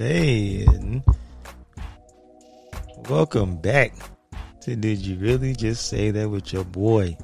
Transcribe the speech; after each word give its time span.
Man. 0.00 1.04
Welcome 3.10 3.58
back 3.58 3.92
to 4.62 4.74
Did 4.74 5.04
You 5.04 5.18
Really 5.18 5.52
Just 5.54 5.90
Say 5.90 6.10
That 6.10 6.30
with 6.30 6.54
your 6.54 6.64
boy? 6.64 7.18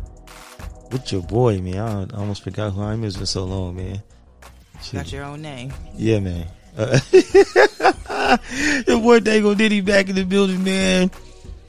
With 0.92 1.10
your 1.10 1.22
boy, 1.22 1.58
man. 1.62 2.10
I 2.12 2.18
almost 2.18 2.42
forgot 2.42 2.74
who 2.74 2.82
I 2.82 2.92
am. 2.92 3.02
It's 3.04 3.30
so 3.30 3.44
long, 3.44 3.76
man. 3.76 4.02
Got 4.92 5.10
your 5.10 5.24
own 5.24 5.40
name. 5.40 5.72
Yeah, 5.96 6.20
man. 6.20 6.48
Uh, 6.76 7.00
your 7.12 9.00
boy 9.00 9.20
Dago 9.20 9.56
Diddy 9.56 9.80
back 9.80 10.10
in 10.10 10.14
the 10.14 10.24
building, 10.24 10.62
man. 10.62 11.10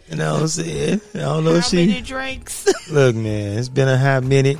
You 0.09 0.17
know 0.17 0.33
what 0.33 0.41
I'm 0.41 0.47
saying? 0.49 1.01
I 1.15 1.19
don't 1.19 1.45
know 1.45 1.51
How 1.51 1.57
if 1.59 1.65
she. 1.67 1.87
many 1.87 2.01
drinks? 2.01 2.67
Look, 2.91 3.15
man, 3.15 3.57
it's 3.57 3.69
been 3.69 3.87
a 3.87 3.97
hot 3.97 4.25
minute. 4.25 4.57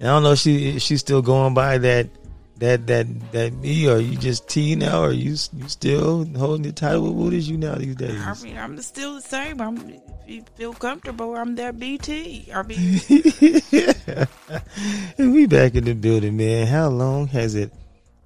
I 0.00 0.04
don't 0.04 0.22
know 0.22 0.32
if 0.32 0.38
she 0.38 0.76
if 0.76 0.82
she's 0.82 1.00
still 1.00 1.20
going 1.20 1.52
by 1.52 1.78
that 1.78 2.10
that 2.60 2.86
that 2.86 3.32
that 3.32 3.52
me 3.54 3.88
or 3.88 3.98
you 3.98 4.16
just 4.16 4.48
T 4.48 4.76
now 4.76 5.02
or 5.02 5.12
you 5.12 5.30
you 5.30 5.68
still 5.68 6.24
holding 6.36 6.62
the 6.62 6.72
title? 6.72 7.12
What 7.12 7.32
is 7.32 7.48
you 7.48 7.56
now 7.56 7.74
these 7.74 7.96
days? 7.96 8.20
I 8.20 8.34
mean, 8.42 8.58
I'm 8.58 8.80
still 8.82 9.14
the 9.14 9.22
same. 9.22 9.60
I'm, 9.60 9.78
if 9.78 10.02
you 10.26 10.44
feel 10.56 10.74
comfortable, 10.74 11.34
I'm 11.36 11.56
there. 11.56 11.72
BT. 11.72 12.50
I 12.54 12.62
mean, 12.62 13.00
and 15.18 15.32
we 15.32 15.46
back 15.46 15.74
in 15.74 15.84
the 15.84 15.94
building, 15.94 16.36
man. 16.36 16.66
How 16.66 16.88
long 16.88 17.28
has 17.28 17.54
it 17.54 17.72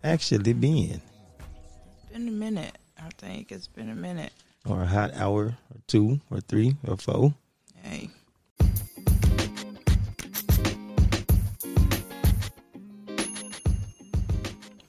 actually 0.02 0.52
been? 0.52 1.00
it's 1.00 2.12
been 2.12 2.28
a 2.28 2.32
minute. 2.32 2.76
I 2.98 3.10
think 3.18 3.52
it's 3.52 3.68
been 3.68 3.90
a 3.90 3.94
minute. 3.94 4.32
Or 4.66 4.82
a 4.82 4.86
hot 4.86 5.14
hour 5.14 5.44
or 5.44 5.80
two 5.86 6.20
or 6.30 6.40
three 6.40 6.74
or 6.86 6.96
four? 6.96 7.34
Hey, 7.82 8.10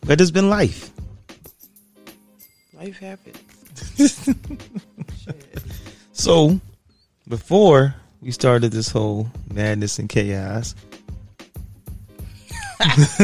But 0.05 0.21
it's 0.21 0.31
been 0.31 0.49
life. 0.49 0.91
life 2.73 2.99
happens. 2.99 4.29
So 6.17 6.61
before 7.27 7.93
we 8.21 8.31
started 8.31 8.71
this 8.71 8.89
whole 8.89 9.27
madness 9.53 9.99
and 9.99 10.07
chaos, 10.07 10.73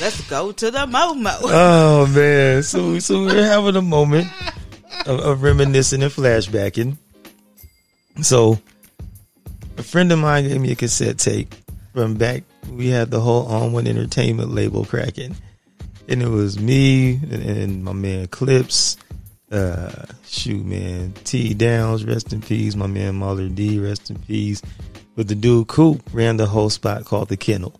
Let's 0.00 0.28
go 0.28 0.52
to 0.52 0.70
the 0.70 0.86
Momo. 0.86 1.36
Oh 1.44 2.06
man! 2.06 2.62
So 2.62 2.98
so 3.00 3.24
we're 3.24 3.44
having 3.44 3.76
a 3.76 3.82
moment 3.82 4.28
of, 5.06 5.20
of 5.20 5.42
reminiscing 5.42 6.02
and 6.02 6.12
flashbacking. 6.12 6.96
So 8.22 8.60
a 9.78 9.82
friend 9.82 10.12
of 10.12 10.20
mine 10.20 10.48
gave 10.48 10.60
me 10.60 10.72
a 10.72 10.76
cassette 10.76 11.18
tape 11.18 11.54
from 11.92 12.14
back. 12.14 12.44
We 12.70 12.88
had 12.88 13.10
the 13.10 13.20
whole 13.20 13.46
On 13.46 13.72
One 13.72 13.86
Entertainment 13.86 14.50
label 14.50 14.84
cracking, 14.84 15.36
and 16.08 16.22
it 16.22 16.28
was 16.28 16.58
me 16.58 17.14
and, 17.30 17.84
my 17.84 17.92
man 17.92 18.28
Clips. 18.28 18.96
Uh, 19.50 20.04
shoot, 20.24 20.64
man, 20.64 21.12
T 21.24 21.54
Downs, 21.54 22.04
rest 22.04 22.32
in 22.32 22.40
peace. 22.40 22.76
My 22.76 22.86
man 22.86 23.16
Mahler 23.16 23.48
D, 23.48 23.80
rest 23.80 24.10
in 24.10 24.18
peace. 24.20 24.62
But 25.16 25.26
the 25.26 25.34
dude 25.34 25.66
Coop 25.66 26.02
ran 26.12 26.36
the 26.36 26.46
whole 26.46 26.70
spot 26.70 27.04
called 27.04 27.28
the 27.28 27.36
Kennel. 27.36 27.74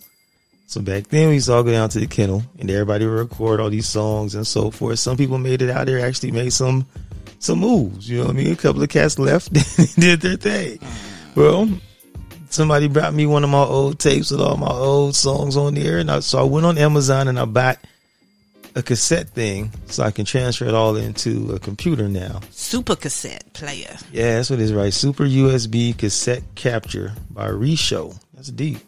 So 0.71 0.81
back 0.81 1.09
then 1.09 1.27
we 1.27 1.35
used 1.35 1.47
to 1.47 1.55
all 1.55 1.65
go 1.65 1.73
down 1.73 1.89
to 1.89 1.99
the 1.99 2.07
kennel 2.07 2.45
and 2.61 2.71
everybody 2.71 3.05
would 3.05 3.13
record 3.13 3.59
all 3.59 3.71
these 3.71 3.89
songs 3.89 4.37
and 4.37 4.47
so 4.47 4.71
forth. 4.71 5.01
Some 5.01 5.17
people 5.17 5.37
made 5.37 5.63
it 5.63 5.69
out 5.69 5.87
there, 5.87 5.99
actually 5.99 6.31
made 6.31 6.53
some 6.53 6.87
some 7.41 7.59
moves. 7.59 8.09
You 8.09 8.19
know 8.19 8.27
what 8.27 8.37
I 8.37 8.39
mean? 8.39 8.53
A 8.53 8.57
couple 8.57 8.81
of 8.81 8.89
cats 8.89 9.19
left 9.19 9.49
and 9.79 9.95
did 9.97 10.21
their 10.21 10.37
thing. 10.37 10.79
Well, 11.35 11.69
somebody 12.51 12.89
brought 12.89 13.15
me 13.15 13.27
one 13.27 13.45
of 13.45 13.51
my 13.51 13.63
old 13.63 13.99
tapes 13.99 14.31
with 14.31 14.41
all 14.41 14.57
my 14.57 14.71
old 14.71 15.17
songs 15.17 15.57
on 15.57 15.75
there, 15.75 15.99
and 15.99 16.11
I, 16.11 16.21
so 16.21 16.39
I 16.39 16.43
went 16.43 16.67
on 16.67 16.79
Amazon 16.79 17.29
and 17.29 17.39
I 17.39 17.45
bought 17.47 17.79
a 18.75 18.83
cassette 18.83 19.31
thing 19.31 19.73
so 19.87 20.05
I 20.05 20.11
can 20.11 20.25
transfer 20.25 20.67
it 20.67 20.75
all 20.75 20.97
into 20.97 21.53
a 21.53 21.59
computer 21.59 22.09
now. 22.09 22.41
Super 22.51 22.95
cassette 22.95 23.53
player. 23.53 23.97
Yeah, 24.13 24.37
that's 24.37 24.51
what 24.51 24.61
it 24.61 24.63
is, 24.63 24.73
right? 24.73 24.93
Super 24.93 25.25
USB 25.25 25.97
cassette 25.97 26.43
capture 26.55 27.13
by 27.31 27.49
Reshow. 27.49 28.19
That's 28.35 28.49
deep. 28.49 28.79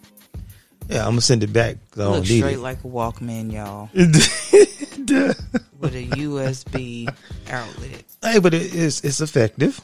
Yeah, 0.88 1.04
I'm 1.04 1.12
gonna 1.12 1.20
send 1.20 1.42
it 1.42 1.52
back. 1.52 1.78
I 1.96 2.04
Looks 2.04 2.28
straight 2.28 2.54
it. 2.54 2.60
like 2.60 2.84
a 2.84 2.88
Walkman, 2.88 3.52
y'all, 3.52 3.88
with 3.94 5.94
a 5.94 6.06
USB 6.08 7.08
outlet. 7.48 8.04
Hey, 8.22 8.38
but 8.38 8.52
it 8.52 8.74
is 8.74 9.00
it's 9.02 9.20
effective. 9.20 9.80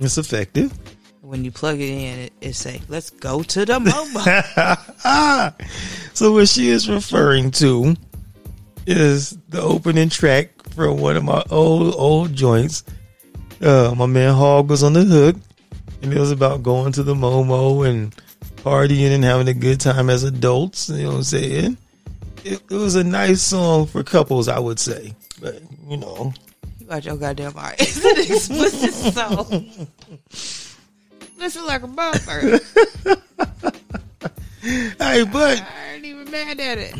It's 0.00 0.18
effective. 0.18 0.72
When 1.34 1.44
you 1.44 1.50
plug 1.50 1.80
it 1.80 1.90
in, 1.90 2.18
it, 2.20 2.32
it 2.40 2.52
say, 2.52 2.80
"Let's 2.88 3.10
go 3.10 3.42
to 3.42 3.64
the 3.64 3.80
Momo." 3.80 5.52
So 6.14 6.30
what 6.30 6.48
she 6.48 6.68
is 6.68 6.88
referring 6.88 7.50
to 7.58 7.96
is 8.86 9.36
the 9.48 9.60
opening 9.60 10.10
track 10.10 10.50
from 10.76 10.98
one 10.98 11.16
of 11.16 11.24
my 11.24 11.42
old 11.50 11.92
old 11.96 12.34
joints. 12.34 12.84
Uh, 13.60 13.92
my 13.96 14.06
man 14.06 14.32
Hog 14.32 14.70
was 14.70 14.84
on 14.84 14.92
the 14.92 15.02
hook, 15.02 15.34
and 16.02 16.12
it 16.12 16.20
was 16.20 16.30
about 16.30 16.62
going 16.62 16.92
to 16.92 17.02
the 17.02 17.16
Momo 17.16 17.84
and 17.84 18.14
partying 18.58 19.10
and 19.10 19.24
having 19.24 19.48
a 19.48 19.54
good 19.54 19.80
time 19.80 20.10
as 20.10 20.22
adults. 20.22 20.88
You 20.88 21.02
know 21.02 21.08
what 21.08 21.16
I'm 21.16 21.22
saying? 21.24 21.76
It, 22.44 22.62
it 22.70 22.76
was 22.76 22.94
a 22.94 23.02
nice 23.02 23.42
song 23.42 23.88
for 23.88 24.04
couples, 24.04 24.46
I 24.46 24.60
would 24.60 24.78
say. 24.78 25.16
But 25.40 25.60
you 25.88 25.96
know, 25.96 26.32
you 26.78 26.86
got 26.86 27.04
your 27.04 27.16
goddamn 27.16 27.54
eyes. 27.58 27.74
It's 27.80 28.04
an 28.04 28.60
explicit 28.60 28.94
song. 29.14 29.88
Listen 31.38 31.66
like 31.66 31.82
a 31.82 31.86
bumper. 31.86 32.40
hey, 34.62 35.24
but 35.24 35.62
I 35.62 35.92
ain't 35.94 36.04
even 36.04 36.30
mad 36.30 36.60
at 36.60 36.78
it. 36.78 36.94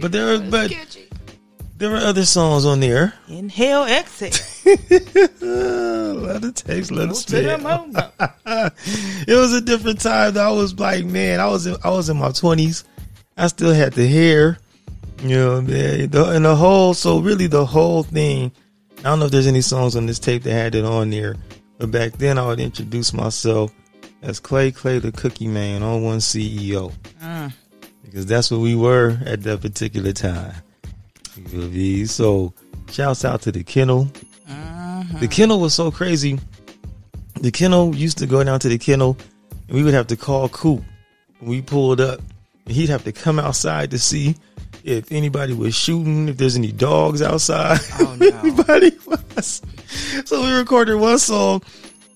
but 0.00 0.12
there 0.12 0.38
were 0.38 0.50
but 0.50 0.70
catchy. 0.70 1.08
there 1.78 1.90
were 1.90 1.96
other 1.96 2.24
songs 2.24 2.64
on 2.64 2.80
there. 2.80 3.14
Inhale, 3.28 3.84
exhale. 3.84 4.30
let 6.22 6.44
it 6.44 6.56
taste, 6.56 6.90
let 6.90 7.04
it 7.04 7.08
Go 7.08 7.14
to 7.14 7.42
the 7.42 8.72
spit. 8.76 9.26
It 9.28 9.34
was 9.34 9.52
a 9.52 9.60
different 9.60 10.00
time. 10.00 10.38
I 10.38 10.50
was 10.50 10.78
like, 10.78 11.04
man, 11.04 11.40
I 11.40 11.48
was 11.48 11.66
in, 11.66 11.76
I 11.84 11.90
was 11.90 12.08
in 12.08 12.16
my 12.18 12.30
twenties. 12.30 12.84
I 13.36 13.48
still 13.48 13.72
had 13.74 13.92
the 13.94 14.06
hair, 14.06 14.58
you 15.22 15.36
know, 15.36 15.60
man. 15.62 16.10
The, 16.10 16.30
and 16.30 16.44
the 16.44 16.54
whole, 16.54 16.94
so 16.94 17.18
really 17.18 17.46
the 17.46 17.66
whole 17.66 18.02
thing. 18.02 18.52
I 18.98 19.02
don't 19.04 19.18
know 19.18 19.24
if 19.26 19.32
there's 19.32 19.46
any 19.48 19.62
songs 19.62 19.96
on 19.96 20.06
this 20.06 20.18
tape 20.20 20.44
that 20.44 20.52
had 20.52 20.74
it 20.76 20.84
on 20.84 21.10
there, 21.10 21.34
but 21.82 21.90
back 21.90 22.12
then 22.12 22.38
I 22.38 22.46
would 22.46 22.60
introduce 22.60 23.12
myself 23.12 23.72
as 24.22 24.38
Clay 24.38 24.70
Clay 24.70 25.00
the 25.00 25.10
Cookie 25.10 25.48
Man 25.48 25.82
on 25.82 26.04
one 26.04 26.18
CEO 26.18 26.92
Mm. 27.20 27.52
because 28.04 28.24
that's 28.24 28.52
what 28.52 28.60
we 28.60 28.76
were 28.76 29.18
at 29.26 29.42
that 29.42 29.62
particular 29.62 30.12
time. 30.12 30.54
You 31.36 31.44
feel 31.44 31.68
me? 31.68 32.04
So, 32.04 32.52
shouts 32.88 33.24
out 33.24 33.42
to 33.42 33.50
the 33.52 33.64
kennel. 33.64 34.08
Mhm. 34.48 35.18
The 35.20 35.26
kennel 35.26 35.58
was 35.58 35.74
so 35.74 35.90
crazy. 35.90 36.38
The 37.40 37.50
kennel 37.50 37.96
used 37.96 38.18
to 38.18 38.26
go 38.26 38.44
down 38.44 38.60
to 38.60 38.68
the 38.68 38.78
kennel, 38.78 39.16
and 39.66 39.76
we 39.76 39.82
would 39.82 39.94
have 39.94 40.06
to 40.08 40.16
call 40.16 40.48
Coop. 40.50 40.84
We 41.40 41.62
pulled 41.62 42.00
up, 42.00 42.20
and 42.66 42.76
he'd 42.76 42.90
have 42.90 43.02
to 43.04 43.12
come 43.12 43.40
outside 43.40 43.90
to 43.90 43.98
see 43.98 44.36
if 44.84 45.10
anybody 45.10 45.52
was 45.52 45.74
shooting, 45.74 46.28
if 46.28 46.36
there's 46.36 46.54
any 46.56 46.70
dogs 46.70 47.22
outside. 47.22 47.80
Oh, 47.98 48.14
no. 48.20 48.28
Everybody 48.36 48.92
was. 49.34 49.62
So 50.26 50.42
we 50.42 50.52
recorded 50.52 50.96
one 50.96 51.18
song, 51.18 51.62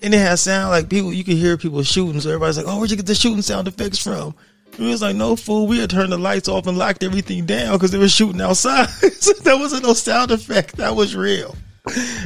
and 0.02 0.14
it 0.14 0.18
had 0.18 0.38
sound 0.38 0.70
like 0.70 0.88
people. 0.88 1.12
You 1.12 1.24
could 1.24 1.36
hear 1.36 1.56
people 1.56 1.82
shooting. 1.82 2.20
So 2.20 2.30
everybody's 2.30 2.58
like, 2.58 2.66
"Oh, 2.68 2.78
where'd 2.78 2.90
you 2.90 2.96
get 2.96 3.06
the 3.06 3.14
shooting 3.14 3.42
sound 3.42 3.68
effects 3.68 3.98
from?" 3.98 4.34
We 4.78 4.88
was 4.88 5.02
like, 5.02 5.16
"No 5.16 5.36
fool, 5.36 5.66
we 5.66 5.78
had 5.78 5.90
turned 5.90 6.12
the 6.12 6.18
lights 6.18 6.48
off 6.48 6.66
and 6.66 6.78
locked 6.78 7.02
everything 7.02 7.46
down 7.46 7.72
because 7.72 7.90
they 7.90 7.98
were 7.98 8.08
shooting 8.08 8.40
outside. 8.40 8.88
so 9.20 9.32
that 9.32 9.58
wasn't 9.58 9.82
no 9.82 9.94
sound 9.94 10.30
effect. 10.30 10.76
That 10.76 10.94
was 10.94 11.16
real." 11.16 11.56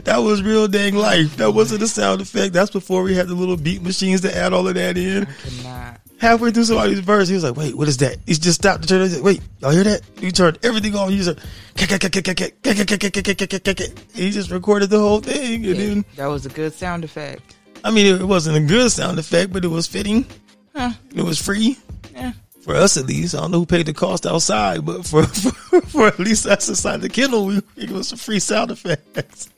That 0.04 0.18
was 0.18 0.42
real 0.42 0.66
dang 0.68 0.94
life. 0.94 1.36
That 1.36 1.52
wasn't 1.52 1.82
a 1.82 1.88
sound 1.88 2.22
effect. 2.22 2.54
That's 2.54 2.70
before 2.70 3.02
we 3.02 3.14
had 3.14 3.28
the 3.28 3.34
little 3.34 3.58
beat 3.58 3.82
machines 3.82 4.22
to 4.22 4.34
add 4.34 4.54
all 4.54 4.66
of 4.66 4.74
that 4.74 4.96
in. 4.96 5.26
Cannot. 5.26 5.99
Halfway 6.20 6.50
through 6.50 6.64
somebody's 6.64 6.98
verse, 7.00 7.28
he 7.28 7.34
was 7.34 7.44
like, 7.44 7.56
"Wait, 7.56 7.74
what 7.74 7.88
is 7.88 7.96
that?" 7.98 8.18
He 8.26 8.34
just 8.34 8.60
stopped 8.60 8.82
to 8.82 8.88
turn. 8.88 9.00
it. 9.10 9.22
Wait, 9.22 9.40
y'all 9.60 9.70
hear 9.70 9.84
that? 9.84 10.02
He 10.20 10.30
turned 10.30 10.58
everything 10.62 10.94
on. 10.94 11.10
He 11.10 11.16
was 11.18 11.28
like, 11.28 11.38
he 14.14 14.30
just 14.30 14.50
recorded 14.50 14.90
the 14.90 14.98
whole 14.98 15.20
thing, 15.20 15.64
and 15.66 15.78
then 15.78 16.04
That 16.16 16.26
was 16.26 16.44
a 16.44 16.50
good 16.50 16.74
sound 16.74 17.04
effect. 17.04 17.56
I 17.82 17.90
mean, 17.90 18.06
it 18.20 18.22
wasn't 18.22 18.58
a 18.58 18.60
good 18.60 18.90
sound 18.92 19.18
effect, 19.18 19.52
but 19.52 19.64
it 19.64 19.68
was 19.68 19.86
fitting. 19.86 20.26
Huh. 20.76 20.92
It 21.14 21.22
was 21.22 21.40
free 21.40 21.78
Yeah. 22.14 22.32
for 22.60 22.74
us 22.76 22.96
at 22.98 23.06
least. 23.06 23.34
I 23.34 23.40
don't 23.40 23.50
know 23.52 23.60
who 23.60 23.66
paid 23.66 23.86
the 23.86 23.94
cost 23.94 24.26
outside, 24.26 24.84
but 24.84 25.06
for 25.06 25.24
for, 25.24 25.80
for 25.82 26.06
at 26.08 26.18
least 26.18 26.46
us 26.46 26.68
inside 26.68 27.00
the 27.00 27.08
kennel, 27.08 27.46
we 27.46 27.62
it 27.76 27.90
was 27.90 28.08
some 28.08 28.18
free 28.18 28.40
sound 28.40 28.70
effects. 28.70 29.48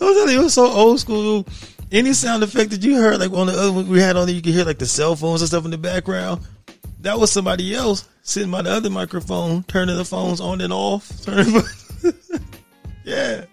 I 0.00 0.04
was 0.04 0.32
it 0.32 0.38
was 0.38 0.54
so 0.54 0.66
old 0.66 0.98
school. 1.00 1.46
Any 1.90 2.12
sound 2.12 2.42
effect 2.42 2.70
that 2.72 2.82
you 2.82 2.96
heard, 2.96 3.18
like 3.20 3.32
on 3.32 3.46
the 3.46 3.54
other 3.54 3.72
one 3.72 3.88
we 3.88 4.00
had 4.00 4.16
on 4.16 4.26
there, 4.26 4.34
you 4.34 4.42
could 4.42 4.52
hear 4.52 4.64
like 4.64 4.78
the 4.78 4.86
cell 4.86 5.16
phones 5.16 5.40
and 5.42 5.48
stuff 5.48 5.64
in 5.64 5.70
the 5.70 5.78
background. 5.78 6.42
That 7.00 7.18
was 7.18 7.30
somebody 7.32 7.74
else 7.74 8.06
sitting 8.22 8.50
by 8.50 8.62
the 8.62 8.70
other 8.70 8.90
microphone, 8.90 9.62
turning 9.64 9.96
the 9.96 10.04
phones 10.04 10.40
on 10.40 10.60
and 10.60 10.72
off. 10.72 11.10
Yeah. 13.04 13.46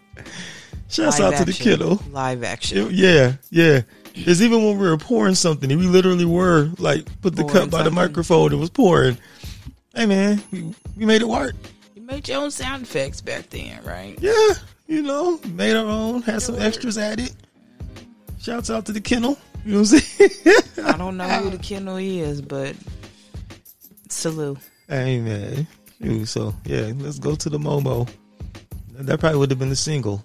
Shouts 0.90 1.20
Live 1.20 1.34
out 1.34 1.38
to 1.40 1.46
the 1.46 1.54
kiddo. 1.54 2.00
Live 2.12 2.44
action. 2.44 2.78
It- 2.88 2.92
yeah, 2.92 3.34
yeah. 3.50 3.82
It's 4.14 4.42
even 4.42 4.64
when 4.66 4.78
we 4.78 4.88
were 4.88 4.98
pouring 4.98 5.36
something, 5.36 5.70
we 5.70 5.88
literally 5.88 6.26
were 6.26 6.70
like 6.78 7.06
put 7.22 7.36
the 7.36 7.44
Pouring 7.44 7.64
cup 7.64 7.70
by 7.72 7.84
the 7.84 7.92
microphone. 7.92 8.54
It 8.54 8.58
was 8.58 8.70
pouring. 8.70 9.18
Hey 9.94 10.06
man, 10.06 10.42
we, 10.52 10.74
we 10.98 11.06
made 11.06 11.22
it 11.22 11.28
work. 11.28 11.54
You 11.96 12.02
made 12.02 12.28
your 12.28 12.42
own 12.42 12.52
sound 12.52 12.84
effects 12.84 13.20
back 13.22 13.50
then, 13.50 13.82
right? 13.84 14.18
Yeah, 14.22 14.54
you 14.88 15.02
know, 15.02 15.40
made 15.48 15.76
our 15.76 15.86
own, 15.86 16.22
had 16.22 16.42
some 16.42 16.60
extras 16.60 16.98
added. 16.98 17.32
Shouts 18.46 18.70
out 18.70 18.86
to 18.86 18.92
the 18.92 19.02
kennel. 19.02 19.40
You 19.66 19.72
know 19.72 19.80
what 19.80 19.94
I'm 19.94 20.00
saying? 20.00 20.62
I 20.86 20.96
don't 20.98 21.18
know 21.18 21.28
who 21.28 21.50
the 21.50 21.58
kennel 21.58 21.98
is, 21.98 22.44
but 22.44 22.76
salute. 24.08 24.60
hey 24.88 25.20
man. 25.20 25.66
Shoot, 26.00 26.28
so 26.28 26.54
yeah, 26.64 26.92
let's 26.98 27.18
go 27.18 27.34
to 27.34 27.50
the 27.50 27.58
Momo. 27.58 28.08
That 28.92 29.20
probably 29.20 29.40
would 29.40 29.50
have 29.50 29.58
been 29.58 29.70
the 29.70 29.76
single. 29.76 30.24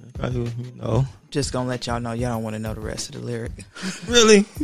That 0.00 0.14
probably, 0.14 0.50
you 0.64 0.72
know. 0.76 1.04
Just 1.28 1.52
gonna 1.52 1.68
let 1.68 1.86
y'all 1.86 2.00
know 2.00 2.12
y'all 2.12 2.30
don't 2.30 2.42
want 2.42 2.54
to 2.54 2.58
know 2.58 2.72
the 2.72 2.80
rest 2.80 3.14
of 3.14 3.20
the 3.20 3.26
lyric. 3.26 3.52
Really? 4.08 4.46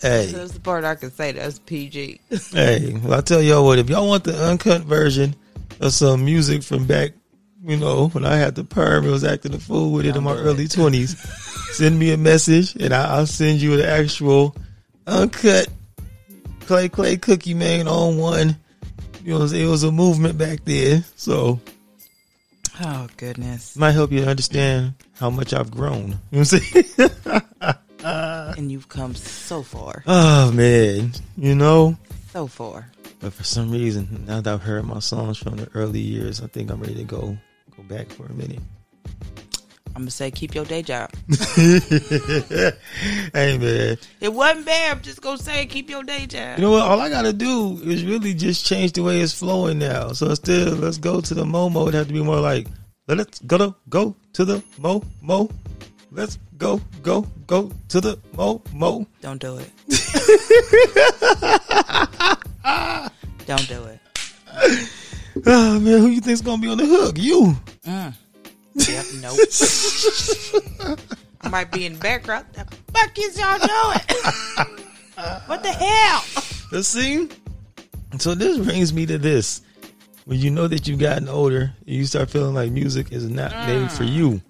hey, 0.00 0.32
That's 0.32 0.52
the 0.52 0.60
part 0.62 0.84
I 0.84 0.94
can 0.94 1.10
say 1.10 1.32
that's 1.32 1.58
PG. 1.58 2.20
hey. 2.52 2.98
Well, 3.04 3.18
I 3.18 3.20
tell 3.20 3.42
y'all 3.42 3.66
what. 3.66 3.78
If 3.78 3.90
y'all 3.90 4.08
want 4.08 4.24
the 4.24 4.42
uncut 4.48 4.80
version 4.80 5.36
of 5.80 5.92
some 5.92 6.24
music 6.24 6.62
from 6.62 6.86
back, 6.86 7.12
you 7.64 7.76
know, 7.76 8.08
when 8.08 8.24
I 8.24 8.36
had 8.36 8.54
the 8.54 8.64
perm, 8.64 9.06
it 9.06 9.10
was 9.10 9.24
acting 9.24 9.54
a 9.54 9.58
fool 9.58 9.92
with 9.92 10.06
it 10.06 10.16
in 10.16 10.22
my 10.24 10.34
Don't 10.34 10.42
do 10.44 10.48
it. 10.48 10.52
early 10.52 10.68
twenties. 10.68 11.18
send 11.76 11.98
me 11.98 12.12
a 12.12 12.16
message, 12.16 12.74
and 12.76 12.92
I, 12.92 13.16
I'll 13.16 13.26
send 13.26 13.60
you 13.60 13.76
the 13.76 13.88
actual 13.88 14.54
uncut 15.06 15.68
Clay 16.60 16.88
Clay 16.88 17.16
Cookie 17.16 17.54
Man 17.54 17.86
on 17.88 18.16
one. 18.18 18.56
You 19.24 19.38
know, 19.38 19.44
it 19.44 19.66
was 19.66 19.84
a 19.84 19.92
movement 19.92 20.36
back 20.38 20.64
then, 20.64 21.04
so 21.16 21.60
Oh 22.80 23.06
goodness! 23.16 23.76
might 23.76 23.92
help 23.92 24.10
you 24.12 24.22
understand 24.24 24.94
how 25.18 25.30
much 25.30 25.52
I've 25.54 25.70
grown. 25.70 26.18
You 26.30 26.40
know 26.40 26.40
what 26.40 26.52
I'm 26.52 26.60
saying? 26.60 27.10
And 28.04 28.70
you've 28.70 28.88
come 28.88 29.14
so 29.14 29.62
far, 29.62 30.02
oh 30.06 30.50
man, 30.52 31.12
you 31.36 31.54
know. 31.54 31.96
so 32.32 32.46
far. 32.48 32.90
But 33.20 33.32
for 33.32 33.44
some 33.44 33.70
reason, 33.70 34.24
now 34.26 34.40
that 34.40 34.52
I've 34.52 34.62
heard 34.62 34.84
my 34.84 34.98
songs 34.98 35.38
from 35.38 35.56
the 35.56 35.68
early 35.74 36.00
years, 36.00 36.40
I 36.42 36.48
think 36.48 36.70
I'm 36.70 36.80
ready 36.80 36.96
to 36.96 37.04
go 37.04 37.38
back 37.88 38.08
for 38.10 38.26
a 38.26 38.32
minute. 38.32 38.60
I'm 39.94 40.02
gonna 40.02 40.10
say 40.10 40.30
keep 40.30 40.54
your 40.54 40.64
day 40.64 40.80
job. 40.82 41.10
hey 41.56 42.72
man, 43.34 43.98
It 44.20 44.32
wasn't 44.32 44.64
bad. 44.64 44.96
I'm 44.96 45.02
just 45.02 45.20
gonna 45.20 45.36
say 45.36 45.66
keep 45.66 45.90
your 45.90 46.02
day 46.02 46.24
job. 46.26 46.56
you 46.58 46.62
know 46.64 46.70
what? 46.70 46.80
All 46.82 46.98
I 46.98 47.10
gotta 47.10 47.34
do 47.34 47.78
is 47.84 48.02
really 48.04 48.32
just 48.32 48.64
change 48.64 48.92
the 48.92 49.02
way 49.02 49.20
it's 49.20 49.34
flowing 49.34 49.78
now. 49.78 50.12
So 50.12 50.30
instead, 50.30 50.68
of 50.68 50.80
let's 50.80 50.96
go 50.96 51.20
to 51.20 51.34
the 51.34 51.44
Momo. 51.44 51.88
It 51.88 51.94
have 51.94 52.06
to 52.06 52.12
be 52.14 52.22
more 52.22 52.40
like 52.40 52.68
let's 53.06 53.38
go 53.40 53.58
to 53.58 53.74
go 53.90 54.16
to 54.32 54.44
the 54.46 54.62
Mo 54.78 55.02
Mo. 55.20 55.50
Let's 56.10 56.38
go 56.56 56.80
go 57.02 57.26
go 57.46 57.70
to 57.88 58.00
the 58.00 58.18
Mo 58.34 58.62
Mo. 58.72 59.06
Don't 59.20 59.40
do 59.42 59.58
it. 59.58 59.70
Don't 63.46 63.68
do 63.68 63.84
it. 63.84 63.98
Oh 65.46 65.80
man, 65.80 66.00
who 66.00 66.08
you 66.08 66.20
think's 66.20 66.40
gonna 66.40 66.60
be 66.60 66.68
on 66.68 66.78
the 66.78 66.86
hook? 66.86 67.16
You. 67.18 67.56
Mm. 67.86 68.14
Yep. 68.74 69.06
Nope. 69.20 70.98
I 71.40 71.48
might 71.50 71.70
be 71.72 71.86
in 71.86 71.94
the 71.94 71.98
background. 71.98 72.46
The 72.52 72.64
fuck 72.92 73.18
is 73.18 73.38
y'all 73.38 73.58
doing? 73.58 74.00
what 75.46 75.62
the 75.62 75.72
hell? 75.72 76.24
Let's 76.70 76.88
see. 76.88 77.28
So 78.18 78.34
this 78.34 78.58
brings 78.58 78.92
me 78.92 79.06
to 79.06 79.18
this. 79.18 79.62
When 80.24 80.38
you 80.38 80.50
know 80.50 80.68
that 80.68 80.86
you've 80.86 81.00
gotten 81.00 81.28
older, 81.28 81.72
you 81.84 82.04
start 82.06 82.30
feeling 82.30 82.54
like 82.54 82.70
music 82.70 83.10
is 83.10 83.28
not 83.28 83.50
made 83.66 83.90
for 83.90 84.04
you. 84.04 84.40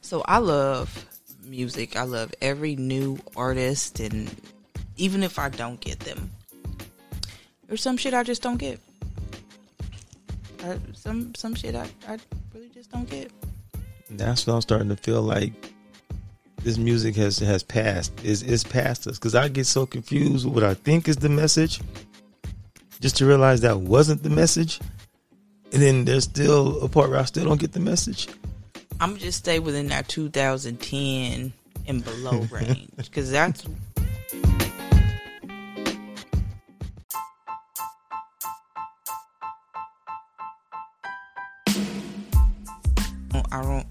So 0.00 0.22
I 0.26 0.38
love 0.38 1.06
music. 1.44 1.96
I 1.96 2.04
love 2.04 2.32
every 2.40 2.76
new 2.76 3.18
artist, 3.36 4.00
and 4.00 4.34
even 4.96 5.22
if 5.22 5.38
I 5.38 5.50
don't 5.50 5.78
get 5.80 6.00
them, 6.00 6.30
there's 7.68 7.82
some 7.82 7.96
shit 7.96 8.14
I 8.14 8.22
just 8.22 8.42
don't 8.42 8.56
get. 8.56 8.80
I, 10.64 10.78
some 10.94 11.34
some 11.34 11.54
shit 11.54 11.76
I, 11.76 11.88
I 12.08 12.18
really 12.52 12.70
just 12.70 12.90
don't 12.90 13.08
get. 13.08 13.30
That's 14.10 14.46
what 14.46 14.54
I'm 14.54 14.60
starting 14.62 14.88
to 14.88 14.96
feel 14.96 15.22
like 15.22 15.72
this 16.62 16.78
music 16.78 17.14
has 17.16 17.38
has 17.38 17.62
passed. 17.62 18.12
Is 18.24 18.42
is 18.42 18.64
past 18.64 19.06
us 19.06 19.18
because 19.18 19.34
I 19.34 19.48
get 19.48 19.66
so 19.66 19.86
confused 19.86 20.46
with 20.46 20.54
what 20.54 20.64
I 20.64 20.74
think 20.74 21.08
is 21.08 21.16
the 21.18 21.28
message, 21.28 21.80
just 23.00 23.16
to 23.18 23.26
realize 23.26 23.60
that 23.60 23.80
wasn't 23.80 24.22
the 24.22 24.30
message, 24.30 24.80
and 25.72 25.82
then 25.82 26.04
there's 26.04 26.24
still 26.24 26.80
a 26.82 26.88
part 26.88 27.10
where 27.10 27.20
I 27.20 27.24
still 27.24 27.44
don't 27.44 27.60
get 27.60 27.72
the 27.72 27.80
message. 27.80 28.28
I'm 29.00 29.10
gonna 29.10 29.20
just 29.20 29.38
stay 29.38 29.58
within 29.60 29.88
that 29.88 30.08
2010 30.08 31.52
and 31.86 32.04
below 32.04 32.40
range 32.50 32.90
because 32.96 33.30
that's. 33.30 33.64
I 43.58 43.62
don't. 43.62 43.86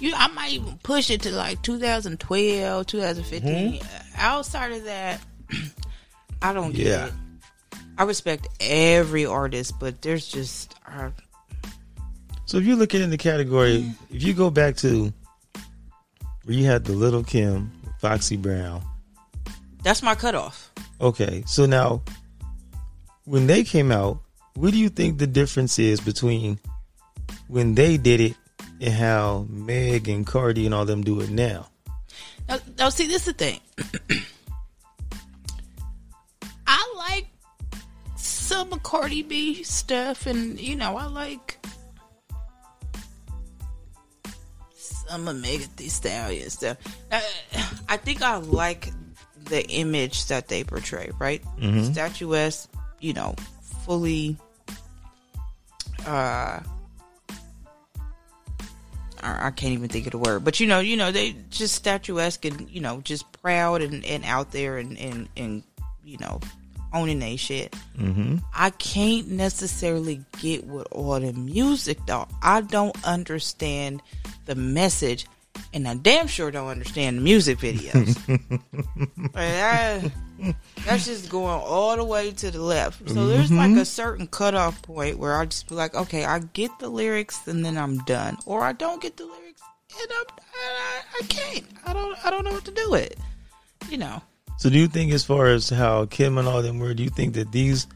You, 0.00 0.12
I 0.16 0.28
might 0.28 0.52
even 0.52 0.78
push 0.82 1.10
it 1.10 1.22
to 1.22 1.30
like 1.32 1.60
2012, 1.62 2.86
2015. 2.86 3.80
Outside 4.16 4.72
of 4.72 4.84
that, 4.84 5.20
I 6.42 6.52
don't 6.52 6.72
get 6.74 6.86
Yeah. 6.86 7.06
it. 7.06 7.12
I 7.98 8.04
respect 8.04 8.48
every 8.60 9.26
artist, 9.26 9.74
but 9.78 10.00
there's 10.00 10.26
just 10.26 10.74
uh, 10.86 11.10
So 12.46 12.56
if 12.56 12.64
you 12.64 12.76
look 12.76 12.94
at 12.94 13.02
in 13.02 13.10
the 13.10 13.18
category, 13.18 13.92
if 14.10 14.22
you 14.22 14.32
go 14.32 14.48
back 14.48 14.76
to 14.78 15.12
where 16.44 16.56
you 16.56 16.64
had 16.64 16.84
the 16.86 16.92
Little 16.92 17.22
Kim, 17.22 17.70
Foxy 18.00 18.36
Brown. 18.38 18.82
that's 19.82 20.02
my 20.02 20.14
cutoff. 20.14 20.72
Okay, 21.00 21.42
so 21.46 21.66
now 21.66 22.00
when 23.24 23.46
they 23.46 23.64
came 23.64 23.92
out, 23.92 24.20
what 24.54 24.70
do 24.72 24.78
you 24.78 24.88
think 24.88 25.18
the 25.18 25.26
difference 25.26 25.78
is 25.78 26.00
between 26.00 26.58
when 27.48 27.74
they 27.74 27.96
did 27.98 28.20
it 28.20 28.34
and 28.80 28.94
how 28.94 29.46
Meg 29.48 30.08
and 30.08 30.26
Cardi 30.26 30.66
and 30.66 30.74
all 30.74 30.84
them 30.84 31.02
do 31.02 31.20
it 31.20 31.30
now? 31.30 31.68
Now, 32.48 32.58
now 32.78 32.88
see, 32.88 33.06
this 33.06 33.28
is 33.28 33.34
the 33.34 33.34
thing. 33.34 33.60
I 36.66 36.94
like 36.96 37.26
some 38.16 38.72
of 38.72 38.82
Cardi 38.82 39.22
B 39.22 39.62
stuff, 39.62 40.26
and 40.26 40.58
you 40.58 40.76
know, 40.76 40.96
I 40.96 41.06
like 41.06 41.64
some 44.74 45.28
of 45.28 45.36
Megan 45.36 45.68
Thee 45.76 45.88
Stallion 45.88 46.50
stuff. 46.50 46.76
Uh, 47.12 47.20
I 47.88 47.96
think 47.96 48.22
I 48.22 48.36
like 48.36 48.92
the 49.44 49.68
image 49.68 50.26
that 50.26 50.48
they 50.48 50.64
portray, 50.64 51.10
right? 51.18 51.42
Statuesque, 51.84 52.70
you 53.00 53.12
know, 53.12 53.34
fully. 53.84 54.36
Uh, 56.06 56.60
I 59.22 59.48
I 59.48 59.50
can't 59.50 59.72
even 59.72 59.88
think 59.88 60.06
of 60.06 60.12
the 60.12 60.18
word, 60.18 60.44
but 60.44 60.60
you 60.60 60.66
know, 60.66 60.80
you 60.80 60.96
know, 60.96 61.10
they 61.12 61.36
just 61.50 61.74
statuesque 61.74 62.44
and 62.44 62.68
you 62.70 62.80
know, 62.80 63.00
just 63.02 63.30
proud 63.42 63.82
and, 63.82 64.04
and 64.04 64.24
out 64.24 64.52
there 64.52 64.78
and, 64.78 64.98
and 64.98 65.28
and 65.36 65.62
you 66.04 66.18
know, 66.18 66.40
owning 66.92 67.18
they 67.18 67.36
shit. 67.36 67.74
Mm-hmm. 67.98 68.36
I 68.54 68.70
can't 68.70 69.28
necessarily 69.28 70.24
get 70.40 70.66
with 70.66 70.86
all 70.90 71.20
the 71.20 71.32
music 71.32 71.98
though. 72.06 72.28
I 72.42 72.60
don't 72.62 72.96
understand 73.04 74.02
the 74.46 74.54
message, 74.54 75.26
and 75.72 75.86
I 75.86 75.94
damn 75.94 76.26
sure 76.26 76.50
don't 76.50 76.68
understand 76.68 77.18
the 77.18 77.22
music 77.22 77.58
videos. 77.60 78.16
Like, 78.28 79.32
that- 79.34 80.12
that's 80.86 81.06
just 81.06 81.30
going 81.30 81.60
all 81.60 81.96
the 81.96 82.04
way 82.04 82.30
to 82.32 82.50
the 82.50 82.60
left. 82.60 83.08
So 83.08 83.26
there's 83.26 83.50
like 83.50 83.70
mm-hmm. 83.70 83.78
a 83.78 83.84
certain 83.84 84.26
cutoff 84.26 84.82
point 84.82 85.18
where 85.18 85.36
I 85.36 85.46
just 85.46 85.68
be 85.68 85.74
like, 85.74 85.94
okay, 85.94 86.24
I 86.24 86.40
get 86.40 86.70
the 86.78 86.88
lyrics 86.88 87.46
and 87.46 87.64
then 87.64 87.76
I'm 87.76 87.98
done, 88.04 88.36
or 88.46 88.62
I 88.62 88.72
don't 88.72 89.02
get 89.02 89.16
the 89.16 89.24
lyrics 89.24 89.62
and 90.00 90.10
I'm 90.12 90.24
I, 90.52 91.00
I 91.20 91.26
can't. 91.26 91.64
I 91.86 91.92
don't 91.92 92.24
I 92.24 92.30
don't 92.30 92.44
know 92.44 92.52
what 92.52 92.64
to 92.64 92.70
do 92.70 92.90
with 92.90 93.06
it. 93.06 93.18
You 93.88 93.98
know. 93.98 94.22
So 94.58 94.68
do 94.68 94.78
you 94.78 94.88
think, 94.88 95.12
as 95.12 95.24
far 95.24 95.46
as 95.46 95.70
how 95.70 96.04
Kim 96.04 96.36
and 96.36 96.46
all 96.46 96.60
them 96.60 96.78
were, 96.78 96.92
do 96.92 97.02
you 97.02 97.08
think 97.08 97.32
that 97.34 97.50
these 97.50 97.86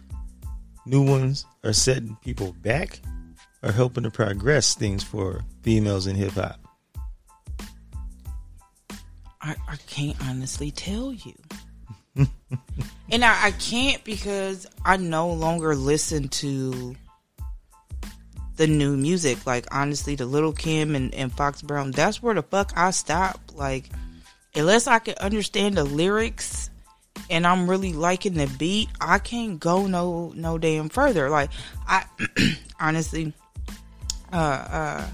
new 0.87 1.03
ones 1.03 1.45
are 1.63 1.75
setting 1.75 2.17
people 2.25 2.55
back 2.63 3.01
or 3.63 3.71
helping 3.71 4.05
to 4.05 4.11
progress 4.11 4.75
things 4.75 5.03
for 5.03 5.45
females 5.63 6.07
in 6.07 6.17
hip 6.17 6.33
hop? 6.33 6.59
I, 9.43 9.57
I 9.69 9.77
can't 9.87 10.17
honestly 10.27 10.71
tell 10.71 11.13
you. 11.13 11.35
And 13.11 13.25
I, 13.25 13.47
I 13.47 13.51
can't 13.53 14.03
because 14.05 14.67
I 14.85 14.97
no 14.97 15.31
longer 15.31 15.75
listen 15.75 16.29
to 16.29 16.97
the 18.57 18.67
new 18.67 18.97
music. 18.97 19.47
Like 19.47 19.67
honestly, 19.75 20.15
the 20.15 20.27
Little 20.27 20.53
Kim 20.53 20.95
and, 20.95 21.15
and 21.15 21.33
Fox 21.33 21.63
Brown, 21.63 21.91
that's 21.91 22.23
where 22.23 22.35
the 22.35 22.43
fuck 22.43 22.73
I 22.77 22.91
stop. 22.91 23.41
Like 23.55 23.91
unless 24.55 24.87
I 24.87 24.99
can 24.99 25.15
understand 25.21 25.77
the 25.77 25.85
lyrics 25.85 26.71
and 27.31 27.47
I'm 27.47 27.69
really 27.69 27.93
liking 27.93 28.35
the 28.35 28.47
beat, 28.59 28.89
I 29.01 29.19
can't 29.19 29.59
go 29.59 29.87
no 29.87 30.33
no 30.35 30.59
damn 30.59 30.89
further. 30.89 31.31
Like 31.31 31.51
I 31.87 32.05
honestly 32.81 33.33
uh 34.33 34.37
uh 34.37 35.07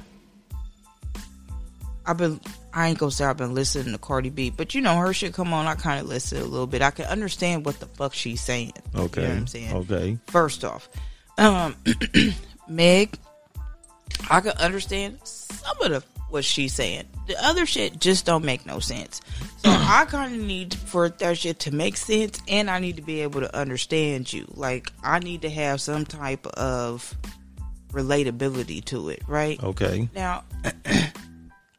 I've 2.06 2.16
been 2.16 2.40
I 2.72 2.88
ain't 2.88 2.98
gonna 2.98 3.10
say 3.10 3.24
I've 3.24 3.36
been 3.36 3.54
listening 3.54 3.92
to 3.92 3.98
Cardi 3.98 4.30
B, 4.30 4.50
but 4.50 4.74
you 4.74 4.80
know 4.80 4.96
her 4.96 5.12
shit 5.12 5.34
come 5.34 5.52
on. 5.52 5.66
I 5.66 5.74
kind 5.74 6.00
of 6.00 6.06
listen 6.06 6.40
a 6.40 6.44
little 6.44 6.66
bit. 6.66 6.82
I 6.82 6.90
can 6.90 7.06
understand 7.06 7.64
what 7.64 7.80
the 7.80 7.86
fuck 7.86 8.14
she's 8.14 8.40
saying. 8.40 8.72
Okay. 8.94 9.22
you 9.22 9.28
know 9.28 9.34
what 9.34 9.40
I'm 9.40 9.46
saying. 9.46 9.76
Okay. 9.76 10.18
First 10.26 10.64
off, 10.64 10.88
um, 11.38 11.76
Meg, 12.68 13.16
I 14.30 14.40
can 14.40 14.52
understand 14.52 15.18
some 15.24 15.76
of 15.82 15.90
the 15.90 16.04
what 16.30 16.44
she's 16.44 16.72
saying. 16.72 17.04
The 17.26 17.44
other 17.44 17.66
shit 17.66 17.98
just 17.98 18.24
don't 18.24 18.44
make 18.44 18.64
no 18.64 18.78
sense. 18.78 19.20
So 19.58 19.70
I 19.70 20.06
kind 20.08 20.34
of 20.34 20.40
need 20.40 20.74
for 20.74 21.08
that 21.08 21.38
shit 21.38 21.60
to 21.60 21.74
make 21.74 21.96
sense, 21.96 22.40
and 22.48 22.70
I 22.70 22.78
need 22.78 22.96
to 22.96 23.02
be 23.02 23.20
able 23.20 23.40
to 23.40 23.56
understand 23.56 24.32
you. 24.32 24.46
Like 24.54 24.92
I 25.02 25.18
need 25.18 25.42
to 25.42 25.50
have 25.50 25.80
some 25.80 26.04
type 26.06 26.46
of 26.46 27.14
relatability 27.92 28.84
to 28.86 29.08
it, 29.10 29.22
right? 29.26 29.62
Okay. 29.62 30.08
Now, 30.14 30.44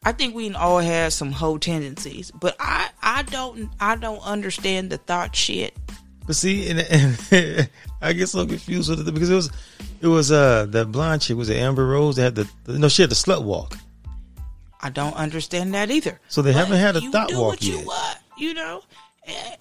I 0.03 0.11
think 0.13 0.33
we 0.33 0.51
all 0.53 0.79
have 0.79 1.13
some 1.13 1.31
whole 1.31 1.59
tendencies, 1.59 2.31
but 2.31 2.55
I 2.59 2.89
I 3.03 3.21
don't 3.23 3.69
I 3.79 3.95
don't 3.95 4.19
understand 4.21 4.89
the 4.89 4.97
thot 4.97 5.35
shit. 5.35 5.75
But 6.25 6.35
see, 6.35 6.69
and, 6.69 6.79
and 6.79 7.69
I 8.01 8.13
get 8.13 8.27
so 8.27 8.45
confused 8.45 8.89
with 8.89 9.07
it 9.07 9.11
because 9.11 9.29
it 9.29 9.35
was 9.35 9.51
it 10.01 10.07
was 10.07 10.31
uh 10.31 10.65
that 10.69 10.91
blonde 10.91 11.21
chick 11.21 11.37
was 11.37 11.49
it 11.49 11.57
Amber 11.57 11.85
Rose 11.85 12.15
that 12.15 12.23
had 12.23 12.35
the, 12.35 12.79
no 12.79 12.87
she 12.89 13.03
had 13.03 13.11
the 13.11 13.15
slut 13.15 13.43
walk. 13.43 13.77
I 14.81 14.89
don't 14.89 15.13
understand 15.15 15.75
that 15.75 15.91
either. 15.91 16.19
So 16.27 16.41
they 16.41 16.53
haven't 16.53 16.79
had 16.79 16.95
a 16.95 17.01
you 17.01 17.11
thought 17.11 17.29
do 17.29 17.39
walk 17.39 17.51
what 17.51 17.63
you 17.63 17.77
yet. 17.77 17.85
want, 17.85 18.17
you 18.37 18.53
know. 18.55 18.81
Eh, 19.27 19.55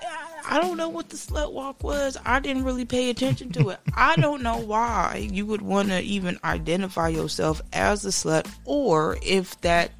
I 0.49 0.59
don't 0.59 0.78
know 0.78 0.88
what 0.88 1.11
the 1.11 1.16
slut 1.16 1.52
walk 1.52 1.82
was. 1.85 2.16
I 2.25 2.40
didn't 2.40 2.64
really 2.64 2.87
pay 2.87 3.11
attention 3.11 3.52
to 3.52 3.68
it. 3.68 3.80
I 3.94 4.16
don't 4.16 4.42
know 4.42 4.56
why 4.56 5.28
you 5.30 5.44
would 5.44 5.61
want 5.61 5.88
to 5.90 6.00
even 6.00 6.38
identify 6.42 7.09
yourself 7.09 7.61
as 7.75 8.06
a 8.06 8.09
slut, 8.09 8.50
or 8.64 9.18
if 9.23 9.61
that, 9.61 9.90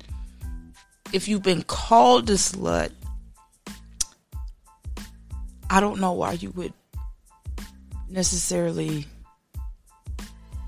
if 1.13 1.29
you've 1.29 1.43
been 1.43 1.63
called 1.63 2.31
a 2.31 2.35
slut. 2.35 2.93
I 5.69 5.79
don't 5.79 6.01
know 6.01 6.13
why 6.13 6.33
you 6.33 6.51
would 6.51 6.73
necessarily 8.09 9.07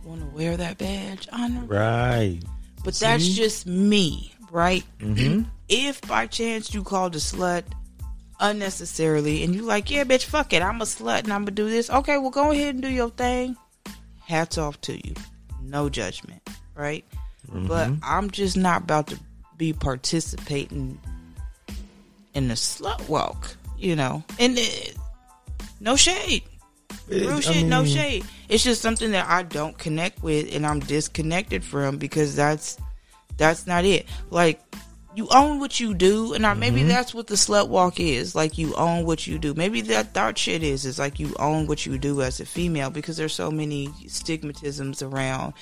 want 0.05 0.21
to 0.21 0.27
wear 0.29 0.57
that 0.57 0.79
badge. 0.79 1.29
on. 1.33 1.67
Right. 1.67 2.41
But 2.85 2.95
that's 2.95 3.29
just 3.29 3.67
me, 3.67 4.33
right? 4.51 4.85
Mm-hmm. 4.99 5.43
If 5.69 6.01
by 6.03 6.27
chance 6.27 6.73
you 6.75 6.83
called 6.83 7.17
a 7.17 7.19
slut 7.19 7.65
unnecessarily 8.41 9.43
and 9.45 9.55
you're 9.55 9.65
like, 9.65 9.91
yeah, 9.91 10.05
bitch, 10.05 10.25
fuck 10.25 10.53
it, 10.53 10.63
I'm 10.63 10.81
a 10.81 10.85
slut 10.85 11.25
and 11.25 11.33
I'm 11.33 11.43
gonna 11.43 11.53
do 11.53 11.71
this. 11.71 11.91
Okay, 11.91 12.19
well, 12.19 12.31
go 12.31 12.51
ahead 12.51 12.75
and 12.75 12.83
do 12.83 12.91
your 12.91 13.11
thing. 13.11 13.57
Hats 14.25 14.59
off 14.59 14.81
to 14.83 14.95
you. 15.07 15.15
No 15.63 15.89
judgment, 15.89 16.43
right? 16.75 17.05
But 17.49 17.91
I'm 18.03 18.31
just 18.31 18.57
not 18.57 18.83
about 18.83 19.09
to 19.09 19.19
be 19.63 19.73
participating 19.73 20.99
in 22.35 22.49
the 22.49 22.55
slut 22.55 23.09
walk, 23.09 23.57
you 23.79 23.95
know. 23.95 24.25
And 24.41 24.59
it, 24.59 24.97
no 25.79 25.95
shade. 25.95 26.43
Real 27.07 27.41
shit, 27.41 27.67
no 27.67 27.85
shade. 27.85 28.25
It's 28.49 28.65
just 28.65 28.83
something 28.83 29.13
that 29.13 29.29
I 29.29 29.45
don't 29.45 29.79
connect 29.79 30.21
with 30.21 30.53
and 30.53 30.67
I'm 30.67 30.81
disconnected 30.81 31.63
from 31.63 31.97
because 31.97 32.35
that's 32.35 32.77
that's 33.37 33.65
not 33.65 33.85
it. 33.85 34.07
Like 34.31 34.61
you 35.15 35.29
own 35.31 35.61
what 35.61 35.79
you 35.79 35.95
do, 35.95 36.35
and 36.35 36.45
I, 36.45 36.55
maybe 36.55 36.83
that's 36.83 37.15
what 37.15 37.29
the 37.29 37.37
slut 37.37 37.69
walk 37.69 38.01
is. 38.01 38.35
Like 38.35 38.59
you 38.59 38.75
own 38.75 39.07
what 39.07 39.29
you 39.29 39.39
do. 39.39 39.55
Maybe 39.55 39.81
that 39.83 40.13
thot 40.13 40.37
shit 40.39 40.65
is 40.65 40.85
is 40.85 40.99
like 40.99 41.21
you 41.21 41.37
own 41.39 41.69
what 41.69 41.87
you 41.87 41.99
do 41.99 42.21
as 42.21 42.41
a 42.41 42.47
female 42.47 42.91
because 42.91 43.17
there's 43.17 43.35
so 43.35 43.53
many 43.53 43.87
stigmatisms 44.07 45.09
around, 45.09 45.55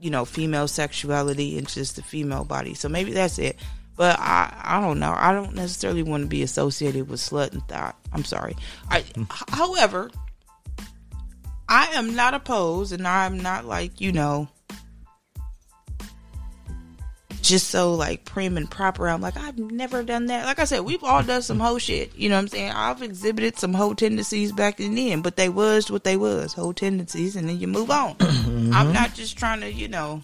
you 0.00 0.10
know, 0.10 0.24
female 0.24 0.66
sexuality 0.66 1.58
and 1.58 1.68
just 1.68 1.96
the 1.96 2.02
female 2.02 2.44
body. 2.44 2.74
So 2.74 2.88
maybe 2.88 3.12
that's 3.12 3.38
it. 3.38 3.56
But 3.96 4.18
I, 4.18 4.52
I 4.64 4.80
don't 4.80 4.98
know. 4.98 5.14
I 5.14 5.32
don't 5.32 5.54
necessarily 5.54 6.02
want 6.02 6.22
to 6.22 6.28
be 6.28 6.42
associated 6.42 7.08
with 7.08 7.20
slut 7.20 7.52
and 7.52 7.66
thot. 7.68 7.96
I'm 8.12 8.24
sorry. 8.24 8.56
I, 8.88 9.04
however, 9.48 10.10
I 11.68 11.86
am 11.88 12.16
not 12.16 12.32
opposed, 12.32 12.92
and 12.92 13.06
I'm 13.06 13.38
not 13.40 13.66
like 13.66 14.00
you 14.00 14.10
know, 14.10 14.48
just 17.42 17.68
so 17.70 17.94
like 17.94 18.24
prim 18.24 18.56
and 18.56 18.70
proper. 18.70 19.08
I'm 19.08 19.20
like 19.20 19.36
I've 19.36 19.58
never 19.58 20.02
done 20.02 20.26
that. 20.26 20.44
Like 20.46 20.58
I 20.58 20.64
said, 20.64 20.80
we've 20.80 21.02
all 21.04 21.22
done 21.22 21.42
some 21.42 21.60
hoe 21.60 21.78
shit. 21.78 22.14
You 22.16 22.28
know 22.28 22.36
what 22.36 22.42
I'm 22.42 22.48
saying? 22.48 22.72
I've 22.72 23.02
exhibited 23.02 23.58
some 23.58 23.74
hoe 23.74 23.94
tendencies 23.94 24.52
back 24.52 24.80
in 24.80 24.94
then, 24.94 25.22
but 25.22 25.36
they 25.36 25.48
was 25.48 25.90
what 25.90 26.04
they 26.04 26.16
was, 26.16 26.52
hoe 26.54 26.72
tendencies, 26.72 27.36
and 27.36 27.48
then 27.48 27.58
you 27.58 27.66
move 27.68 27.90
on. 27.90 28.16
Mm-hmm. 28.50 28.74
I'm 28.74 28.92
not 28.92 29.14
just 29.14 29.36
trying 29.38 29.60
to, 29.60 29.72
you 29.72 29.86
know, 29.88 30.22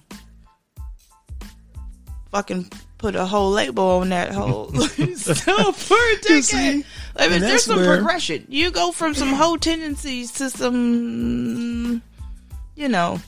fucking 2.30 2.70
put 2.98 3.14
a 3.14 3.24
whole 3.24 3.50
label 3.50 3.84
on 3.84 4.08
that 4.10 4.32
whole 4.32 4.70
stuff 5.14 5.76
for 5.80 5.94
a 5.96 6.22
see? 6.22 6.40
decade. 6.40 6.86
I 7.16 7.28
mean, 7.28 7.40
there's 7.40 7.64
some 7.64 7.76
where- 7.76 7.96
progression. 7.96 8.46
You 8.48 8.70
go 8.70 8.92
from 8.92 9.14
some 9.14 9.32
hoe 9.32 9.56
tendencies 9.56 10.32
to 10.32 10.50
some, 10.50 12.02
you 12.74 12.88
know, 12.88 13.20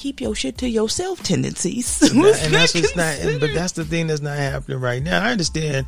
keep 0.00 0.20
your 0.20 0.34
shit 0.34 0.56
to 0.58 0.68
yourself 0.68 1.22
tendencies. 1.22 2.00
and, 2.02 2.24
that- 2.24 2.42
and 2.44 2.54
that's 2.54 2.74
not 2.74 2.82
what's 2.82 2.96
not. 2.96 3.18
And, 3.18 3.38
but 3.40 3.50
that's 3.54 3.72
the 3.72 3.84
thing 3.84 4.06
that's 4.06 4.22
not 4.22 4.36
happening 4.38 4.80
right 4.80 5.02
now. 5.02 5.22
I 5.22 5.30
understand 5.30 5.86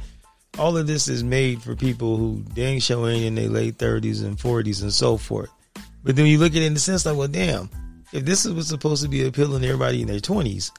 all 0.58 0.76
of 0.76 0.86
this 0.86 1.08
is 1.08 1.24
made 1.24 1.62
for 1.62 1.74
people 1.74 2.18
who 2.18 2.44
dang 2.54 2.78
show 2.78 3.06
ain't 3.06 3.24
in 3.24 3.34
their 3.34 3.48
late 3.48 3.76
thirties 3.76 4.20
and 4.20 4.38
forties 4.38 4.82
and 4.82 4.92
so 4.92 5.16
forth. 5.16 5.50
But 6.04 6.16
then 6.16 6.26
you 6.26 6.38
look 6.38 6.52
at 6.52 6.58
it 6.58 6.64
in 6.64 6.74
the 6.74 6.80
sense 6.80 7.06
like, 7.06 7.16
well, 7.16 7.28
damn, 7.28 7.70
if 8.12 8.24
this 8.24 8.44
was 8.44 8.68
supposed 8.68 9.02
to 9.02 9.08
be 9.08 9.26
appealing 9.26 9.62
to 9.62 9.68
everybody 9.68 10.02
in 10.02 10.08
their 10.08 10.20
twenties, 10.20 10.70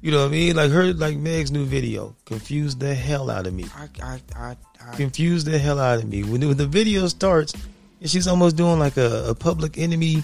you 0.00 0.12
know 0.12 0.20
what 0.20 0.28
I 0.28 0.30
mean? 0.30 0.54
Like 0.54 0.70
her, 0.70 0.92
like 0.92 1.16
Meg's 1.16 1.50
new 1.50 1.64
video 1.64 2.14
confused 2.24 2.78
the 2.78 2.94
hell 2.94 3.30
out 3.30 3.48
of 3.48 3.54
me. 3.54 3.64
I, 3.74 3.88
I, 4.02 4.20
I, 4.36 4.56
I, 4.80 4.94
confused 4.94 5.46
the 5.46 5.58
hell 5.58 5.80
out 5.80 5.98
of 5.98 6.08
me. 6.08 6.22
When, 6.22 6.46
when 6.46 6.56
the 6.56 6.66
video 6.66 7.08
starts, 7.08 7.52
and 8.00 8.08
she's 8.08 8.28
almost 8.28 8.56
doing 8.56 8.78
like 8.78 8.96
a, 8.96 9.30
a 9.30 9.34
public 9.34 9.78
enemy, 9.78 10.22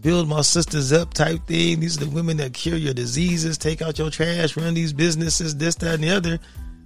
build 0.00 0.28
my 0.28 0.42
sisters 0.42 0.92
up 0.92 1.14
type 1.14 1.46
thing. 1.46 1.80
These 1.80 2.00
are 2.00 2.04
the 2.04 2.10
women 2.10 2.36
that 2.38 2.54
cure 2.54 2.76
your 2.76 2.94
diseases, 2.94 3.58
take 3.58 3.82
out 3.82 3.98
your 3.98 4.10
trash, 4.10 4.56
run 4.56 4.74
these 4.74 4.92
businesses, 4.92 5.56
this, 5.56 5.74
that, 5.76 5.94
and 5.94 6.04
the 6.04 6.10
other. 6.10 6.38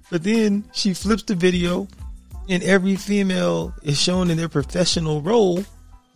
But 0.09 0.23
then 0.23 0.63
she 0.73 0.93
flips 0.93 1.23
the 1.23 1.35
video, 1.35 1.87
and 2.49 2.63
every 2.63 2.95
female 2.95 3.73
is 3.83 3.99
shown 3.99 4.29
in 4.29 4.37
their 4.37 4.49
professional 4.49 5.21
role. 5.21 5.63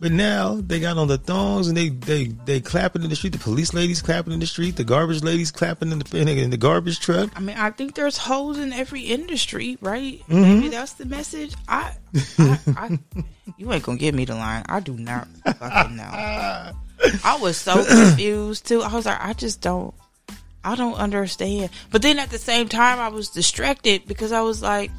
But 0.00 0.12
now 0.12 0.60
they 0.60 0.78
got 0.78 0.96
on 0.96 1.08
the 1.08 1.18
thongs 1.18 1.66
and 1.66 1.76
they 1.76 1.88
they 1.88 2.26
they 2.44 2.60
clapping 2.60 3.02
in 3.02 3.10
the 3.10 3.16
street. 3.16 3.32
The 3.32 3.38
police 3.38 3.74
ladies 3.74 4.00
clapping 4.00 4.32
in 4.32 4.38
the 4.38 4.46
street. 4.46 4.76
The 4.76 4.84
garbage 4.84 5.24
ladies 5.24 5.50
clapping 5.50 5.90
in 5.90 5.98
the 5.98 6.16
in 6.18 6.50
the 6.50 6.56
garbage 6.56 7.00
truck. 7.00 7.30
I 7.34 7.40
mean, 7.40 7.56
I 7.56 7.70
think 7.70 7.96
there's 7.96 8.16
holes 8.16 8.58
in 8.58 8.72
every 8.72 9.00
industry, 9.00 9.76
right? 9.80 10.20
Mm-hmm. 10.28 10.42
Maybe 10.42 10.68
that's 10.68 10.92
the 10.94 11.04
message. 11.04 11.54
I, 11.66 11.96
I, 12.38 12.58
I, 12.68 12.98
you 13.56 13.72
ain't 13.72 13.82
gonna 13.82 13.98
give 13.98 14.14
me 14.14 14.24
the 14.24 14.36
line. 14.36 14.64
I 14.68 14.78
do 14.78 14.96
not 14.96 15.26
fucking 15.58 15.96
know. 15.96 16.04
I 16.04 17.38
was 17.40 17.56
so 17.56 17.84
confused 17.88 18.66
too. 18.68 18.82
I 18.82 18.94
was 18.94 19.06
like, 19.06 19.20
I 19.20 19.32
just 19.32 19.60
don't, 19.60 19.94
I 20.62 20.76
don't 20.76 20.94
understand. 20.94 21.70
But 21.90 22.02
then 22.02 22.20
at 22.20 22.30
the 22.30 22.38
same 22.38 22.68
time, 22.68 23.00
I 23.00 23.08
was 23.08 23.30
distracted 23.30 24.06
because 24.06 24.30
I 24.30 24.42
was 24.42 24.62
like, 24.62 24.92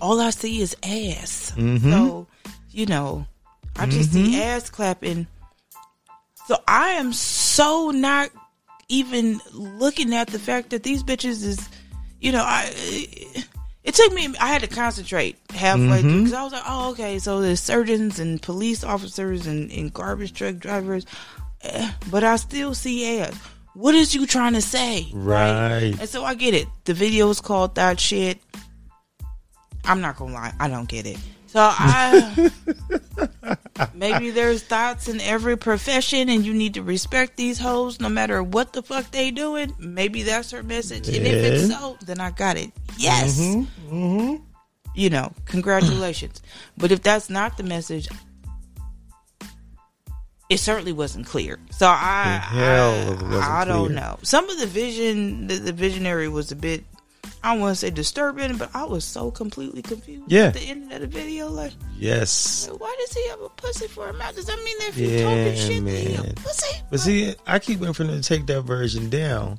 all 0.00 0.20
I 0.22 0.30
see 0.30 0.62
is 0.62 0.74
ass. 0.82 1.52
Mm-hmm. 1.54 1.90
So, 1.90 2.26
you 2.70 2.86
know, 2.86 3.26
I 3.76 3.86
just 3.86 4.12
see 4.12 4.40
ass 4.40 4.70
clapping. 4.70 5.26
So 6.46 6.56
I 6.66 6.90
am 6.90 7.12
so 7.12 7.90
not 7.90 8.30
even 8.88 9.40
looking 9.52 10.14
at 10.14 10.28
the 10.28 10.38
fact 10.38 10.70
that 10.70 10.82
these 10.82 11.02
bitches 11.02 11.44
is, 11.44 11.68
you 12.20 12.32
know, 12.32 12.42
I. 12.42 12.72
It 13.84 13.96
took 13.96 14.12
me. 14.12 14.32
I 14.40 14.46
had 14.46 14.62
to 14.62 14.68
concentrate 14.68 15.38
halfway 15.50 16.02
through 16.02 16.18
because 16.18 16.32
I 16.34 16.44
was 16.44 16.52
like, 16.52 16.62
"Oh, 16.64 16.90
okay." 16.92 17.18
So 17.18 17.40
there's 17.40 17.60
surgeons 17.60 18.20
and 18.20 18.40
police 18.40 18.84
officers 18.84 19.48
and, 19.48 19.72
and 19.72 19.92
garbage 19.92 20.34
truck 20.34 20.58
drivers, 20.58 21.04
eh, 21.62 21.90
but 22.08 22.22
I 22.22 22.36
still 22.36 22.74
see 22.74 23.18
ass. 23.18 23.36
What 23.74 23.96
is 23.96 24.14
you 24.14 24.26
trying 24.26 24.52
to 24.52 24.62
say? 24.62 25.08
Right. 25.12 25.96
And 25.98 26.08
so 26.08 26.24
I 26.24 26.34
get 26.34 26.54
it. 26.54 26.68
The 26.84 26.94
video 26.94 27.28
is 27.30 27.40
called 27.40 27.74
that 27.74 27.98
shit. 27.98 28.38
I'm 29.84 30.00
not 30.00 30.16
gonna 30.16 30.34
lie, 30.34 30.54
I 30.60 30.68
don't 30.68 30.88
get 30.88 31.06
it. 31.06 31.18
So 31.52 31.60
I 31.60 32.50
maybe 33.94 34.30
there's 34.30 34.62
thots 34.62 35.06
in 35.06 35.20
every 35.20 35.58
profession, 35.58 36.30
and 36.30 36.46
you 36.46 36.54
need 36.54 36.72
to 36.74 36.82
respect 36.82 37.36
these 37.36 37.58
hoes 37.58 38.00
no 38.00 38.08
matter 38.08 38.42
what 38.42 38.72
the 38.72 38.82
fuck 38.82 39.10
they 39.10 39.30
doing. 39.30 39.74
Maybe 39.78 40.22
that's 40.22 40.50
her 40.52 40.62
message, 40.62 41.08
and 41.08 41.26
if 41.26 41.34
it's 41.44 41.68
so, 41.70 41.98
then 42.06 42.20
I 42.20 42.30
got 42.30 42.56
it. 42.56 42.70
Yes, 42.96 43.38
Mm-hmm. 43.38 44.36
you 44.94 45.10
know, 45.10 45.30
congratulations. 45.44 46.40
but 46.78 46.90
if 46.90 47.02
that's 47.02 47.28
not 47.28 47.58
the 47.58 47.64
message, 47.64 48.08
it 50.48 50.56
certainly 50.58 50.92
wasn't 50.94 51.26
clear. 51.26 51.58
So 51.70 51.86
I, 51.86 52.24
The 52.40 52.56
hell 52.56 53.12
if 53.12 53.20
it 53.20 53.24
I, 53.42 53.60
I 53.60 53.64
don't 53.66 53.94
know. 53.94 54.18
Some 54.22 54.48
of 54.48 54.58
the 54.58 54.66
vision, 54.66 55.48
the, 55.48 55.56
the 55.56 55.72
visionary 55.72 56.28
was 56.28 56.50
a 56.50 56.56
bit. 56.56 56.84
I 57.44 57.56
want 57.56 57.72
to 57.72 57.76
say 57.76 57.90
disturbing, 57.90 58.56
but 58.56 58.70
I 58.74 58.84
was 58.84 59.04
so 59.04 59.30
completely 59.30 59.82
confused 59.82 60.24
Yeah. 60.30 60.46
at 60.46 60.54
the 60.54 60.60
end 60.60 60.92
of 60.92 61.00
the 61.00 61.06
video. 61.08 61.48
Like, 61.48 61.72
Yes. 61.98 62.68
why 62.78 62.94
does 63.00 63.12
he 63.14 63.28
have 63.30 63.40
a 63.40 63.48
pussy 63.50 63.88
for 63.88 64.08
a 64.08 64.12
mouth? 64.12 64.36
Does 64.36 64.46
that 64.46 64.58
mean 64.64 64.78
that 64.78 64.88
if 64.90 64.98
you 64.98 65.08
Yeah, 65.08 65.24
talking 65.24 65.56
shit, 65.56 65.84
then 65.84 66.06
he 66.06 66.14
a 66.30 66.34
pussy? 66.34 66.76
But 66.90 67.00
see, 67.00 67.34
I 67.46 67.58
keep 67.58 67.80
waiting 67.80 67.94
for 67.94 68.04
them 68.04 68.20
to 68.20 68.26
take 68.28 68.46
that 68.46 68.62
version 68.62 69.10
down 69.10 69.58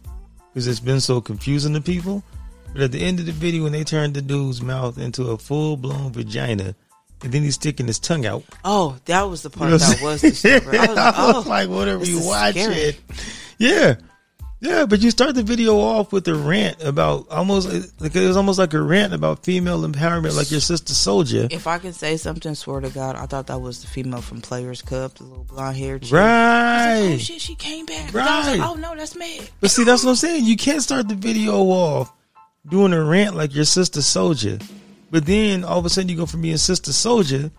because 0.54 0.68
it's 0.68 0.80
been 0.80 1.02
so 1.02 1.20
confusing 1.20 1.74
to 1.74 1.82
people. 1.82 2.24
But 2.72 2.84
at 2.84 2.92
the 2.92 3.02
end 3.04 3.20
of 3.20 3.26
the 3.26 3.32
video, 3.34 3.64
when 3.64 3.72
they 3.74 3.84
turned 3.84 4.14
the 4.14 4.22
dude's 4.22 4.62
mouth 4.62 4.98
into 4.98 5.32
a 5.32 5.38
full 5.38 5.76
blown 5.78 6.12
vagina, 6.14 6.76
and 7.22 7.32
then 7.32 7.44
he's 7.44 7.56
sticking 7.56 7.88
his 7.88 8.00
tongue 8.00 8.26
out. 8.26 8.44
Oh, 8.66 8.98
that 9.06 9.22
was 9.24 9.44
the 9.44 9.50
part 9.50 9.72
You 9.72 9.78
know 9.78 9.78
that 9.78 10.02
was 10.02 10.22
disturbing. 10.22 10.80
I 10.80 10.88
was 10.88 10.96
like, 10.96 11.16
I 11.18 11.28
was 11.34 11.46
oh, 11.46 11.50
like, 11.50 11.70
whatever 11.70 12.02
oh, 12.02 12.06
you 12.06 12.20
watch 12.26 12.56
scary. 12.56 12.76
it. 12.76 13.00
Yeah. 13.60 13.96
Yeah, 14.64 14.86
but 14.86 15.02
you 15.02 15.12
start 15.12 15.36
the 15.36 15.44
video 15.44 15.78
off 15.78 16.14
with 16.14 16.26
a 16.30 16.36
rant 16.36 16.82
about 16.82 17.28
almost 17.30 17.68
like 18.00 18.16
it 18.16 18.26
was 18.26 18.38
almost 18.38 18.58
like 18.58 18.74
a 18.74 18.82
rant 18.82 19.14
about 19.14 19.44
female 19.44 19.82
empowerment, 19.82 20.38
like 20.38 20.52
your 20.52 20.62
Sister 20.62 20.94
Souljah. 20.94 21.52
If 21.52 21.68
I 21.68 21.80
can 21.80 21.92
say 21.92 22.16
something, 22.16 22.56
swear 22.56 22.80
to 22.80 22.90
God, 22.90 23.18
I 23.18 23.26
thought 23.26 23.48
that 23.48 23.60
was 23.60 23.82
the 23.82 23.88
female 23.88 24.22
from 24.22 24.40
Players 24.40 24.82
Club, 24.82 25.16
the 25.16 25.26
little 25.26 25.44
blonde 25.44 25.76
hair 25.76 26.00
chick. 26.00 26.14
Oh, 26.14 26.18
right. 26.18 27.12
Oh 27.16 27.18
shit, 27.18 27.42
she 27.42 27.56
came 27.56 27.86
back. 27.86 28.06
Was 28.06 28.16
like, 28.16 28.24
Right. 28.26 28.60
oh 28.64 28.76
no, 28.76 28.96
that's 28.96 29.18
me. 29.18 29.42
But 29.60 29.70
see, 29.70 29.84
that's 29.84 30.02
what 30.06 30.12
I'm 30.12 30.16
saying. 30.16 30.46
You 30.46 30.56
can't 30.56 30.82
start 30.82 31.10
the 31.10 31.16
video 31.16 31.56
off 31.64 32.14
doing 32.66 32.94
a 32.94 33.04
rant 33.04 33.36
like 33.36 33.54
your 33.54 33.66
Sister 33.66 34.00
Souljah, 34.00 34.66
but 35.12 35.26
then 35.26 35.66
all 35.66 35.80
of 35.80 35.86
a 35.86 35.90
sudden 35.90 36.08
you 36.08 36.16
go 36.16 36.26
from 36.26 36.42
being 36.42 36.56
Sister 36.56 36.92
Souljah 36.92 37.52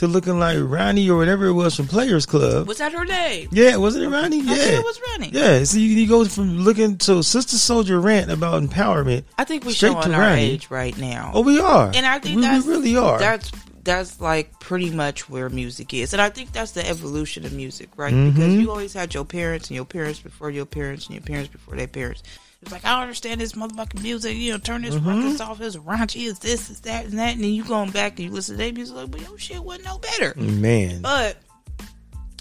to 0.00 0.06
looking 0.08 0.38
like 0.38 0.56
Ronnie 0.58 1.08
or 1.10 1.18
whatever 1.18 1.46
it 1.46 1.52
was 1.52 1.76
from 1.76 1.86
Players 1.86 2.24
Club. 2.24 2.66
Was 2.66 2.78
that 2.78 2.92
her 2.92 3.04
name? 3.04 3.48
Yeah, 3.52 3.76
wasn't 3.76 4.04
it 4.04 4.08
Ronnie? 4.08 4.40
Yeah, 4.40 4.54
think 4.54 4.78
it 4.80 4.84
was 4.84 5.00
Ronnie. 5.10 5.30
Yeah, 5.30 5.62
so 5.64 5.76
you, 5.76 5.88
you 5.88 6.08
go 6.08 6.24
from 6.24 6.58
looking 6.60 6.96
to 6.98 7.22
Sister 7.22 7.56
Souljah 7.56 8.02
rant 8.02 8.30
about 8.30 8.62
empowerment. 8.62 9.24
I 9.36 9.44
think 9.44 9.66
we're 9.66 9.72
showing 9.72 10.02
to 10.02 10.12
our 10.14 10.20
Ronnie. 10.20 10.40
age 10.42 10.70
right 10.70 10.96
now. 10.96 11.32
Oh, 11.34 11.42
we 11.42 11.60
are, 11.60 11.92
and 11.94 12.06
I 12.06 12.18
think 12.18 12.36
we, 12.36 12.42
that's 12.42 12.64
we 12.64 12.72
really 12.72 12.96
are. 12.96 13.18
That's 13.18 13.52
that's 13.84 14.20
like 14.22 14.58
pretty 14.58 14.88
much 14.90 15.28
where 15.28 15.50
music 15.50 15.92
is, 15.92 16.14
and 16.14 16.22
I 16.22 16.30
think 16.30 16.52
that's 16.52 16.72
the 16.72 16.86
evolution 16.88 17.44
of 17.44 17.52
music, 17.52 17.90
right? 17.96 18.12
Mhm. 18.14 18.34
Because 18.34 18.54
you 18.54 18.70
always 18.70 18.94
had 18.94 19.12
your 19.12 19.26
parents 19.26 19.68
and 19.68 19.76
your 19.76 19.84
parents 19.84 20.18
before 20.20 20.50
your 20.50 20.66
parents 20.66 21.06
and 21.06 21.14
your 21.14 21.22
parents 21.24 21.50
before 21.52 21.76
their 21.76 21.88
parents. 21.88 22.22
It's 22.62 22.72
like 22.72 22.84
I 22.84 22.90
don't 22.90 23.02
understand 23.02 23.40
this 23.40 23.52
motherfucking 23.52 24.02
music. 24.02 24.36
You 24.36 24.52
know, 24.52 24.58
turn 24.58 24.82
this 24.82 24.94
Mm-hmm. 24.94 25.08
records 25.08 25.40
off. 25.40 25.60
It's 25.60 25.76
raunchy. 25.76 26.28
It's 26.28 26.38
this. 26.40 26.68
It's 26.70 26.80
that, 26.80 27.06
and 27.06 27.18
that. 27.18 27.34
And 27.34 27.42
then 27.44 27.50
you 27.52 27.64
going 27.64 27.90
back 27.90 28.18
and 28.18 28.28
you 28.28 28.30
listen 28.30 28.54
to 28.54 28.58
their 28.62 28.72
music, 28.72 28.94
like, 28.96 29.10
but 29.10 29.20
your 29.22 29.38
shit 29.38 29.62
wasn't 29.64 29.86
no 29.86 29.98
better. 29.98 30.34
Man, 30.36 31.00
But 31.00 31.38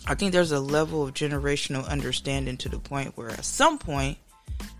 I 0.07 0.15
think 0.15 0.33
there's 0.33 0.51
a 0.51 0.59
level 0.59 1.03
of 1.03 1.13
generational 1.13 1.87
understanding 1.87 2.57
to 2.57 2.69
the 2.69 2.79
point 2.79 3.15
where 3.15 3.29
at 3.29 3.45
some 3.45 3.77
point 3.77 4.17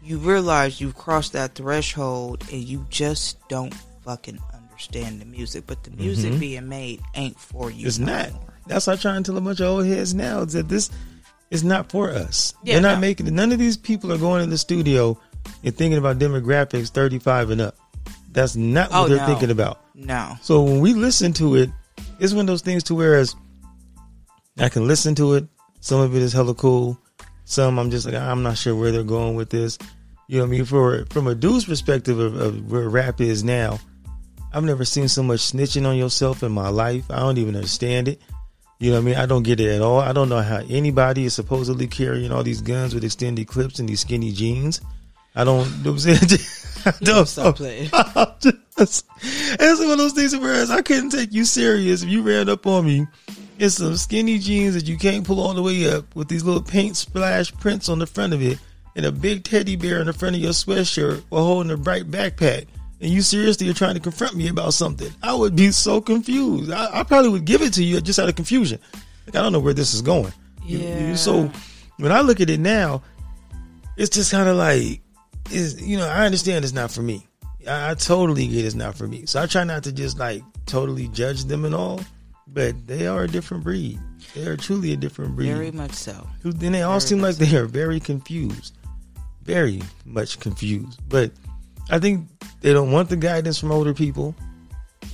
you 0.04 0.18
realize 0.18 0.82
you've 0.82 0.96
crossed 0.98 1.34
that 1.34 1.56
threshold 1.56 2.44
and 2.52 2.62
you 2.62 2.86
just 2.90 3.38
don't 3.48 3.74
fucking 4.04 4.40
understand 4.54 5.22
the 5.22 5.26
music. 5.26 5.64
But 5.68 5.84
the 5.84 5.92
music 5.92 6.38
being 6.40 6.68
made 6.68 7.02
ain't 7.16 7.40
for 7.40 7.70
you. 7.72 7.78
Mm-hmm. 7.80 7.88
it's 7.88 8.00
no 8.00 8.06
not. 8.14 8.34
more. 8.34 8.54
That's 8.68 8.88
what 8.88 8.94
I'm 8.94 9.00
trying 9.00 9.24
to 9.24 9.32
tell 9.32 9.38
a 9.38 9.42
bunch 9.42 9.62
of 9.62 9.68
old 9.68 9.86
heads 9.86 10.14
now. 10.14 10.42
Is 10.42 10.54
that 10.54 10.68
this 10.68 10.90
is 11.50 11.64
not 11.64 11.90
for 11.92 12.10
us. 12.12 12.54
Yeah, 12.64 12.74
They're 12.76 12.82
not 12.84 12.96
no. 12.96 13.02
making 13.02 13.26
it. 13.28 13.32
None 13.34 13.52
of 13.52 13.58
these 13.60 13.78
people 13.78 14.12
are 14.12 14.18
going 14.18 14.44
in 14.44 14.50
the 14.50 14.58
studio 14.58 15.18
and 15.64 15.76
thinking 15.76 15.98
about 15.98 16.20
demographics 16.20 16.90
35 16.90 17.50
and 17.52 17.62
up. 17.62 17.76
That's 18.32 18.56
not 18.56 18.92
what 18.92 18.98
Oh, 19.00 19.08
they're 19.08 19.18
no. 19.18 19.26
thinking 19.26 19.52
about. 19.52 19.82
No. 19.96 20.36
So 20.42 20.62
when 20.62 20.80
we 20.80 20.94
listen 20.94 21.34
to 21.34 21.56
it, 21.56 21.70
it's 22.20 22.34
one 22.34 22.42
of 22.42 22.48
those 22.48 22.62
things 22.62 22.84
to 22.84 22.96
whereas 22.96 23.36
I 24.58 24.70
can 24.70 24.88
listen 24.88 25.16
to 25.16 25.34
it. 25.36 25.48
Some 25.82 26.00
of 26.02 26.16
it 26.16 26.22
is 26.22 26.34
hella 26.34 26.54
cool. 26.54 26.98
Some 27.46 27.80
I'm 27.80 27.90
just 27.90 28.06
like 28.06 28.16
I'm 28.16 28.44
not 28.44 28.58
sure 28.58 28.76
where 28.76 28.92
they're 28.92 29.04
going 29.04 29.36
with 29.36 29.50
this. 29.50 29.78
You 30.28 30.38
know 30.38 30.44
what 30.44 30.50
I 30.50 30.52
mean? 30.52 30.66
For 30.66 31.06
from 31.10 31.28
a 31.28 31.34
dude's 31.36 31.66
perspective 31.66 32.20
of, 32.20 32.36
of 32.36 32.72
where 32.72 32.88
rap 32.88 33.20
is 33.22 33.44
now, 33.44 33.80
I've 34.54 34.64
never 34.64 34.86
seen 34.86 35.08
so 35.08 35.24
much 35.24 35.40
snitching 35.40 35.88
on 35.88 35.98
yourself 35.98 36.44
in 36.44 36.52
my 36.52 36.70
life. 36.70 37.06
I 37.10 37.20
don't 37.20 37.38
even 37.40 37.56
understand 37.56 38.08
it. 38.08 38.22
You 38.80 38.92
know 38.92 38.98
what 38.98 39.02
I 39.02 39.06
mean? 39.06 39.16
I 39.16 39.26
don't 39.26 39.44
get 39.44 39.60
it 39.60 39.70
at 39.76 39.82
all. 39.82 40.00
I 40.00 40.14
don't 40.14 40.30
know 40.30 40.42
how 40.42 40.62
anybody 40.70 41.26
is 41.26 41.34
supposedly 41.34 41.88
carrying 41.88 42.32
all 42.32 42.44
these 42.44 42.62
guns 42.62 42.94
with 42.94 43.04
extended 43.04 43.48
clips 43.48 43.80
and 43.80 43.90
these 43.90 44.00
skinny 44.02 44.32
jeans. 44.32 44.80
I 45.36 45.44
don't. 45.44 45.66
You 45.66 45.72
know 45.84 45.92
what 45.92 46.06
I'm 46.08 46.16
saying? 46.18 46.40
I 46.86 46.92
don't 47.04 47.28
Stop 47.28 47.58
playing. 47.58 47.90
Just, 48.78 49.06
it's 49.22 49.80
one 49.82 49.92
of 49.92 49.98
those 49.98 50.14
things 50.14 50.36
where 50.38 50.66
I 50.72 50.82
couldn't 50.82 51.10
take 51.10 51.34
you 51.34 51.44
serious 51.44 52.02
if 52.04 52.08
you 52.10 52.22
ran 52.22 52.48
up 52.48 52.66
on 52.66 52.86
me 52.86 53.06
in 53.60 53.70
some 53.70 53.98
skinny 53.98 54.40
jeans 54.40 54.74
that 54.76 54.88
you 54.88 54.98
can't 54.98 55.26
pull 55.28 55.42
all 55.42 55.54
the 55.54 55.62
way 55.62 55.92
up 55.92 56.16
with 56.16 56.30
these 56.30 56.46
little 56.46 56.62
paint 56.62 56.96
splash 56.96 57.54
prints 57.56 57.90
on 57.90 58.00
the 58.00 58.08
front 58.08 58.34
of 58.34 58.42
it 58.42 58.58
and 58.96 59.06
a 59.06 59.12
big 59.12 59.44
teddy 59.44 59.76
bear 59.76 60.00
in 60.00 60.08
the 60.08 60.14
front 60.14 60.38
of 60.38 60.42
your 60.42 60.54
sweatshirt 60.54 61.22
while 61.28 61.44
holding 61.44 61.72
a 61.74 61.78
bright 61.78 62.10
backpack. 62.10 62.68
And 63.02 63.12
you 63.12 63.22
seriously 63.22 63.70
are 63.70 63.74
trying 63.74 63.96
to 63.96 64.00
confront 64.00 64.36
me 64.36 64.48
about 64.48 64.74
something. 64.74 65.12
I 65.22 65.34
would 65.34 65.56
be 65.58 65.72
so 65.72 66.00
confused. 66.00 66.72
I, 66.72 67.02
I 67.02 67.04
probably 67.04 67.30
would 67.32 67.46
give 67.46 67.62
it 67.62 67.74
to 67.74 67.84
you 67.84 68.00
just 68.00 68.20
out 68.20 68.30
of 68.30 68.36
confusion. 68.36 68.80
Like, 69.28 69.36
I 69.36 69.42
don't 69.42 69.52
know 69.52 69.60
where 69.60 69.74
this 69.74 69.94
is 69.94 70.02
going. 70.02 70.32
You- 70.66 70.78
you- 70.80 70.86
Yeah. 70.88 71.16
so 71.16 71.52
when 71.98 72.14
I 72.14 72.22
look 72.22 72.40
at 72.40 72.50
it 72.50 72.62
now, 72.62 73.04
it's 73.98 74.10
just 74.16 74.32
kind 74.32 74.48
of 74.48 74.56
like, 74.56 75.02
is 75.52 75.82
you 75.82 75.98
know, 75.98 76.08
I 76.08 76.26
understand 76.26 76.64
it's 76.64 76.74
not 76.74 76.92
for 76.92 77.02
me. 77.02 77.28
I, 77.68 77.92
I 77.92 77.94
totally 77.96 78.48
get 78.48 78.66
it's 78.66 78.76
not 78.76 78.96
for 78.96 79.08
me. 79.08 79.26
So 79.26 79.42
I 79.42 79.46
try 79.46 79.64
not 79.64 79.84
to 79.84 79.92
just 79.92 80.18
like 80.20 80.44
totally 80.66 81.08
judge 81.10 81.46
them 81.46 81.66
and 81.66 81.76
all, 81.76 82.02
but 82.48 82.76
they 82.88 83.08
are 83.08 83.24
a 83.24 83.28
different 83.28 83.64
breed. 83.64 84.00
They 84.36 84.46
are 84.46 84.58
truly 84.58 84.94
a 84.94 84.98
different 84.98 85.36
breed. 85.36 85.52
Very 85.52 85.72
much 85.72 85.94
so. 85.94 86.28
Who- 86.42 86.50
and 86.50 86.74
they 86.76 86.82
all 86.84 87.00
very 87.00 87.02
seem 87.02 87.22
like 87.22 87.40
much 87.40 87.50
they 87.50 87.58
are 87.58 87.66
very 87.66 88.00
confused, 88.00 88.78
very 89.44 89.82
much 90.06 90.40
confused. 90.40 91.00
But 91.10 91.32
I 91.90 92.00
think 92.00 92.28
they 92.62 92.74
don't 92.74 92.92
want 92.92 93.10
the 93.10 93.18
guidance 93.18 93.58
from 93.60 93.72
older 93.72 93.94
people. 93.94 94.36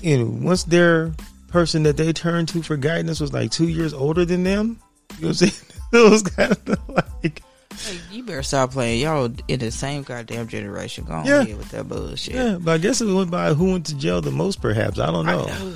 You 0.01 0.17
know, 0.19 0.45
once 0.45 0.63
their 0.63 1.13
person 1.47 1.83
that 1.83 1.95
they 1.97 2.11
turned 2.11 2.49
to 2.49 2.61
for 2.61 2.75
guidance 2.75 3.19
was 3.19 3.31
like 3.31 3.51
two 3.51 3.69
years 3.69 3.93
older 3.93 4.25
than 4.25 4.43
them, 4.43 4.79
you 5.17 5.21
know 5.21 5.27
what 5.29 5.41
I'm 5.41 5.47
saying? 5.49 5.53
it 5.93 6.11
was 6.11 6.21
kind 6.23 6.51
of 6.51 6.89
like, 7.23 7.41
Hey, 7.79 7.99
you 8.11 8.23
better 8.23 8.43
stop 8.43 8.71
playing. 8.71 9.01
Y'all 9.01 9.31
in 9.47 9.59
the 9.59 9.71
same 9.71 10.03
goddamn 10.03 10.47
generation. 10.47 11.05
Go 11.05 11.13
on 11.13 11.25
Yeah. 11.25 11.43
with 11.55 11.69
that 11.71 11.87
bullshit. 11.87 12.35
yeah. 12.35 12.57
But 12.59 12.71
I 12.73 12.77
guess 12.77 13.01
it 13.01 13.13
went 13.13 13.31
by 13.31 13.53
who 13.53 13.71
went 13.71 13.85
to 13.87 13.95
jail 13.95 14.21
the 14.21 14.31
most, 14.31 14.61
perhaps. 14.61 14.99
I 14.99 15.07
don't 15.11 15.27
I- 15.27 15.35
know. 15.35 15.73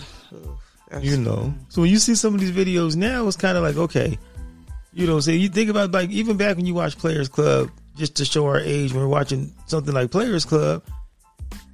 ugh, 0.91 1.03
you 1.03 1.17
know. 1.17 1.53
So 1.69 1.81
when 1.81 1.91
you 1.91 1.99
see 1.99 2.15
some 2.15 2.33
of 2.33 2.39
these 2.41 2.51
videos 2.51 2.95
now, 2.95 3.27
it's 3.27 3.37
kind 3.37 3.57
of 3.57 3.63
like 3.63 3.75
okay, 3.77 4.17
you 4.93 5.05
know. 5.07 5.19
So 5.19 5.31
you 5.31 5.49
think 5.49 5.69
about 5.69 5.91
like 5.91 6.09
even 6.09 6.37
back 6.37 6.55
when 6.57 6.65
you 6.65 6.73
watch 6.73 6.97
Players 6.97 7.27
Club, 7.29 7.69
just 7.97 8.15
to 8.17 8.25
show 8.25 8.45
our 8.45 8.59
age, 8.59 8.91
when 8.93 9.01
we're 9.01 9.07
watching 9.09 9.53
something 9.67 9.93
like 9.93 10.09
Players 10.11 10.45
Club, 10.45 10.83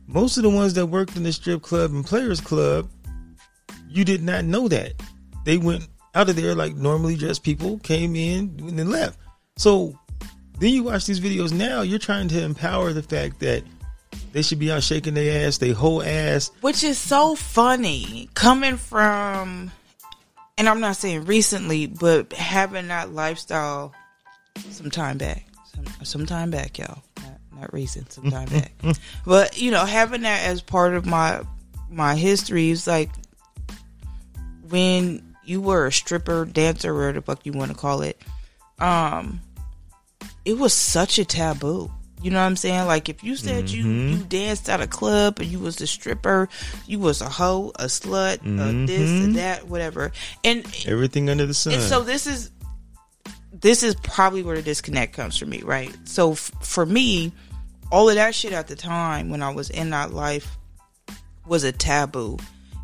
most 0.08 0.38
of 0.38 0.44
the 0.44 0.50
ones 0.50 0.74
that 0.76 0.88
worked 0.88 1.16
in 1.16 1.24
the 1.24 1.32
strip 1.34 1.62
club 1.62 1.92
and 1.92 2.06
Players 2.06 2.42
Club, 2.42 2.90
you 3.90 4.04
did 4.04 4.22
not 4.24 4.44
know 4.46 4.68
that 4.68 4.94
they 5.46 5.58
went 5.58 5.88
out 6.14 6.30
of 6.30 6.36
there 6.36 6.56
like 6.56 6.76
normally 6.76 7.16
dressed 7.16 7.44
people 7.44 7.78
came 7.80 8.16
in 8.16 8.56
and 8.60 8.78
then 8.80 8.90
left. 8.90 9.18
So 9.58 9.98
then 10.60 10.72
you 10.72 10.84
watch 10.84 11.06
these 11.06 11.20
videos 11.20 11.52
now, 11.52 11.82
you're 11.82 12.00
trying 12.00 12.28
to 12.30 12.44
empower 12.44 12.94
the 12.94 13.04
fact 13.04 13.39
that 13.41 13.63
they 14.32 14.41
should 14.41 14.60
be 14.60 14.72
out 14.72 14.84
shaking 14.84 15.13
their 15.13 15.48
ass, 15.48 15.58
they 15.58 15.72
whole 15.72 16.04
ass. 16.04 16.52
Which 16.62 16.84
is 16.84 16.98
so 16.98 17.36
funny 17.36 18.30
coming 18.34 18.78
from, 18.78 19.72
and 20.58 20.70
I'm 20.70 20.80
not 20.80 20.96
saying 20.96 21.26
recently, 21.26 21.88
but 21.88 22.34
having 22.34 22.88
that 22.89 23.13
lifestyle 23.13 23.94
some 24.70 24.89
time 24.89 25.18
back. 25.18 25.46
Some, 25.74 25.86
some 26.04 26.26
time 26.26 26.52
back, 26.52 26.78
y'all. 26.78 27.04
Not, 27.18 27.62
not 27.62 27.74
recent, 27.74 28.12
some 28.12 28.30
time 28.30 28.48
back. 28.48 28.72
But, 29.26 29.60
you 29.60 29.72
know, 29.72 29.86
having 29.86 30.22
that 30.22 30.46
as 30.46 30.62
part 30.62 30.94
of 30.94 31.06
my 31.06 31.41
my 31.89 32.15
history 32.15 32.72
is 32.72 32.88
like 32.88 33.10
when 34.70 35.36
you 35.44 35.62
were 35.62 35.86
a 35.86 35.91
stripper, 35.91 36.46
dancer, 36.46 36.94
whatever 36.94 37.13
the 37.13 37.22
fuck 37.22 37.46
you 37.46 37.54
want 37.54 37.72
to 37.72 37.78
call 37.78 38.02
it, 38.02 38.22
um, 38.80 39.39
it 40.45 40.58
was 40.58 40.73
such 40.73 41.19
a 41.19 41.25
taboo. 41.25 41.91
You 42.21 42.31
know 42.31 42.39
what 42.39 42.45
I'm 42.45 42.55
saying? 42.55 42.88
Like 42.88 43.10
if 43.10 43.23
you 43.23 43.36
said 43.36 43.69
you 43.69 43.84
mm-hmm. 43.84 44.10
you 44.10 44.17
danced 44.23 44.69
at 44.69 44.81
a 44.81 44.88
club 44.88 45.39
and 45.39 45.47
you 45.47 45.60
was 45.60 45.79
a 45.81 45.86
stripper, 45.86 46.49
you 46.88 46.97
was 46.97 47.21
a 47.21 47.29
hoe, 47.29 47.71
a 47.75 47.86
slut, 47.86 48.41
a 48.41 48.86
this, 48.88 48.99
a 48.99 49.13
mm-hmm. 49.13 49.34
that, 49.34 49.67
whatever. 49.67 50.12
And 50.43 50.65
Everything 50.88 51.29
under 51.29 51.45
the 51.45 51.53
sun. 51.53 51.73
and 51.73 51.84
so 51.84 52.01
this 52.01 52.25
is 52.25 52.49
this 53.51 53.84
is 53.84 53.95
probably 53.95 54.43
where 54.43 54.55
the 54.55 54.62
disconnect 54.62 55.13
comes 55.13 55.38
for 55.38 55.45
me, 55.45 55.62
right? 55.62 55.95
So 56.05 56.31
f- 56.31 56.51
for 56.62 56.86
me, 56.86 57.31
all 57.91 58.10
of 58.10 58.15
that 58.15 58.34
shit 58.34 58.53
at 58.53 58.67
the 58.67 58.75
time 58.75 59.29
when 59.29 59.43
I 59.43 59.51
was 59.53 59.69
in 59.69 59.91
that 59.91 60.12
life 60.12 60.58
was 61.45 61.63
a 61.63 61.71
taboo. 61.71 62.38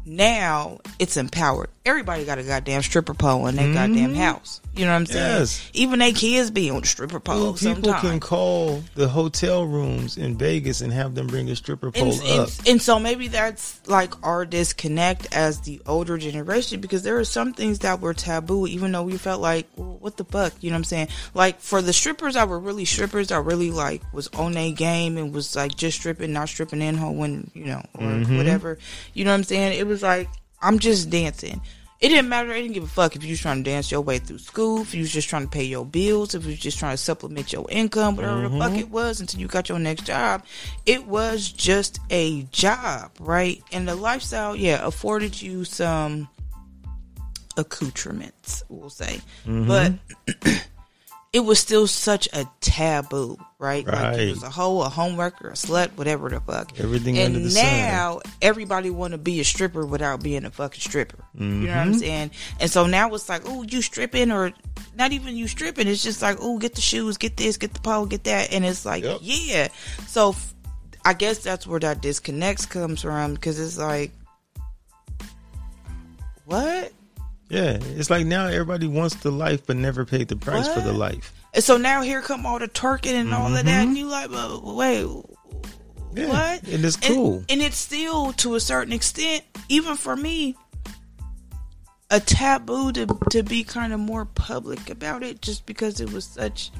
Now 0.06 0.80
it's 1.00 1.18
empowered. 1.18 1.70
Everybody 1.86 2.26
got 2.26 2.38
a 2.38 2.44
goddamn 2.44 2.82
stripper 2.82 3.14
pole 3.14 3.48
in 3.48 3.56
their 3.56 3.74
goddamn 3.74 4.12
mm-hmm. 4.12 4.22
house. 4.22 4.62
You 4.74 4.86
know 4.86 4.92
what 4.92 4.98
I'm 5.00 5.06
saying? 5.06 5.40
Yes. 5.40 5.70
Even 5.74 6.00
they 6.00 6.14
kids 6.14 6.50
be 6.50 6.70
on 6.70 6.84
stripper 6.86 7.22
Well, 7.26 7.38
poles 7.40 7.60
people 7.62 7.76
sometimes. 7.84 8.02
can 8.02 8.20
call 8.22 8.82
the 8.96 9.10
hotel 9.10 9.66
rooms 9.66 10.18
in 10.18 10.38
Vegas 10.38 10.80
and 10.80 10.94
have 10.94 11.14
them 11.14 11.28
bring 11.28 11.50
a 11.50 11.56
stripper 11.58 11.92
pole 11.92 12.14
and, 12.14 12.22
up. 12.40 12.48
and, 12.60 12.68
and 12.70 12.82
so 12.82 12.98
maybe 12.98 13.28
that's 13.28 13.86
like 13.90 14.14
our 14.26 14.46
disconnect 14.46 15.28
as 15.36 15.60
the 15.62 15.82
older 15.86 16.18
generation 16.18 16.80
because 16.80 17.04
there 17.04 17.18
are 17.20 17.26
some 17.26 17.54
things 17.54 17.80
that 17.80 18.00
were 18.00 18.14
taboo 18.14 18.66
even 18.66 18.94
though 18.94 19.04
we 19.04 19.18
felt 19.18 19.42
like 19.42 19.68
well, 19.76 19.98
what 20.00 20.16
the 20.16 20.24
fuck 20.24 20.54
you 20.62 20.70
know 20.70 20.76
what 20.76 20.80
i'm 20.80 20.84
saying 20.86 21.08
like 21.34 21.60
for 21.60 21.82
the 21.82 21.92
strippers 21.92 22.36
that 22.36 22.48
were 22.48 22.60
really 22.60 22.86
strippers 22.86 23.28
that 23.28 23.42
really 23.42 23.72
like 23.72 24.02
was 24.14 24.28
on 24.30 24.56
a 24.56 24.72
game 24.72 25.18
and 25.18 25.34
was 25.34 25.54
like 25.56 25.76
just 25.76 26.00
stripping 26.00 26.32
not 26.32 26.48
stripping 26.48 26.82
in 26.82 26.96
when 27.18 27.52
you 27.54 27.66
know 27.66 27.82
or 27.96 28.02
Mm-hmm. 28.08 28.38
whatever 28.38 28.78
you 29.14 29.26
know 29.26 29.32
what 29.32 29.36
i'm 29.38 29.44
saying 29.44 29.78
it 29.78 29.86
was 29.86 30.02
like 30.02 30.30
i'm 30.62 30.80
just 30.80 31.10
dancing 31.10 31.60
It 32.02 32.10
didn't 32.10 32.30
matter. 32.30 32.52
It 32.52 32.64
didn't 32.64 32.74
give 32.74 32.84
a 32.84 32.88
fuck 32.88 33.16
if 33.16 33.24
you 33.24 33.30
was 33.30 33.40
trying 33.40 33.64
to 33.64 33.70
dance 33.70 33.92
your 33.92 34.02
way 34.02 34.18
through 34.18 34.40
school, 34.40 34.82
if 34.82 34.96
you 34.96 35.02
was 35.02 35.12
just 35.12 35.30
trying 35.30 35.44
to 35.44 35.50
pay 35.50 35.64
your 35.64 35.86
bills, 35.86 36.34
if 36.34 36.44
you 36.44 36.50
was 36.50 36.60
just 36.60 36.80
trying 36.80 36.94
to 36.94 36.98
supplement 36.98 37.54
your 37.54 37.68
income, 37.70 38.16
whatever 38.16 38.42
the 38.42 38.50
fuck 38.50 38.72
mm-hmm. 38.72 38.80
it 38.80 38.90
was 38.90 39.22
until 39.22 39.40
you 39.40 39.48
got 39.48 39.70
your 39.70 39.78
next 39.78 40.06
job. 40.06 40.44
It 40.88 41.06
was 41.06 41.52
just 41.52 42.00
a 42.10 42.42
job, 42.46 43.12
right? 43.20 43.62
And 43.72 43.88
the 43.88 43.94
lifestyle, 43.94 44.56
yeah, 44.56 44.84
afforded 44.84 45.40
you 45.40 45.64
some 45.64 46.28
accoutrements, 47.56 48.64
we'll 48.68 48.90
say. 48.90 49.22
Mm-hmm. 49.46 49.68
But 49.68 49.94
it 51.34 51.42
was 51.42 51.60
still 51.60 51.86
such 51.86 52.28
a 52.34 52.50
taboo, 52.62 53.38
right? 53.62 53.86
Like 53.86 53.96
Right. 53.96 54.20
you 54.22 54.30
was 54.32 54.44
a 54.44 54.50
hoe, 54.50 54.82
a 54.82 54.90
homewrecker, 54.90 55.50
a 55.50 55.54
slut, 55.54 55.92
whatever 55.96 56.30
the 56.30 56.42
fuck. 56.42 56.78
Everything 56.80 57.18
and 57.18 57.28
under 57.36 57.40
the 57.40 57.52
sun. 57.52 57.64
now 57.64 58.20
everybody 58.42 58.90
want 58.90 59.12
to 59.12 59.18
be 59.18 59.40
a 59.40 59.44
stripper 59.46 59.86
without 59.86 60.22
being 60.24 60.44
a 60.46 60.52
fucking 60.52 60.82
stripper. 60.82 61.24
You 61.38 61.46
know 61.46 61.68
what 61.68 61.70
Mm-hmm. 61.70 61.80
I'm 61.80 61.94
saying? 61.94 62.32
And 62.60 62.70
so 62.72 62.88
now 62.88 63.14
it's 63.14 63.30
like, 63.30 63.44
oh, 63.46 63.62
you 63.64 63.82
stripping 63.82 64.32
or 64.32 64.52
not 64.98 65.12
even 65.14 65.38
you 65.38 65.48
stripping. 65.48 65.88
It's 65.88 66.04
just 66.04 66.22
like, 66.22 66.38
oh, 66.42 66.58
get 66.58 66.76
the 66.76 66.82
shoes, 66.82 67.18
get 67.18 67.38
this, 67.38 67.56
get 67.58 67.74
the 67.74 67.80
pole, 67.80 68.06
get 68.08 68.24
that, 68.26 68.52
and 68.52 68.66
it's 68.66 68.84
like, 68.86 69.04
Yep. 69.04 69.20
yeah. 69.22 69.68
So 70.08 70.30
f- 70.32 70.54
I 71.06 71.14
guess 71.14 71.38
that's 71.40 71.66
where 71.68 71.80
that 71.80 72.02
disconnects 72.02 72.66
comes 72.66 73.02
from 73.04 73.36
because 73.36 73.60
it's 73.60 73.78
like, 73.78 74.12
what? 76.46 76.92
Yeah, 77.50 77.78
it's 77.82 78.10
like 78.10 78.26
now 78.26 78.48
everybody 78.48 78.88
wants 78.88 79.16
the 79.16 79.32
life 79.32 79.66
but 79.68 79.76
never 79.76 80.06
paid 80.06 80.30
the 80.30 80.36
price 80.36 80.68
for 80.68 80.80
the 80.80 80.94
life. 80.94 81.34
And 81.54 81.64
so 81.64 81.78
now 81.78 82.02
here 82.02 82.22
come 82.22 82.46
all 82.46 82.60
the 82.60 82.68
twerking 82.68 83.14
and 83.14 83.34
all 83.34 83.48
of 83.48 83.66
that, 83.66 83.68
and 83.68 83.98
you 83.98 84.08
like, 84.08 84.32
well, 84.32 84.62
wait, 84.76 85.06
Mm-hmm. 86.14 86.18
Yeah, 86.18 86.28
what? 86.28 86.68
and 86.68 86.86
it's 86.86 86.98
cool. 86.98 87.38
And, 87.38 87.52
and 87.52 87.62
it's 87.62 87.78
still, 87.78 88.34
to 88.34 88.56
a 88.56 88.60
certain 88.60 88.94
extent, 88.94 89.44
even 89.70 89.96
for 89.96 90.16
me, 90.16 90.56
a 92.10 92.20
taboo 92.20 92.92
to 92.92 93.08
to 93.30 93.44
be 93.44 93.64
kind 93.64 93.94
of 93.94 94.00
more 94.00 94.26
public 94.26 94.90
about 94.90 95.24
it, 95.24 95.42
just 95.42 95.66
because 95.66 96.02
it 96.02 96.12
was 96.12 96.26
such. 96.26 96.72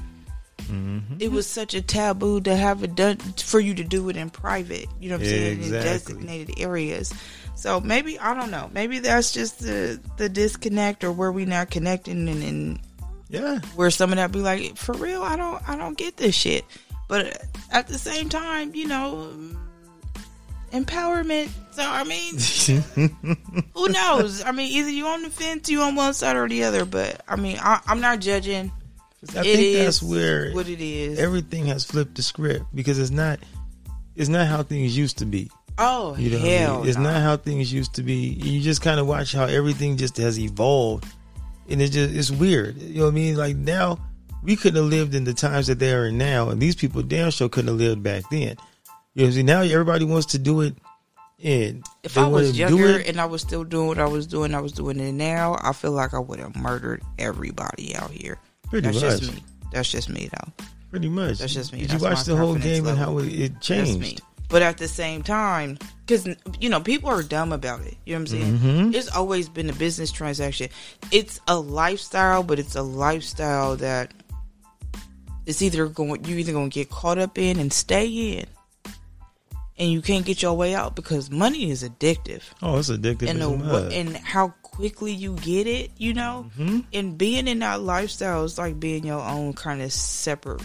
Mm-hmm. 0.64 1.16
It 1.18 1.32
was 1.32 1.46
such 1.46 1.74
a 1.74 1.82
taboo 1.82 2.40
to 2.42 2.54
have 2.54 2.84
it 2.84 2.94
done 2.94 3.16
for 3.16 3.58
you 3.58 3.74
to 3.74 3.84
do 3.84 4.08
it 4.10 4.16
in 4.16 4.30
private. 4.30 4.86
You 5.00 5.08
know 5.08 5.16
what 5.16 5.22
I'm 5.22 5.28
saying? 5.28 5.62
In 5.62 5.70
designated 5.70 6.60
areas. 6.60 7.12
So 7.56 7.80
maybe 7.80 8.18
I 8.18 8.34
don't 8.34 8.50
know. 8.50 8.70
Maybe 8.72 8.98
that's 8.98 9.32
just 9.32 9.60
the 9.60 9.98
the 10.18 10.28
disconnect 10.28 11.02
or 11.04 11.12
where 11.12 11.32
we 11.32 11.46
not 11.46 11.70
connecting 11.70 12.28
and, 12.28 12.42
and 12.42 12.80
yeah, 13.32 13.58
where 13.74 13.90
some 13.90 14.10
of 14.12 14.16
that 14.16 14.30
be 14.30 14.38
like, 14.38 14.76
for 14.76 14.92
real, 14.92 15.22
I 15.24 15.34
don't, 15.36 15.68
I 15.68 15.76
don't 15.76 15.98
get 15.98 16.16
this 16.16 16.34
shit. 16.36 16.64
But 17.08 17.42
at 17.72 17.88
the 17.88 17.98
same 17.98 18.28
time, 18.28 18.74
you 18.76 18.86
know, 18.86 19.28
empowerment. 20.72 21.50
So 21.72 21.82
I 21.82 22.04
mean, 22.04 22.36
who 23.74 23.88
knows? 23.88 24.42
I 24.44 24.52
mean, 24.52 24.70
either 24.72 24.90
you 24.90 25.06
on 25.06 25.22
the 25.22 25.30
fence, 25.30 25.68
you 25.68 25.80
on 25.82 25.94
one 25.94 26.14
side 26.14 26.36
or 26.36 26.48
the 26.48 26.64
other. 26.64 26.84
But 26.84 27.22
I 27.28 27.36
mean, 27.36 27.58
I, 27.60 27.80
I'm 27.86 28.00
not 28.00 28.20
judging. 28.20 28.70
I 29.36 29.40
It 29.40 29.56
think 29.56 29.76
that's 29.78 30.02
where 30.02 30.52
what 30.52 30.68
it 30.68 30.80
is. 30.80 31.18
everything 31.18 31.66
has 31.66 31.84
flipped 31.84 32.16
the 32.16 32.22
script 32.22 32.64
because 32.74 32.98
it's 32.98 33.10
not 33.10 33.38
it's 34.16 34.28
not 34.28 34.46
how 34.48 34.62
things 34.62 34.96
used 34.96 35.18
to 35.18 35.26
be. 35.26 35.50
oh 35.78 36.16
You 36.16 36.30
know, 36.30 36.38
what 36.38 36.46
I 36.46 36.50
hell, 36.50 36.78
mean? 36.80 36.88
it's 36.88 36.98
no. 36.98 37.04
not 37.04 37.22
how 37.22 37.36
things 37.36 37.72
used 37.72 37.94
to 37.94 38.02
be. 38.02 38.14
You 38.14 38.60
just 38.60 38.82
kind 38.82 38.98
of 39.00 39.06
watch 39.06 39.32
how 39.32 39.44
everything 39.44 39.96
just 39.96 40.16
has 40.16 40.38
evolved, 40.40 41.04
and 41.72 41.82
it 41.82 41.88
just 41.90 42.14
it's 42.14 42.30
weird. 42.30 42.76
You 42.80 42.98
know 42.98 43.04
what 43.06 43.10
I 43.10 43.14
mean? 43.14 43.36
Like 43.36 43.56
now, 43.56 43.98
we 44.42 44.54
couldn't 44.54 44.80
have 44.82 44.90
lived 44.90 45.14
in 45.14 45.24
the 45.24 45.34
times 45.34 45.66
that 45.66 45.78
they 45.78 45.92
are 45.92 46.06
in 46.06 46.18
now, 46.18 46.50
and 46.50 46.60
these 46.60 46.76
people 46.76 47.02
damn 47.02 47.30
sure 47.30 47.48
couldn't 47.48 47.68
have 47.68 47.78
lived 47.78 48.02
back 48.02 48.24
then. 48.30 48.56
You 49.14 49.26
know, 49.26 49.30
see 49.32 49.42
now 49.42 49.62
everybody 49.62 50.04
wants 50.04 50.26
to 50.26 50.38
do 50.38 50.60
it, 50.60 50.74
and 51.42 51.84
If 52.02 52.16
I 52.16 52.28
was 52.28 52.56
younger 52.58 52.98
and 52.98 53.20
I 53.20 53.24
was 53.24 53.42
still 53.42 53.64
doing 53.64 53.88
what 53.88 53.98
I 53.98 54.06
was 54.06 54.26
doing, 54.26 54.54
I 54.54 54.60
was 54.60 54.72
doing 54.72 55.00
it 55.00 55.12
now. 55.12 55.58
I 55.60 55.72
feel 55.72 55.92
like 55.92 56.14
I 56.14 56.18
would 56.18 56.38
have 56.38 56.54
murdered 56.56 57.02
everybody 57.18 57.96
out 57.96 58.10
here. 58.10 58.38
pretty 58.70 58.88
That's 58.88 59.02
much, 59.02 59.20
just 59.20 59.34
me. 59.34 59.42
That's 59.72 59.90
just 59.90 60.08
me, 60.08 60.28
though. 60.32 60.64
pretty 60.90 61.08
much. 61.08 61.38
That's 61.38 61.54
just 61.54 61.72
me. 61.72 61.80
Did 61.80 61.90
That's 61.90 62.02
you 62.02 62.08
watch 62.08 62.24
the 62.24 62.36
whole 62.36 62.54
game 62.54 62.86
and 62.86 62.98
how 62.98 63.18
it, 63.18 63.28
it 63.28 63.60
changed? 63.60 64.22
But 64.52 64.60
at 64.62 64.76
the 64.78 64.86
same 64.86 65.22
time, 65.22 65.78
because 66.06 66.28
you 66.60 66.68
know 66.68 66.78
people 66.80 67.08
are 67.08 67.22
dumb 67.24 67.52
about 67.52 67.80
it. 67.80 67.96
You 68.04 68.12
know 68.14 68.20
what 68.20 68.32
I'm 68.32 68.38
saying? 68.38 68.58
Mhm. 68.58 68.94
It's 68.94 69.08
always 69.08 69.48
been 69.48 69.68
a 69.70 69.72
business 69.72 70.12
transaction. 70.12 70.68
It's 71.10 71.40
a 71.48 71.58
lifestyle, 71.58 72.42
but 72.44 72.58
it's 72.60 72.76
a 72.76 72.82
lifestyle 72.82 73.76
that 73.76 74.12
it's 75.46 75.62
either 75.62 75.86
going 75.88 76.24
you 76.26 76.36
either 76.36 76.52
going 76.52 76.70
to 76.70 76.74
get 76.74 76.90
caught 76.90 77.16
up 77.18 77.38
in 77.38 77.58
and 77.58 77.72
stay 77.72 78.06
in, 78.38 78.46
and 79.78 79.90
you 79.90 80.02
can't 80.02 80.24
get 80.26 80.42
your 80.42 80.54
way 80.54 80.74
out 80.74 80.94
because 80.94 81.30
money 81.30 81.70
is 81.70 81.82
addictive. 81.82 82.42
Oh, 82.60 82.78
it's 82.78 82.90
addictive 82.90 83.28
And 83.30 83.40
the, 83.40 83.88
and 83.92 84.16
how 84.18 84.48
quickly 84.62 85.12
you 85.12 85.34
get 85.36 85.66
it, 85.66 85.90
you 85.96 86.12
know, 86.14 86.50
Mm-hmm. 86.58 86.80
and 86.92 87.16
being 87.18 87.48
in 87.48 87.58
that 87.60 87.80
lifestyle 87.80 88.44
is 88.44 88.58
like 88.58 88.78
being 88.78 89.04
your 89.06 89.20
own 89.22 89.54
kind 89.54 89.80
of 89.82 89.92
separate 89.92 90.62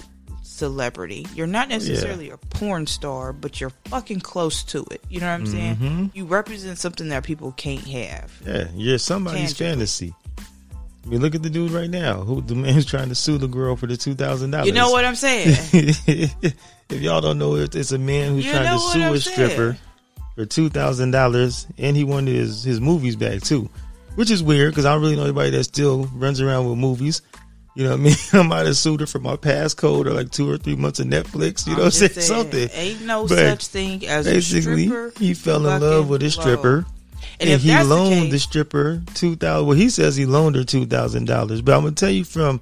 celebrity. 0.57 1.25
You're 1.35 1.47
not 1.47 1.69
necessarily 1.69 2.29
a 2.31 2.37
porn 2.37 2.87
star, 2.87 3.31
but 3.33 3.61
you're 3.61 3.71
fucking 3.85 4.21
close 4.21 4.63
to 4.65 4.85
it. 4.91 5.01
You 5.09 5.19
know 5.19 5.27
what 5.27 5.33
I'm 5.33 5.43
Mm-hmm. 5.45 5.83
saying? 5.85 6.11
You 6.13 6.25
represent 6.25 6.77
something 6.79 7.09
that 7.09 7.23
people 7.23 7.51
can't 7.53 7.85
have. 7.87 8.31
Yeah, 8.45 8.67
you're 8.75 8.97
somebody's 8.97 9.53
Tangibly. 9.53 9.65
fantasy. 9.65 10.13
I 11.05 11.09
mean, 11.09 11.21
look 11.21 11.35
at 11.35 11.43
the 11.43 11.49
dude 11.49 11.71
right 11.71 11.89
now. 11.89 12.21
Who 12.21 12.41
the 12.41 12.55
man's 12.55 12.85
trying 12.93 13.09
to 13.09 13.15
sue 13.15 13.37
the 13.37 13.47
girl 13.47 13.75
for 13.75 13.87
the 13.87 13.95
two 13.95 14.13
thousand 14.15 14.51
dollars. 14.51 14.67
You 14.67 14.73
know 14.73 14.91
what 14.91 15.05
I'm 15.05 15.15
saying? 15.15 15.55
if 16.07 17.01
y'all 17.01 17.21
don't 17.21 17.37
know, 17.37 17.55
it, 17.55 17.75
it's 17.75 17.91
a 17.91 17.97
man 17.99 18.31
who's 18.33 18.45
You 18.45 18.51
trying 18.51 18.73
to 18.73 18.79
sue 18.79 19.03
I'm 19.03 19.13
a 19.13 19.19
stripper 19.19 19.77
for 20.35 20.45
two 20.45 20.69
thousand 20.69 21.11
dollars, 21.11 21.67
and 21.77 21.95
he 21.95 22.03
wanted 22.03 22.35
his 22.35 22.63
his 22.63 22.81
movies 22.81 23.15
back 23.15 23.41
too, 23.41 23.69
which 24.15 24.29
is 24.31 24.43
weird 24.43 24.71
because 24.71 24.85
I 24.85 24.93
don't 24.93 25.01
really 25.01 25.15
know 25.15 25.23
anybody 25.23 25.51
that 25.51 25.63
still 25.63 26.05
runs 26.13 26.41
around 26.41 26.67
with 26.69 26.77
movies. 26.77 27.21
You 27.77 27.83
know 27.83 27.91
what 27.91 27.99
I 27.99 28.03
mean? 28.03 28.15
I 28.33 28.41
might 28.41 28.65
have 28.65 28.75
sued 28.75 29.01
her 29.01 29.05
for 29.05 29.19
my 29.19 29.35
passcode 29.35 30.07
or 30.07 30.11
like 30.11 30.31
two 30.31 30.49
or 30.49 30.57
three 30.57 30.75
months 30.75 30.99
of 30.99 31.05
Netflix. 31.05 31.67
You 31.67 31.73
know, 31.73 31.83
what 31.83 31.85
I'm 31.85 31.91
say 31.91 32.07
just 32.07 32.27
saying, 32.27 32.41
something. 32.51 32.69
Ain't 32.73 33.01
no 33.03 33.27
But 33.27 33.37
such 33.37 33.67
thing 33.67 34.07
as 34.07 34.25
a 34.25 34.31
Basically, 34.31 34.87
stripper. 34.87 35.13
he 35.19 35.35
fell 35.35 35.67
in 35.67 35.79
love 35.79 36.09
with 36.09 36.23
a 36.23 36.31
stripper. 36.31 36.77
And, 36.77 36.85
And, 37.39 37.49
if 37.51 37.61
he 37.61 37.67
that's 37.67 37.87
loaned 37.87 38.27
the 38.27 38.29
the, 38.31 38.39
stripper 38.39 39.03
two 39.13 39.35
thousand. 39.35 39.67
Well, 39.67 39.77
he 39.77 39.91
says 39.91 40.15
he 40.15 40.25
loaned 40.25 40.55
her 40.55 40.63
two 40.63 40.87
thousand 40.87 41.25
dollars, 41.25 41.61
but 41.61 41.75
I'm 41.75 41.83
gonna 41.83 41.93
tell 41.93 42.09
you 42.09 42.23
from 42.23 42.61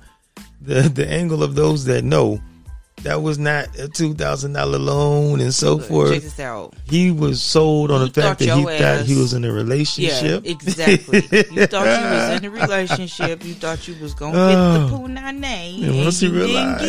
the 0.62 0.82
the 0.82 1.10
angle 1.10 1.44
of 1.44 1.56
those 1.56 1.86
that 1.86 2.04
know 2.04 2.42
that 3.04 3.22
was 3.22 3.38
not 3.38 3.68
a 3.78 3.88
two 3.88 4.14
thousand 4.16 4.54
dollar 4.54 4.80
loan 4.80 5.40
and 5.42 5.54
so 5.54 5.74
look, 5.74 5.82
check 5.82 5.90
forth. 5.90 6.24
this 6.24 6.40
out. 6.40 6.74
He 6.90 7.12
was 7.12 7.42
sold 7.42 7.92
on 7.92 8.02
You 8.02 8.08
the 8.08 8.22
fact 8.22 8.40
that 8.40 8.46
he 8.56 8.62
your 8.62 8.78
thought 8.78 9.06
he 9.06 9.16
was 9.16 9.34
in 9.34 9.44
a 9.44 9.48
Yeah, 9.48 9.54
relationship. 9.54 10.46
exactly. 10.46 11.20
You 11.52 11.68
thought 11.68 11.86
you 11.86 12.10
was 12.10 12.38
in 12.40 12.46
a 12.46 12.50
relationship. 12.50 13.44
You 13.46 13.54
thought 13.54 13.88
you 13.88 13.96
was 14.02 14.14
gonna 14.16 14.32
get 14.34 14.58
Oh. 14.58 14.88
the 14.88 14.96
punani, 14.98 15.76
And 15.76 15.84
and 15.84 15.98
once 16.04 16.20
he 16.20 16.28
realized 16.30 16.84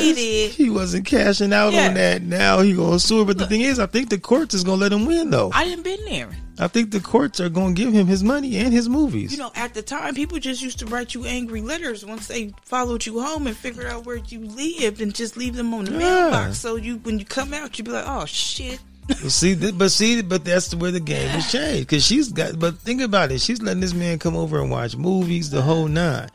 he 0.55 0.71
wasn't 0.71 1.05
cashing 1.07 1.53
out 1.53 1.73
Yeah. 1.73 1.89
on 1.89 1.95
that, 1.95 2.23
now 2.23 2.61
he 2.61 2.73
gonna 2.73 2.99
sue 2.99 3.19
her. 3.19 3.25
But 3.25 3.39
the 3.39 3.47
thing 3.47 3.61
is, 3.61 3.79
I 3.79 3.87
think 3.87 4.09
the 4.09 4.19
courts 4.19 4.55
is 4.55 4.65
gonna 4.65 4.81
let 4.81 4.93
him 4.93 5.05
win 5.07 5.31
though. 5.31 5.51
I 5.53 5.65
didn't 5.65 5.85
been 5.85 6.05
there. 6.07 6.31
I 6.59 6.69
think 6.69 6.91
the 6.91 7.01
courts 7.01 7.39
are 7.41 7.49
gonna 7.51 7.75
give 7.75 7.93
him 7.93 8.07
his 8.07 8.25
money 8.25 8.57
and 8.57 8.73
his 8.73 8.89
movies. 8.89 9.33
You 9.33 9.39
know, 9.39 9.53
at 9.55 9.75
the 9.75 9.83
time, 9.83 10.15
people 10.15 10.39
just 10.39 10.63
used 10.63 10.79
to 10.79 10.87
write 10.87 11.15
you 11.15 11.25
angry 11.27 11.61
letters 11.61 12.05
once 12.05 12.29
they 12.29 12.53
followed 12.65 13.05
you 13.05 13.21
home 13.21 13.47
and 13.47 13.57
figured 13.57 13.87
out 13.87 14.07
where 14.07 14.17
you 14.17 14.41
lived 14.41 15.01
and 15.01 15.15
just 15.15 15.37
leave 15.37 15.55
them 15.57 15.75
on 15.75 15.85
the 15.85 15.93
Yeah. 15.93 15.99
mailbox. 15.99 16.59
So 16.59 16.77
you, 16.77 16.97
when 17.03 17.19
you 17.19 17.25
come 17.27 17.53
out, 17.53 17.77
you'd 17.79 17.85
be 17.85 17.91
like, 17.91 18.07
"Oh 18.07 18.25
shit." 18.25 18.81
See, 19.29 19.55
but 19.73 19.91
see, 19.91 20.21
but 20.23 20.45
that's 20.45 20.75
where 20.75 20.91
the 20.91 20.99
game 20.99 21.29
has 21.29 21.53
changed 21.53 21.89
because 21.89 22.05
she's 22.05 22.33
got. 22.33 22.59
But 22.59 22.79
think 22.79 23.01
about 23.03 23.31
it, 23.31 23.41
she's 23.41 23.63
letting 23.63 23.81
this 23.81 23.95
man 23.95 24.19
come 24.19 24.35
over 24.35 24.61
and 24.61 24.71
watch 24.71 24.97
movies, 24.97 25.51
the 25.51 25.63
whole 25.63 25.87
nine. 25.89 26.29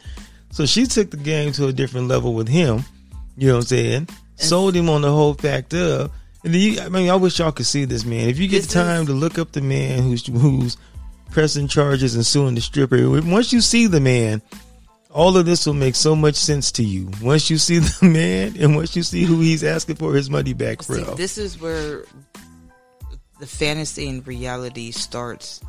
So 0.51 0.65
she 0.65 0.85
took 0.85 1.11
the 1.11 1.17
game 1.17 1.51
to 1.53 1.67
a 1.67 1.73
different 1.73 2.07
level 2.07 2.33
with 2.33 2.47
him. 2.47 2.85
You 3.37 3.47
know 3.47 3.53
what 3.55 3.59
I'm 3.61 3.67
saying? 3.67 4.09
Sold 4.37 4.75
him 4.75 4.89
on 4.89 5.01
the 5.01 5.11
whole 5.11 5.33
fact 5.33 5.73
of. 5.73 6.11
And 6.43 6.53
then 6.53 6.61
you, 6.61 6.81
I 6.81 6.89
mean, 6.89 7.09
I 7.09 7.15
wish 7.15 7.39
y'all 7.39 7.51
could 7.51 7.65
see 7.67 7.85
this 7.85 8.03
man. 8.05 8.27
If 8.29 8.39
you 8.39 8.47
get 8.47 8.63
This 8.63 8.73
time 8.73 9.01
is- 9.01 9.07
to 9.07 9.13
look 9.13 9.37
up 9.37 9.51
the 9.51 9.61
man 9.61 10.01
who's 10.03 10.25
who's 10.25 10.77
pressing 11.29 11.67
charges 11.67 12.15
and 12.15 12.25
suing 12.25 12.55
the 12.55 12.61
stripper, 12.61 13.21
once 13.21 13.53
you 13.53 13.61
see 13.61 13.87
the 13.87 13.99
man, 13.99 14.41
all 15.11 15.37
of 15.37 15.45
this 15.45 15.65
will 15.65 15.73
make 15.73 15.95
so 15.95 16.15
much 16.15 16.35
sense 16.35 16.71
to 16.73 16.83
you. 16.83 17.11
Once 17.21 17.49
you 17.49 17.57
see 17.57 17.77
the 17.99 18.05
man 18.05 18.55
and 18.59 18.75
once 18.75 18.95
you 18.95 19.03
see 19.03 19.23
who 19.23 19.39
he's 19.39 19.63
asking 19.63 19.97
for 19.97 20.13
his 20.15 20.29
money 20.29 20.53
back 20.53 20.81
See, 20.83 21.03
from. 21.03 21.15
this 21.15 21.37
is 21.37 21.59
where 21.61 22.05
the 23.39 23.47
fantasy 23.47 24.07
and 24.09 24.25
reality 24.25 24.91
starts. 24.91 25.61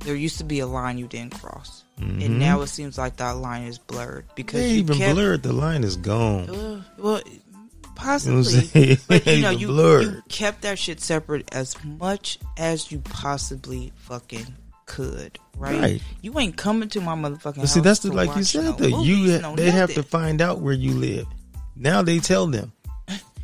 There 0.00 0.14
used 0.14 0.38
to 0.38 0.44
be 0.44 0.60
a 0.60 0.66
line 0.66 0.98
you 0.98 1.06
didn't 1.08 1.40
cross, 1.40 1.82
and 1.98 2.38
now 2.38 2.60
it 2.60 2.66
seems 2.66 2.98
like 2.98 3.16
that 3.16 3.30
line 3.38 3.62
is 3.62 3.78
blurred 3.78 4.26
because 4.34 4.60
They 4.60 4.72
you 4.72 4.78
even 4.80 4.98
kept, 4.98 5.14
blurred. 5.14 5.42
The 5.42 5.54
line 5.54 5.84
is 5.84 5.96
gone. 5.96 6.50
Uh, 6.50 6.82
well, 6.98 7.20
You 7.98 8.32
know 8.32 8.42
possibly, 8.42 8.98
but 9.08 9.26
you 9.26 9.42
know, 9.42 9.50
you, 10.00 10.00
you 10.00 10.22
kept 10.28 10.62
that 10.62 10.78
shit 10.78 11.00
separate 11.00 11.48
as 11.54 11.82
much 11.84 12.38
as 12.56 12.92
you 12.92 13.00
possibly 13.00 13.92
fucking 13.96 14.46
could, 14.86 15.38
right? 15.56 15.80
Right. 15.80 16.02
You 16.22 16.38
ain't 16.38 16.56
coming 16.56 16.88
to 16.90 17.00
my 17.00 17.14
motherfucking 17.14 17.56
But 17.56 17.66
see, 17.66 17.80
that's 17.80 18.00
the, 18.00 18.12
like 18.12 18.34
you 18.36 18.44
said 18.44 18.78
though. 18.78 19.02
You 19.02 19.38
no 19.40 19.56
they 19.56 19.70
have 19.70 19.94
to 19.94 20.02
find 20.02 20.40
out 20.40 20.60
where 20.60 20.74
you 20.74 20.92
live. 20.92 21.26
Now 21.74 22.02
they 22.02 22.18
tell 22.18 22.46
them. 22.46 22.72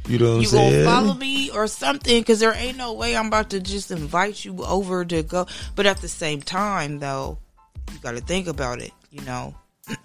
You 0.08 0.18
know 0.18 0.40
you 0.40 0.50
gonna 0.50 0.84
follow 0.84 1.14
me 1.14 1.50
or 1.50 1.68
something 1.68 2.20
because 2.20 2.40
there 2.40 2.52
ain't 2.54 2.76
no 2.76 2.92
way 2.92 3.16
I'm 3.16 3.28
about 3.28 3.50
to 3.50 3.60
just 3.60 3.92
invite 3.92 4.44
you 4.44 4.64
over 4.64 5.04
to 5.04 5.22
go. 5.22 5.46
But 5.76 5.86
at 5.86 5.98
the 5.98 6.08
same 6.08 6.42
time, 6.42 6.98
though, 6.98 7.38
you 7.92 7.98
got 8.00 8.12
to 8.12 8.20
think 8.20 8.48
about 8.48 8.80
it. 8.80 8.90
You 9.12 9.20
know, 9.22 9.54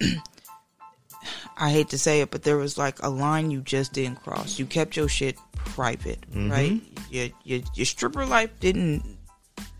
I 1.56 1.70
hate 1.70 1.88
to 1.90 1.98
say 1.98 2.20
it, 2.20 2.30
but 2.30 2.42
there 2.44 2.56
was 2.56 2.78
like 2.78 3.02
a 3.02 3.08
line 3.08 3.50
you 3.50 3.60
just 3.60 3.92
didn't 3.92 4.22
cross. 4.22 4.58
You 4.58 4.66
kept 4.66 4.96
your 4.96 5.08
shit 5.08 5.36
private, 5.56 6.20
Mhm. 6.32 6.50
right? 6.50 6.80
Your, 7.10 7.28
your 7.44 7.60
your 7.74 7.86
stripper 7.86 8.24
life 8.26 8.50
didn't 8.60 9.02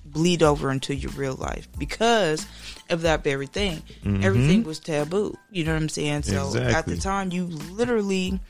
bleed 0.05 0.43
over 0.43 0.71
into 0.71 0.95
your 0.95 1.13
real 1.13 1.35
life 1.35 1.69
because 1.79 2.47
of 2.91 3.03
that 3.03 3.23
very 3.23 3.47
thing. 3.47 3.83
Mhm. 4.05 4.25
Everything 4.25 4.65
was 4.65 4.79
taboo. 4.79 5.37
You 5.51 5.65
know 5.65 5.75
what 5.75 5.83
I'm 5.83 5.89
saying? 5.89 6.23
So 6.25 6.57
at 6.57 6.87
the 6.87 6.97
time, 6.97 7.31
you 7.31 7.45
literally, 7.45 8.41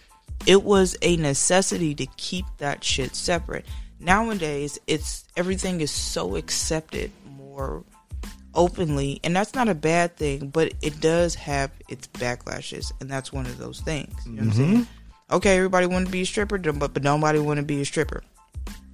it 0.46 0.62
was 0.62 0.96
a 1.02 1.16
necessity 1.16 1.94
to 1.96 2.06
keep 2.16 2.46
that 2.58 2.84
shit 2.84 3.16
separate. 3.16 3.66
Nowadays, 3.98 4.78
it's 4.86 5.24
everything 5.36 5.80
is 5.80 5.90
so 5.90 6.36
accepted 6.36 7.10
more 7.36 7.82
openly, 8.58 9.20
and 9.24 9.34
that's 9.34 9.54
not 9.54 9.68
a 9.68 9.74
bad 9.74 10.16
thing, 10.16 10.48
but 10.48 10.74
it 10.82 11.00
does 11.00 11.36
have 11.36 11.70
its 11.88 12.08
backlashes, 12.08 12.92
and 13.00 13.08
that's 13.08 13.32
one 13.32 13.46
of 13.46 13.56
those 13.56 13.80
things. 13.80 14.14
You 14.26 14.32
know 14.32 14.42
what 14.42 14.48
I'm 14.48 14.52
saying? 14.52 14.86
Okay, 15.30 15.56
everybody 15.56 15.86
want 15.86 16.06
to 16.06 16.12
be 16.12 16.22
a 16.22 16.26
stripper, 16.26 16.58
but 16.58 16.92
but 16.92 17.02
nobody 17.02 17.38
want 17.38 17.58
to 17.58 17.64
be 17.64 17.80
a 17.80 17.84
stripper. 17.84 18.22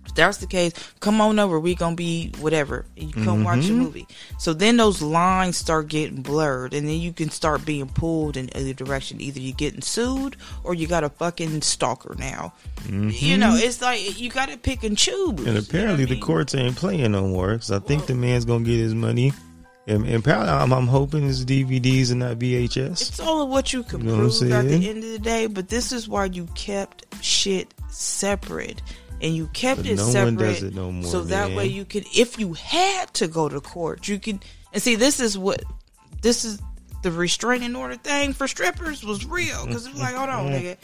If 0.05 0.15
that's 0.15 0.37
the 0.37 0.47
case, 0.47 0.75
come 1.01 1.21
on 1.21 1.39
over. 1.39 1.59
We 1.59 1.75
gonna 1.75 1.97
be 1.97 2.33
whatever. 2.41 2.85
You 2.95 3.11
come 3.13 3.43
watch 3.43 3.69
a 3.69 3.73
movie. 3.73 4.07
So 4.39 4.53
then 4.53 4.77
those 4.77 5.01
lines 5.01 5.57
start 5.57 5.89
getting 5.89 6.23
blurred, 6.23 6.75
and 6.75 6.87
then 6.87 7.01
you 7.01 7.13
can 7.13 7.31
start 7.31 7.65
being 7.65 7.89
pulled 7.89 8.37
in 8.37 8.51
either 8.55 8.75
direction. 8.75 9.21
Either 9.21 9.41
you 9.41 9.55
getting 9.55 9.81
sued, 9.81 10.37
or 10.63 10.75
you 10.75 10.87
got 10.87 11.05
a 11.05 11.09
fucking 11.09 11.63
stalker 11.63 12.15
now. 12.19 12.53
You 12.87 13.39
know, 13.39 13.55
it's 13.55 13.81
like 13.81 14.21
you 14.21 14.29
got 14.29 14.51
to 14.51 14.59
pick 14.59 14.85
and 14.85 14.99
choose. 14.99 15.31
Mm-hmm. 15.31 15.49
And 15.49 15.59
apparently 15.59 16.05
the 16.05 16.21
courts 16.21 16.55
ain't 16.55 16.77
playing 16.77 17.13
no 17.13 17.27
more 17.27 17.55
because 17.55 17.71
I 17.71 17.79
think 17.79 18.07
the 18.07 18.15
man's 18.15 18.45
gonna 18.45 18.65
get 18.65 18.79
his 18.79 18.95
money. 18.95 19.33
And, 19.87 20.05
and 20.07 20.15
apparently 20.17 20.49
I'm, 20.51 20.73
I'm 20.73 20.87
hoping 20.87 21.29
it's 21.29 21.45
DVDs 21.45 22.11
and 22.11 22.21
not 22.21 22.39
VHS. 22.39 23.09
It's 23.09 23.21
all 23.21 23.43
of 23.43 23.49
what 23.51 23.73
you 23.73 23.83
can 23.83 24.01
You 24.01 24.07
know 24.07 24.17
prove 24.17 24.51
at 24.53 24.67
the 24.67 24.89
end 24.89 25.05
of 25.05 25.11
the 25.11 25.19
day, 25.19 25.47
but 25.47 25.69
this 25.69 25.93
is 25.93 26.09
why 26.09 26.25
you 26.27 26.47
kept 26.55 27.05
shit 27.23 27.73
separate. 27.91 28.81
And 29.21 29.35
you 29.35 29.47
kept 29.49 29.83
But 29.83 29.87
it 29.91 29.97
no 29.97 30.05
one 30.05 30.13
separate 30.13 30.37
does 30.39 30.63
it 30.63 30.75
no 30.75 30.91
more, 30.93 31.11
so 31.11 31.23
that 31.25 31.55
way 31.55 31.67
you 31.67 31.85
could 31.85 32.05
if 32.15 32.39
you 32.39 32.55
had 32.55 33.13
to 33.15 33.29
go 33.29 33.49
to 33.49 33.61
court, 33.61 34.07
you 34.09 34.19
could 34.19 34.45
and 34.73 34.83
see 34.83 34.97
this 34.97 35.21
is 35.21 35.39
what 35.39 35.63
this 36.21 36.45
is 36.45 36.61
the 37.03 37.11
restraining 37.11 37.77
order 37.77 37.95
thing 37.97 38.33
for 38.33 38.49
strippers 38.49 39.05
was 39.05 39.25
real 39.25 39.67
because 39.67 39.87
it's 39.87 39.99
like, 39.99 40.15
hold 40.15 40.29
on, 40.29 40.47
Mm-hmm. 40.47 40.67
nigga, 40.67 40.77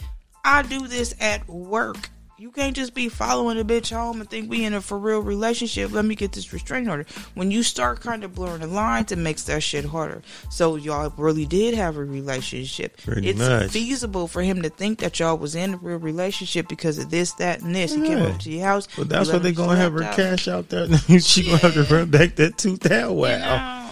I 0.45 0.61
do 0.63 0.87
this 0.87 1.13
at 1.19 1.47
work. 1.47 2.09
You 2.41 2.49
can't 2.49 2.75
just 2.75 2.95
be 2.95 3.07
following 3.07 3.59
a 3.59 3.63
bitch 3.63 3.95
home 3.95 4.19
and 4.19 4.27
think 4.27 4.49
we 4.49 4.65
in 4.65 4.73
a 4.73 4.81
for 4.81 4.97
real 4.97 5.19
relationship. 5.19 5.91
Let 5.91 6.05
me 6.05 6.15
get 6.15 6.31
this 6.31 6.51
restraining 6.51 6.89
order. 6.89 7.05
When 7.35 7.51
you 7.51 7.61
start 7.61 8.01
kind 8.01 8.23
of 8.23 8.33
blurring 8.33 8.61
the 8.61 8.67
lines, 8.67 9.11
it 9.11 9.19
makes 9.19 9.43
that 9.43 9.61
shit 9.61 9.85
harder. 9.85 10.23
So 10.49 10.75
y'all 10.75 11.13
really 11.17 11.45
did 11.45 11.75
have 11.75 11.97
a 11.97 12.03
relationship. 12.03 12.97
Pretty 12.97 13.29
it's 13.29 13.37
much. 13.37 13.69
feasible 13.69 14.27
for 14.27 14.41
him 14.41 14.63
to 14.63 14.69
think 14.69 14.97
that 15.01 15.19
y'all 15.19 15.37
was 15.37 15.53
in 15.53 15.75
a 15.75 15.77
real 15.77 15.99
relationship 15.99 16.67
because 16.67 16.97
of 16.97 17.11
this, 17.11 17.33
that, 17.33 17.61
and 17.61 17.75
this. 17.75 17.93
He 17.93 18.01
came 18.01 18.17
Yeah. 18.17 18.23
over 18.29 18.39
to 18.39 18.51
your 18.51 18.65
house. 18.65 18.87
But 18.97 19.09
that's 19.09 19.27
you 19.27 19.33
what 19.33 19.43
they 19.43 19.49
him 19.49 19.55
gonna 19.55 19.75
have 19.75 19.93
her 19.93 20.03
out. 20.03 20.15
cash 20.15 20.47
out 20.47 20.69
there. 20.69 20.87
she 21.19 21.43
gonna 21.43 21.57
have 21.57 21.75
to 21.75 21.83
run 21.93 22.09
back 22.09 22.37
that 22.37 22.57
tooth 22.57 22.79
that 22.79 23.11
wow. 23.11 23.87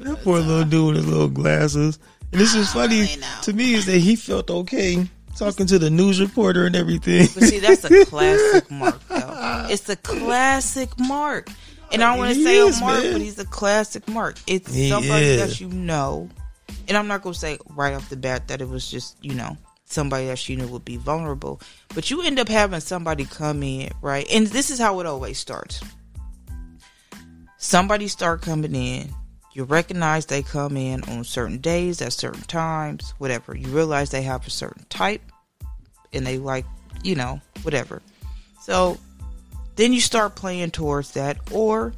You 0.00 0.06
oh, 0.08 0.14
That 0.14 0.24
poor 0.24 0.40
little 0.40 0.64
dude 0.64 0.86
with 0.88 0.96
his 0.96 1.06
little 1.06 1.28
glasses. 1.28 2.00
And 2.32 2.40
this 2.40 2.56
is 2.56 2.72
funny 2.72 3.06
to 3.42 3.52
me 3.52 3.74
is 3.74 3.86
that 3.86 3.98
he 3.98 4.16
felt 4.16 4.50
okay 4.50 5.06
talking 5.36 5.66
to 5.66 5.78
the 5.78 5.90
news 5.90 6.20
reporter 6.20 6.66
and 6.66 6.76
everything. 6.76 7.26
But 7.34 7.44
see, 7.44 7.58
that's 7.58 7.84
a 7.84 8.04
classic 8.06 8.70
mark, 8.70 9.00
though. 9.08 9.66
It's 9.70 9.88
a 9.88 9.96
classic 9.96 10.90
mark. 10.98 11.48
And 11.92 12.02
I 12.02 12.10
don't 12.10 12.18
want 12.18 12.34
to 12.34 12.42
say 12.42 12.56
is, 12.58 12.80
a 12.80 12.84
mark, 12.84 13.02
man. 13.02 13.12
but 13.12 13.20
he's 13.20 13.38
a 13.38 13.44
classic 13.44 14.08
mark. 14.08 14.36
It's 14.46 14.72
He 14.72 14.88
somebody 14.88 15.26
is. 15.26 15.40
that 15.40 15.60
you 15.60 15.68
know. 15.68 16.28
And 16.88 16.96
I'm 16.96 17.06
not 17.06 17.22
going 17.22 17.34
to 17.34 17.38
say 17.38 17.58
right 17.70 17.94
off 17.94 18.08
the 18.08 18.16
bat 18.16 18.48
that 18.48 18.60
it 18.60 18.68
was 18.68 18.90
just, 18.90 19.22
you 19.22 19.34
know, 19.34 19.56
somebody 19.84 20.26
that 20.26 20.48
you 20.48 20.56
knew 20.56 20.66
would 20.68 20.84
be 20.84 20.96
vulnerable. 20.96 21.60
But 21.94 22.10
you 22.10 22.22
end 22.22 22.38
up 22.38 22.48
having 22.48 22.80
somebody 22.80 23.24
come 23.24 23.62
in, 23.62 23.90
right? 24.00 24.26
And 24.32 24.46
this 24.46 24.70
is 24.70 24.78
how 24.78 24.98
it 25.00 25.06
always 25.06 25.38
starts. 25.38 25.82
Somebody 27.58 28.08
start 28.08 28.42
coming 28.42 28.74
in. 28.74 29.14
You 29.54 29.64
recognize 29.64 30.26
they 30.26 30.42
come 30.42 30.76
in 30.76 31.02
on 31.04 31.24
certain 31.24 31.58
days 31.58 32.00
at 32.00 32.12
certain 32.12 32.42
times, 32.42 33.12
whatever. 33.18 33.54
You 33.54 33.68
realize 33.68 34.10
they 34.10 34.22
have 34.22 34.46
a 34.46 34.50
certain 34.50 34.86
type 34.88 35.22
and 36.12 36.26
they 36.26 36.38
like, 36.38 36.64
you 37.02 37.14
know, 37.14 37.40
whatever. 37.62 38.00
So 38.60 38.98
then 39.76 39.92
you 39.92 40.00
start 40.00 40.36
playing 40.36 40.70
towards 40.70 41.12
that, 41.12 41.38
or 41.50 41.92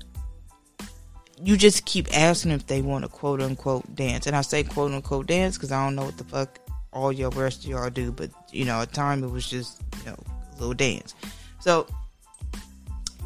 you 1.42 1.56
just 1.56 1.84
keep 1.84 2.16
asking 2.16 2.52
if 2.52 2.66
they 2.66 2.82
want 2.82 3.04
to 3.04 3.08
quote 3.08 3.40
unquote 3.40 3.94
dance. 3.94 4.26
And 4.26 4.34
I 4.34 4.40
say 4.40 4.62
quote 4.64 4.92
unquote 4.92 5.26
dance 5.26 5.56
because 5.56 5.72
I 5.72 5.84
don't 5.84 5.94
know 5.94 6.04
what 6.04 6.16
the 6.16 6.24
fuck 6.24 6.58
all 6.92 7.12
your 7.12 7.30
rest 7.30 7.64
of 7.64 7.70
y'all 7.70 7.90
do, 7.90 8.12
but 8.12 8.30
you 8.52 8.64
know, 8.64 8.80
at 8.80 8.92
time 8.92 9.24
it 9.24 9.30
was 9.30 9.48
just, 9.48 9.82
you 9.98 10.10
know, 10.10 10.16
a 10.56 10.58
little 10.58 10.74
dance. 10.74 11.14
So, 11.60 11.86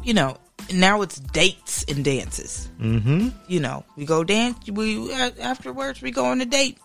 you 0.03 0.13
know, 0.13 0.37
now 0.73 1.01
it's 1.01 1.19
dates 1.19 1.83
and 1.87 2.03
dances. 2.03 2.69
mm-hmm. 2.79 3.29
You 3.47 3.59
know, 3.59 3.83
we 3.95 4.05
go 4.05 4.23
dance, 4.23 4.69
we 4.69 5.11
afterwards 5.13 6.01
we 6.01 6.11
go 6.11 6.25
on 6.25 6.41
a 6.41 6.45
date 6.45 6.77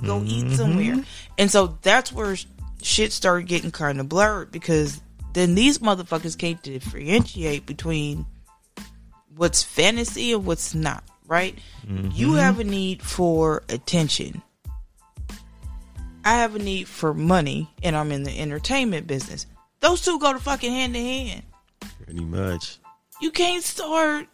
go 0.00 0.22
eat 0.24 0.52
somewhere. 0.52 1.04
And 1.38 1.50
so 1.50 1.78
that's 1.82 2.12
where 2.12 2.36
shit 2.82 3.12
started 3.12 3.46
getting 3.46 3.70
kind 3.70 4.00
of 4.00 4.08
blurred 4.08 4.50
because 4.50 5.00
then 5.32 5.54
these 5.54 5.78
motherfuckers 5.78 6.36
can't 6.36 6.62
differentiate 6.62 7.66
between 7.66 8.26
what's 9.36 9.62
fantasy 9.62 10.32
and 10.32 10.44
what's 10.44 10.74
not, 10.74 11.04
right? 11.26 11.58
You 12.12 12.34
have 12.34 12.58
a 12.58 12.64
need 12.64 13.02
for 13.02 13.62
attention. 13.68 14.42
I 16.24 16.34
have 16.36 16.54
a 16.54 16.58
need 16.58 16.86
for 16.86 17.12
money 17.12 17.68
and 17.82 17.96
I'm 17.96 18.12
in 18.12 18.22
the 18.22 18.38
entertainment 18.38 19.06
business. 19.06 19.46
Those 19.80 20.02
two 20.02 20.18
go 20.20 20.32
to 20.32 20.38
fucking 20.38 20.70
hand 20.70 20.94
in 20.94 21.04
hand. 21.04 21.42
Pretty 22.04 22.24
much. 22.24 22.78
You 23.22 23.30
can't 23.30 23.62
start 23.62 24.26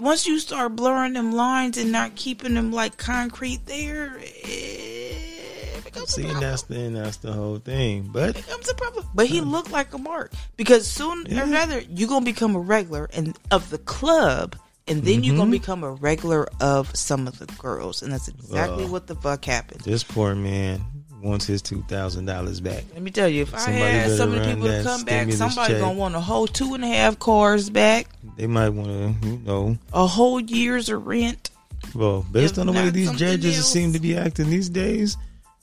once 0.00 0.26
you 0.26 0.38
start 0.40 0.74
blurring 0.74 1.12
them 1.12 1.30
lines 1.32 1.78
and 1.78 1.92
not 1.92 2.16
keeping 2.16 2.54
them 2.54 2.72
like 2.72 2.96
concrete 2.96 3.64
there. 3.66 4.18
It 4.20 5.96
a 5.96 6.06
See, 6.08 6.22
that's 6.22 6.62
the 6.62 6.88
that's 6.88 7.18
the 7.18 7.32
whole 7.32 7.58
thing. 7.58 8.08
But 8.12 8.34
becomes 8.34 8.68
a 8.68 8.74
problem. 8.74 9.06
But 9.14 9.26
he 9.28 9.40
looked 9.40 9.70
like 9.70 9.94
a 9.94 9.98
mark 9.98 10.32
because 10.56 10.86
soon 10.86 11.26
Yeah. 11.28 11.44
or 11.44 11.46
rather 11.52 11.78
you're 11.80 12.08
gonna 12.08 12.24
become 12.24 12.56
a 12.56 12.60
regular 12.60 13.08
and 13.12 13.38
of 13.52 13.70
the 13.70 13.78
club, 13.78 14.56
and 14.88 15.04
then 15.04 15.22
you're 15.22 15.34
gonna 15.36 15.44
Mm-hmm. 15.44 15.50
become 15.52 15.84
a 15.84 15.92
regular 15.92 16.48
of 16.60 16.94
some 16.96 17.28
of 17.28 17.38
the 17.38 17.46
girls, 17.46 18.02
and 18.02 18.12
that's 18.12 18.26
exactly 18.26 18.84
Ugh. 18.84 18.90
what 18.90 19.06
the 19.06 19.14
fuck 19.14 19.44
happened. 19.44 19.82
this 19.82 20.02
poor 20.02 20.34
man 20.34 20.80
wants 21.22 21.46
his 21.46 21.62
two 21.62 21.82
thousand 21.82 22.26
dollars 22.26 22.60
back. 22.60 22.84
Let 22.92 23.02
me 23.02 23.10
tell 23.10 23.28
you, 23.28 23.42
if 23.42 23.54
I 23.54 23.58
Somebody 23.58 23.84
had 23.92 24.02
better 24.04 24.16
some 24.16 24.32
of 24.34 24.42
the 24.42 24.48
people 24.54 24.66
to 24.68 24.82
come 24.82 25.04
back, 25.04 25.32
somebody 25.32 25.72
check. 25.74 25.80
gonna 25.82 25.98
want 25.98 26.14
a 26.14 26.20
whole 26.20 26.46
two 26.46 26.74
and 26.74 26.84
a 26.84 26.88
half 26.88 27.18
cars 27.18 27.70
back, 27.70 28.08
They 28.36 28.46
might 28.46 28.70
want 28.70 28.88
to, 29.22 29.28
you 29.28 29.38
know, 29.38 29.78
a 29.92 30.06
whole 30.06 30.40
year's 30.40 30.88
of 30.88 31.06
rent. 31.06 31.50
well, 31.94 32.26
based 32.30 32.54
If 32.54 32.58
on 32.60 32.66
the 32.66 32.72
way 32.72 32.90
these 32.90 33.10
judges 33.12 33.56
else. 33.58 33.68
seem 33.72 33.92
to 33.92 34.00
be 34.00 34.16
acting 34.16 34.50
these 34.50 34.68
days, 34.68 35.16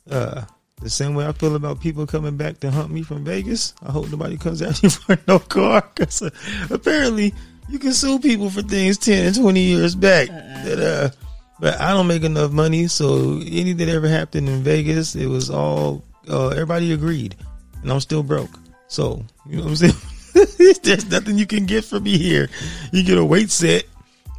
uh, 0.09 0.43
the 0.81 0.89
same 0.89 1.13
way 1.13 1.27
I 1.27 1.33
feel 1.33 1.55
about 1.55 1.81
people 1.81 2.07
coming 2.07 2.37
back 2.37 2.61
to 2.61 2.71
hunt 2.71 2.89
me 2.89 3.03
from 3.03 3.25
Vegas. 3.25 3.73
I 3.85 3.91
hope 3.91 4.09
nobody 4.09 4.37
comes 4.37 4.61
after 4.61 4.87
you 4.87 4.89
for 4.89 5.17
no 5.27 5.39
car 5.39 5.83
because 5.93 6.21
uh, 6.21 6.29
apparently 6.69 7.33
you 7.69 7.79
can 7.79 7.91
sue 7.93 8.17
people 8.19 8.49
for 8.49 8.61
things 8.61 8.97
ten 8.97 9.25
and 9.27 9.35
twenty 9.35 9.61
years 9.61 9.93
back. 9.93 10.27
That 10.29 10.79
uh, 10.79 11.09
but 11.59 11.79
I 11.79 11.91
don't 11.91 12.07
make 12.07 12.23
enough 12.23 12.51
money, 12.51 12.87
so 12.87 13.39
anything 13.41 13.77
that 13.77 13.89
ever 13.89 14.07
happened 14.07 14.49
in 14.49 14.63
Vegas, 14.63 15.15
it 15.15 15.27
was 15.27 15.49
all 15.49 16.03
uh, 16.29 16.49
everybody 16.49 16.93
agreed, 16.93 17.35
and 17.81 17.91
I'm 17.91 17.99
still 17.99 18.23
broke. 18.23 18.57
So 18.87 19.23
you 19.45 19.57
know 19.57 19.63
what 19.63 19.69
I'm 19.69 19.75
saying. 19.75 19.93
There's 20.83 21.09
nothing 21.09 21.37
you 21.37 21.45
can 21.45 21.65
get 21.65 21.85
from 21.85 22.03
me 22.03 22.17
here. 22.17 22.49
You 22.91 23.03
get 23.03 23.17
a 23.17 23.25
weight 23.25 23.49
set, 23.51 23.85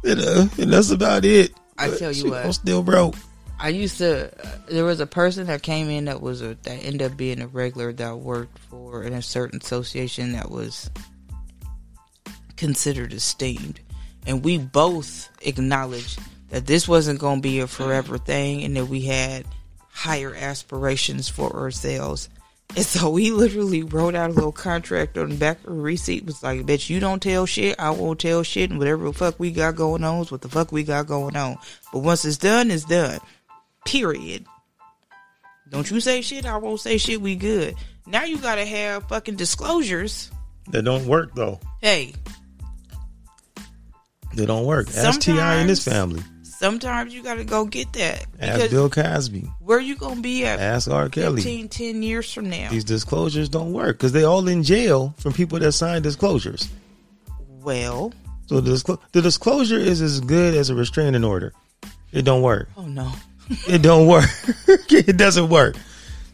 and, 0.03 0.19
uh, 0.19 0.47
and 0.57 0.73
that's 0.73 0.89
about 0.89 1.25
it. 1.25 1.53
I 1.77 1.89
But 1.89 1.99
tell 1.99 2.11
you 2.11 2.21
shit, 2.23 2.31
what. 2.31 2.45
I'm 2.45 2.53
still 2.53 2.83
broke. 2.83 3.15
I 3.59 3.69
used 3.69 3.99
to. 3.99 4.31
Uh, 4.43 4.57
there 4.69 4.85
was 4.85 4.99
a 4.99 5.05
person 5.05 5.47
that 5.47 5.61
came 5.61 5.89
in 5.89 6.05
that 6.05 6.21
was 6.21 6.41
a 6.41 6.55
that 6.63 6.83
ended 6.83 7.03
up 7.03 7.17
being 7.17 7.41
a 7.41 7.47
regular 7.47 7.93
that 7.93 8.17
worked 8.17 8.57
for 8.57 9.03
in 9.03 9.13
a 9.13 9.21
certain 9.21 9.59
association 9.61 10.31
that 10.33 10.49
was 10.49 10.89
considered 12.57 13.13
esteemed, 13.13 13.79
and 14.25 14.43
we 14.43 14.57
both 14.57 15.29
acknowledged 15.41 16.19
that 16.51 16.67
this 16.67 16.87
wasn't 16.87 17.19
going 17.19 17.39
to 17.39 17.41
be 17.41 17.59
a 17.59 17.67
forever 17.67 18.17
thing, 18.17 18.63
and 18.63 18.75
that 18.77 18.85
we 18.85 19.01
had 19.01 19.45
higher 19.89 20.33
aspirations 20.35 21.27
for 21.27 21.51
ourselves. 21.53 22.29
And 22.75 22.85
so 22.85 23.09
we 23.09 23.31
literally 23.31 23.83
wrote 23.83 24.15
out 24.15 24.29
a 24.29 24.33
little 24.33 24.53
contract 24.53 25.17
on 25.17 25.29
the 25.29 25.35
back 25.35 25.57
of 25.57 25.75
the 25.75 25.81
receipt. 25.81 26.25
Was 26.25 26.41
like, 26.41 26.61
"Bitch, 26.61 26.89
you 26.89 27.01
don't 27.01 27.21
tell 27.21 27.45
shit. 27.45 27.77
I 27.77 27.89
won't 27.89 28.19
tell 28.19 28.43
shit, 28.43 28.69
and 28.69 28.79
whatever 28.79 29.03
the 29.05 29.13
fuck 29.13 29.37
we 29.39 29.51
got 29.51 29.75
going 29.75 30.05
on 30.05 30.21
is 30.21 30.31
what 30.31 30.41
the 30.41 30.47
fuck 30.47 30.71
we 30.71 30.83
got 30.83 31.07
going 31.07 31.35
on. 31.35 31.57
But 31.91 31.99
once 31.99 32.23
it's 32.23 32.37
done, 32.37 32.71
it's 32.71 32.85
done. 32.85 33.19
Period. 33.85 34.45
Don't 35.69 35.89
you 35.89 35.99
say 35.99 36.21
shit, 36.21 36.45
I 36.45 36.57
won't 36.57 36.79
say 36.81 36.97
shit, 36.97 37.21
we 37.21 37.35
good. 37.35 37.75
Now 38.05 38.23
you 38.25 38.37
gotta 38.37 38.65
have 38.65 39.07
fucking 39.07 39.35
disclosures. 39.35 40.29
That 40.69 40.83
don't 40.83 41.05
work 41.05 41.33
though. 41.33 41.59
Hey, 41.81 42.13
They 44.33 44.45
don't 44.45 44.65
work. 44.65 44.87
Ask 44.95 45.21
T.I. 45.21 45.55
and 45.55 45.69
his 45.69 45.83
family. 45.83 46.21
Sometimes 46.61 47.11
you 47.11 47.23
got 47.23 47.35
to 47.35 47.43
go 47.43 47.65
get 47.65 47.91
that 47.93 48.23
Ask 48.39 48.69
Bill 48.69 48.87
Cosby. 48.87 49.49
where 49.61 49.79
you 49.79 49.95
gonna 49.95 50.21
be 50.21 50.45
at 50.45 50.59
Ask 50.59 50.91
R. 50.91 51.09
Kelly. 51.09 51.37
15, 51.41 51.69
10 51.69 52.03
years 52.03 52.31
from 52.31 52.51
now? 52.51 52.69
These 52.69 52.83
disclosures 52.83 53.49
don't 53.49 53.73
work 53.73 53.97
because 53.97 54.11
they 54.11 54.23
all 54.25 54.47
in 54.47 54.61
jail 54.61 55.15
from 55.17 55.33
people 55.33 55.57
that 55.57 55.71
signed 55.71 56.03
disclosures. 56.03 56.69
Well, 57.63 58.13
So 58.45 58.61
the, 58.61 58.71
disclo- 58.73 58.99
the 59.11 59.23
disclosure 59.23 59.79
is 59.79 60.01
as 60.03 60.19
good 60.19 60.53
as 60.53 60.69
a 60.69 60.75
restraining 60.75 61.23
order. 61.23 61.51
It 62.11 62.25
don't 62.25 62.43
work. 62.43 62.69
oh 62.77 62.85
no, 62.85 63.11
It 63.67 63.81
don't 63.81 64.05
work. 64.05 64.29
it 64.67 65.17
doesn't 65.17 65.49
work. 65.49 65.75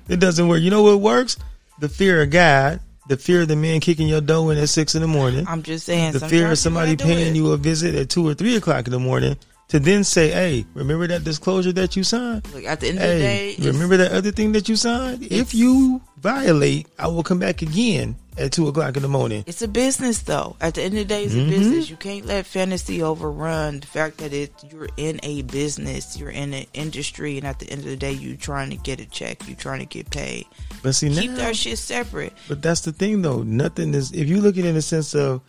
It 0.10 0.20
doesn't 0.20 0.46
work. 0.50 0.60
You 0.62 0.72
know 0.72 0.84
what 0.84 1.00
works? 1.00 1.38
The 1.80 1.88
fear 1.88 2.22
of 2.22 2.32
God, 2.32 2.82
the 3.08 3.16
fear 3.16 3.44
of 3.44 3.48
the 3.48 3.56
man 3.56 3.80
kicking 3.80 4.10
your 4.10 4.20
door 4.20 4.52
in 4.52 4.58
at 4.58 4.68
six 4.68 4.94
in 4.94 5.02
the 5.02 5.08
morning, 5.08 5.46
I'm 5.48 5.64
just 5.64 5.86
saying. 5.86 6.12
the 6.14 6.20
fear 6.28 6.52
of 6.52 6.58
somebody 6.58 6.98
paying 6.98 7.34
you 7.34 7.54
a 7.54 7.58
visit 7.58 7.96
at 7.96 8.10
two 8.10 8.28
or 8.28 8.34
three 8.34 8.58
o'clock 8.58 8.88
in 8.88 8.92
the 8.92 9.00
morning 9.00 9.38
to 9.70 9.80
then 9.80 10.04
say, 10.04 10.30
"Hey, 10.30 10.66
remember 10.74 11.08
that 11.08 11.24
disclosure 11.24 11.74
that 11.74 11.96
you 11.96 12.04
signed? 12.04 12.48
Look, 12.54 12.64
at 12.66 12.80
the 12.80 12.88
end 12.90 12.98
of 13.00 13.04
the 13.04 13.20
day, 13.20 13.50
it's- 13.52 13.66
remember 13.66 13.98
that 13.98 14.12
other 14.12 14.32
thing 14.32 14.54
that 14.54 14.70
you 14.70 14.76
signed? 14.76 15.28
If 15.30 15.54
you 15.54 16.02
violate, 16.22 16.88
I 16.98 17.08
will 17.08 17.24
come 17.24 17.40
back 17.40 17.62
again 17.62 18.16
at 18.38 18.52
two 18.54 18.68
o'clock 18.70 18.96
in 18.96 19.02
the 19.02 19.10
morning." 19.10 19.44
It's 19.46 19.62
a 19.62 19.68
business, 19.68 20.20
though. 20.20 20.56
At 20.62 20.76
the 20.76 20.84
end 20.84 20.94
of 20.94 21.00
the 21.00 21.06
day, 21.06 21.26
it's 21.26 21.34
Mm-hmm. 21.34 21.48
a 21.54 21.58
business. 21.58 21.90
You 21.90 21.98
can't 21.98 22.26
let 22.26 22.46
fantasy 22.46 23.02
overrun 23.04 23.82
the 23.82 23.88
fact 23.88 24.20
that 24.20 24.32
it 24.32 24.54
you're 24.72 24.88
in 24.96 25.20
a 25.24 25.42
business, 25.42 26.18
you're 26.18 26.30
in 26.30 26.54
an 26.54 26.66
industry, 26.74 27.38
and 27.38 27.46
at 27.46 27.60
the 27.60 27.70
end 27.70 27.82
of 27.82 27.88
the 27.90 27.98
day, 27.98 28.14
you're 28.14 28.38
trying 28.38 28.70
to 28.70 28.78
get 28.78 29.02
a 29.02 29.06
check, 29.06 29.46
you're 29.48 29.58
trying 29.58 29.80
to 29.80 29.86
get 29.86 30.10
paid. 30.12 30.46
But 30.82 30.96
see 30.96 31.10
Keep 31.10 31.32
now, 31.32 31.38
that 31.38 31.58
shit 31.58 31.78
separate. 31.78 32.32
But 32.48 32.62
that's 32.62 32.82
the 32.82 32.94
thing, 32.94 33.22
though. 33.22 33.44
Nothing 33.44 33.94
is. 33.94 34.12
If 34.14 34.30
you 34.30 34.40
look 34.40 34.58
at 34.58 34.64
it 34.64 34.70
in 34.70 34.76
the 34.76 34.82
sense 34.82 35.14
of, 35.14 35.42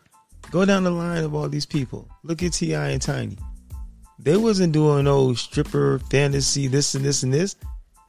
go 0.50 0.64
down 0.64 0.82
the 0.82 0.90
line 0.90 1.22
of 1.22 1.34
all 1.36 1.48
these 1.48 1.66
people. 1.66 2.08
Look 2.24 2.42
at 2.42 2.54
T.I 2.54 2.88
and 2.90 3.00
Tiny. 3.02 3.36
They 4.18 4.36
wasn't 4.36 4.72
doing 4.72 5.04
no 5.04 5.34
stripper 5.34 6.00
fantasy, 6.10 6.66
this 6.66 6.94
and 6.94 7.04
this 7.04 7.22
and 7.22 7.32
this. 7.32 7.56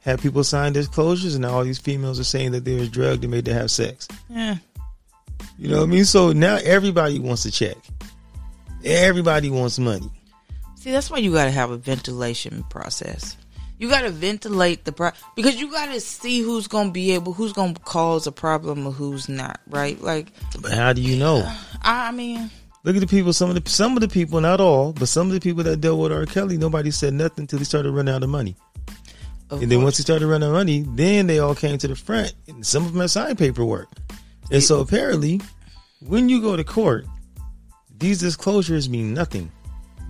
Had 0.00 0.20
people 0.20 0.42
sign 0.42 0.72
disclosures, 0.72 1.34
and 1.34 1.42
now 1.42 1.50
all 1.50 1.64
these 1.64 1.78
females 1.78 2.18
are 2.18 2.24
saying 2.24 2.52
that 2.52 2.64
they 2.64 2.74
was 2.74 2.88
drugged 2.88 3.22
and 3.22 3.30
made 3.30 3.44
to 3.44 3.54
have 3.54 3.70
sex. 3.70 4.08
Yeah. 4.28 4.56
You 5.58 5.68
know 5.68 5.78
what 5.78 5.84
I 5.84 5.86
mean? 5.86 6.04
So 6.04 6.32
now 6.32 6.56
everybody 6.64 7.18
wants 7.18 7.44
a 7.44 7.50
check. 7.50 7.76
Everybody 8.84 9.50
wants 9.50 9.78
money. 9.78 10.10
See, 10.76 10.90
that's 10.90 11.10
why 11.10 11.18
you 11.18 11.32
got 11.32 11.44
to 11.44 11.50
have 11.50 11.70
a 11.70 11.76
ventilation 11.76 12.64
process. 12.70 13.36
You 13.78 13.88
got 13.88 14.02
to 14.02 14.10
ventilate 14.10 14.84
the 14.84 14.92
pro 14.92 15.10
because 15.36 15.60
you 15.60 15.70
got 15.70 15.92
to 15.92 16.00
see 16.00 16.40
who's 16.40 16.66
going 16.66 16.88
to 16.88 16.92
be 16.92 17.12
able, 17.12 17.32
who's 17.34 17.52
going 17.52 17.74
to 17.74 17.80
cause 17.80 18.26
a 18.26 18.32
problem 18.32 18.86
or 18.86 18.92
who's 18.92 19.28
not, 19.28 19.60
right? 19.68 20.00
Like, 20.00 20.32
But 20.60 20.72
how 20.72 20.92
do 20.94 21.02
you 21.02 21.16
know? 21.18 21.42
I 21.82 22.08
I 22.08 22.10
mean, 22.10 22.50
Look 22.84 22.96
at 22.96 23.00
the 23.00 23.06
people. 23.06 23.32
Some 23.32 23.50
of 23.50 23.62
the 23.62 23.70
some 23.70 23.96
of 23.96 24.00
the 24.00 24.08
people, 24.08 24.40
not 24.40 24.60
all, 24.60 24.92
but 24.92 25.06
some 25.06 25.26
of 25.26 25.32
the 25.34 25.40
people 25.40 25.62
that 25.64 25.80
dealt 25.80 26.00
with 26.00 26.12
R. 26.12 26.26
Kelly, 26.26 26.56
nobody 26.56 26.90
said 26.90 27.12
nothing 27.14 27.42
until 27.42 27.58
he 27.58 27.64
started 27.64 27.92
running 27.92 28.14
out 28.14 28.22
of 28.22 28.30
money. 28.30 28.56
of 29.50 29.62
And 29.62 29.70
then 29.70 29.78
course. 29.78 29.84
once 29.84 29.96
he 29.98 30.02
started 30.02 30.26
running 30.26 30.46
out 30.46 30.52
of 30.52 30.56
money, 30.56 30.84
then 30.88 31.26
they 31.26 31.38
all 31.38 31.54
came 31.54 31.76
to 31.78 31.88
the 31.88 31.96
front, 31.96 32.32
and 32.48 32.64
some 32.64 32.84
of 32.86 32.92
them 32.92 33.00
had 33.00 33.10
signed 33.10 33.38
paperwork. 33.38 33.88
And 34.50 34.62
so 34.62 34.80
apparently, 34.80 35.40
when 36.00 36.28
you 36.28 36.40
go 36.40 36.56
to 36.56 36.64
court, 36.64 37.06
these 37.98 38.18
disclosures 38.18 38.88
mean 38.88 39.12
nothing 39.14 39.50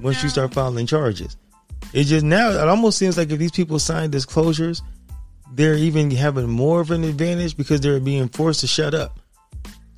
once 0.00 0.22
you 0.22 0.28
start 0.28 0.54
filing 0.54 0.86
charges. 0.86 1.36
It 1.92 2.04
just 2.04 2.24
now 2.24 2.50
it 2.50 2.68
almost 2.68 2.98
seems 2.98 3.18
like 3.18 3.30
if 3.30 3.38
these 3.38 3.50
people 3.50 3.78
sign 3.78 4.10
disclosures, 4.10 4.82
they're 5.52 5.74
even 5.74 6.10
having 6.12 6.48
more 6.48 6.80
of 6.80 6.90
an 6.90 7.04
advantage 7.04 7.56
because 7.56 7.80
they're 7.80 8.00
being 8.00 8.28
forced 8.28 8.60
to 8.60 8.66
shut 8.66 8.94
up. 8.94 9.19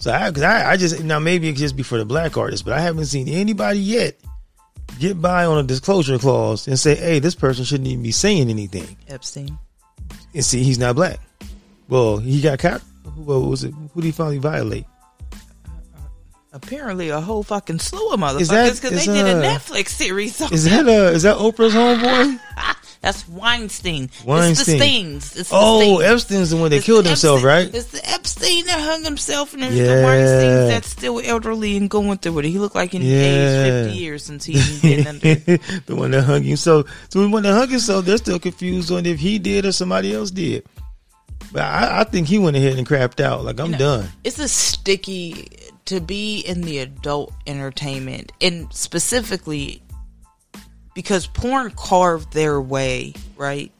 So 0.02 0.10
I, 0.10 0.32
cause 0.32 0.42
I, 0.42 0.72
I 0.72 0.76
just 0.76 1.04
now 1.04 1.20
maybe 1.20 1.48
it 1.48 1.52
just 1.52 1.76
be 1.76 1.84
for 1.84 1.96
the 1.96 2.04
black 2.04 2.36
artists, 2.36 2.64
but 2.64 2.72
I 2.72 2.80
haven't 2.80 3.04
seen 3.04 3.28
anybody 3.28 3.78
yet 3.78 4.16
get 4.98 5.22
by 5.22 5.44
on 5.44 5.58
a 5.58 5.62
disclosure 5.62 6.18
clause 6.18 6.66
and 6.66 6.76
say, 6.76 6.96
"Hey, 6.96 7.20
this 7.20 7.36
person 7.36 7.64
shouldn't 7.64 7.86
even 7.86 8.02
be 8.02 8.10
saying 8.10 8.50
anything." 8.50 8.96
Epstein. 9.06 9.56
and 10.34 10.44
see 10.44 10.64
he's 10.64 10.80
not 10.80 10.96
black. 10.96 11.20
Well, 11.88 12.16
he 12.16 12.40
got 12.40 12.58
caught. 12.58 12.82
Who 13.14 13.22
what 13.22 13.48
was 13.48 13.62
it? 13.62 13.72
Who 13.94 14.00
did 14.00 14.06
he 14.06 14.10
finally 14.10 14.38
violate? 14.38 14.86
Apparently, 16.52 17.10
a 17.10 17.20
whole 17.20 17.44
fucking 17.44 17.78
slew 17.78 18.12
of 18.12 18.18
motherfuckers 18.18 18.82
because 18.82 19.06
they 19.06 19.12
did 19.12 19.24
a 19.24 19.38
uh, 19.38 19.56
Netflix 19.56 19.90
series. 19.90 20.40
on 20.42 20.52
Is 20.52 20.64
that 20.64 20.84
uh 20.88 21.12
is 21.14 21.22
that 21.22 21.36
Oprah's 21.36 21.74
homeboy? 21.74 22.40
That's 23.02 23.28
Weinstein. 23.28 24.04
It's 24.04 24.20
the 24.20 24.26
Weinstein. 24.28 24.76
Stings. 24.78 25.36
It's 25.36 25.48
the 25.50 25.56
Oh, 25.58 25.80
Stings. 25.98 26.02
Epstein's 26.04 26.50
the 26.50 26.56
one 26.56 26.70
that 26.70 26.76
It's 26.76 26.86
killed 26.86 27.04
the 27.04 27.08
himself, 27.10 27.42
right? 27.42 27.68
It's 27.74 27.86
the 27.86 28.08
Epstein 28.08 28.64
that 28.66 28.80
hung 28.80 29.02
himself, 29.04 29.52
and 29.54 29.62
there's 29.64 29.74
Yeah. 29.74 29.96
the 29.96 30.02
Weinstein 30.04 30.68
that's 30.68 30.88
still 30.88 31.20
elderly 31.24 31.76
and 31.76 31.90
going 31.90 32.18
through 32.18 32.38
it. 32.38 32.44
He 32.44 32.60
looked 32.60 32.76
like 32.76 32.92
he 32.92 32.98
Yeah. 32.98 33.16
aged 33.18 33.86
50 33.88 33.98
years 33.98 34.22
since 34.24 34.44
he's 34.44 34.80
been 34.80 35.06
under. 35.08 35.34
the 35.86 35.96
one 35.96 36.12
that 36.12 36.22
hung 36.22 36.44
himself. 36.44 36.86
So 37.08 37.22
the 37.22 37.28
one 37.28 37.42
that 37.42 37.52
hung 37.54 37.70
himself, 37.70 38.04
they're 38.04 38.18
still 38.18 38.38
confused 38.38 38.92
on 38.92 39.04
if 39.04 39.18
he 39.18 39.40
did 39.40 39.66
or 39.66 39.72
somebody 39.72 40.14
else 40.14 40.30
did. 40.30 40.64
But 41.52 41.62
I, 41.62 42.00
I 42.00 42.04
think 42.04 42.28
he 42.28 42.38
went 42.38 42.56
ahead 42.56 42.78
and 42.78 42.86
crapped 42.86 43.20
out. 43.20 43.44
Like 43.44 43.58
I'm 43.60 43.72
know, 43.72 43.78
done. 43.78 44.08
It's 44.22 44.38
a 44.38 44.46
sticky 44.48 45.48
to 45.86 46.00
be 46.00 46.38
in 46.38 46.60
the 46.62 46.78
adult 46.78 47.34
entertainment, 47.48 48.30
and 48.40 48.72
specifically 48.72 49.81
because 50.94 51.26
porn 51.26 51.70
carved 51.72 52.32
their 52.32 52.60
way, 52.60 53.14
right? 53.36 53.72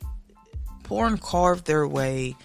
Porn 0.85 1.19
carved 1.19 1.67
their 1.67 1.87
way 1.87 2.37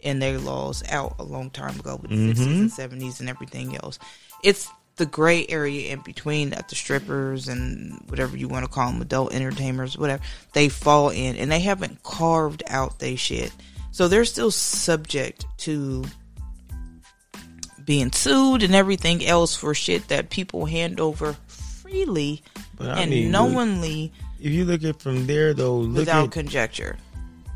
in 0.00 0.18
their 0.18 0.38
laws 0.38 0.82
out 0.90 1.16
a 1.18 1.24
long 1.24 1.50
time 1.50 1.78
ago 1.80 1.98
with 2.00 2.10
the 2.10 2.16
60s 2.16 2.36
mm-hmm. 2.36 2.92
and 2.92 3.02
70s 3.02 3.20
and 3.20 3.28
everything 3.28 3.76
else. 3.76 3.98
It's 4.42 4.68
the 4.96 5.06
gray 5.06 5.46
area 5.48 5.92
in 5.92 6.00
between 6.00 6.50
that 6.50 6.68
the 6.68 6.74
strippers 6.74 7.48
and 7.48 7.98
whatever 8.08 8.36
you 8.36 8.46
want 8.46 8.64
to 8.64 8.70
call 8.70 8.92
them, 8.92 9.02
adult 9.02 9.34
entertainers, 9.34 9.98
whatever, 9.98 10.22
they 10.52 10.68
fall 10.68 11.08
in 11.08 11.36
and 11.36 11.50
they 11.50 11.60
haven't 11.60 12.02
carved 12.02 12.62
out 12.68 12.98
their 12.98 13.16
shit. 13.16 13.52
So 13.90 14.08
they're 14.08 14.24
still 14.24 14.50
subject 14.50 15.46
to 15.58 16.04
being 17.84 18.12
sued 18.12 18.62
and 18.62 18.74
everything 18.74 19.24
else 19.24 19.56
for 19.56 19.74
shit 19.74 20.08
that 20.08 20.30
people 20.30 20.66
hand 20.66 21.00
over 21.00 21.34
freely 21.48 22.42
But 22.76 22.90
I 22.90 23.00
and 23.02 23.10
mean, 23.10 23.30
knowingly 23.30 24.12
If 24.40 24.52
you 24.52 24.64
look 24.64 24.82
at 24.84 25.00
from 25.00 25.26
there 25.26 25.54
though, 25.54 25.76
look 25.76 25.98
without 26.00 26.24
at 26.26 26.30
conjecture. 26.32 26.96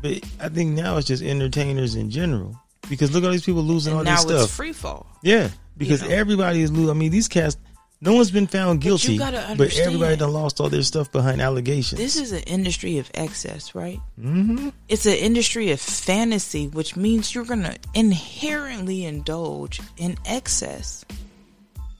but 0.01 0.21
I 0.39 0.49
think 0.49 0.71
now 0.75 0.97
it's 0.97 1.07
just 1.07 1.21
entertainers 1.23 1.95
in 1.95 2.09
general. 2.09 2.55
Because 2.89 3.11
look 3.13 3.23
at 3.23 3.27
all 3.27 3.31
these 3.33 3.43
people 3.45 3.61
losing 3.61 3.93
all 3.93 3.99
And 3.99 4.05
now 4.07 4.15
this 4.15 4.21
stuff. 4.23 4.35
Now 4.37 4.43
it's 4.43 4.55
free 4.55 4.73
fall. 4.73 5.05
Yeah, 5.21 5.49
because 5.77 6.01
know? 6.01 6.09
everybody 6.09 6.61
is 6.61 6.71
losing. 6.71 6.89
I 6.89 6.93
mean, 6.93 7.11
these 7.11 7.27
cats, 7.27 7.57
no 8.01 8.13
one's 8.13 8.31
been 8.31 8.47
found 8.47 8.81
guilty, 8.81 9.17
gotta 9.17 9.53
but 9.57 9.77
everybody 9.77 10.15
done 10.15 10.31
lost 10.31 10.59
all 10.61 10.69
their 10.69 10.81
stuff 10.83 11.11
behind 11.11 11.41
allegations. 11.41 11.99
This 11.99 12.15
is 12.15 12.31
an 12.31 12.43
industry 12.43 12.97
of 12.97 13.11
excess, 13.13 13.75
right? 13.75 13.99
hmm 14.19 14.69
It's 14.87 15.05
an 15.05 15.13
industry 15.15 15.71
of 15.71 15.79
fantasy, 15.81 16.67
which 16.69 16.95
means 16.95 17.35
you're 17.35 17.45
going 17.45 17.63
to 17.63 17.77
inherently 17.93 19.05
indulge 19.05 19.81
in 19.97 20.15
excess 20.25 21.03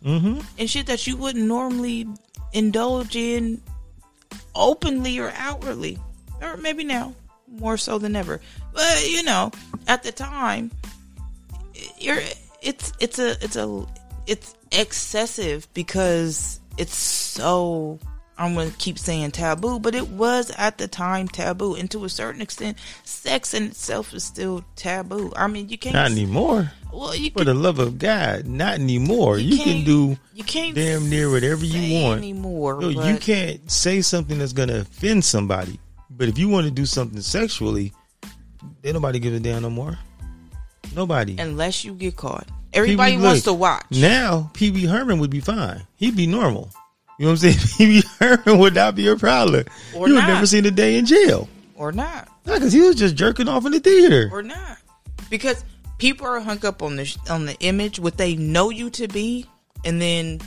hmm 0.01 0.39
and 0.57 0.69
shit 0.69 0.85
that 0.87 1.05
you 1.05 1.17
wouldn't 1.17 1.45
normally 1.45 2.07
indulge 2.53 3.15
in 3.15 3.61
openly 4.55 5.19
or 5.19 5.31
outwardly. 5.35 5.97
Or 6.41 6.57
maybe 6.57 6.83
now, 6.83 7.13
more 7.47 7.77
so 7.77 7.97
than 7.97 8.15
ever. 8.15 8.39
But 8.73 9.09
you 9.09 9.23
know, 9.23 9.51
at 9.87 10.03
the 10.03 10.11
time, 10.11 10.71
you're 11.97 12.21
it's 12.61 12.93
it's 12.99 13.19
a 13.19 13.31
it's 13.43 13.55
a 13.55 13.85
it's 14.25 14.55
excessive 14.71 15.67
because 15.73 16.59
it's 16.77 16.95
so 16.95 17.99
I'm 18.39 18.55
gonna 18.55 18.71
keep 18.77 18.97
saying 18.97 19.31
taboo, 19.31 19.79
but 19.79 19.93
it 19.93 20.07
was 20.07 20.49
at 20.57 20.77
the 20.77 20.87
time 20.87 21.27
taboo, 21.27 21.75
and 21.75 21.91
to 21.91 22.05
a 22.05 22.09
certain 22.09 22.41
extent, 22.41 22.77
sex 23.03 23.53
in 23.53 23.63
itself 23.65 24.13
is 24.13 24.23
still 24.23 24.63
taboo. 24.77 25.33
I 25.35 25.47
mean, 25.47 25.67
you 25.67 25.77
can't. 25.77 25.93
Not 25.93 26.09
anymore. 26.11 26.71
Well, 26.93 27.13
you 27.13 27.31
For 27.31 27.39
can, 27.39 27.47
the 27.47 27.53
love 27.53 27.79
of 27.79 27.99
God, 27.99 28.45
not 28.47 28.75
anymore. 28.75 29.37
You 29.37 29.57
You, 29.57 29.63
can 29.63 29.83
do 29.83 30.17
you 30.33 30.43
can't 30.45 30.73
damn 30.73 31.09
near 31.09 31.29
whatever 31.29 31.65
you 31.65 32.01
want. 32.01 32.19
anymore. 32.19 32.79
No, 32.81 32.87
you 32.89 33.17
can't 33.17 33.69
say 33.69 34.01
something 34.01 34.39
that's 34.39 34.53
gonna 34.53 34.79
offend 34.79 35.25
somebody. 35.25 35.77
But 36.09 36.29
if 36.29 36.37
you 36.39 36.47
want 36.49 36.65
to 36.65 36.71
do 36.71 36.85
something 36.85 37.21
sexually, 37.21 37.91
then 38.81 38.93
nobody 38.93 39.19
give 39.19 39.33
a 39.33 39.39
damn 39.39 39.61
no 39.63 39.69
more. 39.69 39.99
Nobody. 40.95 41.35
unless 41.37 41.83
you 41.83 41.93
get 41.93 42.15
caught. 42.15 42.47
Everybody 42.73 43.17
wants 43.17 43.43
to 43.43 43.53
watch. 43.53 43.85
Now, 43.91 44.49
Pee 44.53 44.71
Wee 44.71 44.85
Herman 44.85 45.19
would 45.19 45.29
be 45.29 45.39
fine. 45.39 45.85
He'd 45.97 46.15
be 46.15 46.25
normal. 46.27 46.69
You 47.19 47.25
know 47.25 47.33
what 47.33 47.43
I'm 47.43 47.51
saying? 47.51 48.01
Herman 48.19 48.57
would 48.59 48.73
not 48.75 48.95
be 48.95 49.07
a 49.09 49.15
problem. 49.17 49.65
Or 49.93 50.07
you 50.07 50.15
would 50.15 50.23
never 50.25 50.45
seen 50.47 50.65
a 50.65 50.71
day 50.71 50.97
in 50.97 51.05
jail. 51.05 51.47
or 51.75 51.91
not, 51.91 52.27
No, 52.45 52.53
because 52.55 52.73
he 52.73 52.79
was 52.79 52.95
just 52.95 53.15
jerking 53.15 53.47
off 53.49 53.65
in 53.65 53.73
the 53.73 53.79
theater. 53.81 54.29
or 54.31 54.41
not, 54.41 54.77
because 55.29 55.63
people 55.97 56.25
are 56.25 56.39
hung 56.39 56.65
up 56.65 56.81
on 56.81 56.95
the 56.95 57.17
on 57.29 57.45
the 57.45 57.55
image, 57.59 57.99
what 57.99 58.17
they 58.17 58.35
know 58.35 58.69
you 58.69 58.89
to 58.91 59.07
be, 59.09 59.45
and 59.83 60.01
then, 60.01 60.39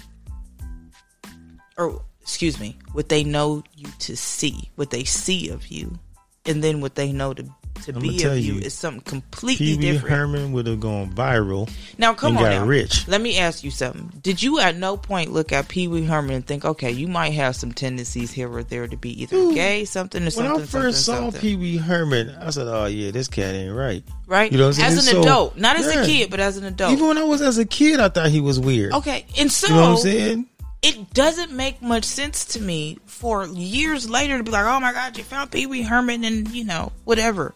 or 1.77 2.03
excuse 2.23 2.59
me, 2.59 2.79
what 2.93 3.09
they 3.11 3.23
know 3.23 3.62
you 3.77 3.89
to 3.99 4.16
see, 4.16 4.70
what 4.77 4.89
they 4.91 5.05
see 5.05 5.51
of 5.51 5.66
you, 5.68 5.99
and 6.47 6.64
then 6.64 6.81
what 6.81 6.95
they 6.95 7.12
know 7.12 7.35
to 7.35 7.45
to 7.85 7.91
I'ma 7.93 8.01
be 8.01 8.23
of 8.25 8.39
you, 8.39 8.55
you, 8.55 8.61
is 8.61 8.75
something 8.75 9.03
completely 9.03 9.77
different. 9.77 9.81
Pee 9.81 9.87
Wee 9.87 9.93
different. 9.93 10.16
Herman 10.16 10.53
would 10.53 10.66
have 10.66 10.81
gone 10.81 11.11
viral. 11.12 11.70
Now, 11.99 12.14
come 12.14 12.37
on 12.37 12.45
got 12.45 12.51
now. 12.51 12.64
rich. 12.66 13.09
Let 13.09 13.20
me 13.20 13.39
ask 13.39 13.64
you 13.64 13.70
something. 13.70 14.12
Did 14.23 14.43
you 14.43 14.61
at 14.61 14.77
no 14.77 14.97
point 14.97 15.33
look 15.33 15.51
at 15.53 15.68
Pee 15.68 15.89
Wee 15.89 16.05
Herman 16.05 16.37
and 16.37 16.47
think, 16.47 16.64
okay, 16.64 16.91
you 16.91 17.09
might 17.09 17.31
have 17.31 17.57
some 17.57 17.73
tendencies 17.73 18.31
here 18.31 18.51
or 18.53 18.62
there 18.62 18.87
to 18.87 18.97
be 18.97 19.23
either 19.23 19.37
Dude, 19.37 19.55
gay, 19.55 19.85
something 19.85 20.23
or 20.23 20.25
When 20.27 20.31
something, 20.33 20.62
I 20.62 20.66
first 20.66 21.05
saw. 21.05 21.31
Pee 21.33 21.57
Wee 21.57 21.77
Herman, 21.77 22.31
I 22.41 22.51
said, 22.51 22.66
"Oh 22.68 22.87
yeah, 22.87 23.11
this 23.11 23.29
cat 23.29 23.55
ain't 23.55 23.75
right." 23.75 24.05
right? 24.27 24.51
You 24.53 24.59
know 24.59 24.64
what 24.68 24.79
I'm 24.79 24.93
saying? 24.93 24.99
As 24.99 25.09
an 25.09 25.12
So, 25.14 25.20
adult, 25.23 25.57
not 25.59 25.77
as 25.77 25.93
yeah. 25.95 26.03
a 26.03 26.07
kid, 26.07 26.31
but 26.31 26.41
as 26.41 26.57
an 26.57 26.64
adult. 26.64 26.93
Even 26.93 27.07
when 27.09 27.18
I 27.18 27.25
was 27.25 27.43
as 27.43 27.59
a 27.59 27.64
kid, 27.66 28.01
I 28.01 28.09
thought 28.09 28.29
he 28.31 28.41
was 28.41 28.59
weird. 28.61 28.93
okay, 28.95 29.27
and 29.39 29.51
so 29.53 29.66
You 29.68 29.75
know 29.75 29.81
what 29.83 29.91
I'm 29.91 29.97
saying? 29.99 30.47
It 30.83 31.14
doesn't 31.14 31.53
make 31.53 31.80
much 31.80 32.05
sense 32.05 32.45
to 32.47 32.61
me 32.61 32.99
for 33.07 33.47
years 33.47 34.11
later 34.11 34.39
to 34.39 34.45
be 34.45 34.51
like, 34.51 34.64
oh 34.66 34.80
my 34.80 34.93
god, 34.93 35.16
you 35.16 35.24
found 35.24 35.51
Pee 35.51 35.66
Wee 35.66 35.83
Herman 35.83 36.24
and 36.24 36.49
you 36.51 36.64
know 36.64 36.93
whatever. 37.05 37.55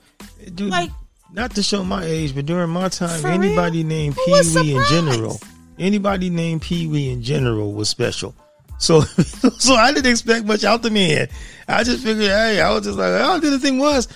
Dude, 0.54 0.70
Like- 0.70 0.90
not 1.32 1.54
to 1.56 1.62
show 1.62 1.82
my 1.84 2.04
age, 2.04 2.34
but 2.34 2.46
during 2.46 2.70
my 2.70 2.88
time, 2.88 3.24
anybody 3.26 3.78
real? 3.78 3.88
named 3.88 4.16
Pee 4.16 4.42
Wee 4.54 4.76
in 4.76 4.82
general, 4.88 5.40
anybody 5.78 6.30
named 6.30 6.62
Pee 6.62 6.86
Wee 6.86 7.10
in 7.10 7.22
general 7.22 7.72
was 7.72 7.88
special. 7.88 8.34
So, 8.78 9.00
so 9.58 9.74
I 9.74 9.92
didn't 9.92 10.10
expect 10.10 10.46
much 10.46 10.62
out 10.62 10.82
the 10.82 10.90
man. 10.90 11.28
I 11.66 11.82
just 11.82 12.04
figured, 12.04 12.26
hey, 12.30 12.60
I 12.60 12.70
was 12.72 12.84
just 12.84 12.96
like, 12.98 13.08
oh, 13.12 13.40
the 13.40 13.58
thing 13.58 13.78
was, 13.78 14.06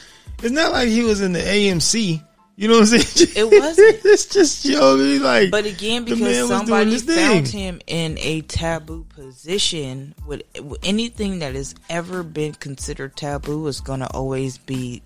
it's 0.43 0.53
not 0.53 0.71
like 0.73 0.89
he 0.89 1.03
was 1.03 1.21
in 1.21 1.33
the 1.33 1.41
AMC. 1.41 2.23
You 2.61 2.69
know 2.69 2.75
what 2.75 2.93
I'm 2.93 3.01
saying? 3.01 3.31
It 3.37 3.59
wasn't. 3.59 4.01
it's 4.05 4.27
just 4.27 4.67
you 4.67 4.75
know, 4.77 4.91
what 4.91 5.01
I 5.01 5.03
mean? 5.03 5.23
like, 5.23 5.51
But 5.51 5.65
again, 5.65 6.05
because 6.05 6.21
man 6.21 6.41
was 6.43 6.49
doing 6.51 6.59
somebody 6.59 6.99
found 6.99 7.49
him 7.49 7.81
in 7.87 8.19
a 8.19 8.43
taboo 8.43 9.05
position, 9.05 10.15
with, 10.27 10.43
with 10.63 10.79
anything 10.83 11.39
that 11.39 11.55
has 11.55 11.75
ever 11.89 12.23
been 12.23 12.53
considered 12.53 13.17
taboo 13.17 13.67
is 13.67 13.81
going 13.81 14.01
to 14.01 14.09
always 14.09 14.59
be 14.59 15.03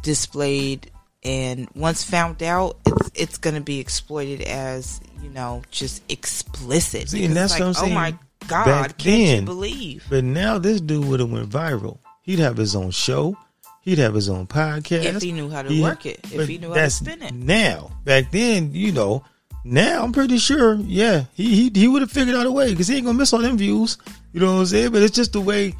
displayed. 0.00 0.90
And 1.22 1.68
once 1.74 2.02
found 2.02 2.42
out, 2.42 2.78
it's 2.86 3.10
it's 3.14 3.36
going 3.36 3.56
to 3.56 3.60
be 3.60 3.78
exploited 3.78 4.40
as 4.40 5.02
you 5.22 5.28
know 5.28 5.64
just 5.70 6.02
explicit. 6.10 7.10
See, 7.10 7.26
and 7.26 7.36
that's 7.36 7.52
it's 7.52 7.60
what 7.60 7.66
I'm 7.66 7.72
like, 7.72 7.76
saying. 7.76 7.92
Oh 7.92 7.94
my 7.94 8.18
God! 8.48 8.64
Back 8.64 8.96
can't 8.96 9.40
you 9.40 9.46
believe? 9.46 10.06
But 10.08 10.24
now 10.24 10.56
this 10.56 10.80
dude 10.80 11.04
would 11.04 11.20
have 11.20 11.30
went 11.30 11.50
viral. 11.50 11.98
He'd 12.22 12.38
have 12.38 12.56
his 12.56 12.74
own 12.74 12.90
show. 12.90 13.36
He'd 13.84 13.98
have 13.98 14.14
his 14.14 14.28
own 14.30 14.46
podcast. 14.46 15.04
If 15.04 15.22
he 15.22 15.32
knew 15.32 15.50
how 15.50 15.62
to 15.62 15.68
He- 15.68 15.82
work 15.82 16.06
it, 16.06 16.20
if 16.32 16.48
he 16.48 16.56
knew 16.58 16.68
how 16.70 16.74
to 16.74 16.90
spin 16.90 17.22
it. 17.22 17.34
Now, 17.34 17.90
back 18.04 18.30
then, 18.30 18.74
you 18.74 18.92
know, 18.92 19.24
now 19.62 20.02
I'm 20.02 20.12
pretty 20.12 20.38
sure, 20.38 20.74
yeah, 20.76 21.24
he 21.34 21.68
he, 21.68 21.80
he 21.80 21.88
would 21.88 22.00
have 22.02 22.10
figured 22.10 22.34
out 22.36 22.46
a 22.46 22.50
way 22.52 22.70
because 22.70 22.88
he 22.88 22.96
ain't 22.96 23.04
gonna 23.06 23.18
miss 23.18 23.32
all 23.32 23.40
them 23.40 23.58
views. 23.58 23.98
You 24.32 24.40
know 24.40 24.54
what 24.54 24.60
I'm 24.60 24.66
saying? 24.66 24.90
But 24.92 25.02
it's 25.02 25.14
just 25.14 25.32
the 25.34 25.40
way 25.40 25.74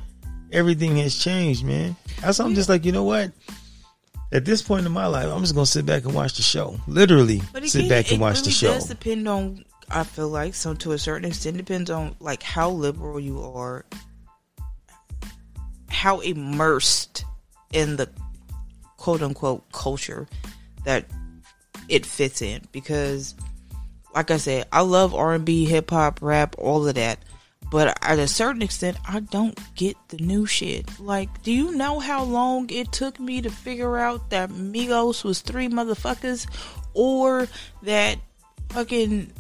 everything 0.53 0.97
has 0.99 1.19
changed, 1.19 1.65
man. 1.65 1.97
That's 2.21 2.41
I'm 2.41 2.55
just 2.55 2.69
like, 2.69 2.85
you 2.85 2.93
know 2.93 3.05
what? 3.05 3.33
At 4.33 4.45
this 4.45 4.63
point 4.63 4.85
in 4.85 4.93
my 4.93 5.07
life, 5.07 5.27
I'm 5.33 5.41
just 5.41 5.55
gonna 5.55 5.65
sit 5.67 5.87
back 5.87 6.05
and 6.05 6.15
watch 6.15 6.35
the 6.37 6.43
show. 6.43 6.79
Literally, 6.87 7.41
But 7.53 7.67
sit 7.69 7.89
back 7.89 8.11
and 8.13 8.21
watch 8.21 8.37
really 8.37 8.45
the 8.47 8.51
show. 8.51 8.75
does 8.75 8.87
depend 8.87 9.27
on. 9.29 9.65
I 9.91 10.03
feel 10.05 10.29
like 10.29 10.55
so 10.55 10.75
to 10.75 10.93
a 10.93 10.99
certain 10.99 11.27
extent 11.29 11.57
depends 11.57 11.91
on 11.91 12.17
like 12.21 12.43
how 12.43 12.71
liberal 12.71 13.21
you 13.21 13.41
are, 13.43 13.85
how 15.89 16.21
immersed 16.21 17.25
in 17.75 17.97
the 17.97 18.09
quote 18.97 19.21
unquote 19.21 19.71
culture 19.73 20.27
that 20.85 21.05
it 21.89 22.07
fits 22.07 22.41
in. 22.41 22.63
Because, 22.73 23.35
like 24.15 24.31
I 24.31 24.39
said, 24.39 24.67
I 24.73 24.81
love 24.81 25.15
R 25.15 25.35
and 25.35 25.45
B, 25.45 25.67
hip 25.67 25.91
hop, 25.91 26.23
rap, 26.23 26.55
all 26.57 26.89
of 26.89 26.95
that. 26.95 27.19
But 27.71 27.99
at 28.03 28.19
a 28.19 28.29
certain 28.29 28.63
extent, 28.63 28.97
I 29.09 29.21
don't 29.21 29.59
get 29.75 29.97
the 30.09 30.19
new 30.19 30.47
shit. 30.47 31.01
Like, 31.01 31.43
do 31.43 31.51
you 31.51 31.75
know 31.75 31.99
how 31.99 32.23
long 32.23 32.71
it 32.71 32.93
took 32.93 33.19
me 33.19 33.43
to 33.43 33.51
figure 33.51 33.99
out 33.99 34.31
that 34.31 34.51
Migos 34.51 35.25
was 35.25 35.41
three 35.41 35.69
motherfuckers, 35.69 36.47
or 36.93 37.49
that 37.83 38.19
fucking 38.69 39.33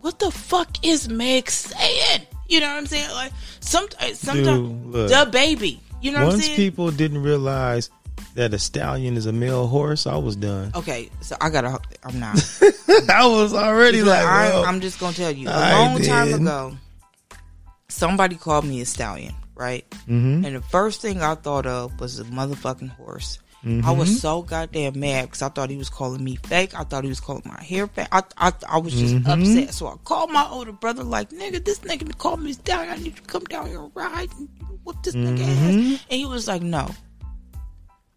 what 0.00 0.18
the 0.18 0.30
fuck 0.30 0.84
is 0.84 1.08
Meg 1.08 1.50
saying? 1.50 2.26
You 2.48 2.60
know 2.60 2.68
what 2.68 2.78
I'm 2.78 2.86
saying? 2.86 3.10
Like, 3.10 3.32
sometimes, 3.60 4.18
sometimes 4.18 4.92
the 4.92 5.28
baby. 5.30 5.80
You 6.00 6.12
know 6.12 6.18
what 6.20 6.34
I'm 6.34 6.38
Once 6.38 6.48
people 6.50 6.90
didn't 6.90 7.22
realize 7.22 7.90
that 8.34 8.52
a 8.54 8.58
stallion 8.58 9.16
is 9.16 9.26
a 9.26 9.32
male 9.32 9.66
horse, 9.66 10.06
I 10.06 10.16
was 10.16 10.36
done. 10.36 10.72
okay, 10.74 11.08
so 11.20 11.36
I 11.40 11.50
gotta. 11.50 11.78
I'm 12.04 12.18
not. 12.20 12.36
I 13.08 13.26
was 13.26 13.54
already 13.54 13.98
Because 13.98 14.08
like, 14.14 14.26
I, 14.26 14.48
well, 14.50 14.64
I'm 14.64 14.80
just 14.80 14.98
gonna 15.00 15.14
tell 15.14 15.30
you. 15.32 15.48
A 15.48 15.52
I 15.52 15.72
long 15.86 16.02
time 16.02 16.34
ago, 16.34 16.76
somebody 17.88 18.36
called 18.36 18.64
me 18.64 18.80
a 18.80 18.86
stallion, 18.86 19.34
right? 19.54 19.88
mhm. 20.08 20.44
And 20.44 20.56
the 20.56 20.60
first 20.62 21.00
thing 21.00 21.22
I 21.22 21.34
thought 21.34 21.66
of 21.66 21.98
was 22.00 22.18
a 22.20 22.24
motherfucking 22.24 22.90
horse. 22.90 23.38
I 23.64 23.66
Mm-hmm. 23.66 23.98
was 23.98 24.20
so 24.20 24.42
goddamn 24.42 25.00
mad 25.00 25.24
because 25.26 25.42
I 25.42 25.48
thought 25.48 25.68
he 25.68 25.76
was 25.76 25.88
calling 25.90 26.22
me 26.22 26.36
fake. 26.36 26.78
I 26.78 26.84
thought 26.84 27.02
he 27.02 27.08
was 27.08 27.18
calling 27.18 27.42
my 27.44 27.60
hair 27.62 27.88
fake. 27.88 28.06
I, 28.12 28.22
I, 28.36 28.52
I 28.68 28.78
was 28.78 28.92
just 28.94 29.16
Mm-hmm. 29.16 29.30
upset. 29.30 29.74
So 29.74 29.88
I 29.88 29.96
called 30.04 30.30
my 30.30 30.46
older 30.48 30.70
brother, 30.70 31.02
like, 31.02 31.30
nigga, 31.30 31.64
this 31.64 31.80
nigga 31.80 32.16
called 32.18 32.40
me 32.40 32.54
down. 32.64 32.88
I 32.88 32.96
need 32.96 33.06
you 33.06 33.10
to 33.12 33.22
come 33.22 33.42
down 33.44 33.66
here 33.66 33.80
and 33.82 33.90
ride 33.96 34.28
and 34.38 34.48
whoop 34.84 35.02
this 35.02 35.14
nigga 35.16 35.38
Mm-hmm. 35.40 35.68
ass. 35.94 36.00
And 36.08 36.18
he 36.20 36.24
was 36.24 36.46
like, 36.46 36.62
no. 36.62 36.88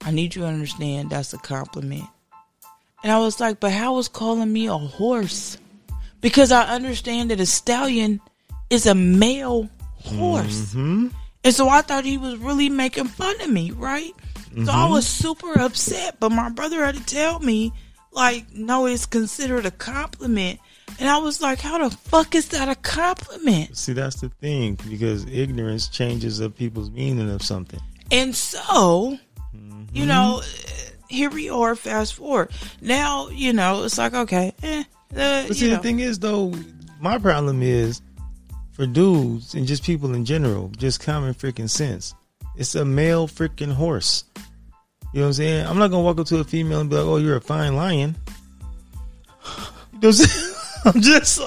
I 0.03 0.11
need 0.11 0.35
you 0.35 0.41
to 0.43 0.47
understand 0.47 1.09
that's 1.09 1.33
a 1.33 1.37
compliment. 1.39 2.05
And 3.03 3.11
I 3.11 3.17
was 3.17 3.39
like, 3.39 3.59
but 3.59 3.71
how 3.71 3.97
is 3.97 4.07
calling 4.07 4.51
me 4.53 4.67
a 4.67 4.77
horse? 4.77 5.57
Because 6.21 6.51
I 6.51 6.65
understand 6.75 7.31
that 7.31 7.39
a 7.39 7.45
stallion 7.47 8.21
is 8.69 8.85
a 8.85 8.93
male 8.93 9.69
horse. 9.95 10.75
Mhm. 10.75 11.11
And 11.43 11.53
so 11.55 11.67
I 11.67 11.81
thought 11.81 12.05
he 12.05 12.19
was 12.19 12.37
really 12.37 12.69
making 12.69 13.05
fun 13.07 13.41
of 13.41 13.49
me, 13.49 13.71
right? 13.71 14.13
So 14.53 14.71
I 14.71 14.85
Mm-hmm. 14.85 14.91
was 14.91 15.07
super 15.07 15.57
upset, 15.59 16.19
but 16.19 16.31
my 16.31 16.49
brother 16.49 16.83
had 16.85 16.95
to 16.95 17.05
tell 17.05 17.39
me, 17.39 17.71
like, 18.11 18.51
no, 18.53 18.85
it's 18.85 19.05
considered 19.05 19.65
a 19.65 19.71
compliment. 19.71 20.59
And 20.99 21.07
I 21.07 21.19
was 21.19 21.41
like, 21.41 21.59
how 21.59 21.77
the 21.87 21.95
fuck 21.95 22.35
is 22.35 22.49
that 22.49 22.67
a 22.67 22.75
compliment? 22.75 23.77
See, 23.77 23.93
that's 23.93 24.19
the 24.19 24.27
thing 24.29 24.77
because 24.89 25.25
ignorance 25.25 25.87
changes 25.87 26.41
of 26.41 26.55
people's 26.55 26.89
meaning 26.91 27.29
of 27.29 27.41
something. 27.41 27.79
And 28.11 28.35
so, 28.35 29.17
Mm-hmm. 29.55 29.95
you 29.95 30.05
know, 30.05 30.41
here 31.09 31.29
we 31.29 31.49
are, 31.49 31.75
fast 31.75 32.13
forward. 32.15 32.51
Now, 32.81 33.29
you 33.29 33.53
know, 33.53 33.83
it's 33.83 33.97
like, 33.97 34.13
okay, 34.13 34.53
eh, 34.63 34.83
uh, 35.15 35.47
But 35.47 35.55
see, 35.55 35.69
know. 35.69 35.77
the 35.77 35.81
thing 35.81 35.99
is, 35.99 36.19
though, 36.19 36.53
my 36.99 37.17
problem 37.17 37.61
is 37.61 38.01
for 38.71 38.85
dudes 38.85 39.53
and 39.53 39.65
just 39.67 39.83
people 39.83 40.13
in 40.13 40.25
general, 40.25 40.69
just 40.77 40.99
common 41.01 41.33
freaking 41.33 41.69
sense. 41.69 42.13
It's 42.57 42.75
a 42.75 42.85
male 42.85 43.27
freaking 43.27 43.71
horse. 43.73 44.25
You 45.13 45.19
know 45.19 45.21
what 45.23 45.27
I'm 45.27 45.33
saying? 45.33 45.67
I'm 45.67 45.77
not 45.77 45.89
gonna 45.89 46.03
walk 46.03 46.19
up 46.19 46.27
to 46.27 46.37
a 46.39 46.43
female 46.43 46.81
and 46.81 46.89
be 46.89 46.95
like, 46.95 47.05
"Oh, 47.05 47.17
you're 47.17 47.35
a 47.37 47.41
fine 47.41 47.75
lion." 47.75 48.15
You 49.45 49.47
know 49.47 49.63
what 49.99 50.03
I'm 50.07 50.13
saying? 50.13 50.55
I'm 50.85 51.01
just, 51.01 51.41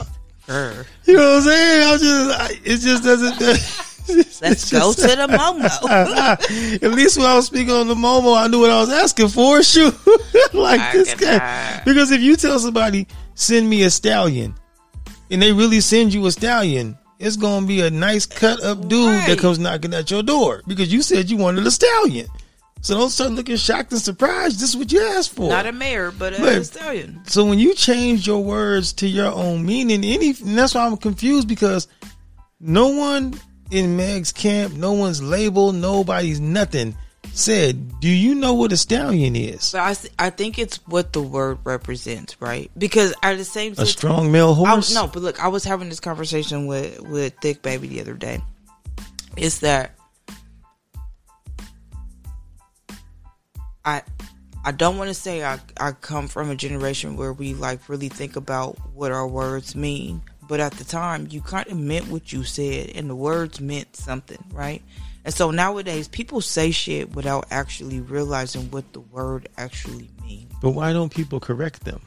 Err. 0.49 0.87
you 1.05 1.15
know 1.17 1.21
what 1.29 1.37
I'm 1.37 1.43
saying? 1.43 1.89
I'm 1.93 1.99
just, 1.99 2.41
I, 2.41 2.49
it 2.65 2.79
just 2.79 3.03
doesn't. 3.03 3.41
Let's 4.43 4.71
go 4.71 4.93
just- 4.93 4.99
to 5.01 5.07
the 5.17 5.27
Momo. 5.29 5.65
At 6.83 6.91
least 6.93 7.17
when 7.17 7.27
I 7.27 7.35
was 7.37 7.47
speaking 7.47 7.73
on 7.73 7.89
the 7.89 7.95
Momo, 7.95 8.37
I 8.37 8.49
knew 8.49 8.61
what 8.61 8.71
I 8.71 8.81
was 8.81 8.91
asking 8.91 9.29
for. 9.29 9.63
Shoot, 9.63 9.95
like 10.53 10.81
I 10.81 10.93
this 10.93 11.15
guy. 11.15 11.81
Because 11.85 12.11
if 12.11 12.21
you 12.21 12.37
tell 12.37 12.59
somebody 12.59 13.07
send 13.35 13.69
me 13.69 13.83
a 13.85 13.91
stallion, 13.91 14.55
and 15.31 15.41
they 15.41 15.53
really 15.53 15.81
send 15.81 16.13
you 16.13 16.25
a 16.27 16.31
stallion, 16.33 16.99
it's 17.25 17.37
gonna 17.37 17.67
be 17.67 17.81
a 17.81 17.91
nice 17.91 18.27
cut 18.27 18.63
up 18.63 18.89
dude 18.89 19.07
Right. 19.09 19.27
that 19.29 19.39
comes 19.39 19.59
knocking 19.59 19.95
at 19.95 20.11
your 20.11 20.23
door 20.23 20.63
because 20.67 20.93
you 20.93 21.03
said 21.03 21.31
you 21.31 21.37
wanted 21.37 21.67
a 21.67 21.71
stallion. 21.71 22.27
So 22.83 22.95
don't 22.99 23.09
start 23.11 23.33
looking 23.33 23.57
shocked 23.57 23.93
and 23.93 24.01
surprised. 24.01 24.61
This 24.61 24.71
is 24.71 24.77
what 24.77 24.93
you 24.93 25.01
asked 25.17 25.31
for. 25.35 25.49
Not 25.49 25.67
a 25.67 25.73
mare, 25.73 26.11
but 26.11 26.35
a 26.39 26.41
But- 26.41 26.67
stallion. 26.67 27.21
so 27.27 27.45
when 27.47 27.59
you 27.59 27.75
change 27.75 28.27
your 28.27 28.45
words 28.45 28.93
to 28.95 29.09
your 29.09 29.33
own 29.33 29.65
meaning, 29.65 30.05
any 30.05 30.31
and 30.31 30.59
that's 30.59 30.75
why 30.75 30.85
I'm 30.87 30.99
confused 30.99 31.49
because 31.49 31.89
no 32.61 32.89
one 32.89 33.41
in 33.71 33.97
Meg's 33.97 34.33
camp, 34.33 34.75
no 34.75 34.93
one's 34.93 35.23
label, 35.23 35.73
nobody's 35.73 36.41
nothing 36.41 36.95
said, 37.37 38.01
"Do 38.01 38.09
you 38.09 38.35
know 38.35 38.55
what 38.55 38.73
a 38.73 38.77
stallion 38.77 39.37
is?" 39.37 39.73
But 39.73 39.81
I, 40.19 40.27
I 40.27 40.31
think 40.31 40.59
it's 40.59 40.77
what 40.87 41.13
the 41.13 41.23
word 41.23 41.59
represents, 41.65 42.41
right? 42.41 42.71
Because 42.79 43.15
at 43.23 43.37
the 43.39 43.45
same 43.45 43.75
time 43.75 43.83
A 43.85 43.87
strong 43.87 44.31
male 44.33 44.53
I, 44.53 44.71
horse. 44.71 44.95
no, 44.95 45.07
but 45.07 45.23
look, 45.23 45.43
I 45.43 45.49
was 45.49 45.65
having 45.65 45.89
this 45.89 46.01
conversation 46.01 46.67
with 46.67 47.01
with 47.01 47.35
Thick 47.41 47.63
Baby 47.63 47.89
the 47.89 48.01
other 48.01 48.15
day. 48.15 48.41
Is 49.37 49.61
that 49.61 49.93
I 53.85 54.03
I 54.65 54.73
don't 54.73 54.97
want 54.97 55.09
to 55.09 55.15
say 55.15 55.45
I 55.45 55.59
I 55.79 55.93
come 55.93 56.29
from 56.29 56.51
a 56.51 56.55
generation 56.57 57.17
where 57.17 57.33
we 57.33 57.55
like 57.55 57.89
really 57.89 58.09
think 58.09 58.37
about 58.37 58.77
what 58.95 59.13
our 59.13 59.27
words 59.27 59.75
mean, 59.75 60.23
but 60.49 60.61
at 60.61 60.73
the 60.75 60.85
time 60.85 61.27
you 61.31 61.41
kind 61.41 61.67
of 61.69 61.79
meant 61.79 62.09
what 62.09 62.33
you 62.33 62.45
said, 62.45 62.93
and 62.95 63.11
the 63.11 63.17
words 63.17 63.61
meant 63.61 63.97
something, 63.97 64.43
right? 64.53 64.83
And 65.25 65.33
so 65.33 65.51
nowadays 65.51 66.07
people 66.09 66.41
say 66.41 66.71
shit 66.71 67.15
without 67.15 67.47
actually 67.51 68.01
realizing 68.01 68.71
what 68.71 68.93
the 68.93 69.01
word 69.01 69.49
actually 69.57 70.11
means 70.23 70.53
But 70.61 70.71
why 70.71 70.93
don't 70.93 71.13
people 71.13 71.41
correct 71.41 71.85
them? 71.85 72.01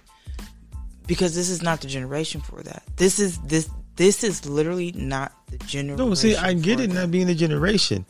because 1.07 1.33
this 1.35 1.49
is 1.49 1.61
not 1.61 1.79
the 1.81 1.87
generation 1.87 2.41
for 2.41 2.61
that. 2.63 2.83
This 2.97 3.17
is 3.19 3.37
this 3.39 3.69
this 3.95 4.23
is 4.23 4.45
literally 4.45 4.91
not 4.91 5.31
the 5.49 5.57
generation. 5.59 6.09
No, 6.09 6.13
see, 6.13 6.35
I 6.35 6.53
get 6.53 6.79
it 6.79 6.89
that. 6.89 6.93
not 6.93 7.11
being 7.11 7.27
the 7.27 7.33
generation. 7.35 8.05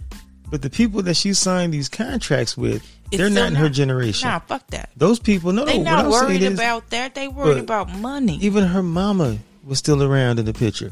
But 0.50 0.62
the 0.62 0.70
people 0.70 1.02
that 1.04 1.16
she 1.16 1.34
signed 1.34 1.74
these 1.74 1.90
contracts 1.90 2.58
with, 2.58 2.82
It's 3.12 3.18
they're 3.18 3.30
not 3.30 3.50
in 3.50 3.56
her 3.56 3.70
generation. 3.70 4.28
Nah, 4.30 4.40
fuck 4.40 4.66
that. 4.72 4.90
Those 4.96 5.20
people, 5.20 5.52
no, 5.54 5.66
They 5.66 5.78
no. 5.78 5.84
not 5.84 6.06
what 6.06 6.24
worried 6.24 6.40
saying 6.40 6.54
is, 6.54 6.60
about 6.60 6.90
that. 6.90 7.16
They 7.16 7.28
worried 7.28 7.58
about 7.60 7.90
money. 7.90 8.38
even 8.42 8.64
her 8.64 8.82
mama 8.84 9.38
was 9.64 9.78
still 9.78 10.02
around 10.02 10.40
in 10.40 10.46
the 10.46 10.54
picture. 10.54 10.92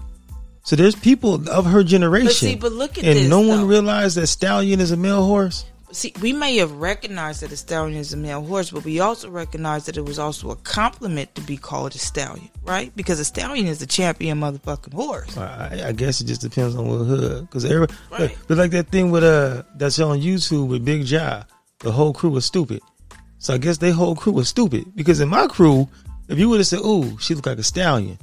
So 0.65 0.75
there's 0.75 0.95
people 0.95 1.47
of 1.49 1.65
her 1.65 1.83
generation. 1.83 2.27
But 2.27 2.33
see, 2.33 2.55
but 2.55 2.71
look 2.71 2.97
at 2.97 3.03
and 3.05 3.17
this, 3.17 3.29
no 3.29 3.39
one 3.41 3.59
though. 3.61 3.65
realized 3.65 4.17
that 4.17 4.27
Stallion 4.27 4.79
is 4.79 4.91
a 4.91 4.97
male 4.97 5.23
horse. 5.25 5.63
See, 5.91 6.11
we 6.21 6.33
may 6.33 6.57
have 6.57 6.71
recognized 6.73 7.41
that 7.41 7.53
a 7.53 7.55
stallion 7.55 7.97
is 7.97 8.11
a 8.11 8.17
male 8.17 8.41
horse, 8.41 8.69
but 8.71 8.83
we 8.83 8.99
also 8.99 9.29
recognized 9.29 9.85
that 9.85 9.95
it 9.95 10.03
was 10.03 10.19
also 10.19 10.49
a 10.49 10.55
compliment 10.57 11.33
to 11.35 11.41
be 11.41 11.55
called 11.55 11.95
a 11.95 11.99
stallion, 11.99 12.49
right? 12.65 12.91
Because 12.97 13.17
a 13.21 13.23
stallion 13.23 13.65
is 13.67 13.81
a 13.81 13.85
champion 13.87 14.39
motherfucking 14.41 14.93
horse. 14.93 15.37
I, 15.37 15.83
I 15.85 15.91
guess 15.93 16.19
it 16.19 16.25
just 16.25 16.41
depends 16.41 16.75
on 16.75 16.85
what 16.87 16.97
hood. 17.05 17.41
Because 17.47 17.63
every, 17.63 17.87
Right. 18.11 18.35
but 18.47 18.57
like 18.57 18.71
that 18.71 18.87
thing 18.89 19.09
with 19.11 19.23
uh 19.23 19.63
that's 19.77 19.97
on 19.99 20.19
YouTube 20.19 20.67
with 20.67 20.83
Big 20.83 21.03
Ja, 21.03 21.43
the 21.79 21.91
whole 21.93 22.11
crew 22.11 22.31
was 22.31 22.43
stupid. 22.43 22.81
So 23.37 23.53
I 23.53 23.57
guess 23.57 23.77
their 23.77 23.93
whole 23.93 24.15
crew 24.15 24.33
was 24.33 24.49
stupid. 24.49 24.83
Because 24.95 25.21
in 25.21 25.29
my 25.29 25.47
crew, 25.47 25.87
if 26.27 26.37
you 26.39 26.49
would 26.49 26.59
have 26.59 26.67
said, 26.67 26.79
"Ooh, 26.79 27.17
she 27.19 27.35
looked 27.35 27.47
like 27.47 27.59
a 27.59 27.63
stallion," 27.63 28.17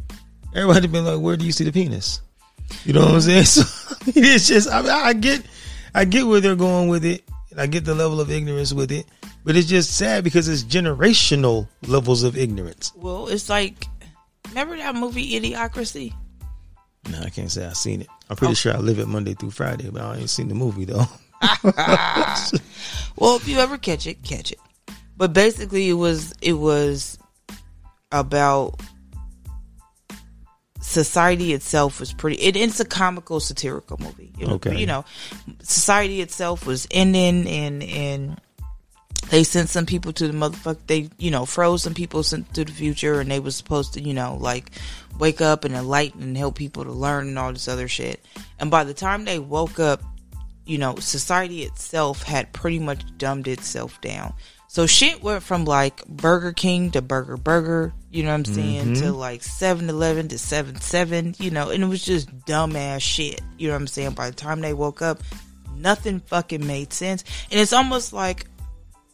everybody 0.54 0.88
been 0.88 1.06
like, 1.06 1.20
"Where 1.20 1.38
do 1.38 1.46
you 1.46 1.52
see 1.52 1.64
the 1.64 1.72
penis?" 1.72 2.20
You 2.84 2.92
know 2.92 3.02
what 3.02 3.14
I'm 3.14 3.20
saying? 3.20 3.44
So 4.02 4.10
it's 4.16 4.48
just 4.48 4.68
I, 4.68 4.82
mean, 4.82 4.90
I 4.90 5.12
get 5.12 5.42
I 5.94 6.04
get 6.04 6.26
where 6.26 6.40
they're 6.40 6.56
going 6.56 6.88
with 6.88 7.04
it, 7.04 7.22
and 7.50 7.60
I 7.60 7.66
get 7.66 7.84
the 7.84 7.94
level 7.94 8.20
of 8.20 8.30
ignorance 8.30 8.72
with 8.72 8.90
it. 8.90 9.06
But 9.44 9.56
it's 9.56 9.68
just 9.68 9.96
sad 9.96 10.24
because 10.24 10.48
it's 10.48 10.64
generational 10.64 11.68
levels 11.86 12.22
of 12.22 12.36
ignorance. 12.36 12.92
Well, 12.96 13.28
it's 13.28 13.48
like, 13.48 13.86
remember 14.48 14.76
that 14.76 14.94
movie 14.94 15.38
Idiocracy? 15.40 16.14
No, 17.10 17.20
I 17.20 17.30
can't 17.30 17.50
say 17.50 17.66
I've 17.66 17.76
seen 17.76 18.02
it. 18.02 18.08
I'm 18.30 18.36
pretty 18.36 18.52
oh. 18.52 18.54
sure 18.54 18.74
I 18.74 18.78
live 18.78 18.98
it 18.98 19.06
Monday 19.06 19.34
through 19.34 19.50
Friday, 19.50 19.90
but 19.90 20.02
I 20.02 20.16
ain't 20.16 20.30
seen 20.30 20.48
the 20.48 20.54
movie 20.54 20.84
though. 20.84 21.06
Well, 23.16 23.36
if 23.36 23.46
you 23.46 23.58
ever 23.58 23.78
catch 23.78 24.06
it, 24.06 24.22
catch 24.22 24.52
it. 24.52 24.58
But 25.16 25.32
basically, 25.32 25.88
it 25.88 25.94
was 25.94 26.32
it 26.40 26.54
was 26.54 27.18
about 28.10 28.80
society 30.82 31.52
itself 31.54 31.98
was 32.00 32.12
pretty. 32.12 32.36
It, 32.42 32.56
it's 32.56 32.80
a 32.80 32.84
comical, 32.84 33.40
satirical 33.40 33.96
movie. 33.98 34.32
It- 34.38 34.48
Okay. 34.48 34.76
you 34.78 34.84
know, 34.86 35.04
society 35.62 36.20
itself 36.20 36.66
was 36.66 36.86
ending, 36.90 37.48
and 37.48 37.82
and 37.82 38.40
they 39.30 39.44
sent 39.44 39.68
some 39.70 39.86
people 39.86 40.12
to 40.12 40.26
the 40.28 40.34
motherfucker. 40.34 40.78
They 40.86 41.08
you 41.16 41.30
know 41.30 41.46
froze 41.46 41.82
some 41.84 41.94
people 41.94 42.22
sent 42.22 42.52
to 42.54 42.64
the 42.64 42.72
future, 42.72 43.20
and 43.20 43.30
they 43.30 43.40
was 43.40 43.56
supposed 43.56 43.94
to 43.94 44.02
you 44.02 44.12
know 44.12 44.36
like 44.40 44.70
wake 45.18 45.40
up 45.40 45.64
and 45.64 45.74
enlighten 45.74 46.22
and 46.22 46.36
help 46.36 46.56
people 46.56 46.84
to 46.84 46.92
learn 46.92 47.28
and 47.28 47.38
all 47.38 47.52
this 47.52 47.68
other 47.68 47.88
shit. 47.88 48.22
And 48.58 48.70
by 48.70 48.84
the 48.84 48.94
time 48.94 49.24
they 49.24 49.38
woke 49.38 49.78
up, 49.78 50.02
you 50.66 50.78
know, 50.78 50.96
society 50.96 51.62
itself 51.62 52.22
had 52.22 52.52
pretty 52.52 52.78
much 52.78 53.02
dumbed 53.18 53.46
itself 53.48 54.00
down. 54.00 54.34
So 54.72 54.86
shit 54.86 55.22
went 55.22 55.42
from 55.42 55.66
like 55.66 56.02
Burger 56.06 56.54
King 56.54 56.92
to 56.92 57.02
Burger 57.02 57.36
Burger, 57.36 57.92
you 58.10 58.22
know 58.22 58.30
what 58.30 58.36
I'm 58.36 58.44
saying, 58.46 58.84
mm-hmm. 58.94 59.02
to 59.02 59.12
like 59.12 59.42
7 59.42 59.86
Eleven 59.86 60.28
to 60.28 60.38
7 60.38 60.80
7, 60.80 61.34
you 61.38 61.50
know, 61.50 61.68
and 61.68 61.84
it 61.84 61.86
was 61.86 62.02
just 62.02 62.34
dumbass 62.46 63.02
shit, 63.02 63.42
you 63.58 63.68
know 63.68 63.74
what 63.74 63.82
I'm 63.82 63.86
saying? 63.86 64.12
By 64.12 64.30
the 64.30 64.34
time 64.34 64.62
they 64.62 64.72
woke 64.72 65.02
up, 65.02 65.20
nothing 65.76 66.20
fucking 66.20 66.66
made 66.66 66.94
sense. 66.94 67.22
And 67.50 67.60
it's 67.60 67.74
almost 67.74 68.14
like 68.14 68.46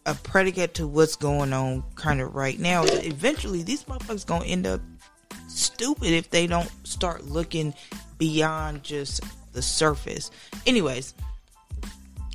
a 0.06 0.14
predicate 0.14 0.74
to 0.74 0.86
what's 0.86 1.16
going 1.16 1.52
on 1.52 1.82
kind 1.96 2.20
of 2.20 2.36
right 2.36 2.60
now. 2.60 2.84
Eventually, 2.84 3.64
these 3.64 3.82
motherfuckers 3.82 4.24
gonna 4.24 4.44
end 4.44 4.64
up 4.64 4.80
stupid 5.48 6.12
if 6.12 6.30
they 6.30 6.46
don't 6.46 6.70
start 6.86 7.24
looking 7.24 7.74
beyond 8.16 8.84
just 8.84 9.24
the 9.54 9.62
surface. 9.62 10.30
Anyways, 10.68 11.14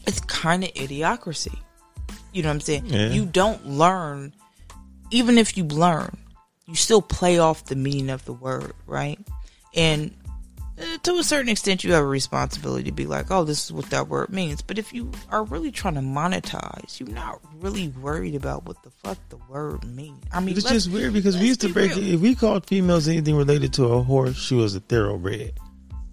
it's 0.06 0.20
kind 0.20 0.66
of 0.66 0.74
idiocracy. 0.74 1.58
You 2.34 2.44
know 2.44 2.50
what 2.50 2.56
I'm 2.56 2.62
saying? 2.62 2.86
Yeah. 2.88 3.10
You 3.10 3.26
don't 3.26 3.66
learn, 3.66 4.34
even 5.12 5.38
if 5.38 5.56
you 5.56 5.64
learn, 5.66 6.18
you 6.66 6.76
still 6.76 7.02
play 7.02 7.40
off 7.40 7.66
the 7.66 7.76
meaning 7.76 8.10
of 8.10 8.26
the 8.26 8.34
word, 8.34 8.74
right? 8.88 9.20
And 9.76 10.16
uh, 10.80 10.98
to 11.04 11.14
a 11.18 11.24
certain 11.24 11.50
extent, 11.50 11.84
you 11.84 11.94
have 11.94 12.04
a 12.04 12.08
responsibility 12.08 12.86
to 12.86 12.92
be 12.92 13.06
like, 13.06 13.30
oh, 13.30 13.44
this 13.44 13.66
is 13.66 13.72
what 13.72 13.86
that 13.92 14.08
word 14.08 14.30
means. 14.30 14.64
But 14.64 14.80
if 14.80 14.92
you 14.94 15.12
are 15.30 15.44
really 15.44 15.72
trying 15.72 15.94
to 15.96 16.02
monetize, 16.02 17.00
you're 17.00 17.10
not 17.10 17.40
really 17.60 17.90
worried 17.90 18.34
about 18.34 18.66
what 18.66 18.82
the 18.82 18.90
fuck 18.90 19.18
the 19.30 19.38
word 19.50 19.84
means. 19.84 20.24
I 20.32 20.40
mean, 20.40 20.58
It's 20.58 20.68
just 20.68 20.90
weird 20.90 21.14
because 21.14 21.38
we 21.38 21.46
used 21.46 21.62
to 21.62 21.70
break 21.70 21.92
real. 21.92 22.00
it. 22.00 22.14
If 22.16 22.22
we 22.22 22.34
called 22.34 22.66
females 22.66 23.08
anything 23.08 23.36
related 23.36 23.74
to 23.74 23.86
a 23.86 24.02
horse, 24.02 24.36
she 24.36 24.56
was 24.56 24.74
a 24.76 24.80
thoroughbred. 24.80 25.54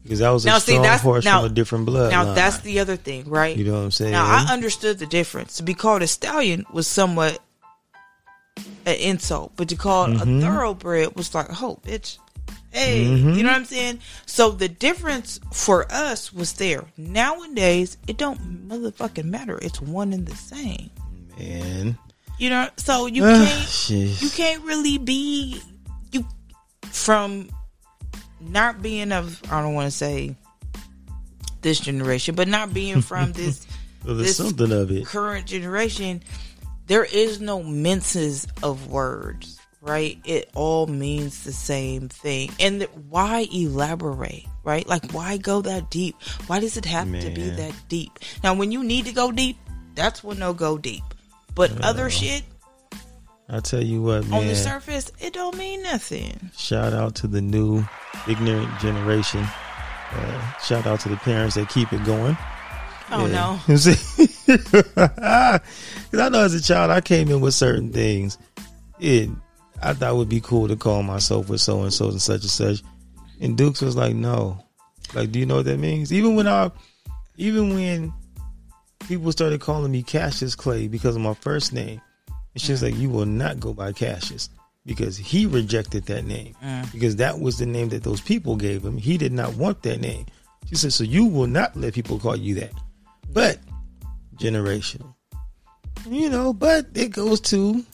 Because 0.02 0.20
that 0.20 0.30
was 0.30 0.44
a 0.44 0.48
Now, 0.48 0.58
see, 0.58 0.72
strong 0.72 0.82
that's- 0.82 1.02
horse 1.02 1.24
now- 1.24 1.40
from 1.42 1.50
a 1.50 1.54
different 1.54 1.86
blood. 1.86 2.10
Now 2.10 2.32
that's 2.34 2.58
the 2.58 2.78
other 2.80 2.96
thing, 2.96 3.28
right? 3.28 3.56
You 3.56 3.64
know 3.64 3.74
what 3.74 3.80
I'm 3.84 3.90
saying? 3.90 4.12
Now 4.12 4.24
I 4.24 4.46
understood 4.52 4.98
the 4.98 5.06
difference. 5.06 5.56
To 5.58 5.62
be 5.62 5.74
called 5.74 6.02
a 6.02 6.06
stallion 6.06 6.64
was 6.72 6.86
somewhat 6.86 7.38
an 8.86 8.94
insult, 8.96 9.52
but 9.56 9.68
to 9.68 9.76
call 9.76 10.06
Mm-hmm. 10.08 10.38
a 10.38 10.40
thoroughbred 10.40 11.16
was 11.16 11.34
like, 11.34 11.46
oh, 11.62 11.78
bitch. 11.84 12.18
Hey, 12.72 13.04
Mm-hmm. 13.04 13.30
you 13.34 13.42
know 13.42 13.48
what 13.50 13.56
I'm 13.56 13.64
saying? 13.64 13.98
So 14.26 14.50
the 14.52 14.68
difference 14.68 15.40
for 15.52 15.90
us 15.92 16.32
was 16.32 16.52
there. 16.54 16.84
Nowadays, 16.96 17.96
it 18.06 18.16
don't 18.16 18.68
motherfucking 18.68 19.24
matter. 19.24 19.58
It's 19.60 19.80
one 19.80 20.12
and 20.12 20.24
the 20.26 20.36
same. 20.36 20.90
Man. 21.38 21.98
You 22.38 22.48
know, 22.50 22.68
so 22.76 23.06
you 23.06 23.22
can't 23.24 23.90
you 23.90 24.30
can't 24.30 24.62
really 24.64 24.98
be 24.98 25.60
you 26.12 26.24
from 26.86 27.50
not 28.40 28.82
being 28.82 29.12
of 29.12 29.40
I 29.50 29.62
don't 29.62 29.74
want 29.74 29.86
to 29.86 29.96
say 29.96 30.36
this 31.62 31.80
generation, 31.80 32.34
but 32.34 32.48
not 32.48 32.72
being 32.72 33.00
from 33.02 33.32
this 33.32 33.66
Well, 34.04 34.16
this 34.16 34.36
something 34.36 34.72
of 34.72 34.90
it. 34.90 35.06
current 35.06 35.46
generation, 35.46 36.22
there 36.86 37.04
is 37.04 37.40
no 37.40 37.62
minces 37.62 38.46
of 38.62 38.90
words, 38.90 39.60
right? 39.80 40.18
It 40.24 40.50
all 40.54 40.86
means 40.86 41.44
the 41.44 41.52
same 41.52 42.08
thing. 42.08 42.50
And 42.58 42.82
why 43.08 43.46
elaborate, 43.52 44.46
right? 44.64 44.86
Like, 44.86 45.12
why 45.12 45.36
go 45.36 45.60
that 45.62 45.90
deep? 45.90 46.20
Why 46.46 46.60
does 46.60 46.76
it 46.76 46.84
have 46.86 47.06
to 47.06 47.30
be 47.30 47.50
that 47.50 47.74
deep? 47.88 48.18
Now, 48.42 48.54
when 48.54 48.72
you 48.72 48.82
need 48.82 49.06
to 49.06 49.12
go 49.12 49.30
deep, 49.30 49.56
that's 49.94 50.24
when 50.24 50.38
they'll 50.38 50.54
go 50.54 50.78
deep. 50.78 51.04
But 51.54 51.80
other 51.82 52.08
shit 52.10 52.42
I 53.52 53.60
tell 53.60 53.82
you 53.82 54.00
what, 54.02 54.30
on 54.32 54.46
the 54.46 54.54
surface, 54.54 55.10
it 55.18 55.32
don't 55.32 55.56
mean 55.56 55.82
nothing. 55.82 56.50
Shout 56.56 56.92
out 56.92 57.16
to 57.16 57.26
the 57.26 57.40
new 57.40 57.84
ignorant 58.28 58.78
generation. 58.78 59.44
Uh, 60.12 60.56
shout 60.58 60.86
out 60.86 61.00
to 61.00 61.08
the 61.08 61.16
parents 61.16 61.56
that 61.56 61.68
keep 61.68 61.92
it 61.92 62.04
going. 62.04 62.36
Oh 63.10 63.26
Yeah. 63.26 63.32
no. 63.32 63.60
Because 63.66 63.86
I 66.24 66.28
know 66.28 66.40
as 66.44 66.54
a 66.54 66.62
child, 66.62 66.90
I 66.90 67.00
came 67.00 67.28
in 67.30 67.40
with 67.40 67.54
certain 67.54 67.92
things. 67.92 68.38
It, 68.98 69.30
I 69.82 69.94
thought 69.94 70.12
it 70.12 70.16
would 70.16 70.28
be 70.28 70.40
cool 70.40 70.68
to 70.68 70.76
call 70.76 71.02
myself 71.02 71.48
with 71.48 71.60
so 71.60 71.82
and 71.82 71.92
so 71.92 72.08
and 72.08 72.20
such 72.22 72.42
and 72.42 72.50
such. 72.50 72.82
And 73.40 73.56
Dukes 73.56 73.80
was 73.80 73.96
like, 73.96 74.14
no. 74.14 74.62
Like, 75.14 75.32
do 75.32 75.38
you 75.38 75.46
know 75.46 75.56
what 75.56 75.64
that 75.64 75.78
means? 75.78 76.12
Even 76.12 76.36
when 76.36 76.46
I, 76.46 76.70
even 77.36 77.74
when 77.74 78.12
people 79.08 79.32
started 79.32 79.60
calling 79.60 79.90
me 79.90 80.02
Cassius 80.02 80.54
Clay 80.54 80.86
because 80.88 81.16
of 81.16 81.22
my 81.22 81.34
first 81.34 81.72
name, 81.72 82.00
and 82.54 82.60
she 82.60 82.72
was 82.72 82.82
like, 82.82 82.96
you 82.96 83.10
will 83.10 83.26
not 83.26 83.60
go 83.60 83.72
by 83.72 83.92
Cassius 83.92 84.50
because 84.86 85.16
he 85.16 85.46
rejected 85.46 86.06
that 86.06 86.24
name 86.24 86.54
mm. 86.62 86.92
because 86.92 87.16
that 87.16 87.38
was 87.38 87.58
the 87.58 87.66
name 87.66 87.90
that 87.90 88.02
those 88.02 88.20
people 88.20 88.56
gave 88.56 88.84
him. 88.84 88.96
He 88.96 89.18
did 89.18 89.32
not 89.32 89.54
want 89.54 89.82
that 89.82 90.00
name. 90.00 90.26
She 90.68 90.76
said, 90.76 90.92
so 90.92 91.04
you 91.04 91.26
will 91.26 91.46
not 91.46 91.76
let 91.76 91.94
people 91.94 92.18
call 92.18 92.36
you 92.36 92.54
that. 92.56 92.72
But 93.32 93.58
generational. 94.36 95.14
You 96.08 96.30
know, 96.30 96.52
but 96.52 96.86
it 96.94 97.08
goes 97.08 97.40
to 97.42 97.84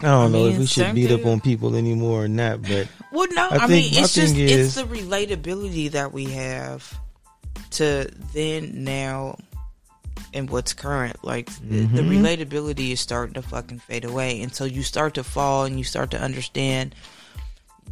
I 0.00 0.04
don't 0.04 0.32
know 0.32 0.46
if 0.46 0.52
mean, 0.52 0.60
we 0.60 0.66
should 0.66 0.84
same 0.84 0.94
beat 0.94 1.10
up 1.10 1.24
on 1.24 1.40
people 1.40 1.74
anymore 1.74 2.24
or 2.24 2.28
not, 2.28 2.60
but 2.62 2.86
Well, 3.12 3.28
no, 3.32 3.48
I 3.48 3.56
I, 3.56 3.66
mean 3.66 3.84
it's 3.94 4.14
just 4.14 4.34
thing 4.34 4.48
it's 4.48 4.74
the 4.74 4.84
relatability 4.84 5.90
that 5.92 6.12
we 6.12 6.26
have 6.26 6.98
to 7.72 8.10
then 8.34 8.84
now 8.84 9.38
and 10.36 10.48
what's 10.50 10.72
current. 10.72 11.24
Like 11.24 11.46
the, 11.60 11.80
the 11.86 12.02
Mm-hmm. 12.02 12.10
relatability 12.24 12.92
is 12.92 13.00
starting 13.00 13.34
to 13.34 13.42
fucking 13.42 13.78
fade 13.80 14.04
away, 14.04 14.40
and 14.42 14.54
so 14.54 14.64
you 14.64 14.82
start 14.82 15.14
to 15.14 15.24
fall 15.24 15.64
and 15.64 15.78
you 15.78 15.84
start 15.84 16.10
to 16.12 16.20
understand 16.20 16.94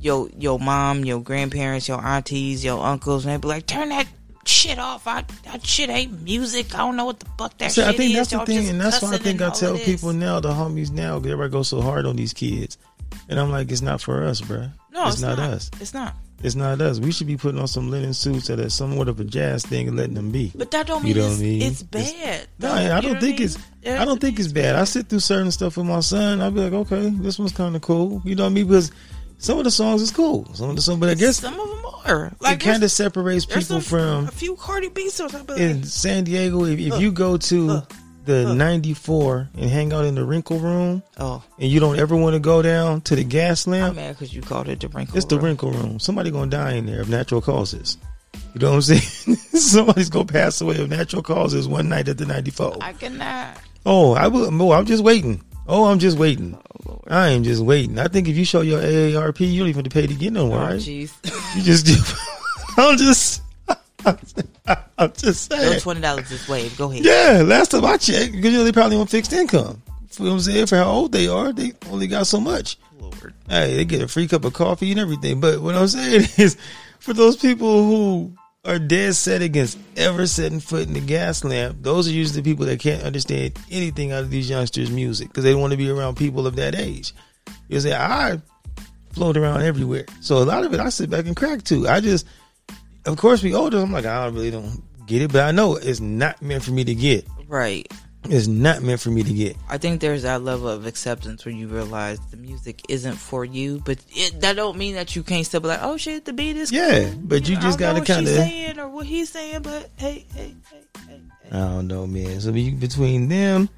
your 0.01 0.28
your 0.38 0.59
mom, 0.59 1.05
your 1.05 1.20
grandparents, 1.20 1.88
your 1.88 2.01
aunties, 2.05 2.64
your 2.64 2.82
uncles, 2.84 3.24
and 3.24 3.32
they 3.34 3.38
be 3.38 3.49
like, 3.49 3.66
"Turn 3.66 3.88
that." 3.90 4.07
Shit 4.47 4.78
off! 4.78 5.07
I 5.07 5.24
that 5.45 5.64
shit 5.64 5.88
ain't 5.88 6.20
music. 6.20 6.74
I 6.74 6.78
don't 6.78 6.97
know 6.97 7.07
what 7.07 7.18
the 7.18 7.24
fuck 7.38 7.57
that 7.59 7.72
See, 7.72 7.80
shit 7.80 7.88
I 7.88 7.97
think 7.97 8.11
is. 8.11 8.16
that's 8.16 8.28
the 8.30 8.36
Y'all 8.36 8.45
thing, 8.45 8.68
and 8.68 8.78
that's 8.78 9.01
why 9.01 9.14
I 9.14 9.16
think 9.16 9.40
I 9.40 9.49
tell 9.49 9.78
people 9.78 10.12
now, 10.12 10.38
the 10.38 10.51
homies 10.51 10.90
now, 10.90 11.16
everybody 11.16 11.49
goes 11.49 11.68
so 11.68 11.80
hard 11.80 12.05
on 12.05 12.16
these 12.16 12.34
kids, 12.34 12.76
and 13.30 13.40
I'm 13.40 13.51
like, 13.51 13.72
it's 13.72 13.80
not 13.80 14.03
for 14.03 14.22
us, 14.22 14.42
bro. 14.42 14.68
No, 14.92 15.09
it's, 15.09 15.22
not, 15.22 15.38
us. 15.38 15.70
It's 15.80 15.95
not. 15.95 16.14
It's 16.45 16.55
not 16.55 16.80
us. 16.82 17.01
We 17.01 17.11
should 17.11 17.26
be 17.26 17.38
putting 17.38 17.59
on 17.59 17.66
some 17.68 17.90
linen 17.90 18.12
suits 18.12 18.49
that 18.49 18.61
are 18.61 18.68
somewhat 18.68 19.09
of 19.09 19.18
a 19.18 19.24
jazz 19.24 19.64
thing 19.64 19.88
and 19.88 19.97
letting 19.97 20.12
them 20.14 20.30
be. 20.30 20.53
But 20.55 20.70
that 20.72 20.86
don't 20.86 21.05
You 21.07 21.14
mean 21.14 21.22
know 21.24 21.30
it's, 21.30 21.40
I 21.40 21.42
mean? 21.42 21.62
it's 21.62 21.82
bad. 21.82 22.47
No. 22.59 22.70
I 22.72 23.01
don't 23.01 23.18
think 23.20 23.40
it's. 23.40 23.57
I 23.86 24.05
don't 24.05 24.20
think 24.20 24.38
it's 24.38 24.53
bad. 24.53 24.76
I 24.76 24.84
sit 24.84 25.09
through 25.09 25.20
certain 25.20 25.51
stuff 25.51 25.76
with 25.78 25.86
my 25.86 26.01
son. 26.01 26.42
I'll 26.42 26.51
be 26.51 26.61
like, 26.61 26.72
okay, 26.72 27.09
this 27.09 27.38
one's 27.38 27.53
kind 27.53 27.74
of 27.74 27.80
cool. 27.82 28.20
You 28.24 28.34
know 28.34 28.45
what 28.45 28.51
I 28.51 28.53
mean? 28.53 28.66
Because 28.66 28.92
some 29.38 29.57
of 29.59 29.64
the 29.64 29.70
songs 29.70 30.03
is 30.03 30.11
cool. 30.11 30.47
Some 30.55 30.70
of 30.70 30.76
the 30.76 30.82
songs, 30.82 31.01
but 31.01 31.09
I 31.09 31.14
guess 31.14 31.38
some 31.38 31.59
of 31.59 31.66
them 31.68 31.84
are 32.07 32.32
like 32.40 32.61
it 32.61 32.64
kind 32.64 32.82
of 32.82 32.90
separates 32.90 33.47
people 33.47 33.62
some- 33.62 33.80
from 33.80 34.28
a 34.28 34.30
few 34.30 34.55
Cardi 34.57 34.90
B 34.90 35.09
songs. 35.09 35.32
Like, 35.32 35.59
in 35.59 35.82
San 35.84 36.24
Diego. 36.24 36.64
If, 36.64 36.78
if 36.78 36.88
Look, 36.90 37.01
you 37.01 37.11
go 37.11 37.38
to 37.38 37.61
look, 37.62 37.92
the 38.25 38.45
look. 38.45 38.57
'94 38.57 39.49
and 39.59 39.70
hang 39.70 39.93
out 39.93 40.05
in 40.05 40.14
the 40.14 40.25
Wrinkle 40.25 40.59
Room, 40.59 41.03
oh, 41.18 41.43
and 41.59 41.70
you 41.70 41.81
don't 41.81 41.99
ever 41.99 42.16
want 42.16 42.35
to 42.35 42.41
go 42.41 42.62
down 42.62 43.01
to 43.03 43.16
the 43.16 43.25
Gaslamp. 43.25 43.91
I'm 43.91 43.97
mad 43.97 44.12
because 44.14 44.33
you 44.35 44.43
called 44.43 44.68
it 44.68 44.81
the 44.81 44.89
wrinkle. 44.89 45.16
it's 45.16 45.27
the 45.27 45.39
Wrinkle 45.39 45.70
Room. 45.72 45.99
Somebody 46.01 46.31
gonna 46.31 46.51
die 46.51 46.72
in 46.75 46.87
there 46.87 47.01
of 47.01 47.09
natural 47.09 47.41
causes. 47.41 47.97
You 48.55 48.61
know 48.61 48.70
what 48.70 48.77
I'm 48.77 48.83
saying? 48.83 49.37
Somebody's 49.55 50.11
gonna 50.11 50.25
pass 50.27 50.61
away 50.61 50.81
of 50.81 50.89
natural 50.89 51.22
causes 51.22 51.66
one 51.68 51.89
night 51.89 52.09
at 52.09 52.18
the 52.18 52.27
'94. 52.27 52.79
I 52.81 52.93
cannot. 52.93 53.59
Oh, 53.87 54.12
I 54.14 54.29
will. 54.29 54.51
Oh, 54.62 54.72
I'm 54.72 54.87
just 54.87 55.05
waiting. 55.05 55.43
Oh, 55.66 55.87
I'm 55.87 55.99
just 55.99 56.18
waiting. 56.18 56.59
Oh. 56.89 57.01
I 57.09 57.29
am 57.31 57.43
just 57.45 57.62
waiting. 57.62 57.99
I 57.99 58.09
think 58.09 58.29
if 58.29 58.37
you 58.37 58.45
show 58.45 58.61
your 58.61 58.81
AARP, 58.81 59.41
you 59.41 59.61
don't 59.61 59.68
even 59.68 59.85
have 59.85 59.93
to 59.93 60.01
pay 60.01 60.07
to 60.07 60.14
get 60.14 60.33
nowhere, 60.33 60.59
Oh 60.59 60.64
right? 60.66 60.81
jeez. 60.81 61.12
You 61.57 61.62
just 61.62 61.87
do. 61.87 61.95
I'm 62.77 62.97
just. 62.99 63.34
I'm 64.07 65.12
just 65.12 65.50
Throw 65.50 65.59
saying. 65.59 65.80
twenty 65.80 66.00
dollars 66.00 66.28
this 66.28 66.48
way. 66.48 66.68
Go 66.70 66.90
ahead. 66.90 67.05
Yeah, 67.05 67.42
last 67.44 67.70
time 67.70 67.84
I 67.84 67.96
checked, 67.96 68.32
because 68.32 68.52
you 68.52 68.59
know, 68.59 68.64
they 68.64 68.72
probably 68.72 68.96
on 68.96 69.07
fixed 69.07 69.32
income. 69.32 69.82
You 70.18 70.24
know 70.26 70.30
what 70.30 70.36
I'm 70.36 70.40
saying? 70.40 70.66
For 70.66 70.76
how 70.76 70.90
old 70.90 71.12
they 71.12 71.26
are, 71.26 71.52
they 71.52 71.72
only 71.90 72.07
got 72.07 72.26
so 72.26 72.40
much. 72.40 72.78
Lord. 73.00 73.34
Hey, 73.48 73.76
they 73.76 73.84
get 73.84 74.02
a 74.02 74.09
free 74.09 74.28
cup 74.28 74.44
of 74.44 74.52
coffee 74.52 74.90
and 74.92 75.00
everything. 75.00 75.40
But 75.40 75.61
what 75.61 75.74
I'm 75.74 75.88
saying 75.88 76.28
is, 76.38 76.57
for 77.00 77.12
those 77.12 77.36
people 77.36 77.84
who 77.84 78.32
are 78.64 78.78
dead 78.78 79.14
set 79.14 79.42
against 79.42 79.76
ever 79.96 80.26
setting 80.26 80.61
foot 80.61 80.86
in 80.86 80.94
the 80.94 81.00
Gaslamp, 81.00 81.82
those 81.82 82.09
are 82.09 82.12
usually 82.12 82.40
the 82.40 82.50
people 82.50 82.64
that 82.66 82.80
can't 82.80 83.02
understand 83.02 83.59
anything 83.70 84.12
out 84.12 84.22
of 84.22 84.30
these 84.30 84.48
youngsters' 84.48 84.90
music 84.90 85.28
because 85.28 85.44
they 85.44 85.55
want 85.55 85.72
to 85.72 85.76
be 85.76 85.90
around 85.90 86.16
people 86.16 86.46
of 86.46 86.57
that 86.57 86.74
age. 86.74 87.12
You 87.68 87.80
say 87.80 87.94
I 87.94 88.40
float 89.12 89.36
around 89.36 89.62
everywhere, 89.62 90.07
so 90.20 90.38
a 90.38 90.44
lot 90.44 90.64
of 90.64 90.72
it 90.72 90.80
I 90.80 90.88
sit 90.88 91.11
back 91.11 91.26
and 91.26 91.36
crack 91.36 91.62
too. 91.62 91.86
I 91.88 92.00
just, 92.00 92.26
of 93.07 93.16
course, 93.16 93.42
we 93.42 93.55
older. 93.55 93.78
I'm 93.78 93.92
like 93.92 94.07
I 94.07 94.26
really 94.26 94.50
don't 94.50 94.82
get 95.07 95.22
it, 95.22 95.32
but 95.32 95.42
I 95.44 95.50
know 95.50 95.76
it's 95.76 96.00
not 96.00 96.40
meant 96.42 96.62
for 96.64 96.70
me 96.72 96.84
to 96.84 96.94
get. 96.94 97.26
Right. 97.48 97.86
It's 98.26 98.46
not 98.46 98.80
meant 98.82 99.00
for 99.00 99.11
me 99.11 99.22
to 99.22 99.32
get. 99.34 99.55
I 99.68 99.76
think 99.76 100.00
there's 100.00 100.22
that 100.22 100.42
level 100.42 100.66
of 100.66 100.86
acceptance 100.86 101.44
where 101.44 101.55
you 101.55 101.68
realize 101.68 102.18
the 102.30 102.38
music 102.38 102.80
isn't 102.88 103.16
for 103.16 103.44
you, 103.44 103.82
but 103.84 103.98
it, 104.12 104.40
that 104.40 104.57
don't 104.57 104.78
mean 104.78 104.94
that 104.94 105.14
you 105.14 105.22
can't 105.22 105.44
still 105.44 105.61
be 105.61 105.68
like, 105.68 105.80
oh 105.82 105.98
shit, 105.98 106.24
the 106.24 106.32
beat 106.32 106.57
is 106.57 106.72
Yeah, 106.72 107.11
cool. 107.11 107.20
but 107.24 107.46
you 107.46 107.57
know, 107.57 107.61
just 107.61 107.78
gotta 107.78 107.98
she's 107.98 108.07
kinda- 108.16 108.30
saying 108.34 108.78
or 108.78 108.88
what 108.88 109.05
he's 109.05 109.28
saying, 109.28 109.61
but 109.61 109.90
hey, 109.96 110.24
hey, 110.34 110.55
hey, 110.70 110.78
hey, 111.07 111.20
hey. 111.42 111.48
I 111.52 111.59
don't 111.59 111.86
know, 111.86 112.07
man. 112.07 112.40
So 112.40 112.50
between 112.50 113.28
them, 113.28 113.68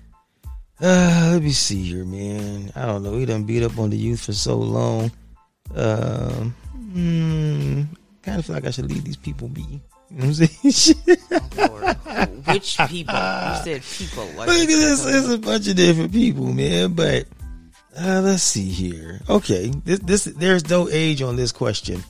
uh, 0.80 1.30
let 1.32 1.42
me 1.42 1.50
see 1.50 1.82
here, 1.82 2.04
man. 2.04 2.70
I 2.76 2.86
don't 2.86 3.02
know. 3.02 3.12
We 3.16 3.24
done 3.26 3.42
beat 3.42 3.64
up 3.64 3.76
on 3.80 3.90
the 3.90 3.96
youth 3.96 4.20
for 4.20 4.32
so 4.32 4.58
long. 4.58 5.10
Um, 5.74 6.54
hmm, 6.92 7.82
kind 8.26 8.40
of 8.40 8.44
feel 8.44 8.56
like 8.56 8.66
I 8.66 8.70
should 8.70 8.90
leave 8.90 9.04
these 9.04 9.16
people 9.16 9.48
be. 9.48 9.62
You 9.62 9.80
know 10.10 10.26
what 10.26 10.40
I'm 10.40 10.72
saying? 10.72 10.96
Oh, 12.08 12.24
Which 12.52 12.78
people? 12.88 13.14
You 13.14 13.56
said 13.64 13.82
people. 13.82 14.24
Like 14.36 14.48
Look, 14.48 14.68
it's, 14.68 15.04
it's 15.04 15.28
a 15.28 15.38
bunch 15.38 15.68
of 15.68 15.76
different 15.76 16.12
people, 16.12 16.52
man. 16.52 16.94
But 16.94 17.26
uh, 17.98 18.20
let's 18.22 18.42
see 18.42 18.68
here. 18.68 19.20
Okay, 19.28 19.68
this 19.84 19.98
this 20.00 20.24
there's 20.24 20.68
no 20.70 20.88
age 20.88 21.22
on 21.22 21.36
this 21.36 21.52
question. 21.52 22.02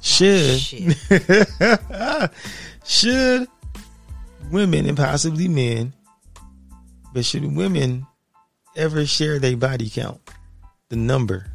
Should 0.00 0.58
shit. 0.58 0.96
should 2.84 3.48
women 4.50 4.86
and 4.86 4.96
possibly 4.96 5.48
men, 5.48 5.92
but 7.12 7.24
should 7.24 7.44
women 7.54 8.06
ever 8.76 9.06
share 9.06 9.38
their 9.38 9.56
body 9.56 9.88
count, 9.88 10.20
the 10.88 10.96
number, 10.96 11.53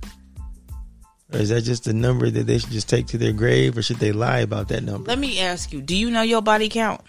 or 1.32 1.39
is 1.39 1.49
that 1.49 1.61
just 1.61 1.84
the 1.84 1.93
number 1.93 2.30
that 2.30 2.47
they 2.47 2.57
should 2.57 2.71
just 2.71 2.89
take 2.89 3.07
to 3.07 3.17
their 3.17 3.34
grave, 3.34 3.77
or 3.77 3.82
should 3.82 3.97
they 3.97 4.11
lie 4.11 4.39
about 4.39 4.67
that 4.69 4.84
number? 4.84 5.07
Let 5.09 5.19
me 5.19 5.39
ask 5.39 5.71
you: 5.71 5.82
Do 5.82 5.95
you 5.95 6.09
know 6.11 6.21
your 6.21 6.41
body 6.41 6.69
count? 6.69 7.01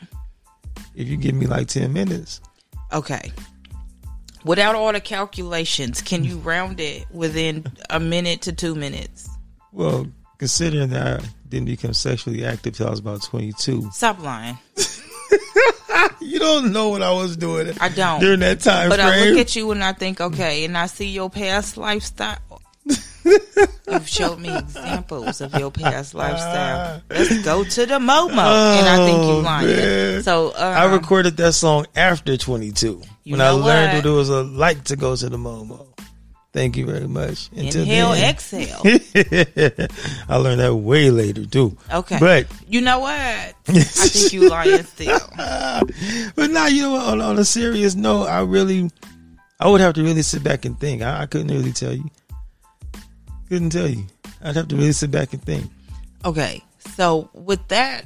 If 0.95 1.09
you 1.09 1.17
give 1.17 1.35
me 1.35 1.47
like 1.47 1.69
ten 1.69 1.93
minutes, 1.93 2.41
Okay. 2.93 3.33
Without 4.45 4.75
all 4.75 4.93
the 4.93 5.01
calculations, 5.01 6.01
can 6.01 6.25
you 6.25 6.39
round 6.39 6.81
it 6.81 7.05
within 7.11 7.65
a 7.91 8.01
minute 8.01 8.41
to 8.43 8.53
two 8.53 8.75
minutes? 8.75 9.29
well, 9.73 10.07
considering 10.39 10.89
that 10.91 11.21
I 11.21 11.25
didn't 11.49 11.67
become 11.67 11.93
sexually 11.93 12.45
active 12.45 12.75
till 12.75 12.87
I 12.87 12.91
was 12.91 13.01
about 13.01 13.23
twenty 13.23 13.53
two, 13.53 13.89
Stop 13.93 14.21
lying. 14.23 14.59
you 16.21 16.39
don't 16.39 16.73
know 16.73 16.89
what 16.89 17.03
I 17.03 17.13
was 17.13 17.37
doing. 17.37 17.73
I 17.81 17.89
don't. 17.91 18.21
during 18.21 18.41
that 18.41 18.61
time 18.61 18.89
But 18.89 19.01
I 19.01 19.25
look 19.29 19.39
at 19.39 19.55
you 19.57 19.71
and 19.71 19.83
I 19.85 19.93
think, 19.93 20.21
okay, 20.21 20.65
and 20.65 20.77
I 20.77 20.87
see 20.87 21.09
your 21.09 21.31
past 21.31 21.77
lifestyle. 21.77 22.39
You've 23.91 24.09
showed 24.09 24.39
me 24.39 24.57
examples 24.57 25.41
of 25.41 25.55
your 25.55 25.71
past 25.71 26.15
lifestyle. 26.15 27.03
Let's 27.11 27.43
go 27.45 27.65
to 27.65 27.87
the 27.87 27.99
Momo, 27.99 28.31
and 28.31 28.89
I 28.89 28.97
think 29.05 29.19
you 29.19 29.31
Oh, 29.31 29.41
lying. 29.41 29.67
man. 29.69 30.23
So 30.23 30.49
um, 30.49 30.55
I 30.57 30.85
recorded 30.85 31.37
that 31.39 31.53
song 31.55 31.87
after 31.97 32.37
22 32.37 33.03
when 33.27 33.41
I 33.41 33.51
learned 33.51 33.93
what? 33.95 34.05
what 34.05 34.07
it 34.07 34.17
was 34.17 34.29
a 34.29 34.43
like 34.43 34.85
to 34.85 34.97
go 34.97 35.17
to 35.17 35.29
the 35.29 35.37
Momo. 35.37 35.87
Thank 36.53 36.77
you 36.77 36.85
very 36.85 37.07
much. 37.07 37.49
Until 37.57 37.83
inhale, 37.83 38.13
exhale. 38.13 38.81
I 40.29 40.37
learned 40.37 40.61
that 40.61 40.75
way 40.75 41.11
later 41.11 41.47
too. 41.47 41.77
Okay, 41.93 42.19
But 42.19 42.47
you 42.69 42.81
know 42.81 42.99
what? 42.99 43.13
I 43.15 43.55
think 43.73 44.33
you 44.33 44.49
lying 44.49 44.83
still. 44.83 45.21
but 45.37 46.51
now 46.51 46.67
you 46.67 46.83
know 46.83 46.91
what, 46.93 47.07
on, 47.07 47.21
on 47.21 47.39
a 47.39 47.45
serious 47.45 47.95
note, 47.95 48.25
I 48.27 48.41
really 48.41 48.91
I 49.61 49.69
would 49.69 49.81
have 49.81 49.95
to 49.95 50.03
really 50.03 50.23
sit 50.23 50.43
back 50.43 50.65
and 50.65 50.79
think. 50.81 51.03
I, 51.03 51.23
I 51.23 51.27
couldn't 51.27 51.49
really 51.57 51.73
tell 51.73 51.93
you. 51.93 52.11
Couldn't 53.51 53.71
tell 53.71 53.89
you. 53.89 54.07
I'd 54.43 54.55
have 54.55 54.69
to 54.69 54.77
really 54.77 54.93
sit 54.93 55.11
back 55.11 55.33
and 55.33 55.43
think. 55.43 55.69
Okay, 56.25 56.63
so 56.97 57.29
with 57.35 57.67
that, 57.67 58.05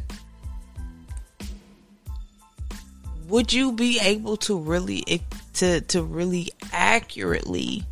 would 3.28 3.53
you 3.53 3.72
be 3.72 4.01
able 4.01 4.38
to 4.38 4.59
really 4.59 5.05
to 5.53 5.82
to 5.82 6.03
really 6.03 6.49
accurately 6.72 7.84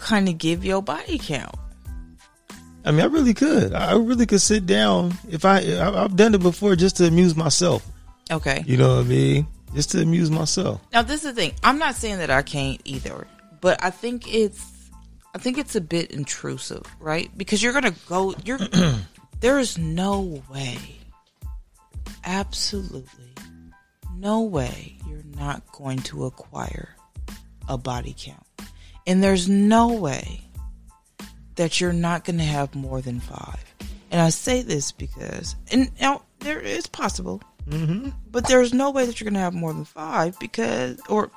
kind 0.00 0.28
of 0.28 0.36
give 0.38 0.64
your 0.64 0.82
body 0.82 1.16
count? 1.16 1.54
I 2.84 2.90
mean, 2.90 3.02
I 3.02 3.04
really 3.04 3.34
could. 3.34 3.72
I 3.72 3.92
really 3.92 4.26
could 4.26 4.40
sit 4.40 4.66
down 4.66 5.12
if 5.30 5.44
I, 5.44 5.60
I 5.60 6.04
I've 6.04 6.16
done 6.16 6.34
it 6.34 6.42
before 6.42 6.74
just 6.74 6.96
to 6.96 7.06
amuse 7.06 7.36
myself. 7.36 7.86
Okay. 8.32 8.64
You 8.66 8.76
know 8.76 8.96
what 8.96 9.04
I 9.04 9.08
mean? 9.08 9.46
Just 9.76 9.92
to 9.92 10.02
amuse 10.02 10.28
myself. 10.28 10.80
Now 10.92 11.02
this 11.02 11.24
is 11.24 11.34
the 11.34 11.40
thing. 11.40 11.52
I'm 11.62 11.78
not 11.78 11.94
saying 11.94 12.18
that 12.18 12.30
I 12.30 12.42
can't 12.42 12.80
either, 12.84 13.28
but 13.60 13.84
I 13.84 13.90
think 13.90 14.34
it's 14.34 14.69
I 15.34 15.38
think 15.38 15.58
it's 15.58 15.76
a 15.76 15.80
bit 15.80 16.10
intrusive, 16.10 16.82
right? 16.98 17.30
Because 17.36 17.62
you're 17.62 17.72
gonna 17.72 17.94
go 18.06 18.34
you're 18.44 18.58
there 19.40 19.58
is 19.58 19.78
no 19.78 20.42
way 20.50 20.78
absolutely 22.24 23.24
no 24.16 24.42
way 24.42 24.98
you're 25.08 25.24
not 25.36 25.62
going 25.72 25.98
to 25.98 26.26
acquire 26.26 26.94
a 27.68 27.78
body 27.78 28.14
count. 28.18 28.46
And 29.06 29.22
there's 29.22 29.48
no 29.48 29.92
way 29.94 30.42
that 31.56 31.80
you're 31.80 31.92
not 31.92 32.24
gonna 32.24 32.44
have 32.44 32.74
more 32.74 33.00
than 33.00 33.20
five. 33.20 33.74
And 34.10 34.20
I 34.20 34.30
say 34.30 34.62
this 34.62 34.92
because 34.92 35.56
and 35.70 35.90
now 36.00 36.22
there 36.40 36.60
is 36.60 36.86
possible 36.86 37.42
mm-hmm. 37.68 38.10
but 38.30 38.46
there's 38.46 38.72
no 38.72 38.90
way 38.90 39.06
that 39.06 39.20
you're 39.20 39.26
going 39.26 39.34
to 39.34 39.40
have 39.40 39.54
more 39.54 39.72
than 39.72 39.84
five 39.84 40.38
because, 40.38 41.00
or 41.08 41.30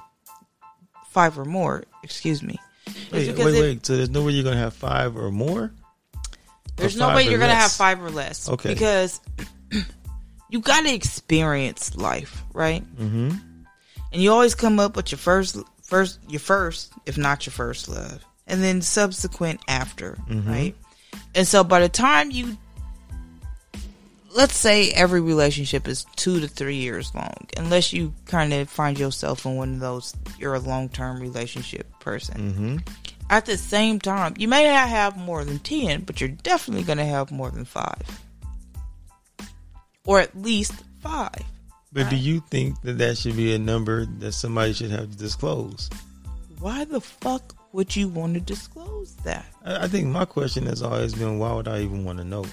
five 1.10 1.38
or 1.38 1.46
more, 1.46 1.84
excuse 2.04 2.42
me. 2.42 2.60
Wait, 2.88 3.12
wait, 3.12 3.28
if- 3.30 3.38
wait. 3.38 3.86
So 3.86 3.96
there's 3.98 4.10
no 4.10 4.24
way 4.24 4.32
you're 4.34 4.44
gonna 4.44 4.58
have 4.58 4.74
five 4.74 5.16
or 5.18 5.32
more? 5.32 5.72
There's 6.76 6.96
Or 6.96 7.00
no 7.00 7.16
way 7.16 7.24
you're 7.30 7.38
going 7.38 7.52
to 7.52 7.56
have 7.56 7.72
five 7.72 8.02
or 8.02 8.10
less. 8.10 8.50
Okay. 8.50 8.74
Because 8.74 9.22
you 10.50 10.60
got 10.60 10.82
to 10.82 10.92
experience 10.94 11.96
life, 11.96 12.44
right? 12.52 12.84
Mm-hmm. 12.98 13.30
And 14.12 14.22
you 14.22 14.32
always 14.32 14.56
come 14.56 14.80
up 14.80 14.96
with 14.96 15.12
your 15.12 15.20
first, 15.20 15.56
first, 15.84 16.20
your 16.28 16.40
first, 16.40 16.92
if 17.06 17.16
not 17.16 17.46
your 17.46 17.52
first 17.52 17.90
love, 17.90 18.26
and 18.48 18.64
then 18.64 18.82
subsequent 18.82 19.62
after, 19.68 20.18
Mm-hmm. 20.28 20.50
right? 20.50 20.76
And 21.36 21.48
so 21.48 21.64
by 21.64 21.80
the 21.80 21.90
time 21.90 22.32
you, 22.32 22.58
let's 24.36 24.56
say 24.56 24.92
every 24.92 25.22
relationship 25.22 25.88
is 25.88 26.06
two 26.16 26.40
to 26.40 26.48
three 26.48 26.78
years 26.78 27.14
long, 27.14 27.48
unless 27.58 27.94
you 27.94 28.14
kind 28.26 28.54
of 28.54 28.70
find 28.70 28.98
yourself 29.00 29.46
in 29.46 29.56
one 29.56 29.74
of 29.76 29.80
those, 29.80 30.16
you're 30.40 30.56
a 30.56 30.60
long 30.60 30.90
term 30.90 31.20
relationship 31.20 31.88
person. 32.00 32.54
Mm-hmm. 32.54 32.78
At 33.30 33.46
the 33.46 33.58
same 33.58 34.00
time, 34.00 34.36
you 34.38 34.48
may 34.48 34.66
not 34.66 34.90
have 34.90 35.18
more 35.18 35.44
than 35.46 35.60
10, 35.60 36.02
but 36.02 36.20
you're 36.20 36.30
definitely 36.30 36.84
going 36.84 36.98
to 36.98 37.06
have 37.06 37.32
more 37.32 37.50
than 37.50 37.66
five. 37.66 38.04
Or 40.06 40.20
at 40.20 40.38
least 40.38 40.74
five. 41.02 41.42
But 41.94 42.10
do 42.10 42.16
you 42.16 42.42
think 42.50 42.82
that 42.82 42.98
that 42.98 43.18
should 43.18 43.38
be 43.38 43.54
a 43.54 43.60
number 43.60 44.06
that 44.06 44.34
somebody 44.34 44.74
should 44.74 44.92
have 44.92 45.12
to 45.12 45.18
disclose? 45.18 45.90
Why 46.60 46.86
the 46.86 47.00
fuck 47.00 47.56
would 47.72 47.96
you 47.96 48.08
want 48.08 48.34
to 48.34 48.40
disclose 48.40 49.16
that? 49.18 49.46
I, 49.64 49.84
I 49.84 49.88
think 49.88 50.08
my 50.08 50.26
question 50.26 50.66
has 50.66 50.82
always 50.82 51.14
been, 51.14 51.40
why 51.40 51.54
would 51.54 51.68
I 51.68 51.82
even 51.82 52.04
want 52.04 52.18
to 52.18 52.24
know? 52.24 52.46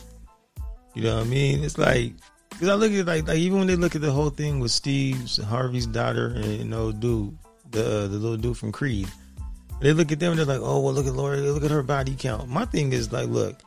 You 0.95 1.03
know 1.03 1.17
what 1.17 1.27
I 1.27 1.29
mean? 1.29 1.63
It's 1.65 1.79
like 1.79 2.13
because 2.51 2.69
I 2.69 2.75
look 2.75 2.93
at 2.93 3.07
like 3.07 3.27
like 3.29 3.39
even 3.39 3.59
when 3.59 3.67
they 3.67 3.77
look 3.77 3.95
at 3.95 4.01
the 4.03 4.13
whole 4.13 4.31
thing 4.31 4.61
with 4.61 4.71
Steve's 4.73 5.37
Harvey's 5.39 5.87
daughter 5.87 6.27
and 6.29 6.45
you 6.59 6.65
know 6.65 6.93
dude 6.93 7.37
the 7.71 7.85
uh, 7.85 8.09
the 8.09 8.17
little 8.19 8.37
dude 8.37 8.57
from 8.59 8.73
Creed. 8.73 9.09
They 9.81 9.93
look 9.95 10.13
at 10.13 10.21
them 10.21 10.33
and 10.33 10.39
they're 10.39 10.47
like, 10.47 10.61
oh 10.63 10.81
well, 10.81 10.93
look 10.93 11.07
at 11.07 11.15
Lori, 11.15 11.41
look 11.41 11.65
at 11.65 11.71
her 11.71 11.83
body 11.83 12.15
count. 12.19 12.49
My 12.51 12.65
thing 12.67 12.93
is 12.93 13.13
like, 13.13 13.29
look, 13.29 13.61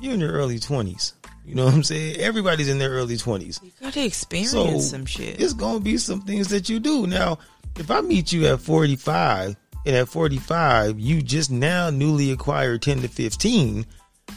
you're 0.00 0.12
in 0.14 0.20
your 0.20 0.32
early 0.32 0.58
twenties. 0.58 1.14
You 1.46 1.54
know 1.54 1.64
what 1.64 1.72
I'm 1.74 1.82
saying? 1.82 2.16
Everybody's 2.18 2.68
in 2.68 2.78
their 2.78 2.90
early 2.90 3.16
twenties. 3.16 3.58
You 3.62 3.70
gotta 3.80 4.04
experience 4.04 4.50
So 4.50 4.78
some 4.80 5.06
shit. 5.06 5.40
it's 5.40 5.54
gonna 5.54 5.80
be 5.80 5.96
some 5.96 6.20
things 6.20 6.48
that 6.48 6.68
you 6.68 6.80
do. 6.80 7.06
Now, 7.06 7.38
if 7.78 7.90
I 7.90 8.02
meet 8.02 8.32
you 8.32 8.46
at 8.46 8.60
45 8.60 9.56
and 9.86 9.96
at 9.96 10.08
45 10.08 10.98
you 10.98 11.22
just 11.22 11.50
now 11.50 11.88
newly 11.88 12.30
acquired 12.32 12.82
10 12.82 13.00
to 13.02 13.08
15, 13.08 13.86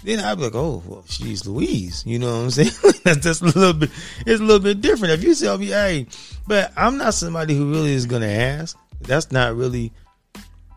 then 0.04 0.20
I'd 0.20 0.36
be 0.36 0.44
like, 0.44 0.56
oh, 0.56 0.82
well, 0.86 1.04
she's 1.08 1.46
Louise. 1.46 2.04
You 2.06 2.20
know 2.20 2.28
what 2.28 2.44
I'm 2.44 2.52
saying? 2.52 2.72
that's 3.04 3.20
just 3.20 3.42
a 3.42 3.46
little 3.46 3.74
bit. 3.74 3.90
It's 4.26 4.42
a 4.42 4.44
little 4.44 4.64
bit 4.64 4.82
different. 4.82 5.14
If 5.14 5.24
you 5.24 5.36
tell 5.36 5.58
me, 5.58 5.68
hey, 5.68 6.08
but 6.48 6.72
I'm 6.76 6.98
not 6.98 7.14
somebody 7.14 7.56
who 7.56 7.72
really 7.72 7.94
is 7.94 8.06
gonna 8.06 8.28
ask. 8.28 8.78
That's 9.02 9.32
not 9.32 9.56
really. 9.56 9.92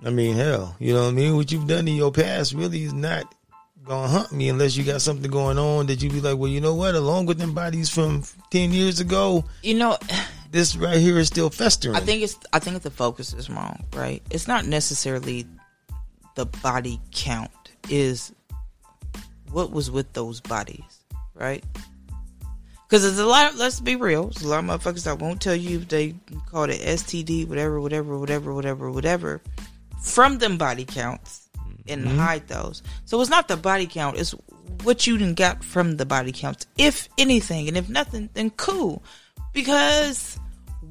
I 0.04 0.10
mean, 0.10 0.36
hell, 0.36 0.76
you 0.78 0.92
know 0.92 1.04
what 1.04 1.08
I 1.08 1.12
mean. 1.12 1.36
What 1.36 1.50
you've 1.50 1.66
done 1.66 1.88
in 1.88 1.96
your 1.96 2.12
past 2.12 2.52
really 2.52 2.82
is 2.82 2.92
not 2.92 3.34
gonna 3.84 4.08
hunt 4.08 4.32
me 4.32 4.48
unless 4.48 4.76
you 4.76 4.84
got 4.84 5.00
something 5.02 5.30
going 5.30 5.58
on 5.58 5.86
that 5.86 6.02
you 6.02 6.10
be 6.10 6.20
like, 6.20 6.38
well, 6.38 6.50
you 6.50 6.60
know 6.60 6.74
what? 6.74 6.94
Along 6.94 7.26
with 7.26 7.38
them 7.38 7.54
bodies 7.54 7.88
from 7.90 8.22
10 8.50 8.72
years 8.72 9.00
ago, 9.00 9.44
You 9.62 9.74
know, 9.74 9.98
this 10.50 10.76
right 10.76 10.98
here 10.98 11.18
is 11.18 11.28
still 11.28 11.50
festering. 11.50 11.96
I 11.96 12.00
think 12.00 12.22
it's 12.22 12.36
I 12.52 12.58
think 12.58 12.82
the 12.82 12.90
focus 12.90 13.32
is 13.34 13.50
wrong, 13.50 13.84
right? 13.94 14.22
It's 14.30 14.48
not 14.48 14.66
necessarily 14.66 15.46
the 16.34 16.46
body 16.46 17.00
count 17.12 17.50
is 17.90 18.32
what 19.54 19.70
was 19.70 19.90
with 19.90 20.12
those 20.12 20.40
bodies, 20.40 21.04
right? 21.34 21.64
Because 22.86 23.02
there's 23.02 23.18
a 23.18 23.26
lot. 23.26 23.52
Of, 23.52 23.58
let's 23.58 23.80
be 23.80 23.96
real. 23.96 24.24
There's 24.24 24.42
a 24.42 24.48
lot 24.48 24.64
of 24.64 24.64
motherfuckers 24.66 25.04
that 25.04 25.20
won't 25.20 25.40
tell 25.40 25.54
you 25.54 25.78
if 25.78 25.88
they 25.88 26.14
call 26.50 26.64
it 26.64 26.80
STD, 26.80 27.48
whatever, 27.48 27.80
whatever, 27.80 28.18
whatever, 28.18 28.52
whatever, 28.52 28.90
whatever, 28.90 29.40
from 30.02 30.38
them 30.38 30.58
body 30.58 30.84
counts 30.84 31.48
and 31.88 32.04
mm-hmm. 32.04 32.18
hide 32.18 32.48
those. 32.48 32.82
So 33.04 33.20
it's 33.20 33.30
not 33.30 33.48
the 33.48 33.56
body 33.56 33.86
count. 33.86 34.18
It's 34.18 34.32
what 34.82 35.06
you 35.06 35.16
done 35.16 35.34
got 35.34 35.64
from 35.64 35.96
the 35.96 36.06
body 36.06 36.32
counts, 36.32 36.66
if 36.76 37.08
anything, 37.16 37.68
and 37.68 37.76
if 37.76 37.88
nothing, 37.88 38.28
then 38.34 38.50
cool. 38.50 39.02
Because 39.52 40.38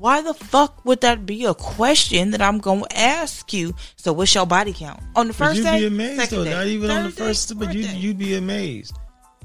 why 0.04 0.22
the 0.22 0.34
fuck 0.34 0.84
would 0.84 1.00
that 1.00 1.26
be 1.26 1.46
a 1.46 1.54
question 1.54 2.32
that 2.32 2.42
I'm 2.42 2.58
gonna 2.58 2.84
ask 2.94 3.54
you? 3.54 3.74
So 3.96 4.12
what's 4.12 4.36
your 4.36 4.46
body 4.46 4.74
count 4.74 5.00
on 5.16 5.28
the 5.30 5.34
first 5.34 5.56
you'd 5.60 5.64
day? 5.64 5.80
be 5.80 5.86
amazed 5.86 6.30
though. 6.30 6.44
day, 6.44 6.50
Not 6.52 6.68
even 6.68 6.92
on 6.92 7.04
the 7.04 7.10
third 7.12 7.16
day, 7.18 7.28
first, 7.28 7.58
but 7.58 7.74
you 7.74 7.84
day? 7.84 7.96
you'd 7.96 8.18
be 8.18 8.36
amazed. 8.36 8.98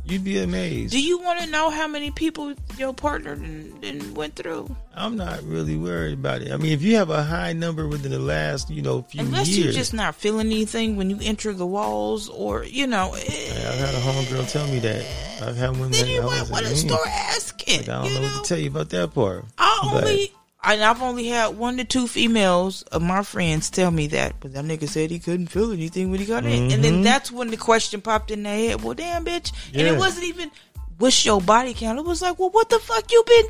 You'd 0.04 0.24
be 0.24 0.38
amazed. 0.38 0.92
Do 0.92 1.00
you 1.00 1.20
want 1.20 1.38
to 1.40 1.46
know 1.46 1.70
how 1.70 1.86
many 1.86 2.10
people 2.10 2.54
your 2.76 2.92
partner 2.92 3.36
done 3.36 4.14
went 4.14 4.34
through? 4.34 4.74
I'm 4.96 5.16
not 5.16 5.44
really 5.44 5.76
worried 5.76 6.14
about 6.14 6.42
it. 6.42 6.50
I 6.50 6.56
mean, 6.56 6.72
if 6.72 6.82
you 6.82 6.96
have 6.96 7.10
a 7.10 7.22
high 7.22 7.52
number 7.52 7.86
within 7.86 8.10
the 8.10 8.18
last, 8.18 8.68
you 8.68 8.82
know, 8.82 9.02
few 9.02 9.20
Unless 9.20 9.48
years. 9.48 9.64
you're 9.64 9.72
just 9.74 9.94
not 9.94 10.16
feeling 10.16 10.46
anything 10.46 10.96
when 10.96 11.08
you 11.08 11.18
enter 11.22 11.52
the 11.52 11.66
walls, 11.66 12.28
or 12.30 12.64
you 12.64 12.88
know, 12.88 13.14
eh, 13.14 13.20
I've 13.20 13.78
had 13.78 13.94
a 13.94 14.00
homegirl 14.00 14.50
tell 14.50 14.66
me 14.66 14.80
that. 14.80 15.04
I've 15.40 15.56
had 15.56 15.70
women. 15.72 15.92
then 15.92 16.08
you 16.08 16.22
might 16.22 16.50
want 16.50 16.66
to 16.66 16.74
start 16.74 17.06
asking. 17.06 17.80
Like, 17.80 17.88
I 17.90 17.92
don't 17.92 18.04
you 18.06 18.14
know, 18.14 18.20
know? 18.22 18.32
what 18.34 18.44
to 18.44 18.48
tell 18.48 18.58
you 18.58 18.70
about 18.70 18.88
that 18.90 19.14
part. 19.14 19.44
I 19.58 19.80
only, 19.84 20.32
and 20.64 20.82
I've 20.82 21.02
only 21.02 21.26
had 21.28 21.56
one 21.58 21.76
to 21.78 21.84
two 21.84 22.06
females 22.06 22.82
of 22.82 23.02
my 23.02 23.22
friends 23.22 23.70
tell 23.70 23.90
me 23.90 24.06
that, 24.08 24.34
but 24.40 24.52
that 24.54 24.64
nigga 24.64 24.88
said 24.88 25.10
he 25.10 25.18
couldn't 25.18 25.46
feel 25.48 25.72
anything 25.72 26.10
when 26.10 26.20
he 26.20 26.26
got 26.26 26.44
in, 26.44 26.70
and 26.72 26.82
then 26.84 27.00
Mhm. 27.00 27.04
that's 27.04 27.30
when 27.30 27.48
the 27.50 27.56
question 27.56 28.00
popped 28.00 28.30
in 28.30 28.42
their 28.42 28.56
head. 28.56 28.82
Well, 28.82 28.94
damn, 28.94 29.24
bitch, 29.24 29.52
and 29.72 29.86
it 29.86 29.96
wasn't 29.98 30.24
even 30.26 30.50
what's 30.98 31.24
your 31.24 31.40
body 31.40 31.74
count. 31.74 31.98
It 31.98 32.04
was 32.04 32.20
like, 32.22 32.38
well, 32.38 32.50
what 32.50 32.68
the 32.70 32.78
fuck 32.80 33.10
you 33.12 33.22
been 33.26 33.46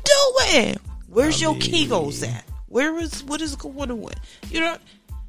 doing? 0.53 0.77
Where's 1.07 1.37
I 1.37 1.41
your 1.45 1.53
mean- 1.53 1.61
Kegels 1.61 2.27
at? 2.27 2.45
Where 2.67 2.97
is 2.99 3.23
what 3.23 3.41
is 3.41 3.55
going 3.55 3.89
on? 3.91 4.11
You 4.51 4.59
know, 4.61 4.77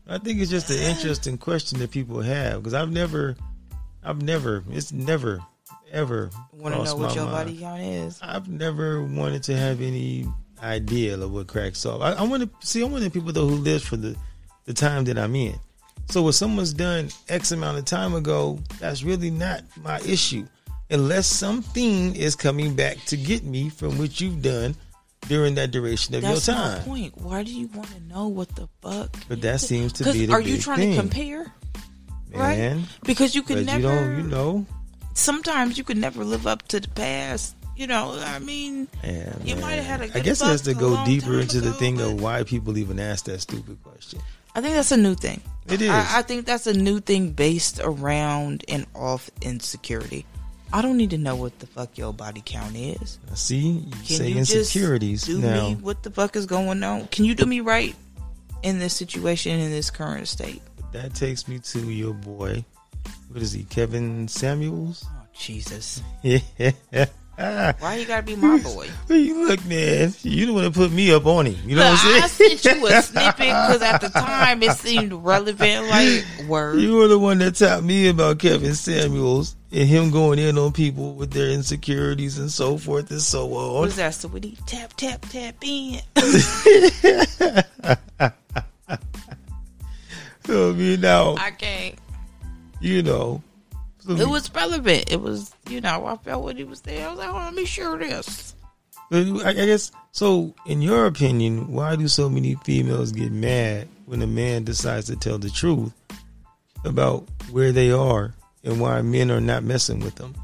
I 0.07 0.19
think 0.19 0.41
it's 0.41 0.51
just 0.51 0.69
an 0.71 0.77
interesting 0.79 1.39
question 1.39 1.79
that 1.79 1.91
people 1.91 2.21
have 2.21 2.63
because 2.63 2.75
I've 2.75 2.91
never, 2.93 3.37
I've 4.05 4.21
never, 4.21 4.63
it's 4.71 4.93
never, 4.93 5.41
ever 5.91 6.29
want 6.53 6.75
to 6.75 6.85
know 6.85 6.97
what 6.97 7.15
your 7.15 7.25
mind. 7.25 7.37
body 7.49 7.57
count 7.59 7.81
is. 7.81 8.19
I've 8.21 8.49
never 8.49 9.03
wanted 9.03 9.43
to 9.45 9.57
have 9.57 9.81
any 9.81 10.27
idea 10.63 11.19
of 11.19 11.33
what 11.33 11.47
cracks 11.47 11.85
off. 11.87 12.01
I, 12.01 12.13
I 12.13 12.23
want 12.23 12.43
to 12.43 12.67
see. 12.67 12.83
I'm 12.83 12.93
one 12.93 13.03
of 13.03 13.13
the 13.13 13.19
people 13.19 13.33
though 13.33 13.47
who 13.47 13.57
lives 13.57 13.85
for 13.85 13.97
the 13.97 14.17
the 14.67 14.75
time 14.75 15.05
that 15.05 15.19
I'm 15.19 15.35
in. 15.35 15.59
So 16.09 16.23
what 16.23 16.33
someone's 16.33 16.73
done 16.73 17.09
X 17.29 17.53
amount 17.53 17.79
of 17.79 17.85
time 17.85 18.15
ago, 18.15 18.59
that's 18.81 19.03
really 19.05 19.31
not 19.31 19.63
my 19.83 20.01
issue, 20.01 20.47
unless 20.91 21.27
something 21.27 22.17
is 22.17 22.35
coming 22.35 22.75
back 22.75 22.97
to 23.07 23.17
get 23.17 23.45
me 23.45 23.69
from 23.69 23.97
what 23.97 24.21
you've 24.21 24.43
done 24.43 24.75
during 25.29 25.55
that 25.55 25.71
duration 25.71 26.15
of 26.15 26.23
That's 26.23 26.49
your 26.49 26.57
my 26.57 26.63
time. 26.63 26.83
point. 26.83 27.17
Why 27.19 27.43
do 27.43 27.53
you 27.53 27.69
want 27.69 27.89
to 27.89 28.01
know 28.03 28.29
what 28.29 28.55
the 28.57 28.69
fuck? 28.83 29.17
But 29.29 29.41
that 29.43 29.61
seems 29.61 29.93
to 29.95 30.05
be 30.13 30.27
the 30.27 30.33
are 30.33 30.41
you 30.41 30.59
trying 30.59 30.79
thing, 30.79 30.95
to 30.95 31.01
compare? 31.01 31.53
man. 32.31 32.77
Right? 32.79 32.85
Because 33.05 33.35
you 33.35 33.43
can 33.43 33.65
never. 33.65 34.11
you 34.11 34.17
you 34.19 34.23
know, 34.25 34.67
sometimes 35.15 35.79
you 35.79 35.85
can 35.85 36.01
never 36.01 36.25
live 36.25 36.47
up 36.47 36.67
to 36.69 36.81
the 36.81 36.89
past. 36.89 37.55
You 37.81 37.87
know, 37.87 38.13
I 38.13 38.39
mean, 38.41 38.89
yeah, 39.03 39.33
You 39.43 39.57
might 39.57 39.77
have 39.77 39.87
had 39.87 40.11
a 40.11 40.19
I 40.19 40.21
guess 40.21 40.43
it 40.43 40.45
has 40.45 40.61
to 40.63 40.75
go 40.75 41.03
deeper 41.07 41.41
into 41.41 41.63
the 41.63 41.73
thing 41.73 41.99
of 41.99 42.21
why 42.21 42.43
people 42.43 42.77
even 42.77 43.01
ask 43.01 43.25
that 43.25 43.41
stupid 43.41 43.83
question. 43.83 44.21
I 44.55 44.61
think 44.61 44.75
that's 44.75 44.93
a 44.93 44.99
new 44.99 45.15
thing. 45.15 45.41
It 45.67 45.81
is. 45.81 45.89
I, 45.89 46.19
I 46.19 46.23
think 46.23 46.45
that's 46.45 46.67
a 46.67 46.75
new 46.75 47.01
thing 47.01 47.31
based 47.31 47.81
around 47.83 48.67
and 48.69 48.85
off 48.95 49.31
insecurity. 49.41 50.27
I 50.75 50.83
don't 50.83 50.99
need 50.99 51.09
to 51.09 51.17
know 51.17 51.37
what 51.37 51.59
the 51.59 51.67
fuck 51.67 51.97
your 51.97 52.13
body 52.13 52.43
count 52.45 52.77
is. 52.77 53.19
See, 53.33 53.57
you 53.57 53.91
Can 53.93 54.05
say 54.05 54.29
you 54.29 54.37
insecurities 54.37 55.23
do 55.25 55.39
now. 55.39 55.71
me 55.71 55.77
what 55.77 56.03
the 56.03 56.11
fuck 56.11 56.37
is 56.37 56.45
going 56.45 56.83
on? 56.85 57.07
Can 57.07 57.25
you 57.25 57.35
do 57.35 57.47
me 57.47 57.61
right 57.61 57.97
in 58.63 58.79
this 58.79 58.93
situation 58.93 59.59
in 59.59 59.71
this 59.71 59.91
current 59.91 60.29
state? 60.29 60.61
That 60.93 61.15
takes 61.15 61.49
me 61.49 61.61
to 61.61 61.91
your 61.91 62.13
boy. 62.13 62.63
What 63.31 63.41
is 63.41 63.53
he? 63.53 63.65
Kevin 63.65 64.29
Samuels? 64.29 65.07
Oh 65.09 65.25
Jesus! 65.33 66.03
Yeah. 66.23 67.07
Why 67.79 67.97
you 67.97 68.07
gotta 68.07 68.23
be 68.23 68.37
my 68.37 68.59
boy? 68.61 68.89
you 69.09 69.49
look, 69.49 69.65
man. 69.65 70.13
You 70.23 70.45
don't 70.45 70.55
want 70.55 70.75
to 70.75 70.79
put 70.79 70.93
me 70.93 71.11
up 71.11 71.25
on 71.25 71.47
him. 71.47 71.57
You 71.69 71.77
know 71.77 71.83
Look, 71.83 71.93
what 71.93 72.05
I'm 72.05 72.07
saying? 72.07 72.23
I 72.23 72.27
sent 72.59 72.65
you 72.77 72.87
a 72.87 73.03
snippet 73.03 73.37
because 73.39 73.83
at 73.83 74.01
the 74.03 74.09
time 74.11 74.63
it 74.63 74.73
seemed 74.73 75.13
relevant. 75.15 75.89
Like 75.89 76.25
word. 76.47 76.81
You 76.81 76.97
were 76.97 77.09
the 77.09 77.19
one 77.19 77.39
that 77.39 77.55
taught 77.55 77.83
me 77.83 78.09
about 78.09 78.41
Kevin 78.41 78.75
Samuels 78.75 79.57
and 79.73 79.89
him 79.89 80.11
going 80.11 80.39
in 80.39 80.59
on 80.59 80.73
people 80.73 81.15
with 81.15 81.31
their 81.31 81.49
insecurities 81.49 82.39
and 82.39 82.51
so 82.51 82.77
forth 82.77 83.11
and 83.11 83.23
so 83.23 83.55
on. 83.55 83.89
is 83.89 83.97
that? 83.97 84.13
So 84.15 84.29
he 84.29 84.59
tap 84.67 84.93
tap 84.97 85.23
tap 85.31 85.55
in? 85.63 86.01
So, 90.47 90.71
I 90.71 90.73
mean, 90.73 91.01
now, 91.01 91.37
I 91.37 91.53
can't. 91.53 91.95
you 92.81 93.03
know. 93.03 93.43
So- 94.17 94.23
It 94.23 94.29
was 94.29 94.53
relevant. 94.55 95.11
It 95.11 95.21
was, 95.21 95.55
you 95.69 95.81
know, 95.81 96.07
I 96.07 96.17
felt 96.17 96.45
when 96.45 96.57
he 96.57 96.65
was 96.65 96.81
there. 96.83 97.07
I 97.07 97.11
was 97.11 97.19
like, 97.19 97.29
oh, 97.29 97.39
let 97.39 97.55
me 97.55 97.65
share 97.65 97.97
this. 97.97 98.55
I 99.13 99.19
I 99.45 99.53
guess 99.53 99.91
so. 100.13 100.55
In 100.67 100.81
your 100.83 101.07
opinion, 101.07 101.73
why 101.73 101.97
do 101.97 102.07
so 102.07 102.29
many 102.31 102.55
females 102.65 103.11
get 103.11 103.33
mad 103.33 103.89
when 104.07 104.23
a 104.23 104.27
man 104.27 104.63
decides 104.65 105.07
to 105.07 105.17
tell 105.17 105.37
the 105.39 105.51
truth 105.51 105.93
about 106.85 107.29
where 107.51 107.73
they 107.73 107.91
are 107.91 108.33
and 108.63 108.81
why 108.81 109.03
men 109.03 109.31
are 109.33 109.41
not 109.41 109.65
messing 109.65 109.99
with 110.01 110.15
them? 110.15 110.35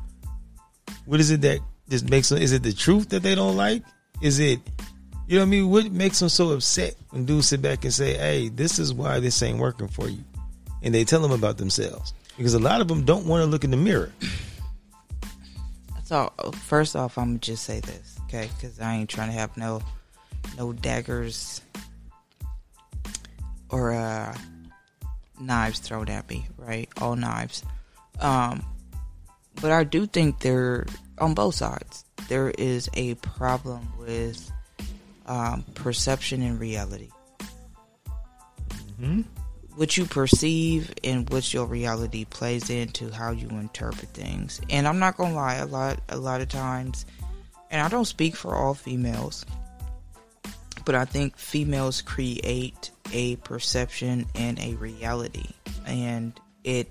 What 1.04 1.20
is 1.20 1.30
it 1.30 1.42
that 1.42 1.60
just 1.88 2.10
makes 2.10 2.28
them? 2.28 2.38
Is 2.42 2.52
it 2.52 2.64
the 2.64 2.72
truth 2.72 3.10
that 3.10 3.22
they 3.22 3.36
don't 3.36 3.56
like? 3.56 3.84
Is 4.20 4.40
it, 4.40 4.58
you 5.28 5.36
know, 5.36 5.42
what 5.42 5.46
I 5.46 5.50
mean, 5.50 5.70
what 5.70 5.92
makes 5.92 6.18
them 6.18 6.28
so 6.28 6.50
upset 6.50 6.96
when 7.10 7.24
dudes 7.24 7.46
sit 7.48 7.62
back 7.62 7.84
and 7.84 7.94
say, 7.94 8.14
"Hey, 8.14 8.48
this 8.48 8.80
is 8.80 8.92
why 8.92 9.20
this 9.20 9.40
ain't 9.42 9.58
working 9.58 9.86
for 9.88 10.08
you," 10.08 10.24
and 10.82 10.92
they 10.92 11.04
tell 11.04 11.20
them 11.20 11.30
about 11.32 11.56
themselves 11.58 12.12
because 12.36 12.54
a 12.54 12.58
lot 12.58 12.80
of 12.80 12.88
them 12.88 13.04
don't 13.04 13.26
want 13.26 13.42
to 13.42 13.46
look 13.46 13.64
in 13.64 13.70
the 13.70 13.76
mirror. 13.76 14.12
So 16.04 16.32
first 16.66 16.94
off, 16.94 17.18
I'm 17.18 17.30
gonna 17.30 17.38
just 17.38 17.64
say 17.64 17.80
this, 17.80 18.18
okay? 18.24 18.48
Because 18.54 18.78
I 18.80 18.94
ain't 18.94 19.10
trying 19.10 19.28
to 19.28 19.34
have 19.34 19.56
no, 19.56 19.82
no 20.56 20.72
daggers 20.72 21.60
or 23.70 23.92
uh, 23.92 24.36
knives 25.40 25.80
thrown 25.80 26.08
at 26.08 26.28
me, 26.30 26.46
right? 26.56 26.88
All 27.00 27.16
knives. 27.16 27.64
Um, 28.20 28.64
but 29.60 29.72
I 29.72 29.84
do 29.84 30.06
think 30.06 30.40
there, 30.40 30.86
on 31.18 31.34
both 31.34 31.56
sides, 31.56 32.04
there 32.28 32.50
is 32.50 32.88
a 32.94 33.14
problem 33.16 33.88
with 33.98 34.50
um, 35.26 35.64
perception 35.74 36.42
and 36.42 36.60
reality. 36.60 37.10
hmm 39.00 39.22
what 39.76 39.96
you 39.96 40.06
perceive 40.06 40.92
and 41.04 41.28
what 41.30 41.52
your 41.52 41.66
reality 41.66 42.24
plays 42.24 42.70
into 42.70 43.10
how 43.10 43.30
you 43.30 43.48
interpret 43.50 44.08
things. 44.08 44.60
And 44.70 44.88
I'm 44.88 44.98
not 44.98 45.16
gonna 45.16 45.34
lie, 45.34 45.56
a 45.56 45.66
lot 45.66 46.00
a 46.08 46.16
lot 46.16 46.40
of 46.40 46.48
times, 46.48 47.04
and 47.70 47.80
I 47.80 47.88
don't 47.88 48.06
speak 48.06 48.34
for 48.34 48.56
all 48.56 48.74
females, 48.74 49.44
but 50.84 50.94
I 50.94 51.04
think 51.04 51.36
females 51.36 52.00
create 52.00 52.90
a 53.12 53.36
perception 53.36 54.26
and 54.34 54.58
a 54.58 54.74
reality, 54.76 55.50
and 55.86 56.38
it 56.64 56.90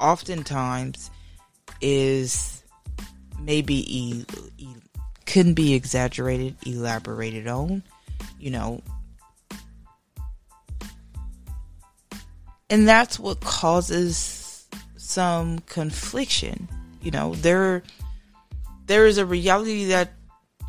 oftentimes 0.00 1.10
is 1.82 2.62
maybe 3.40 3.84
e- 3.94 4.24
e- 4.56 4.68
couldn't 5.26 5.54
be 5.54 5.74
exaggerated, 5.74 6.56
elaborated 6.66 7.46
on. 7.46 7.82
You 8.38 8.50
know, 8.50 8.82
and 12.70 12.88
that's 12.88 13.18
what 13.18 13.40
causes 13.40 14.66
some 14.96 15.60
confliction. 15.60 16.68
You 17.00 17.10
know, 17.10 17.34
there 17.34 17.82
there 18.86 19.06
is 19.06 19.18
a 19.18 19.26
reality 19.26 19.86
that 19.86 20.12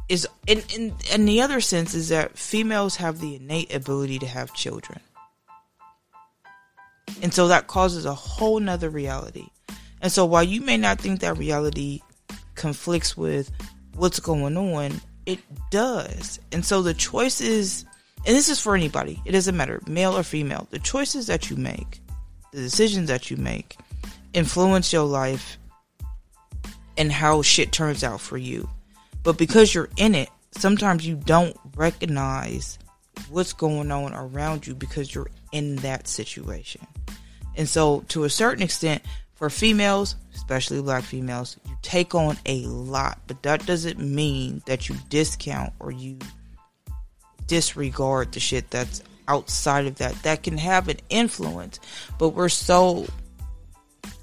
is 0.09 0.27
in 0.45 0.63
in 0.73 0.93
in 1.11 1.25
the 1.25 1.41
other 1.41 1.61
sense 1.61 1.93
is 1.93 2.09
that 2.09 2.37
females 2.37 2.97
have 2.97 3.19
the 3.19 3.35
innate 3.35 3.73
ability 3.73 4.19
to 4.19 4.27
have 4.27 4.53
children. 4.53 4.99
And 7.21 7.33
so 7.33 7.47
that 7.47 7.67
causes 7.67 8.05
a 8.05 8.13
whole 8.13 8.59
nother 8.59 8.89
reality. 8.89 9.47
And 10.01 10.11
so 10.11 10.25
while 10.25 10.43
you 10.43 10.61
may 10.61 10.77
not 10.77 10.99
think 10.99 11.21
that 11.21 11.37
reality 11.37 12.01
conflicts 12.55 13.17
with 13.17 13.51
what's 13.95 14.19
going 14.19 14.55
on, 14.55 15.01
it 15.25 15.39
does. 15.71 16.39
And 16.51 16.63
so 16.63 16.81
the 16.81 16.93
choices 16.93 17.85
and 18.27 18.35
this 18.35 18.49
is 18.49 18.59
for 18.59 18.75
anybody, 18.75 19.21
it 19.23 19.31
doesn't 19.31 19.55
matter, 19.55 19.81
male 19.87 20.17
or 20.17 20.21
female, 20.21 20.67
the 20.69 20.79
choices 20.79 21.27
that 21.27 21.49
you 21.49 21.55
make, 21.55 22.01
the 22.51 22.59
decisions 22.59 23.07
that 23.07 23.31
you 23.31 23.37
make 23.37 23.77
influence 24.33 24.91
your 24.91 25.05
life 25.05 25.57
and 26.97 27.09
how 27.09 27.41
shit 27.41 27.71
turns 27.71 28.03
out 28.03 28.19
for 28.19 28.37
you. 28.37 28.69
But 29.23 29.37
because 29.37 29.73
you're 29.73 29.89
in 29.95 30.13
it, 30.13 30.29
sometimes 30.51 31.07
you 31.07 31.15
don't 31.15 31.55
recognize 31.77 32.77
what's 33.29 33.53
going 33.53 33.91
on 33.91 34.13
around 34.13 34.67
you 34.67 34.75
because 34.75 35.15
you're 35.15 35.31
in 35.53 35.77
that 35.77 36.09
situation. 36.09 36.85
And 37.55 37.67
so, 37.67 38.03
to 38.09 38.25
a 38.25 38.29
certain 38.29 38.61
extent, 38.61 39.03
for 39.35 39.49
females, 39.49 40.15
especially 40.35 40.81
black 40.81 41.03
females, 41.03 41.57
you 41.65 41.77
take 41.81 42.13
on 42.13 42.37
a 42.45 42.65
lot, 42.65 43.19
but 43.27 43.41
that 43.43 43.65
doesn't 43.65 43.99
mean 43.99 44.61
that 44.65 44.89
you 44.89 44.95
discount 45.09 45.73
or 45.79 45.91
you 45.91 46.17
disregard 47.47 48.31
the 48.31 48.39
shit 48.39 48.69
that's 48.69 49.01
outside 49.27 49.85
of 49.85 49.95
that. 49.95 50.13
That 50.23 50.43
can 50.43 50.57
have 50.57 50.87
an 50.87 50.97
influence, 51.09 51.79
but 52.17 52.29
we're 52.29 52.49
so 52.49 53.07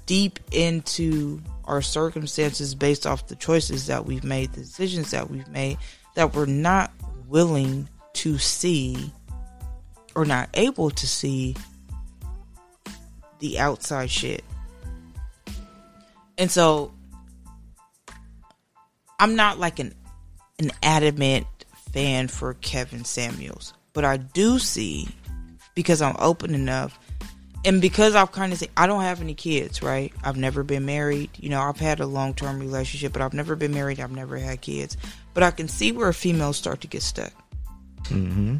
deep 0.05 0.39
into 0.51 1.41
our 1.65 1.81
circumstances 1.81 2.75
based 2.75 3.07
off 3.07 3.27
the 3.27 3.35
choices 3.35 3.87
that 3.87 4.05
we've 4.05 4.23
made, 4.23 4.53
the 4.53 4.61
decisions 4.61 5.11
that 5.11 5.29
we've 5.29 5.47
made, 5.47 5.77
that 6.15 6.35
we're 6.35 6.45
not 6.45 6.91
willing 7.27 7.89
to 8.13 8.37
see 8.37 9.11
or 10.15 10.25
not 10.25 10.49
able 10.53 10.89
to 10.89 11.07
see 11.07 11.55
the 13.39 13.59
outside 13.59 14.09
shit. 14.09 14.43
And 16.37 16.49
so 16.49 16.93
I'm 19.19 19.35
not 19.35 19.59
like 19.59 19.79
an 19.79 19.93
an 20.57 20.71
adamant 20.81 21.47
for 22.31 22.53
Kevin 22.55 23.05
Samuels, 23.05 23.73
but 23.93 24.03
I 24.03 24.17
do 24.17 24.59
see 24.59 25.07
because 25.75 26.01
I'm 26.01 26.15
open 26.19 26.53
enough 26.53 26.99
and 27.65 27.81
because 27.81 28.13
I've 28.15 28.31
kind 28.31 28.53
of 28.53 28.59
say 28.59 28.69
I 28.77 28.85
don't 28.85 29.01
have 29.01 29.21
any 29.21 29.33
kids, 29.33 29.81
right? 29.81 30.13
I've 30.23 30.37
never 30.37 30.63
been 30.63 30.85
married. 30.85 31.31
You 31.37 31.49
know, 31.49 31.61
I've 31.61 31.79
had 31.79 31.99
a 31.99 32.05
long 32.05 32.33
term 32.33 32.59
relationship, 32.59 33.11
but 33.11 33.21
I've 33.21 33.33
never 33.33 33.55
been 33.55 33.73
married. 33.73 33.99
I've 33.99 34.11
never 34.11 34.37
had 34.37 34.61
kids. 34.61 34.97
But 35.33 35.43
I 35.43 35.51
can 35.51 35.67
see 35.67 35.91
where 35.91 36.13
females 36.13 36.57
start 36.57 36.81
to 36.81 36.87
get 36.87 37.01
stuck. 37.01 37.33
Mm-hmm. 38.03 38.57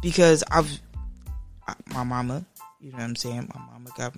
Because 0.00 0.42
I've 0.50 0.80
my 1.92 2.02
mama, 2.02 2.44
you 2.80 2.90
know 2.90 2.98
what 2.98 3.04
I'm 3.04 3.16
saying. 3.16 3.50
My 3.54 3.60
mama 3.72 3.90
got, 3.96 4.14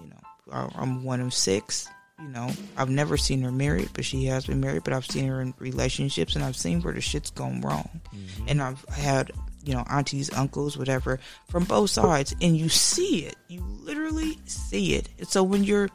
you 0.00 0.08
know, 0.08 0.70
I'm 0.74 1.04
one 1.04 1.20
of 1.20 1.34
six. 1.34 1.88
You 2.18 2.28
know, 2.28 2.50
I've 2.76 2.88
never 2.88 3.16
seen 3.16 3.42
her 3.42 3.52
married, 3.52 3.90
but 3.92 4.04
she 4.04 4.24
has 4.24 4.46
been 4.46 4.60
married. 4.60 4.84
But 4.84 4.94
I've 4.94 5.06
seen 5.06 5.26
her 5.28 5.40
in 5.40 5.52
relationships, 5.58 6.34
and 6.34 6.44
I've 6.44 6.56
seen 6.56 6.80
where 6.80 6.94
the 6.94 7.00
shit's 7.00 7.30
gone 7.30 7.60
wrong. 7.60 8.00
Mm-hmm. 8.14 8.48
And 8.48 8.62
I've 8.62 8.82
had 8.86 9.32
you 9.66 9.74
know, 9.74 9.84
aunties, 9.90 10.32
uncles, 10.32 10.78
whatever, 10.78 11.18
from 11.48 11.64
both 11.64 11.90
sides, 11.90 12.34
and 12.40 12.56
you 12.56 12.68
see 12.68 13.24
it. 13.26 13.34
You 13.48 13.60
literally 13.80 14.38
see 14.46 14.94
it. 14.94 15.08
And 15.18 15.26
so 15.26 15.42
when 15.42 15.64
you're 15.64 15.90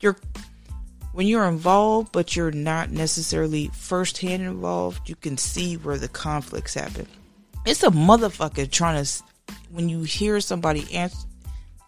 you're 0.00 0.16
when 1.12 1.26
you're 1.26 1.46
involved, 1.46 2.12
but 2.12 2.36
you're 2.36 2.52
not 2.52 2.90
necessarily 2.90 3.70
firsthand 3.74 4.42
involved, 4.42 5.08
you 5.08 5.16
can 5.16 5.36
see 5.36 5.76
where 5.76 5.98
the 5.98 6.08
conflicts 6.08 6.74
happen. 6.74 7.08
It's 7.66 7.82
a 7.82 7.90
motherfucker 7.90 8.70
trying 8.70 9.04
to 9.04 9.22
when 9.70 9.88
you 9.88 10.02
hear 10.02 10.40
somebody 10.40 10.96
ask 10.96 11.26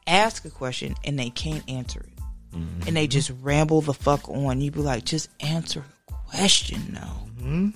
ask 0.08 0.44
a 0.44 0.50
question 0.50 0.96
and 1.04 1.16
they 1.16 1.30
can't 1.30 1.62
answer 1.70 2.00
it, 2.00 2.19
mm-hmm. 2.54 2.86
and 2.86 2.96
they 2.96 3.06
just 3.06 3.32
ramble 3.40 3.80
the 3.80 3.94
fuck 3.94 4.28
on. 4.28 4.60
You 4.60 4.70
be 4.70 4.80
like, 4.80 5.04
just 5.04 5.28
answer 5.40 5.84
the 6.08 6.14
question 6.28 6.92
now. 6.92 7.26
Mm-hmm. 7.38 7.70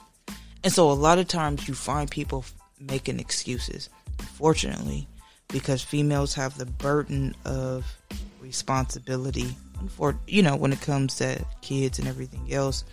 And 0.62 0.72
so 0.72 0.90
a 0.90 0.92
lot 0.92 1.18
of 1.18 1.28
times 1.28 1.68
you 1.68 1.74
find 1.74 2.10
people 2.10 2.44
making 2.80 3.20
excuses. 3.20 3.88
Unfortunately, 4.18 5.06
because 5.48 5.82
females 5.82 6.34
have 6.34 6.56
the 6.56 6.66
burden 6.66 7.34
of 7.44 7.84
responsibility 8.40 9.54
for 9.88 10.18
you 10.26 10.42
know 10.42 10.56
when 10.56 10.72
it 10.72 10.80
comes 10.80 11.16
to 11.16 11.44
kids 11.60 11.98
and 11.98 12.06
everything 12.08 12.52
else 12.52 12.84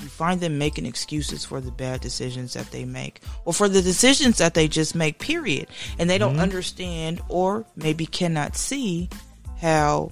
you 0.00 0.08
find 0.08 0.40
them 0.40 0.56
making 0.56 0.86
excuses 0.86 1.44
for 1.44 1.60
the 1.60 1.70
bad 1.70 2.00
decisions 2.00 2.54
that 2.54 2.70
they 2.70 2.84
make 2.84 3.20
or 3.44 3.52
for 3.52 3.68
the 3.68 3.82
decisions 3.82 4.38
that 4.38 4.54
they 4.54 4.66
just 4.66 4.94
make 4.94 5.18
period 5.18 5.66
and 5.98 6.08
they 6.08 6.18
don't 6.18 6.32
mm-hmm. 6.32 6.40
understand 6.40 7.20
or 7.28 7.64
maybe 7.76 8.06
cannot 8.06 8.56
see 8.56 9.08
how 9.60 10.10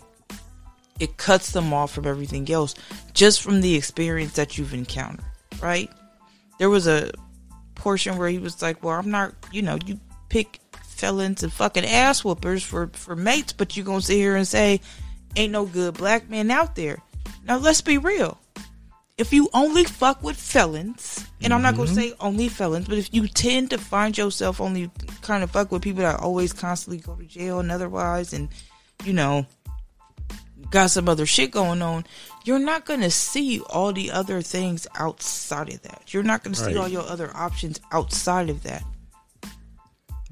it 1.00 1.16
cuts 1.16 1.52
them 1.52 1.72
off 1.72 1.92
from 1.92 2.06
everything 2.06 2.50
else 2.50 2.74
just 3.14 3.42
from 3.42 3.60
the 3.60 3.74
experience 3.74 4.32
that 4.32 4.58
you've 4.58 4.74
encountered 4.74 5.24
right 5.60 5.90
there 6.58 6.70
was 6.70 6.86
a 6.86 7.10
portion 7.78 8.18
where 8.18 8.28
he 8.28 8.38
was 8.38 8.60
like, 8.60 8.82
"Well, 8.82 8.98
I'm 8.98 9.10
not, 9.10 9.32
you 9.50 9.62
know, 9.62 9.78
you 9.86 9.98
pick 10.28 10.60
felons 10.84 11.42
and 11.42 11.52
fucking 11.52 11.86
ass 11.86 12.22
whoopers 12.22 12.62
for 12.62 12.90
for 12.92 13.16
mates, 13.16 13.52
but 13.52 13.76
you're 13.76 13.86
gonna 13.86 14.02
sit 14.02 14.16
here 14.16 14.36
and 14.36 14.46
say 14.46 14.80
ain't 15.36 15.52
no 15.52 15.64
good 15.64 15.94
black 15.94 16.28
men 16.28 16.50
out 16.50 16.76
there." 16.76 16.98
Now 17.44 17.56
let's 17.56 17.80
be 17.80 17.96
real. 17.96 18.38
If 19.16 19.32
you 19.32 19.48
only 19.52 19.84
fuck 19.84 20.22
with 20.22 20.36
felons, 20.36 21.24
and 21.40 21.44
mm-hmm. 21.44 21.52
I'm 21.54 21.62
not 21.62 21.76
gonna 21.76 21.88
mm-hmm. 21.88 21.98
say 21.98 22.14
only 22.20 22.48
felons, 22.48 22.86
but 22.86 22.98
if 22.98 23.12
you 23.14 23.26
tend 23.26 23.70
to 23.70 23.78
find 23.78 24.16
yourself 24.16 24.60
only 24.60 24.90
kind 25.22 25.42
of 25.42 25.50
fuck 25.50 25.72
with 25.72 25.82
people 25.82 26.02
that 26.02 26.20
always 26.20 26.52
constantly 26.52 27.00
go 27.00 27.14
to 27.14 27.24
jail 27.24 27.60
and 27.60 27.72
otherwise, 27.72 28.32
and 28.32 28.48
you 29.04 29.12
know, 29.12 29.46
got 30.70 30.90
some 30.90 31.08
other 31.08 31.26
shit 31.26 31.50
going 31.50 31.82
on, 31.82 32.04
you're 32.44 32.58
not 32.58 32.84
going 32.84 33.00
to 33.00 33.10
see 33.10 33.60
all 33.60 33.92
the 33.92 34.10
other 34.10 34.42
things 34.42 34.86
outside 34.96 35.72
of 35.72 35.82
that. 35.82 36.12
You're 36.12 36.22
not 36.22 36.42
going 36.42 36.54
to 36.54 36.60
see 36.60 36.76
all 36.76 36.88
your 36.88 37.02
other 37.02 37.34
options 37.34 37.80
outside 37.92 38.50
of 38.50 38.62
that. 38.62 38.82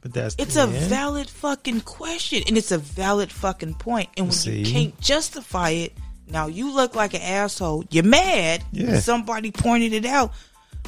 But 0.00 0.14
that's 0.14 0.36
it's 0.38 0.56
a 0.56 0.66
valid 0.66 1.28
fucking 1.28 1.80
question, 1.80 2.42
and 2.46 2.56
it's 2.56 2.70
a 2.70 2.78
valid 2.78 3.32
fucking 3.32 3.74
point. 3.74 4.08
And 4.16 4.26
when 4.26 4.32
see? 4.32 4.60
you 4.60 4.72
can't 4.72 5.00
justify 5.00 5.70
it, 5.70 5.94
now 6.28 6.46
you 6.46 6.72
look 6.72 6.94
like 6.94 7.14
an 7.14 7.22
asshole. 7.22 7.84
You're 7.90 8.04
mad. 8.04 8.64
Yeah. 8.72 8.98
Somebody 9.00 9.50
pointed 9.50 9.92
it 9.92 10.06
out. 10.06 10.32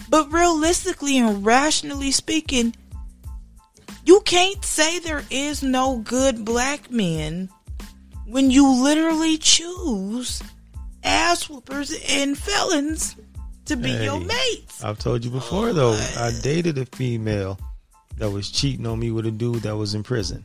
But 0.09 0.33
realistically 0.33 1.19
and 1.19 1.45
rationally 1.45 2.13
speaking, 2.13 2.75
you 4.05 4.21
can't 4.21 4.65
say 4.65 4.99
there 4.99 5.25
is 5.31 5.63
no 5.63 5.99
good 5.99 6.45
black 6.45 6.91
men 6.91 7.51
when 8.29 8.51
you 8.51 8.83
literally 8.83 9.39
choose 9.39 10.43
ass 11.03 11.49
whoopers 11.49 11.99
and 12.09 12.37
felons 12.37 13.17
to 13.65 13.77
be 13.77 13.91
hey, 13.91 14.05
your 14.05 14.21
mates. 14.21 14.85
I've 14.85 14.99
told 14.99 15.25
you 15.25 15.31
before 15.31 15.73
though, 15.73 15.93
I 16.19 16.33
dated 16.43 16.79
a 16.79 16.87
female 16.87 17.59
that 18.19 18.31
was 18.31 18.51
cheating 18.51 18.87
on 18.87 18.99
me 18.99 19.11
with 19.11 19.27
a 19.27 19.31
dude 19.31 19.63
that 19.63 19.77
was 19.77 19.95
in 19.95 20.03
prison. 20.03 20.45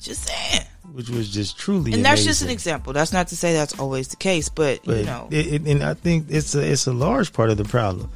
Just 0.00 0.28
saying. 0.28 0.62
Which 0.92 1.10
was 1.10 1.28
just 1.28 1.58
truly, 1.58 1.92
and 1.92 2.02
that's 2.02 2.24
just 2.24 2.40
an 2.40 2.48
example. 2.48 2.94
That's 2.94 3.12
not 3.12 3.28
to 3.28 3.36
say 3.36 3.52
that's 3.52 3.78
always 3.78 4.08
the 4.08 4.16
case, 4.16 4.48
but, 4.48 4.80
but 4.82 4.98
you 4.98 5.04
know, 5.04 5.28
it, 5.30 5.46
it, 5.46 5.66
and 5.66 5.82
I 5.82 5.92
think 5.92 6.28
it's 6.30 6.54
a 6.54 6.72
it's 6.72 6.86
a 6.86 6.92
large 6.92 7.34
part 7.34 7.50
of 7.50 7.58
the 7.58 7.64
problem. 7.64 8.10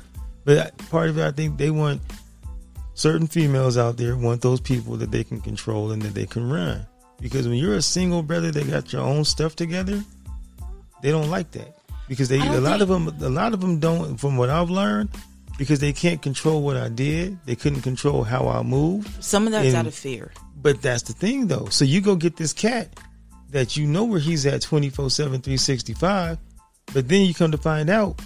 But 0.47 0.79
part 0.89 1.11
of 1.11 1.19
it, 1.19 1.27
I 1.27 1.31
think 1.31 1.59
they 1.59 1.71
want 1.71 2.01
certain 2.95 3.27
females 3.27 3.77
out 3.77 3.99
there 3.99 4.17
want 4.17 4.41
those 4.41 4.61
people 4.61 4.97
that 4.97 5.11
they 5.11 5.25
can 5.25 5.43
control 5.43 5.91
and 5.91 6.01
that 6.01 6.15
they 6.15 6.25
can 6.25 6.51
run. 6.51 6.87
Because 7.21 7.47
when 7.47 7.59
you're 7.59 7.75
a 7.75 7.83
single 7.83 8.23
brother 8.23 8.51
they 8.51 8.65
got 8.65 8.93
your 8.93 9.03
own 9.03 9.25
stuff 9.25 9.57
together, 9.57 10.03
they 11.03 11.11
don't 11.11 11.31
like 11.31 11.51
that 11.53 11.77
because 12.09 12.29
they 12.29 12.39
a 12.39 12.61
lot 12.61 12.79
think, 12.79 12.83
of 12.83 12.89
them 12.89 13.09
a 13.23 13.29
lot 13.29 13.53
of 13.53 13.61
them 13.61 13.79
don't. 13.79 14.17
From 14.17 14.37
what 14.37 14.51
I've 14.51 14.71
learned, 14.71 15.11
because 15.59 15.81
they 15.81 15.93
can't 15.93 16.21
control 16.23 16.63
what 16.63 16.77
I 16.77 16.89
did, 16.89 17.39
they 17.47 17.57
couldn't 17.57 17.83
control 17.83 18.25
how 18.25 18.49
I 18.49 18.63
moved. 18.63 19.23
Some 19.23 19.47
of 19.47 19.53
that's 19.53 19.69
and, 19.69 19.77
out 19.77 19.87
of 19.87 19.95
fear. 19.95 20.33
But 20.57 20.83
that's 20.83 21.03
the 21.03 21.13
thing, 21.13 21.47
though. 21.47 21.67
So 21.67 21.85
you 21.85 22.01
go 22.01 22.17
get 22.17 22.37
this 22.37 22.53
cat 22.53 22.99
that 23.51 23.77
you 23.77 23.87
know 23.87 24.05
where 24.05 24.21
he's 24.21 24.47
at 24.47 24.63
24 24.63 25.11
7 25.11 25.41
365 25.41 26.39
but 26.93 27.09
then 27.09 27.23
you 27.23 27.35
come 27.35 27.51
to 27.51 27.59
find 27.59 27.91
out 27.91 28.21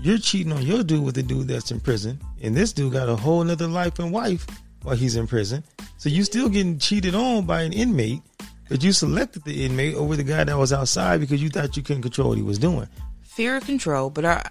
you're 0.00 0.18
cheating 0.18 0.52
on 0.52 0.62
your 0.62 0.82
dude 0.82 1.02
with 1.02 1.14
the 1.14 1.22
dude 1.22 1.48
that's 1.48 1.70
in 1.70 1.80
prison 1.80 2.20
and 2.42 2.54
this 2.54 2.72
dude 2.72 2.92
got 2.92 3.08
a 3.08 3.16
whole 3.16 3.42
nother 3.42 3.66
life 3.66 3.98
and 3.98 4.12
wife 4.12 4.46
while 4.82 4.96
he's 4.96 5.16
in 5.16 5.26
prison 5.26 5.62
so 5.96 6.08
you're 6.08 6.24
still 6.24 6.48
getting 6.48 6.78
cheated 6.78 7.14
on 7.14 7.44
by 7.44 7.62
an 7.62 7.72
inmate 7.72 8.22
but 8.68 8.82
you 8.82 8.92
selected 8.92 9.44
the 9.44 9.64
inmate 9.64 9.94
over 9.94 10.14
the 10.14 10.24
guy 10.24 10.44
that 10.44 10.56
was 10.56 10.72
outside 10.72 11.20
because 11.20 11.42
you 11.42 11.48
thought 11.48 11.76
you 11.76 11.82
couldn't 11.82 12.02
control 12.02 12.28
what 12.28 12.38
he 12.38 12.44
was 12.44 12.58
doing. 12.58 12.86
Fear 13.22 13.56
of 13.56 13.64
control, 13.64 14.10
but 14.10 14.24
I, 14.26 14.50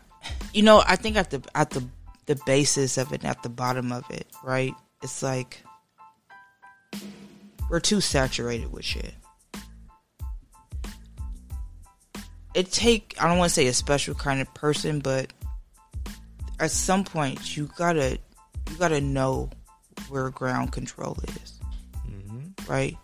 you 0.53 0.63
know, 0.63 0.83
I 0.85 0.95
think 0.95 1.17
at 1.17 1.29
the 1.29 1.43
at 1.53 1.69
the 1.69 1.83
the 2.25 2.35
basis 2.45 2.97
of 2.97 3.13
it, 3.13 3.23
at 3.23 3.43
the 3.43 3.49
bottom 3.49 3.91
of 3.91 4.09
it, 4.09 4.25
right? 4.43 4.73
It's 5.03 5.21
like 5.21 5.61
we're 7.69 7.79
too 7.79 8.01
saturated 8.01 8.71
with 8.71 8.85
shit. 8.85 9.13
it 12.55 12.71
take 12.71 13.15
I 13.21 13.27
don't 13.27 13.37
want 13.37 13.49
to 13.49 13.53
say 13.53 13.67
a 13.67 13.73
special 13.73 14.15
kind 14.15 14.41
of 14.41 14.51
person, 14.55 14.99
but 14.99 15.31
at 16.59 16.71
some 16.71 17.03
point 17.03 17.55
you 17.55 17.69
gotta 17.77 18.17
you 18.71 18.75
gotta 18.79 18.99
know 18.99 19.51
where 20.09 20.29
ground 20.29 20.71
control 20.71 21.17
is, 21.23 21.59
mm-hmm. 22.07 22.71
right? 22.71 22.97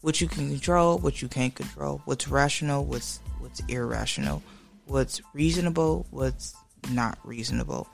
What 0.00 0.20
you 0.20 0.28
can 0.28 0.48
control, 0.48 0.98
what 0.98 1.20
you 1.20 1.28
can't 1.28 1.54
control, 1.54 2.00
what's 2.04 2.28
rational, 2.28 2.84
what's 2.84 3.20
what's 3.38 3.60
irrational, 3.68 4.42
what's 4.86 5.20
reasonable, 5.34 6.06
what's 6.10 6.54
not 6.90 7.18
reasonable, 7.24 7.88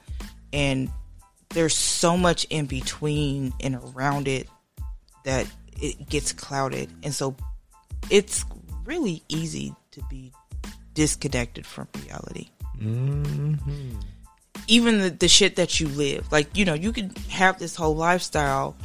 and 0.53 0.91
there's 1.51 1.77
so 1.77 2.17
much 2.17 2.45
in 2.51 2.67
between 2.67 3.53
and 3.61 3.77
around 3.77 4.29
it 4.29 4.49
that 5.25 5.47
it 5.81 6.09
gets 6.09 6.33
clouded, 6.33 6.91
and 7.03 7.15
so 7.15 7.37
it's 8.11 8.45
really 8.85 9.23
easy 9.29 9.75
to 9.91 10.03
be 10.09 10.33
disconnected 10.95 11.67
from 11.67 11.89
reality. 12.05 12.49
Mm-hmm. 12.81 13.95
Even 14.69 14.99
the, 14.99 15.11
the 15.11 15.29
shit 15.29 15.57
that 15.57 15.79
you 15.81 15.89
live, 15.89 16.31
like 16.33 16.57
you 16.57 16.65
know, 16.65 16.75
you 16.75 16.93
can 16.93 17.11
have 17.31 17.59
this 17.59 17.77
whole 17.77 17.95
lifestyle, 17.95 18.77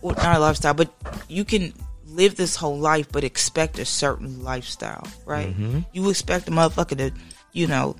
or 0.00 0.14
not 0.14 0.36
a 0.36 0.38
lifestyle, 0.38 0.74
but 0.74 0.92
you 1.28 1.44
can 1.44 1.72
live 2.06 2.36
this 2.36 2.56
whole 2.56 2.78
life, 2.78 3.10
but 3.10 3.24
expect 3.24 3.78
a 3.78 3.84
certain 3.84 4.42
lifestyle, 4.42 5.06
right? 5.24 5.48
Mm-hmm. 5.48 5.80
You 5.92 6.10
expect 6.10 6.48
a 6.48 6.50
motherfucker 6.50 6.98
to, 6.98 7.12
you 7.52 7.66
know, 7.66 7.96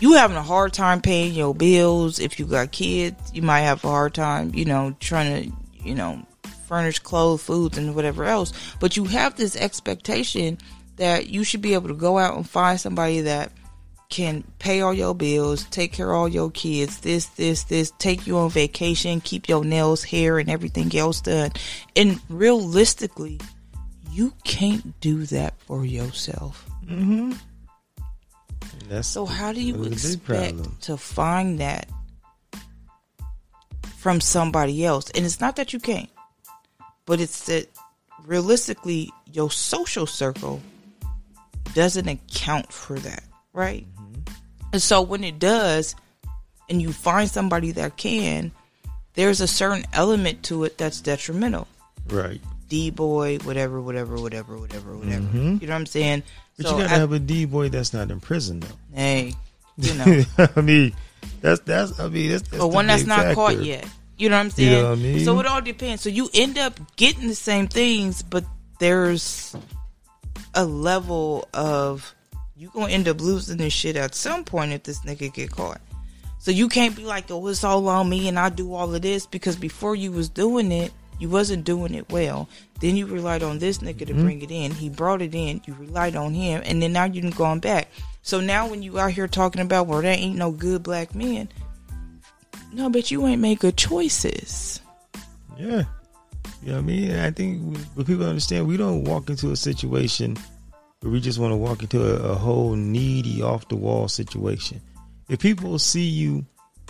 you 0.00 0.12
having 0.12 0.36
a 0.36 0.42
hard 0.42 0.72
time 0.72 1.00
paying 1.00 1.32
your 1.32 1.54
bills. 1.54 2.18
If 2.18 2.38
you 2.38 2.46
got 2.46 2.70
kids, 2.70 3.16
you 3.32 3.42
might 3.42 3.60
have 3.60 3.84
a 3.84 3.88
hard 3.88 4.14
time, 4.14 4.54
you 4.54 4.64
know, 4.64 4.94
trying 5.00 5.50
to, 5.50 5.56
you 5.84 5.94
know, 5.94 6.24
furnish 6.66 6.98
clothes, 6.98 7.42
foods, 7.42 7.78
and 7.78 7.94
whatever 7.94 8.24
else. 8.24 8.52
But 8.78 8.96
you 8.96 9.04
have 9.04 9.36
this 9.36 9.56
expectation 9.56 10.58
that 10.96 11.28
you 11.28 11.44
should 11.44 11.62
be 11.62 11.74
able 11.74 11.88
to 11.88 11.94
go 11.94 12.18
out 12.18 12.36
and 12.36 12.48
find 12.48 12.78
somebody 12.78 13.22
that 13.22 13.50
can 14.08 14.42
pay 14.58 14.80
all 14.80 14.94
your 14.94 15.14
bills, 15.14 15.64
take 15.66 15.92
care 15.92 16.10
of 16.10 16.16
all 16.16 16.28
your 16.28 16.50
kids, 16.50 17.00
this, 17.00 17.26
this, 17.26 17.64
this, 17.64 17.92
take 17.98 18.26
you 18.26 18.38
on 18.38 18.50
vacation, 18.50 19.20
keep 19.20 19.48
your 19.48 19.64
nails, 19.64 20.02
hair, 20.02 20.38
and 20.38 20.48
everything 20.48 20.96
else 20.96 21.20
done. 21.20 21.50
And 21.94 22.20
realistically, 22.28 23.40
you 24.10 24.32
can't 24.44 24.98
do 25.00 25.24
that 25.26 25.60
for 25.60 25.84
yourself. 25.84 26.66
Mm-hmm. 26.86 27.32
That's 28.88 29.08
So 29.08 29.26
how 29.26 29.52
do 29.52 29.60
you 29.60 29.74
That's 29.74 30.14
a 30.14 30.18
big 30.18 30.54
expect 30.54 30.82
to 30.82 30.96
find 30.96 31.60
that 31.60 31.88
from 33.98 34.20
somebody 34.20 34.84
else? 34.84 35.10
And 35.10 35.26
it's 35.26 35.40
not 35.40 35.56
that 35.56 35.74
you 35.74 35.80
can't, 35.80 36.08
but 37.04 37.20
it's 37.20 37.46
that 37.46 37.68
realistically 38.24 39.12
your 39.30 39.50
social 39.50 40.06
circle 40.06 40.62
doesn't 41.74 42.08
account 42.08 42.72
for 42.72 42.98
that, 43.00 43.24
right? 43.52 43.86
Mm-hmm. 44.68 44.74
And 44.74 44.82
so 44.82 45.02
when 45.02 45.24
it 45.24 45.38
does, 45.38 45.94
and 46.70 46.80
you 46.82 46.92
find 46.92 47.28
somebody 47.30 47.72
that 47.72 47.96
can, 47.96 48.52
there's 49.14 49.40
a 49.40 49.46
certain 49.48 49.84
element 49.92 50.42
to 50.44 50.64
it 50.64 50.78
that's 50.78 51.00
detrimental. 51.00 51.66
right. 52.08 52.40
D 52.68 52.90
boy, 52.90 53.38
whatever, 53.44 53.80
whatever, 53.80 54.20
whatever, 54.20 54.58
whatever, 54.58 54.94
whatever. 54.94 55.24
You 55.32 55.40
know 55.40 55.58
what 55.58 55.70
I'm 55.70 55.86
saying? 55.86 56.20
Mm-hmm. 56.20 56.28
But 56.58 56.66
so 56.66 56.76
you 56.76 56.82
gotta 56.82 56.94
I- 56.94 56.98
have 56.98 57.12
a 57.12 57.18
D 57.18 57.46
boy 57.46 57.70
that's 57.70 57.94
not 57.94 58.10
in 58.10 58.20
prison 58.20 58.60
though. 58.60 58.66
hey, 58.94 59.32
you 59.78 59.94
know. 59.94 60.22
I 60.56 60.60
mean, 60.60 60.92
that's 61.40 61.60
that's 61.62 61.98
I 61.98 62.08
mean 62.08 62.30
that's, 62.30 62.42
that's 62.42 62.58
the 62.58 62.66
one 62.66 62.86
that's 62.86 63.06
not 63.06 63.20
factor. 63.20 63.34
caught 63.36 63.62
yet. 63.62 63.88
You 64.18 64.28
know 64.28 64.36
what 64.36 64.40
I'm 64.40 64.46
You 64.48 64.50
saying? 64.50 64.82
know 64.82 64.90
what 64.90 64.98
I 64.98 65.02
mean? 65.02 65.24
So 65.24 65.40
it 65.40 65.46
all 65.46 65.62
depends. 65.62 66.02
So 66.02 66.10
you 66.10 66.28
end 66.34 66.58
up 66.58 66.78
getting 66.96 67.28
the 67.28 67.34
same 67.34 67.68
things, 67.68 68.22
but 68.22 68.44
there's 68.80 69.56
a 70.54 70.66
level 70.66 71.48
of 71.54 72.14
you 72.58 72.70
gonna 72.74 72.92
end 72.92 73.06
up 73.06 73.20
losing 73.20 73.56
this 73.56 73.72
shit 73.72 73.94
at 73.94 74.16
some 74.16 74.42
point 74.44 74.72
if 74.72 74.82
this 74.82 75.00
nigga 75.00 75.32
get 75.32 75.52
caught. 75.52 75.80
So 76.40 76.50
you 76.50 76.68
can't 76.68 76.96
be 76.96 77.04
like, 77.04 77.30
oh, 77.30 77.46
it's 77.46 77.62
all 77.62 77.88
on 77.88 78.08
me 78.08 78.26
and 78.26 78.38
I 78.38 78.48
do 78.48 78.74
all 78.74 78.92
of 78.92 79.00
this 79.02 79.26
because 79.26 79.54
before 79.54 79.94
you 79.94 80.10
was 80.10 80.28
doing 80.28 80.72
it, 80.72 80.92
you 81.20 81.28
wasn't 81.28 81.64
doing 81.64 81.94
it 81.94 82.10
well. 82.10 82.48
Then 82.80 82.96
you 82.96 83.06
relied 83.06 83.44
on 83.44 83.58
this 83.58 83.78
nigga 83.78 83.98
to 83.98 84.06
mm-hmm. 84.06 84.22
bring 84.22 84.42
it 84.42 84.50
in. 84.50 84.72
He 84.72 84.88
brought 84.88 85.22
it 85.22 85.34
in. 85.34 85.60
You 85.66 85.74
relied 85.74 86.16
on 86.16 86.34
him, 86.34 86.62
and 86.64 86.82
then 86.82 86.92
now 86.92 87.04
you 87.04 87.22
done 87.22 87.30
gone 87.30 87.60
back. 87.60 87.88
So 88.22 88.40
now 88.40 88.68
when 88.68 88.82
you 88.82 88.98
out 88.98 89.12
here 89.12 89.28
talking 89.28 89.62
about 89.62 89.86
well, 89.86 90.02
there 90.02 90.12
ain't 90.12 90.36
no 90.36 90.50
good 90.50 90.82
black 90.82 91.14
men, 91.14 91.48
no, 92.72 92.90
but 92.90 93.10
you 93.10 93.26
ain't 93.26 93.40
make 93.40 93.60
good 93.60 93.76
choices. 93.76 94.80
Yeah. 95.56 95.84
You 96.62 96.68
know 96.68 96.74
what 96.74 96.78
I 96.78 96.82
mean? 96.82 97.18
I 97.18 97.30
think 97.30 97.78
when 97.94 98.04
people 98.04 98.26
understand, 98.26 98.66
we 98.66 98.76
don't 98.76 99.04
walk 99.04 99.30
into 99.30 99.52
a 99.52 99.56
situation 99.56 100.36
we 101.02 101.20
just 101.20 101.38
want 101.38 101.52
to 101.52 101.56
walk 101.56 101.82
into 101.82 102.02
a, 102.02 102.32
a 102.32 102.34
whole 102.34 102.74
needy, 102.74 103.42
off 103.42 103.68
the 103.68 103.76
wall 103.76 104.08
situation. 104.08 104.80
If 105.28 105.40
people 105.40 105.78
see 105.78 106.04
you 106.04 106.44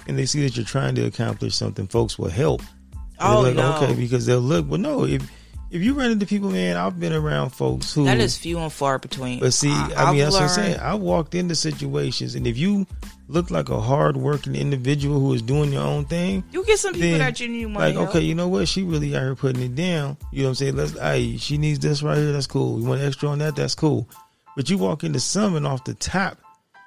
and 0.07 0.19
they 0.19 0.27
see 0.27 0.43
that 0.43 0.57
you're 0.57 0.65
trying 0.65 0.95
to 0.95 1.05
accomplish 1.07 1.55
something, 1.55 1.87
folks 1.87 2.19
will 2.19 2.31
help. 2.31 2.63
And 2.93 3.01
Oh 3.21 3.43
they're 3.43 3.55
no, 3.55 3.71
like, 3.71 3.83
okay, 3.83 3.95
because 3.95 4.27
they'll 4.27 4.41
look. 4.41 4.69
But 4.69 4.81
no, 4.81 5.05
if 5.05 5.29
if 5.71 5.83
you 5.83 5.95
run 5.95 6.11
into 6.11 6.27
people, 6.27 6.51
man, 6.51 6.77
I've 6.77 6.99
been 6.99 7.13
around 7.13 7.51
folks 7.51 7.93
who 7.93 8.05
that 8.05 8.19
is 8.19 8.37
few 8.37 8.59
and 8.59 8.73
far 8.73 8.99
between. 8.99 9.41
But 9.41 9.53
see, 9.53 9.71
I, 9.71 9.93
I've 9.97 10.15
mean, 10.15 10.23
that's 10.23 10.35
what 10.35 10.45
I'm 10.45 10.49
saying. 10.49 10.81
I 10.81 10.95
walked 10.95 11.35
into 11.35 11.55
situations, 11.55 12.35
and 12.35 12.47
if 12.47 12.57
you 12.57 12.87
look 13.29 13.51
like 13.51 13.69
a 13.69 13.81
hard-working 13.81 14.55
individual 14.55 15.21
who 15.21 15.35
is 15.35 15.43
doing 15.43 15.73
your 15.73 15.83
own 15.83 16.07
thing, 16.07 16.43
You 16.51 16.65
get 16.65 16.79
some 16.79 16.95
people 16.95 17.11
then, 17.11 17.19
that 17.19 17.35
genuinely 17.35 17.67
want 17.67 17.87
like, 17.87 17.95
help. 17.95 18.09
okay, 18.11 18.21
you 18.21 18.35
know 18.35 18.49
what? 18.49 18.69
She 18.69 18.83
really 18.83 19.15
out 19.15 19.21
here 19.21 19.35
putting 19.35 19.63
it 19.63 19.75
down. 19.75 20.17
You 20.33 20.39
know 20.39 20.45
what 20.45 20.49
I'm 20.51 20.55
saying? 20.55 20.77
Let's, 20.77 20.99
hey, 20.99 21.37
she 21.37 21.59
needs 21.59 21.79
this 21.79 22.03
right 22.03 22.17
here. 22.17 22.33
That's 22.33 22.47
cool. 22.47 22.81
You 22.81 22.87
want 22.87 23.03
extra 23.03 23.29
on 23.29 23.39
that? 23.41 23.55
That's 23.57 23.75
cool. 23.75 24.09
But 24.57 24.71
you 24.71 24.79
walk 24.79 25.05
into 25.05 25.21
something 25.21 25.67
off 25.67 25.85
the 25.85 25.95
top, 25.95 26.39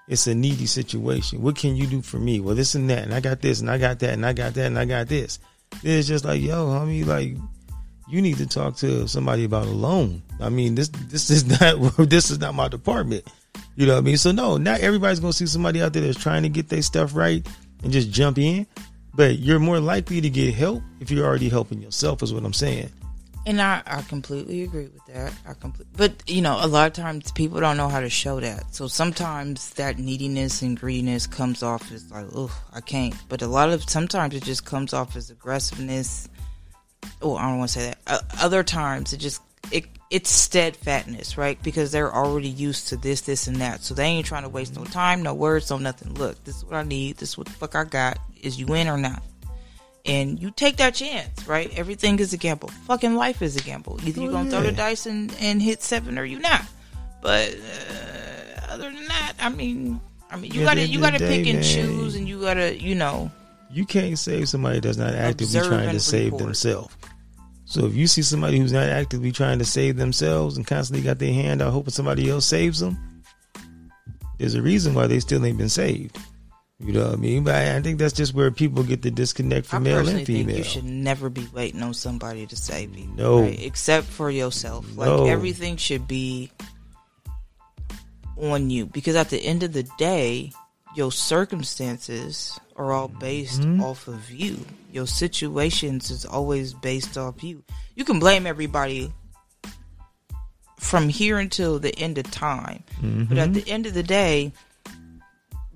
it's 0.08 0.26
a 0.28 0.34
needy 0.36 0.66
situation. 0.66 1.42
What 1.42 1.56
can 1.56 1.76
you 1.76 1.86
do 1.88 2.02
for 2.02 2.18
me? 2.18 2.40
Well, 2.40 2.56
this 2.56 2.76
and 2.76 2.90
that, 2.90 3.04
and 3.04 3.14
I 3.14 3.20
got 3.20 3.42
this, 3.42 3.62
and 3.62 3.70
I 3.70 3.78
got 3.78 4.00
that, 4.00 4.14
and 4.14 4.26
I 4.26 4.34
got 4.34 4.56
that, 4.56 4.66
and 4.66 4.80
I 4.80 4.86
got 4.86 5.08
this. 5.08 5.40
Then 5.84 6.00
it's 6.00 6.08
just 6.08 6.26
like, 6.26 6.42
yo, 6.42 6.66
homie, 6.66 7.06
like, 7.06 7.38
you 8.12 8.22
need 8.22 8.38
to 8.38 8.46
talk 8.46 8.76
to 8.78 9.08
somebody 9.08 9.46
about 9.46 9.66
a 9.66 9.72
loan. 9.72 10.22
I 10.42 10.50
mean, 10.50 10.76
this 10.76 10.90
this 10.90 11.30
is 11.30 11.46
not 11.46 11.98
this 12.10 12.30
is 12.30 12.40
not 12.40 12.54
my 12.54 12.68
department. 12.68 13.26
You 13.76 13.86
know 13.88 13.94
what 13.94 14.00
I 14.00 14.02
mean? 14.02 14.18
So 14.18 14.32
no, 14.32 14.58
not 14.58 14.82
everybody's 14.82 15.22
gonna 15.22 15.34
see 15.34 15.46
somebody 15.48 15.82
out 15.82 15.94
there 15.94 16.04
that's 16.04 16.22
trying 16.22 16.44
to 16.44 16.50
get 16.50 16.68
their 16.68 16.82
stuff 16.82 17.16
right 17.16 17.48
and 17.84 17.92
just 17.92 18.12
jump 18.12 18.38
in. 18.38 18.68
But 19.14 19.40
you're 19.40 19.60
more 19.60 19.80
likely 19.80 20.22
to 20.22 20.30
get 20.30 20.54
help 20.54 20.84
if 21.00 21.12
you're 21.12 21.26
already 21.26 21.50
helping 21.50 21.82
yourself, 21.82 22.22
is 22.24 22.34
what 22.34 22.46
I'm 22.46 22.54
saying. 22.54 22.90
And 23.46 23.62
I, 23.62 23.82
I 23.86 24.02
completely 24.04 24.62
agree 24.62 24.88
with 24.88 25.06
that. 25.08 25.34
I 25.48 25.54
complete, 25.54 25.88
but 25.98 26.30
you 26.30 26.42
know, 26.42 26.60
a 26.62 26.68
lot 26.68 26.88
of 26.88 26.94
times 26.94 27.32
people 27.32 27.60
don't 27.60 27.76
know 27.76 27.90
how 27.90 28.00
to 28.00 28.10
show 28.10 28.40
that. 28.40 28.76
So 28.76 28.88
sometimes 28.88 29.72
that 29.72 29.98
neediness 29.98 30.62
and 30.62 30.80
greediness 30.80 31.28
comes 31.28 31.64
off 31.64 31.92
as 31.92 32.12
like, 32.12 32.28
oh, 32.36 32.56
I 32.72 32.82
can't. 32.82 33.16
But 33.30 33.42
a 33.42 33.48
lot 33.48 33.70
of 33.70 33.90
sometimes 33.90 34.36
it 34.36 34.44
just 34.44 34.66
comes 34.66 34.94
off 34.94 35.16
as 35.16 35.30
aggressiveness. 35.32 36.30
Oh, 37.22 37.36
I 37.36 37.44
don't 37.50 37.60
want 37.60 37.72
to 37.72 37.80
say 37.80 37.86
that. 37.88 37.98
Uh, 38.08 38.20
other 38.42 38.64
times 38.64 39.14
it 39.14 39.18
just 39.18 39.42
it 39.72 39.86
it's 40.10 40.30
steadfastness, 40.30 41.38
right? 41.38 41.62
Because 41.64 41.92
they're 41.92 42.14
already 42.14 42.50
used 42.50 42.90
to 42.90 42.98
this, 42.98 43.22
this, 43.22 43.48
and 43.48 43.58
that. 43.58 43.82
So 43.82 43.94
they 43.94 44.06
ain't 44.06 44.26
trying 44.26 44.44
to 44.44 44.50
waste 44.50 44.76
no 44.76 44.84
time, 44.86 45.24
no 45.24 45.34
words, 45.34 45.70
no 45.70 45.78
nothing. 45.78 46.14
Look, 46.16 46.44
this 46.44 46.58
is 46.58 46.66
what 46.66 46.76
I 46.76 46.84
need. 46.84 47.18
This 47.18 47.30
is 47.30 47.38
what 47.38 47.48
the 47.48 47.54
fuck 47.54 47.76
I 47.76 47.84
got. 47.86 48.18
Is 48.42 48.60
you 48.60 48.74
in 48.74 48.88
or 48.88 48.98
not? 48.98 49.22
and 50.04 50.42
you 50.42 50.50
take 50.50 50.78
that 50.78 50.96
chance, 50.96 51.48
right? 51.48 51.72
Everything 51.78 52.18
is 52.18 52.34
a 52.34 52.38
gamble. 52.38 52.70
Fucking 52.88 53.14
life 53.16 53.44
is 53.44 53.56
a 53.56 53.60
gamble. 53.62 54.00
Either 54.04 54.20
you're 54.22 54.32
Oh, 54.32 54.34
gonna 54.34 54.50
throw 54.50 54.62
the 54.62 54.72
dice 54.72 55.06
and, 55.06 55.32
and 55.40 55.62
hit 55.62 55.84
seven, 55.84 56.18
or 56.18 56.26
you 56.26 56.40
not. 56.40 56.64
But 57.22 57.54
uh, 57.54 58.66
other 58.74 58.92
than 58.92 59.06
that, 59.06 59.34
I 59.40 59.50
mean, 59.50 60.02
I 60.32 60.38
mean, 60.38 60.52
you 60.54 60.64
gotta 60.66 60.88
you 60.88 61.00
gotta 61.00 61.20
pick 61.20 61.46
and 61.46 61.64
choose, 61.64 62.16
and 62.16 62.28
you 62.28 62.42
gotta 62.42 62.76
you 62.82 62.96
know 62.96 63.32
You 63.74 63.86
can't 63.86 64.18
save 64.18 64.50
somebody 64.50 64.80
that's 64.80 64.98
not 64.98 65.14
actively 65.16 65.58
Observe 65.58 65.68
trying 65.68 65.92
to 65.92 66.00
save 66.00 66.26
report. 66.34 66.44
themselves. 66.44 66.96
So 67.66 67.86
if 67.86 67.96
you 67.96 68.06
see 68.08 68.22
somebody 68.22 68.60
who's 68.60 68.74
not 68.74 68.90
actively 68.90 69.32
trying 69.32 69.60
to 69.60 69.66
save 69.66 69.96
themselves 69.96 70.58
and 70.58 70.68
constantly 70.68 71.04
got 71.04 71.20
their 71.20 71.34
hand 71.34 71.62
out 71.62 71.72
hoping 71.72 71.92
somebody 71.92 72.30
else 72.30 72.46
saves 72.46 72.80
them, 72.82 72.98
there's 74.40 74.56
a 74.56 74.62
reason 74.62 74.94
why 74.94 75.08
they 75.08 75.20
still 75.22 75.46
ain't 75.46 75.58
been 75.58 75.70
saved. 75.70 76.18
You 76.84 76.94
know 76.94 77.06
what 77.06 77.14
I 77.14 77.16
mean? 77.18 77.44
But 77.44 77.56
I 77.56 77.78
I 77.78 77.82
think 77.82 78.00
that's 78.00 78.14
just 78.14 78.34
where 78.34 78.50
people 78.50 78.84
get 78.84 79.04
the 79.04 79.12
disconnect 79.12 79.68
I 79.68 79.70
from 79.70 79.84
male 79.84 79.98
personally 79.98 80.22
and 80.22 80.28
think 80.28 80.40
female. 80.40 80.58
you 80.58 80.64
should 80.64 80.84
never 80.84 81.30
be 81.30 81.48
waiting 81.54 81.84
on 81.84 81.94
somebody 81.94 82.48
to 82.48 82.56
save 82.56 82.98
you. 82.98 83.08
No. 83.16 83.44
right? 83.44 83.64
except 83.64 84.08
for 84.08 84.32
yourself. 84.32 84.86
No. 84.98 85.24
Like 85.24 85.32
everything 85.32 85.78
should 85.78 86.08
be 86.08 86.52
on 88.36 88.70
you 88.70 88.88
because 88.88 89.16
at 89.16 89.30
the 89.30 89.38
end 89.38 89.62
of 89.64 89.74
the 89.74 89.84
day, 89.98 90.52
your 90.96 91.12
circumstances 91.12 92.60
are 92.76 92.92
all 92.92 93.08
based 93.08 93.62
Mm-hmm. 93.62 93.82
off 93.84 94.08
of 94.08 94.30
you. 94.32 94.66
Your 94.92 95.08
situations 95.08 96.12
is 96.12 96.26
always 96.26 96.74
based 96.74 97.18
off 97.18 97.44
you. 97.44 97.64
You 97.96 98.04
can 98.06 98.20
blame 98.20 98.46
everybody 98.48 99.12
from 100.80 101.10
here 101.10 101.38
until 101.38 101.80
the 101.80 101.98
end 101.98 102.18
of 102.18 102.30
time, 102.32 102.84
but 103.30 103.38
at 103.38 103.54
the 103.54 103.68
end 103.70 103.86
of 103.86 103.94
the 103.94 104.04
day, 104.04 104.52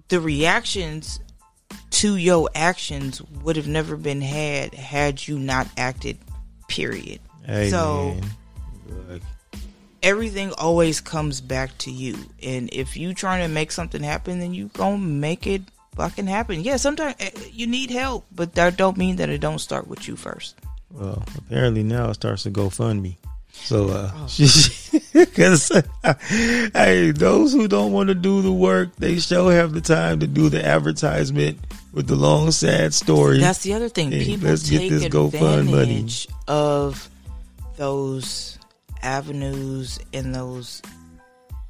the 0.09 0.19
reactions 0.19 1.19
to 1.91 2.15
your 2.17 2.49
actions 2.55 3.21
would 3.43 3.55
have 3.55 3.67
never 3.67 3.95
been 3.95 4.21
had 4.21 4.73
had 4.73 5.25
you 5.27 5.39
not 5.39 5.67
acted 5.77 6.17
period 6.67 7.19
Hey, 7.45 7.69
So- 7.69 8.17
Look, 9.07 9.21
everything 10.05 10.53
always 10.57 11.01
comes 11.01 11.41
back 11.41 11.77
to 11.79 11.91
you. 11.91 12.15
And 12.41 12.69
if 12.71 12.95
you 12.95 13.13
trying 13.13 13.41
to 13.41 13.49
make 13.53 13.71
something 13.71 14.03
happen, 14.03 14.39
then 14.39 14.53
you 14.53 14.69
gonna 14.73 14.99
make 14.99 15.47
it 15.47 15.63
fucking 15.95 16.27
happen. 16.27 16.61
Yeah, 16.61 16.77
sometimes 16.77 17.15
eh, 17.19 17.31
you 17.51 17.67
need 17.67 17.89
help, 17.89 18.25
but 18.33 18.53
that 18.53 18.77
don't 18.77 18.97
mean 18.97 19.17
that 19.17 19.29
it 19.29 19.39
don't 19.39 19.59
start 19.59 19.87
with 19.87 20.07
you 20.07 20.15
first. 20.15 20.55
Well, 20.91 21.23
apparently 21.37 21.83
now 21.83 22.11
it 22.11 22.13
starts 22.13 22.43
to 22.43 22.51
go 22.51 22.69
fund 22.69 23.01
me. 23.01 23.17
So, 23.51 23.89
uh, 23.89 24.11
Oh. 24.13 24.27
because 25.13 25.71
hey, 26.73 27.11
those 27.11 27.53
who 27.53 27.67
don't 27.67 27.91
want 27.91 28.09
to 28.09 28.15
do 28.15 28.41
the 28.41 28.51
work, 28.51 28.95
they 28.97 29.17
sure 29.17 29.51
have 29.51 29.73
the 29.73 29.81
time 29.81 30.19
to 30.19 30.27
do 30.27 30.49
the 30.49 30.63
advertisement 30.63 31.59
with 31.93 32.07
the 32.07 32.15
long 32.15 32.51
sad 32.51 32.93
story. 32.93 33.39
That's 33.39 33.63
the 33.63 33.73
other 33.73 33.89
thing. 33.89 34.11
Hey, 34.11 34.25
People 34.25 34.49
let's 34.49 34.69
get 34.69 34.79
take 34.79 34.91
this 34.91 35.05
GoFund 35.05 35.71
money. 35.71 36.05
of 36.47 37.09
those 37.77 38.54
avenues 39.05 39.99
and 40.13 40.33
those 40.35 40.81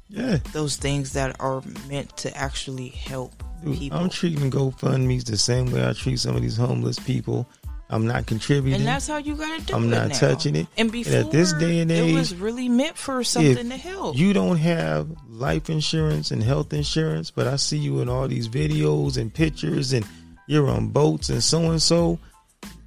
yeah, 0.08 0.38
those 0.52 0.76
things 0.76 1.12
that 1.14 1.36
are 1.40 1.62
meant 1.88 2.16
to 2.18 2.36
actually 2.36 2.88
help 2.88 3.32
dude, 3.64 3.78
people. 3.78 3.98
I'm 3.98 4.08
treating 4.08 4.50
GoFundMe's 4.50 5.24
the 5.24 5.36
same 5.36 5.70
way 5.72 5.86
I 5.86 5.92
treat 5.92 6.18
some 6.20 6.36
of 6.36 6.42
these 6.42 6.56
homeless 6.56 6.98
people. 6.98 7.48
I'm 7.88 8.06
not 8.06 8.26
contributing. 8.26 8.80
and 8.80 8.86
that's 8.86 9.06
how 9.06 9.18
you 9.18 9.36
gotta 9.36 9.62
do 9.62 9.74
I'm 9.74 9.84
it. 9.84 9.88
not 9.88 10.08
now. 10.08 10.14
touching 10.18 10.56
it. 10.56 10.66
And 10.76 10.86
And 10.86 10.92
before, 10.92 11.18
at 11.20 11.30
this 11.30 11.52
day 11.52 11.78
and 11.80 11.90
age, 11.90 12.10
it 12.10 12.14
was 12.14 12.34
really 12.34 12.68
meant 12.68 12.96
for 12.96 13.22
something 13.22 13.68
to 13.68 13.76
help. 13.76 14.16
You 14.16 14.32
don't 14.32 14.56
have 14.56 15.08
life 15.28 15.70
insurance 15.70 16.32
and 16.32 16.42
health 16.42 16.72
insurance, 16.72 17.30
but 17.30 17.46
I 17.46 17.54
see 17.56 17.78
you 17.78 18.00
in 18.00 18.08
all 18.08 18.26
these 18.26 18.48
videos 18.48 19.18
and 19.18 19.32
pictures, 19.32 19.92
and 19.92 20.04
you're 20.48 20.68
on 20.68 20.88
boats 20.88 21.28
and 21.28 21.42
so 21.42 21.70
and 21.70 21.80
so. 21.82 22.18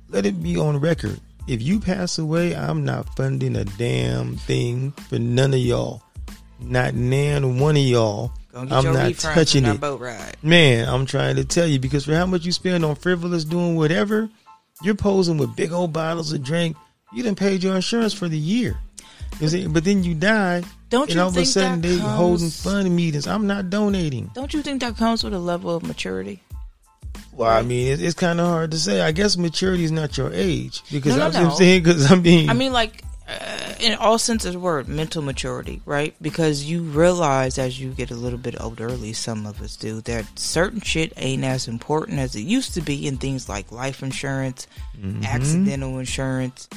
Let 0.09 0.25
it 0.25 0.41
be 0.43 0.57
on 0.57 0.77
record. 0.79 1.19
If 1.49 1.61
you 1.63 1.79
pass 1.79 2.19
away, 2.19 2.55
I'm 2.55 2.85
not 2.85 3.15
funding 3.15 3.55
a 3.55 3.65
damn 3.65 4.35
thing 4.37 4.91
for 4.91 5.17
none 5.17 5.53
of 5.53 5.59
y'all. 5.59 6.03
Not 6.59 6.93
nan 6.93 7.59
one 7.59 7.75
of 7.75 7.81
y'all. 7.83 8.31
I'm 8.53 8.67
not 8.67 9.15
touching 9.15 9.65
it. 9.65 9.79
boat 9.79 9.99
ride. 10.01 10.35
Man, 10.43 10.87
I'm 10.87 11.05
trying 11.05 11.37
to 11.37 11.45
tell 11.45 11.65
you 11.65 11.79
because 11.79 12.05
for 12.05 12.13
how 12.13 12.25
much 12.25 12.45
you 12.45 12.51
spend 12.51 12.85
on 12.85 12.95
frivolous 12.95 13.45
doing 13.45 13.75
whatever, 13.75 14.29
you're 14.83 14.95
posing 14.95 15.37
with 15.37 15.55
big 15.55 15.71
old 15.71 15.91
bottles 15.93 16.33
of 16.33 16.43
drink. 16.43 16.77
You 17.13 17.23
didn't 17.23 17.39
pay 17.39 17.55
your 17.55 17.75
insurance 17.75 18.13
for 18.13 18.27
the 18.27 18.37
year. 18.37 18.77
But 19.39 19.83
then 19.85 20.03
you 20.03 20.13
die, 20.15 20.63
Don't 20.89 21.03
and 21.09 21.15
you 21.15 21.21
all 21.21 21.27
of 21.29 21.33
a 21.33 21.37
think 21.37 21.47
sudden 21.47 21.81
that 21.81 21.87
they 21.87 21.97
comes- 21.97 22.15
holding 22.17 22.49
fund 22.49 22.95
meetings. 22.95 23.25
I'm 23.27 23.47
not 23.47 23.69
donating. 23.69 24.29
Don't 24.35 24.53
you 24.53 24.61
think 24.61 24.81
that 24.81 24.97
comes 24.97 25.23
with 25.23 25.33
a 25.33 25.39
level 25.39 25.75
of 25.75 25.83
maturity? 25.83 26.41
Well, 27.31 27.49
I 27.49 27.61
mean, 27.61 27.87
it's, 27.93 28.01
it's 28.01 28.13
kind 28.15 28.39
of 28.39 28.47
hard 28.47 28.71
to 28.71 28.77
say. 28.77 29.01
I 29.01 29.11
guess 29.11 29.37
maturity 29.37 29.83
is 29.85 29.91
not 29.91 30.17
your 30.17 30.31
age 30.33 30.83
because 30.91 31.15
No, 31.15 31.29
no, 31.29 31.37
I'm 31.37 31.43
no. 31.45 31.49
saying 31.55 31.83
because 31.83 32.11
I'm 32.11 32.21
being. 32.21 32.49
I 32.49 32.53
mean, 32.53 32.73
like 32.73 33.01
uh, 33.29 33.73
in 33.79 33.93
all 33.95 34.17
sense 34.17 34.43
of 34.43 34.53
the 34.53 34.59
word, 34.59 34.87
mental 34.89 35.21
maturity, 35.21 35.81
right? 35.85 36.13
Because 36.21 36.65
you 36.65 36.81
realize 36.81 37.57
as 37.57 37.79
you 37.79 37.91
get 37.91 38.11
a 38.11 38.15
little 38.15 38.39
bit 38.39 38.59
older, 38.59 38.89
at 38.89 38.99
least 38.99 39.21
some 39.21 39.45
of 39.45 39.61
us 39.61 39.77
do, 39.77 40.01
that 40.01 40.25
certain 40.37 40.81
shit 40.81 41.13
ain't 41.15 41.45
as 41.45 41.67
important 41.69 42.19
as 42.19 42.35
it 42.35 42.41
used 42.41 42.73
to 42.73 42.81
be 42.81 43.07
in 43.07 43.17
things 43.17 43.47
like 43.47 43.71
life 43.71 44.03
insurance, 44.03 44.67
Mm-hmm. 44.99 45.23
accidental 45.23 45.97
insurance, 45.99 46.67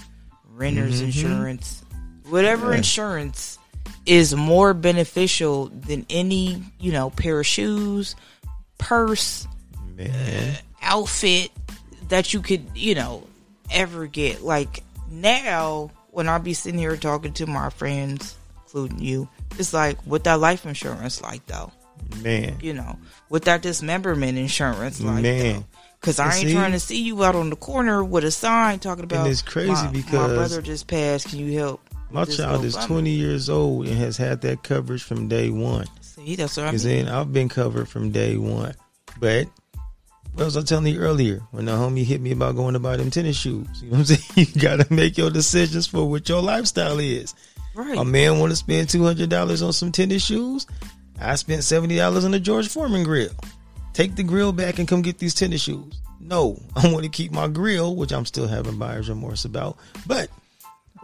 renter's 0.55 1.01
Mhm. 1.01 1.07
insurance, 1.07 1.83
whatever 2.29 2.71
Yeah. 2.71 2.77
insurance 2.77 3.59
is 4.07 4.33
more 4.33 4.75
beneficial 4.75 5.67
than 5.75 6.07
any, 6.09 6.63
you 6.79 6.93
know, 6.93 7.11
pair 7.11 7.41
of 7.41 7.47
shoes, 7.47 8.15
purse, 8.79 9.47
man. 9.97 10.59
outfit 10.83 11.51
that 12.09 12.33
you 12.35 12.41
could, 12.41 12.65
you 12.75 12.95
know, 12.95 13.27
ever 13.71 14.07
get. 14.07 14.43
Like 14.43 14.83
now, 15.11 15.91
when 16.11 16.29
I 16.29 16.39
be 16.39 16.55
sitting 16.55 16.79
here 16.79 16.97
talking 16.97 17.33
to 17.35 17.47
my 17.47 17.71
friends, 17.71 18.37
including 18.67 18.99
you, 19.01 19.29
it's 19.59 19.73
like 19.73 19.99
what 20.03 20.25
that 20.25 20.41
life 20.41 20.67
insurance 20.67 21.21
like 21.23 21.45
though, 21.47 21.73
man. 22.23 22.57
you 22.61 22.75
know, 22.75 22.99
what 23.29 23.43
that 23.43 23.63
dismemberment 23.63 24.39
insurance 24.39 25.01
like 25.01 25.23
Man. 25.23 25.55
though. 25.55 25.65
Cause 26.01 26.19
I 26.19 26.35
ain't 26.35 26.49
see- 26.49 26.53
trying 26.55 26.73
to 26.73 26.81
see 26.81 27.01
you 27.01 27.23
out 27.23 27.37
on 27.37 27.49
the 27.49 27.55
corner 27.57 28.03
with 28.03 28.25
a 28.25 28.31
sign 28.33 28.81
talking 28.81 29.05
about. 29.05 29.29
it's 29.29 29.41
crazy 29.41 29.71
my, 29.71 29.91
my 29.93 30.27
brother 30.27 30.61
just 30.61 30.89
passed. 30.89 31.29
Can 31.29 31.39
you 31.39 31.57
help? 31.57 31.81
My 32.11 32.25
child 32.25 32.65
is 32.65 32.77
GoFundMe?" 32.77 32.87
20 32.89 33.11
years 33.11 33.49
old 33.49 33.87
and 33.87 33.97
has 33.99 34.17
had 34.17 34.41
that 34.41 34.65
coverage 34.65 35.03
from 35.05 35.29
day 35.29 35.49
one. 35.51 35.87
See, 36.01 36.35
that's 36.35 36.57
what 36.57 36.65
I 36.67 36.71
Because 36.71 36.85
mean. 36.85 37.05
then 37.07 37.15
I've 37.15 37.33
been 37.33 37.49
covered 37.49 37.89
from 37.89 38.11
day 38.11 38.37
one. 38.37 38.75
But 39.21 39.47
what 40.35 40.45
was 40.45 40.57
I 40.57 40.63
telling 40.63 40.93
you 40.93 41.01
earlier 41.01 41.41
when 41.51 41.67
the 41.67 41.73
homie 41.73 42.05
hit 42.05 42.21
me 42.21 42.33
about 42.33 42.57
going 42.57 42.73
to 42.75 42.81
buy 42.81 42.97
them 42.97 43.11
tennis 43.11 43.37
shoes? 43.37 43.67
You 43.83 43.91
know 43.91 43.99
what 43.99 44.11
I'm 44.11 44.17
saying? 44.17 44.49
You 44.55 44.61
got 44.61 44.81
to 44.81 44.93
make 44.93 45.19
your 45.19 45.31
decisions 45.31 45.87
for 45.87 46.09
what 46.09 46.29
your 46.29 46.43
lifestyle 46.43 46.99
is. 46.99 47.35
Right. 47.75 47.99
A 47.99 48.05
man 48.05 48.39
want 48.39 48.51
to 48.51 48.57
spend 48.57 48.89
two 48.89 49.03
hundred 49.03 49.31
dollars 49.31 49.63
on 49.63 49.73
some 49.73 49.93
tennis 49.93 50.25
shoes. 50.25 50.67
I 51.21 51.37
spent 51.37 51.65
seventy 51.65 51.97
dollars 51.97 52.25
on 52.25 52.35
a 52.35 52.41
George 52.41 52.69
Foreman 52.69 53.03
grill. 53.05 53.33
Take 53.93 54.15
the 54.15 54.23
grill 54.23 54.53
back 54.53 54.79
and 54.79 54.89
come 54.89 55.03
get 55.03 55.19
these 55.19 55.35
tennis 55.35 55.63
shoes. 55.63 56.01
No, 56.21 56.59
I 56.77 56.91
want 56.91 57.05
to 57.05 57.11
keep 57.11 57.33
my 57.33 57.49
grill, 57.49 57.97
which 57.97 58.13
I'm 58.13 58.27
still 58.27 58.47
having 58.47 58.79
buyer's 58.79 59.09
remorse 59.09 59.45
about. 59.45 59.77
But 60.07 60.29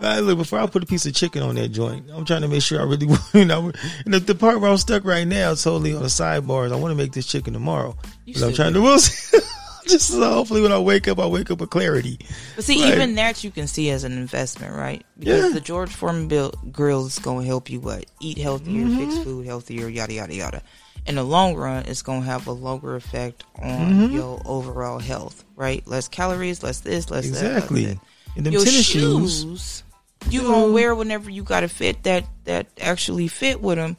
uh, 0.02 0.20
look, 0.20 0.38
before 0.38 0.58
I 0.60 0.66
put 0.66 0.82
a 0.82 0.86
piece 0.86 1.06
of 1.06 1.14
chicken 1.14 1.42
on 1.42 1.54
that 1.56 1.68
joint, 1.68 2.06
I'm 2.12 2.24
trying 2.24 2.42
to 2.42 2.48
make 2.48 2.62
sure 2.62 2.80
I 2.80 2.84
really, 2.84 3.06
you 3.34 3.44
know, 3.44 3.72
and 4.04 4.14
the, 4.14 4.20
the 4.20 4.34
part 4.34 4.60
where 4.60 4.70
I'm 4.70 4.76
stuck 4.78 5.04
right 5.04 5.26
now, 5.26 5.54
totally 5.54 5.94
on 5.94 6.02
the 6.02 6.08
sidebars. 6.08 6.72
I 6.72 6.76
want 6.76 6.92
to 6.92 6.96
make 6.96 7.12
this 7.12 7.26
chicken 7.26 7.52
tomorrow, 7.52 7.96
You 8.24 8.44
I'm 8.44 8.52
trying 8.54 8.74
to. 8.74 8.80
We'll 8.82 8.98
see. 8.98 9.38
Just 9.86 10.08
so 10.10 10.20
hopefully 10.20 10.60
when 10.60 10.70
I 10.70 10.78
wake 10.78 11.08
up, 11.08 11.18
I 11.18 11.26
wake 11.26 11.50
up 11.50 11.60
with 11.60 11.70
clarity. 11.70 12.18
But 12.56 12.64
see, 12.66 12.82
Right. 12.84 12.92
even 12.92 13.14
that 13.14 13.42
you 13.42 13.50
can 13.50 13.66
see 13.66 13.88
as 13.88 14.04
an 14.04 14.12
investment, 14.12 14.74
right? 14.74 15.02
Because 15.18 15.44
Yeah. 15.46 15.50
the 15.54 15.60
George 15.62 15.88
Foreman 15.90 16.28
bill, 16.28 16.52
grill 16.70 17.06
is 17.06 17.18
going 17.18 17.40
to 17.40 17.46
help 17.46 17.70
you 17.70 17.80
what 17.80 18.04
eat 18.20 18.36
healthier, 18.36 18.84
Mm-hmm. 18.84 18.98
fix 18.98 19.16
food 19.24 19.46
healthier, 19.46 19.88
yada 19.88 20.12
yada 20.12 20.34
yada. 20.34 20.62
In 21.06 21.14
the 21.14 21.22
long 21.24 21.54
run, 21.54 21.86
it's 21.86 22.02
going 22.02 22.20
to 22.20 22.26
have 22.26 22.46
a 22.46 22.52
longer 22.52 22.96
effect 22.96 23.44
on 23.56 23.78
Mm-hmm. 23.92 24.12
your 24.14 24.42
overall 24.44 24.98
health, 24.98 25.42
right? 25.56 25.82
Less 25.88 26.06
calories, 26.06 26.62
less 26.62 26.80
this, 26.80 27.10
less 27.10 27.24
Exactly. 27.24 27.86
that. 27.86 27.88
less 27.94 27.98
And 28.36 28.44
them 28.44 28.52
Your 28.52 28.64
tennis 28.64 28.84
shoes, 28.84 29.40
shoes. 29.40 29.82
You 30.30 30.40
Dude. 30.40 30.48
gonna 30.48 30.64
mm-hmm. 30.64 30.74
wear 30.74 30.94
whenever 30.94 31.30
you 31.30 31.42
got 31.42 31.60
to 31.60 31.68
fit 31.68 32.02
that 32.04 32.24
that 32.44 32.66
actually 32.80 33.28
fit 33.28 33.60
with 33.60 33.78
them. 33.78 33.96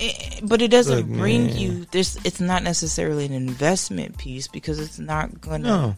Eh, 0.00 0.12
eh, 0.14 0.40
but 0.42 0.62
it 0.62 0.68
doesn't 0.68 1.10
Look, 1.10 1.18
bring 1.18 1.46
man. 1.46 1.56
you 1.56 1.86
this. 1.92 2.18
It's 2.24 2.40
not 2.40 2.62
necessarily 2.62 3.26
an 3.26 3.32
investment 3.32 4.18
piece 4.18 4.48
because 4.48 4.78
it's 4.78 4.98
not 4.98 5.40
gonna. 5.40 5.58
No. 5.68 5.96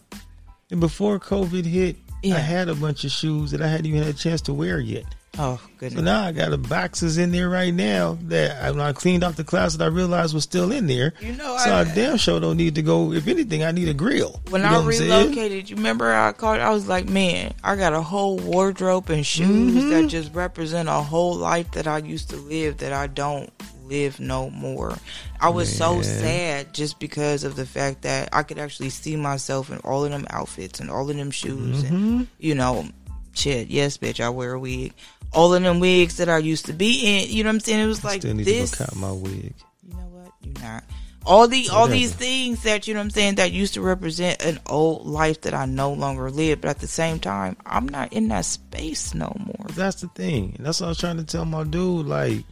And 0.71 0.79
before 0.79 1.19
COVID 1.19 1.65
hit, 1.65 1.95
Yeah. 2.23 2.35
I 2.35 2.39
had 2.39 2.69
a 2.69 2.75
bunch 2.75 3.03
of 3.03 3.11
shoes 3.11 3.51
that 3.51 3.61
I 3.61 3.67
hadn't 3.67 3.85
even 3.85 4.03
had 4.03 4.15
a 4.15 4.17
chance 4.17 4.41
to 4.41 4.53
wear 4.53 4.79
yet. 4.79 5.05
Oh 5.37 5.57
So 5.57 5.69
goodness. 5.79 6.01
now 6.03 6.23
I 6.23 6.31
got 6.31 6.53
a 6.53 6.57
boxes 6.57 7.17
in 7.17 7.31
there 7.31 7.49
right 7.49 7.73
now 7.73 8.17
that 8.23 8.61
I, 8.63 8.71
when 8.71 8.79
I 8.81 8.93
cleaned 8.93 9.23
off 9.23 9.35
the 9.35 9.43
closet, 9.43 9.81
I 9.81 9.87
realized 9.87 10.33
was 10.33 10.43
still 10.43 10.71
in 10.71 10.87
there. 10.87 11.13
You 11.21 11.33
know, 11.33 11.57
So 11.57 11.71
I- 11.71 11.81
I, 11.81 11.83
damn 11.83 12.17
sure 12.17 12.39
don't 12.39 12.57
need 12.57 12.75
to 12.75 12.81
go. 12.81 13.11
If 13.13 13.27
anything, 13.27 13.63
I 13.63 13.71
need 13.71 13.89
a 13.89 13.93
grill. 13.93 14.41
When 14.49 14.61
You 14.61 14.67
know 14.69 14.73
I 14.73 14.77
what 14.79 14.85
I'm 14.87 14.91
saying? 14.93 15.29
relocated, 15.31 15.69
you 15.69 15.75
remember 15.75 16.13
I 16.13 16.31
called? 16.31 16.59
I 16.59 16.69
was 16.69 16.87
like, 16.87 17.09
man, 17.09 17.53
I 17.63 17.75
got 17.75 17.93
a 17.93 18.01
whole 18.01 18.37
wardrobe 18.37 19.09
and 19.09 19.25
shoes 19.25 19.45
Mm-hmm. 19.75 19.89
that 19.89 20.07
just 20.07 20.33
represent 20.33 20.87
a 20.89 20.93
whole 20.93 21.35
life 21.35 21.71
that 21.71 21.87
I 21.87 21.97
used 21.99 22.29
to 22.31 22.37
live 22.37 22.77
that 22.77 22.93
I 22.93 23.07
don't 23.07 23.49
live 23.85 24.19
no 24.19 24.49
more. 24.49 24.95
I 25.39 25.49
was 25.49 25.71
so 25.75 26.01
sad 26.01 26.73
just 26.73 26.99
because 26.99 27.43
of 27.43 27.55
the 27.55 27.65
fact 27.67 28.01
that 28.01 28.29
I 28.33 28.41
could 28.41 28.57
actually 28.57 28.89
see 28.89 29.15
myself 29.15 29.69
in 29.69 29.77
all 29.79 30.03
of 30.05 30.09
them 30.11 30.25
outfits 30.31 30.79
and 30.79 30.89
all 30.89 31.07
of 31.09 31.15
them 31.15 31.29
shoes 31.29 31.83
Mm-hmm. 31.83 31.95
and 31.95 32.27
you 32.39 32.55
know, 32.55 32.87
shit. 33.33 33.67
Yes, 33.67 33.97
bitch, 33.97 34.19
I 34.19 34.29
wear 34.29 34.53
a 34.53 34.59
wig. 34.59 34.93
All 35.35 35.53
of 35.53 35.61
them 35.61 35.79
wigs 35.79 36.17
that 36.17 36.29
I 36.29 36.37
used 36.37 36.65
to 36.67 36.73
be 36.73 37.01
in. 37.05 37.29
You 37.29 37.43
know 37.43 37.49
what 37.49 37.55
I'm 37.55 37.59
saying? 37.59 37.79
It 37.79 37.87
was 37.87 38.03
like 38.03 38.21
Still 38.21 38.33
need 38.33 38.45
this. 38.45 38.71
to 38.71 38.95
my 38.95 39.11
wig. 39.11 39.53
You 39.83 39.93
know 39.93 40.07
what? 40.07 40.31
You're 40.41 40.63
not. 40.63 40.83
All 41.25 41.47
the 41.47 41.69
all 41.69 41.87
these 41.87 42.13
things 42.13 42.61
that 42.63 42.87
you 42.87 42.93
know 42.93 42.99
what 42.99 43.05
I'm 43.05 43.09
saying 43.09 43.35
that 43.35 43.51
used 43.51 43.73
to 43.73 43.81
represent 43.81 44.45
an 44.45 44.59
old 44.67 45.07
life 45.07 45.41
that 45.41 45.55
I 45.55 45.65
no 45.65 45.91
longer 45.91 46.29
live, 46.29 46.61
but 46.61 46.69
at 46.69 46.79
the 46.79 46.87
same 46.87 47.19
time, 47.19 47.57
I'm 47.65 47.89
not 47.89 48.13
in 48.13 48.27
that 48.27 48.45
space 48.45 49.15
no 49.15 49.35
more. 49.39 49.65
That's 49.71 50.01
the 50.01 50.07
thing. 50.09 50.53
And 50.57 50.65
that's 50.65 50.81
what 50.81 50.85
I 50.85 50.89
was 50.89 50.99
trying 50.99 51.17
to 51.17 51.23
tell 51.23 51.45
my 51.45 51.63
dude. 51.63 52.05
Like, 52.05 52.43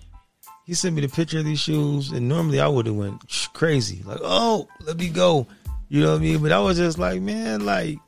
he 0.66 0.74
sent 0.74 0.96
me 0.96 1.02
the 1.02 1.08
picture 1.08 1.38
of 1.40 1.46
these 1.46 1.60
shoes, 1.60 2.12
and 2.12 2.28
normally 2.28 2.60
I 2.60 2.68
would 2.68 2.88
have 2.88 2.96
went 2.96 3.22
crazy. 3.54 4.02
Like, 4.04 4.20
oh, 4.24 4.68
let 4.82 4.98
me 4.98 5.10
go. 5.10 5.46
You 5.90 6.02
know 6.02 6.12
what 6.14 6.22
I 6.22 6.24
mean? 6.24 6.42
But 6.42 6.52
I 6.52 6.60
was 6.60 6.78
just 6.78 6.98
like, 6.98 7.22
man, 7.22 7.64
like, 7.66 8.00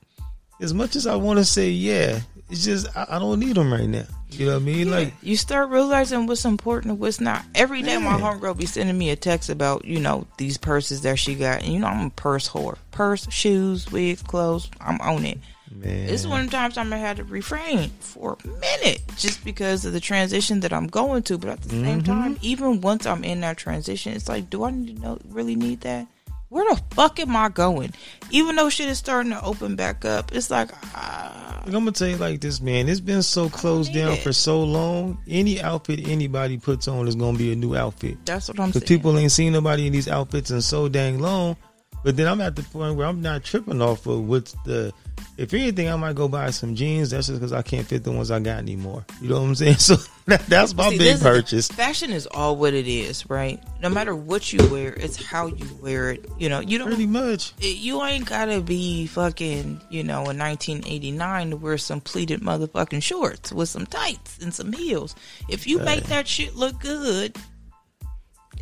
as 0.59 0.73
much 0.73 0.95
as 0.95 1.05
I 1.05 1.15
want 1.15 1.37
to 1.37 1.45
say, 1.45 1.69
yeah, 1.69 2.21
it's 2.49 2.65
just 2.65 2.87
I, 2.97 3.05
I 3.09 3.19
don't 3.19 3.39
need 3.39 3.55
them 3.55 3.71
right 3.71 3.87
now. 3.87 4.05
You 4.39 4.47
know 4.47 4.53
what 4.53 4.61
I 4.61 4.65
mean? 4.65 4.91
Like, 4.91 5.13
you 5.21 5.35
start 5.37 5.69
realizing 5.69 6.27
what's 6.27 6.45
important 6.45 6.91
and 6.91 6.99
what's 6.99 7.19
not. 7.21 7.43
Every 7.55 7.81
day, 7.81 7.97
my 7.97 8.17
Man. 8.17 8.39
homegirl 8.39 8.57
be 8.57 8.65
sending 8.65 8.97
me 8.97 9.09
a 9.09 9.15
text 9.15 9.49
about 9.49 9.85
you 9.85 9.99
know 9.99 10.27
these 10.37 10.57
purses 10.57 11.01
that 11.01 11.17
she 11.19 11.35
got, 11.35 11.63
and 11.63 11.73
you 11.73 11.79
know 11.79 11.87
I'm 11.87 12.07
a 12.07 12.09
purse 12.11 12.49
whore. 12.49 12.77
Purse, 12.91 13.27
shoes, 13.31 13.91
wigs, 13.91 14.21
clothes. 14.21 14.69
I'm 14.81 14.99
on 15.01 15.25
it. 15.25 15.39
man, 15.71 16.07
This 16.07 16.21
is 16.21 16.27
one 16.27 16.41
of 16.41 16.51
the 16.51 16.55
times 16.57 16.77
I'm 16.77 16.89
gonna 16.89 17.01
have 17.01 17.17
to 17.17 17.23
refrain 17.23 17.89
for 17.99 18.37
a 18.43 18.47
minute 18.47 19.01
just 19.17 19.43
because 19.43 19.85
of 19.85 19.93
the 19.93 19.99
transition 19.99 20.59
that 20.61 20.71
I'm 20.73 20.87
going 20.87 21.23
to. 21.23 21.37
But 21.37 21.49
at 21.51 21.61
the 21.61 21.69
same 21.69 22.01
Mm-hmm. 22.01 22.11
time, 22.11 22.37
even 22.41 22.81
once 22.81 23.05
I'm 23.05 23.23
in 23.23 23.41
that 23.41 23.57
transition, 23.57 24.13
it's 24.13 24.29
like, 24.29 24.49
do 24.49 24.63
I 24.63 24.71
need 24.71 24.95
to 24.97 25.01
know, 25.01 25.19
really 25.29 25.55
need 25.55 25.81
that? 25.81 26.07
Where 26.49 26.73
the 26.73 26.81
fuck 26.91 27.19
am 27.19 27.35
I 27.35 27.49
going? 27.49 27.93
Even 28.31 28.55
though 28.55 28.69
shit 28.69 28.89
is 28.89 28.97
starting 28.97 29.31
to 29.31 29.43
open 29.43 29.75
back 29.75 30.05
up, 30.05 30.33
it's 30.33 30.49
like, 30.49 30.71
ah, 30.95 31.61
I'm 31.65 31.71
gonna 31.71 31.91
tell 31.91 32.07
you 32.07 32.17
like 32.17 32.41
this, 32.41 32.61
man. 32.61 32.87
It's 32.87 32.99
been 32.99 33.23
so 33.23 33.49
closed 33.49 33.93
down 33.93 34.13
it. 34.13 34.21
for 34.21 34.31
so 34.31 34.63
long. 34.63 35.17
Any 35.27 35.61
outfit 35.61 36.07
anybody 36.07 36.57
puts 36.57 36.87
on 36.87 37.07
is 37.07 37.15
gonna 37.15 37.37
be 37.37 37.51
a 37.51 37.55
new 37.55 37.75
outfit. 37.75 38.17
that's 38.25 38.47
what 38.47 38.59
I'm 38.59 38.71
saying. 38.71 38.73
Because 38.73 38.87
people 38.87 39.17
ain't 39.17 39.31
seen 39.31 39.53
nobody 39.53 39.87
in 39.87 39.93
these 39.93 40.07
outfits 40.07 40.51
in 40.51 40.61
so 40.61 40.87
dang 40.87 41.19
long. 41.19 41.57
But 42.03 42.17
then 42.17 42.27
I'm 42.27 42.39
at 42.41 42.55
the 42.55 42.61
point 42.63 42.95
where 42.97 43.07
I'm 43.07 43.21
not 43.21 43.43
tripping 43.43 43.81
off 43.81 44.05
of 44.05 44.27
what's 44.27 44.53
the. 44.65 44.93
If 45.37 45.53
anything, 45.53 45.89
I 45.89 45.95
might 45.97 46.15
go 46.15 46.27
buy 46.29 46.49
some 46.51 46.75
jeans. 46.75 47.09
That's 47.09 47.27
just 47.27 47.39
because 47.39 47.51
I 47.51 47.61
can't 47.61 47.85
fit 47.85 48.03
the 48.05 48.11
ones 48.11 48.31
I 48.31 48.39
got 48.39 48.57
anymore. 48.59 49.05
You 49.21 49.29
know 49.29 49.41
what 49.41 49.47
I'm 49.47 49.55
saying? 49.55 49.75
So 49.79 49.97
that, 50.27 50.45
that's 50.47 50.73
my 50.73 50.89
See, 50.89 50.97
big 50.97 51.07
this 51.07 51.15
is- 51.17 51.23
purchase. 51.23 51.67
fashion 51.67 52.11
is 52.11 52.25
all 52.27 52.55
what 52.55 52.73
it 52.73 52.87
is, 52.87 53.29
right? 53.29 53.61
No 53.81 53.89
matter 53.89 54.15
what 54.15 54.51
you 54.53 54.59
wear, 54.71 54.93
it's 54.93 55.21
how 55.23 55.47
you 55.47 55.67
wear 55.81 56.11
it. 56.11 56.25
You 56.39 56.49
know, 56.49 56.59
you 56.61 56.77
don't 56.79 56.87
Pretty 56.87 57.05
much. 57.05 57.53
you 57.59 58.01
ain't 58.03 58.25
gotta 58.25 58.61
be 58.61 59.07
fucking, 59.07 59.81
you 59.89 60.03
know, 60.03 60.29
in 60.29 60.37
1989 60.39 61.49
to 61.51 61.57
wear 61.57 61.77
some 61.77 62.01
pleated 62.01 62.41
motherfucking 62.41 63.03
shorts 63.03 63.51
with 63.51 63.69
some 63.69 63.85
tights 63.85 64.39
and 64.41 64.53
some 64.53 64.71
heels. 64.73 65.15
If 65.49 65.67
you 65.67 65.79
make 65.79 66.05
that 66.05 66.27
shit 66.27 66.55
look 66.55 66.79
good, 66.79 67.35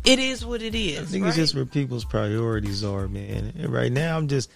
it 0.04 0.18
is 0.18 0.44
what 0.44 0.62
it 0.62 0.74
is. 0.74 1.00
I 1.00 1.04
think 1.04 1.22
right? 1.24 1.28
it's 1.28 1.36
just 1.36 1.54
where 1.54 1.64
people's 1.64 2.04
priorities 2.04 2.84
are, 2.84 3.08
man. 3.08 3.52
And 3.58 3.72
right 3.72 3.92
now, 3.92 4.16
I'm 4.16 4.28
just. 4.28 4.50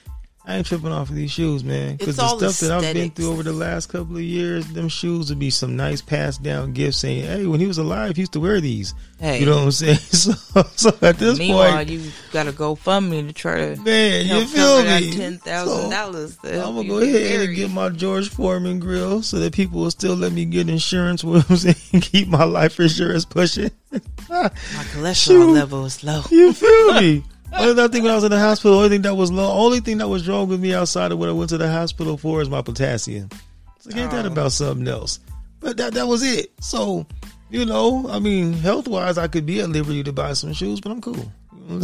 I 0.48 0.56
ain't 0.56 0.66
tripping 0.66 0.92
off 0.92 1.10
of 1.10 1.14
these 1.14 1.30
shoes, 1.30 1.62
man. 1.62 1.96
Because 1.96 2.16
the 2.16 2.26
stuff 2.26 2.58
that 2.60 2.70
I've 2.72 2.94
been 2.94 3.10
through 3.10 3.30
over 3.32 3.42
the 3.42 3.52
last 3.52 3.90
couple 3.90 4.16
of 4.16 4.22
years, 4.22 4.66
them 4.68 4.88
shoes 4.88 5.28
would 5.28 5.38
be 5.38 5.50
some 5.50 5.76
nice 5.76 6.00
passed 6.00 6.42
down 6.42 6.72
gifts 6.72 6.96
saying, 6.96 7.24
hey, 7.24 7.44
when 7.46 7.60
he 7.60 7.66
was 7.66 7.76
alive, 7.76 8.16
he 8.16 8.22
used 8.22 8.32
to 8.32 8.40
wear 8.40 8.58
these. 8.58 8.94
hey, 9.20 9.40
You 9.40 9.44
know 9.46 9.56
what 9.56 9.64
I'm 9.64 9.72
saying? 9.72 9.98
So, 10.08 10.32
so 10.74 10.88
at 11.02 11.18
this 11.18 11.38
meanwhile, 11.38 11.72
point, 11.74 11.90
you 11.90 12.02
gotta 12.32 12.52
go 12.52 12.74
fund 12.74 13.10
me 13.10 13.22
to 13.24 13.32
try 13.34 13.74
to 13.74 13.80
man, 13.82 14.26
you 14.26 14.46
feel 14.46 14.82
me? 14.82 15.12
ten 15.12 15.36
thousand 15.36 15.90
dollars. 15.90 16.38
I'm 16.42 16.74
gonna 16.76 16.88
go 16.88 16.98
ahead 16.98 17.42
and 17.42 17.54
get 17.54 17.70
my 17.70 17.90
George 17.90 18.30
Foreman 18.30 18.78
grill 18.80 19.22
so 19.22 19.38
that 19.40 19.52
people 19.52 19.80
will 19.80 19.90
still 19.90 20.16
let 20.16 20.32
me 20.32 20.46
get 20.46 20.70
insurance. 20.70 21.22
What 21.28 21.48
I'm 21.50 21.56
saying, 21.58 22.00
keep 22.00 22.26
my 22.26 22.44
life 22.44 22.80
insurance 22.80 23.26
pushing. 23.26 23.70
my 23.92 23.98
cholesterol 24.94 25.14
Shoot. 25.14 25.52
level 25.52 25.84
is 25.84 26.02
low. 26.02 26.22
You 26.30 26.52
feel 26.54 26.94
me? 26.94 27.22
Only 27.52 27.70
other 27.70 27.88
thing 27.88 28.02
when 28.02 28.12
I 28.12 28.14
was 28.14 28.24
in 28.24 28.30
the 28.30 28.38
hospital, 28.38 28.76
only 28.76 28.90
thing 28.90 29.02
that 29.02 29.14
was 29.14 29.32
low, 29.32 29.50
only 29.50 29.80
thing 29.80 29.98
that 29.98 30.08
was 30.08 30.28
wrong 30.28 30.48
with 30.48 30.60
me 30.60 30.74
outside 30.74 31.12
of 31.12 31.18
what 31.18 31.28
I 31.28 31.32
went 31.32 31.50
to 31.50 31.58
the 31.58 31.70
hospital 31.70 32.16
for 32.16 32.40
is 32.40 32.48
my 32.50 32.62
potassium. 32.62 33.28
It's 33.76 33.86
like 33.86 33.96
ain't 33.96 34.10
that 34.10 34.24
Oh. 34.26 34.28
about 34.28 34.52
something 34.52 34.86
else? 34.86 35.18
But 35.60 35.76
that 35.78 35.94
that 35.94 36.06
was 36.06 36.22
it. 36.22 36.52
So, 36.60 37.06
you 37.50 37.64
know, 37.64 38.08
I 38.08 38.18
mean, 38.18 38.52
health 38.52 38.86
wise, 38.86 39.18
I 39.18 39.28
could 39.28 39.46
be 39.46 39.60
at 39.60 39.70
liberty 39.70 40.02
to 40.04 40.12
buy 40.12 40.34
some 40.34 40.52
shoes, 40.52 40.80
but 40.80 40.92
I'm 40.92 41.00
cool. 41.00 41.32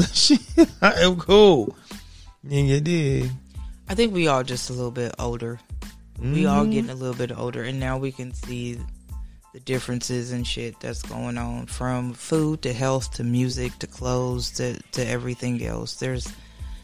I 0.83 0.93
am 1.03 1.17
cool. 1.17 1.77
And 2.49 2.69
you 2.69 2.81
did. 2.81 3.31
I 3.89 3.95
think 3.95 4.15
we 4.15 4.29
all 4.29 4.43
just 4.43 4.71
a 4.71 4.73
little 4.73 4.91
bit 4.91 5.15
older. 5.19 5.61
We 6.21 6.47
all 6.47 6.63
mm-hmm. 6.63 6.71
getting 6.71 6.91
a 6.91 6.95
little 6.95 7.17
bit 7.17 7.37
older, 7.37 7.65
and 7.65 7.81
now 7.81 7.99
we 7.99 8.13
can 8.13 8.33
see 8.33 8.79
the 9.55 9.61
differences 9.61 10.33
and 10.33 10.45
shit 10.45 10.79
that's 10.81 11.03
going 11.03 11.39
on 11.39 11.67
from 11.67 12.13
food 12.13 12.61
to 12.63 12.73
health 12.73 13.15
to 13.15 13.23
music 13.23 13.73
to 13.79 13.87
clothes 13.87 14.51
to, 14.51 14.77
to 14.91 15.07
everything 15.07 15.65
else. 15.65 15.95
There's 15.95 16.31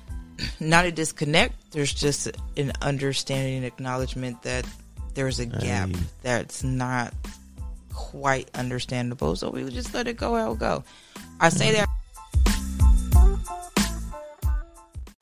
not 0.60 0.86
a 0.86 0.92
disconnect, 0.92 1.72
there's 1.72 1.92
just 1.92 2.30
an 2.56 2.70
understanding 2.80 3.56
and 3.56 3.64
acknowledgement 3.66 4.42
that 4.42 4.64
there's 5.14 5.40
a 5.40 5.46
gap 5.46 5.88
Aye. 5.88 5.98
that's 6.22 6.62
not 6.62 7.12
quite 7.92 8.48
understandable. 8.54 9.34
So 9.34 9.50
we 9.50 9.68
just 9.68 9.92
let 9.92 10.06
it 10.06 10.16
go 10.16 10.36
how 10.36 10.52
it 10.52 10.60
go. 10.60 10.84
I 11.40 11.48
say 11.48 11.74
mm-hmm. 11.74 11.74
that 11.74 11.88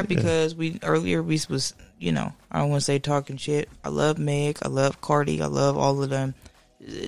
because 0.06 0.54
we 0.54 0.78
earlier 0.82 1.22
we 1.22 1.40
was 1.48 1.74
you 1.98 2.12
know 2.12 2.32
I 2.52 2.58
don't 2.58 2.68
want 2.68 2.82
to 2.82 2.84
say 2.84 2.98
talking 2.98 3.38
shit. 3.38 3.70
I 3.82 3.88
love 3.88 4.18
Meg, 4.18 4.58
I 4.60 4.68
love 4.68 5.00
Cardi, 5.00 5.40
I 5.40 5.46
love 5.46 5.78
all 5.78 6.02
of 6.02 6.10
them. 6.10 6.34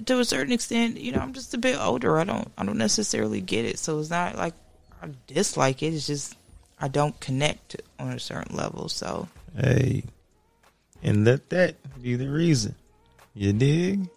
To 0.06 0.18
a 0.18 0.24
certain 0.24 0.52
extent, 0.52 1.00
you 1.00 1.12
know, 1.12 1.20
I'm 1.20 1.32
just 1.32 1.54
a 1.54 1.58
bit 1.58 1.78
older. 1.80 2.18
I 2.18 2.24
don't 2.24 2.50
I 2.58 2.64
don't 2.64 2.78
necessarily 2.78 3.40
get 3.40 3.64
it, 3.64 3.78
so 3.78 3.98
it's 3.98 4.10
not 4.10 4.36
like 4.36 4.54
I 5.02 5.08
dislike 5.26 5.82
it. 5.82 5.94
It's 5.94 6.06
just 6.06 6.36
I 6.80 6.88
don't 6.88 7.18
connect 7.20 7.76
on 7.98 8.12
a 8.12 8.18
certain 8.18 8.56
level. 8.56 8.88
So 8.88 9.28
Hey, 9.56 10.04
and 11.02 11.24
let 11.24 11.50
that 11.50 11.76
be 12.02 12.16
the 12.16 12.28
reason. 12.28 12.74
You 13.34 13.52
dig? 13.52 14.08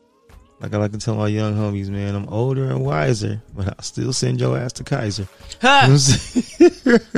Like 0.60 0.74
I 0.74 0.78
like 0.78 0.94
to 0.94 0.98
tell 0.98 1.16
my 1.16 1.28
young 1.28 1.56
homies, 1.56 1.90
man, 1.90 2.16
I'm 2.16 2.30
older 2.30 2.66
and 2.72 2.86
wiser, 2.86 3.42
but 3.54 3.68
I'll 3.68 3.84
still 3.84 4.14
send 4.14 4.40
your 4.40 4.58
ass 4.58 4.72
to 4.74 4.84
Kaiser. 4.86 5.28
Huh. 5.62 5.88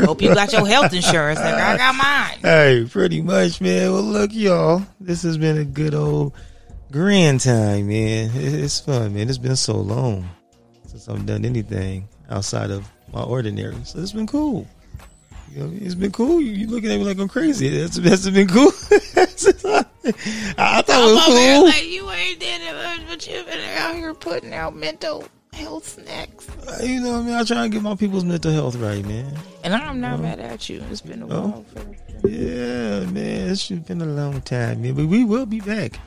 hope 0.03 0.21
you 0.21 0.33
got 0.33 0.51
your 0.51 0.65
health 0.65 0.93
insurance. 0.93 1.39
Like 1.39 1.53
I 1.53 1.77
got 1.77 1.95
mine. 1.95 2.39
hey, 2.41 2.87
pretty 2.89 3.21
much, 3.21 3.61
man. 3.61 3.91
Well, 3.91 4.01
look, 4.01 4.31
y'all, 4.33 4.81
this 4.99 5.21
has 5.23 5.37
been 5.37 5.59
a 5.59 5.65
good 5.65 5.93
old 5.93 6.33
grand 6.91 7.41
time, 7.41 7.87
man. 7.87 8.31
It's 8.33 8.79
fun, 8.79 9.13
man. 9.13 9.29
It's 9.29 9.37
been 9.37 9.55
so 9.55 9.75
long 9.77 10.29
since 10.87 11.07
I've 11.09 11.25
done 11.25 11.45
anything 11.45 12.07
outside 12.29 12.71
of 12.71 12.89
my 13.13 13.21
ordinary, 13.23 13.75
so 13.83 13.99
it's 13.99 14.11
been 14.11 14.27
cool. 14.27 14.67
You 15.51 15.63
know, 15.63 15.71
it's 15.75 15.95
been 15.95 16.11
cool. 16.11 16.41
You, 16.41 16.51
you 16.51 16.67
looking 16.67 16.91
at 16.91 16.97
me 16.97 17.05
like 17.05 17.17
I'm 17.19 17.29
crazy. 17.29 17.69
That's, 17.69 17.97
that's 17.97 18.29
been 18.29 18.47
cool. 18.47 18.71
I, 18.91 19.85
I 20.57 20.81
thought 20.81 21.09
it 21.09 21.13
was 21.13 21.23
I'm 21.27 21.31
over 21.31 21.39
here 21.39 21.55
cool. 21.55 21.65
like 21.65 21.85
you 21.87 22.11
ain't 22.11 22.39
did 22.39 22.61
it, 22.61 23.07
but 23.07 23.27
you've 23.27 23.45
been 23.45 23.77
out 23.77 23.95
here 23.95 24.13
putting 24.13 24.53
out 24.53 24.75
mental 24.75 25.25
health 25.53 25.87
snacks. 25.87 26.49
Uh, 26.67 26.83
you 26.83 26.99
know 26.99 27.13
what 27.13 27.19
I 27.19 27.23
mean? 27.23 27.33
I 27.35 27.43
try 27.43 27.63
and 27.63 27.71
get 27.71 27.81
my 27.81 27.95
people's 27.95 28.25
mental 28.25 28.51
health 28.51 28.75
right, 28.75 29.05
man. 29.05 29.33
And 29.63 29.73
I'm 29.73 30.01
not 30.01 30.19
mad 30.19 30.39
at 30.41 30.67
you. 30.67 30.83
It's 30.91 30.99
been 31.01 31.21
a 31.21 31.27
Oh. 31.27 31.41
while. 31.47 31.65
For, 31.73 32.27
Yeah, 32.27 33.05
man. 33.11 33.49
It's 33.51 33.69
been 33.69 34.01
a 34.01 34.05
long 34.05 34.41
time, 34.41 34.81
man. 34.81 34.93
But 34.95 35.05
we 35.05 35.23
will 35.23 35.45
be 35.45 35.61
back. 35.61 35.97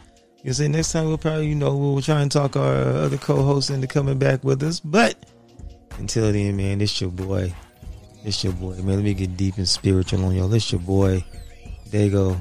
You 0.45 0.53
say 0.53 0.69
next 0.69 0.93
time 0.93 1.07
we'll 1.07 1.19
probably, 1.19 1.49
you 1.49 1.55
know, 1.57 1.77
we'll 1.77 2.01
try 2.01 2.23
and 2.23 2.31
talk 2.31 2.57
our 2.57 2.77
other 2.77 3.19
co-hosts 3.19 3.71
into 3.71 3.87
coming 3.89 4.19
back 4.19 4.45
with 4.45 4.63
us. 4.63 4.79
But 4.79 5.17
until 5.99 6.33
then, 6.33 6.57
man, 6.57 6.81
it's 6.81 7.01
your 7.01 7.11
boy. 7.11 7.53
It's 8.25 8.45
your 8.45 8.53
boy, 8.53 8.75
man. 8.77 8.97
Let 8.97 9.05
me 9.05 9.15
get 9.15 9.37
deep 9.37 9.57
and 9.59 9.69
spiritual 9.69 10.25
on 10.25 10.35
y'all. 10.35 10.53
It's 10.55 10.71
your 10.71 10.81
boy. 10.81 11.25
Dago. 11.91 12.39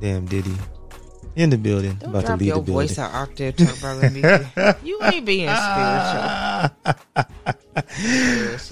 Damn 0.00 0.26
Diddy. 0.26 0.54
In 1.36 1.48
the 1.48 1.56
building. 1.56 1.94
don't 1.94 2.10
about 2.10 2.26
to 2.26 2.36
leave 2.36 2.48
your 2.48 2.56
the 2.56 2.62
building. 2.62 2.88
voice 2.88 2.98
an 2.98 3.04
octave, 3.04 3.58
me- 4.12 4.22
you 4.88 4.98
ain't 5.02 5.24
being 5.24 5.48
spiritual. 5.48 6.70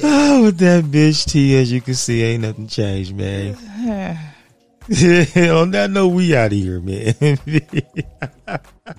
Oh, 0.02 0.42
with 0.44 0.58
that 0.58 0.84
bitch 0.84 1.24
T, 1.24 1.56
as 1.56 1.72
you 1.72 1.80
can 1.80 1.94
see, 1.94 2.22
ain't 2.22 2.42
nothing 2.42 2.66
changed, 2.66 3.14
man. 3.14 3.56
on 4.90 5.70
that 5.72 5.90
note, 5.90 6.08
we 6.08 6.34
out 6.34 6.46
of 6.46 6.52
here, 6.52 6.80
man. 6.80 7.14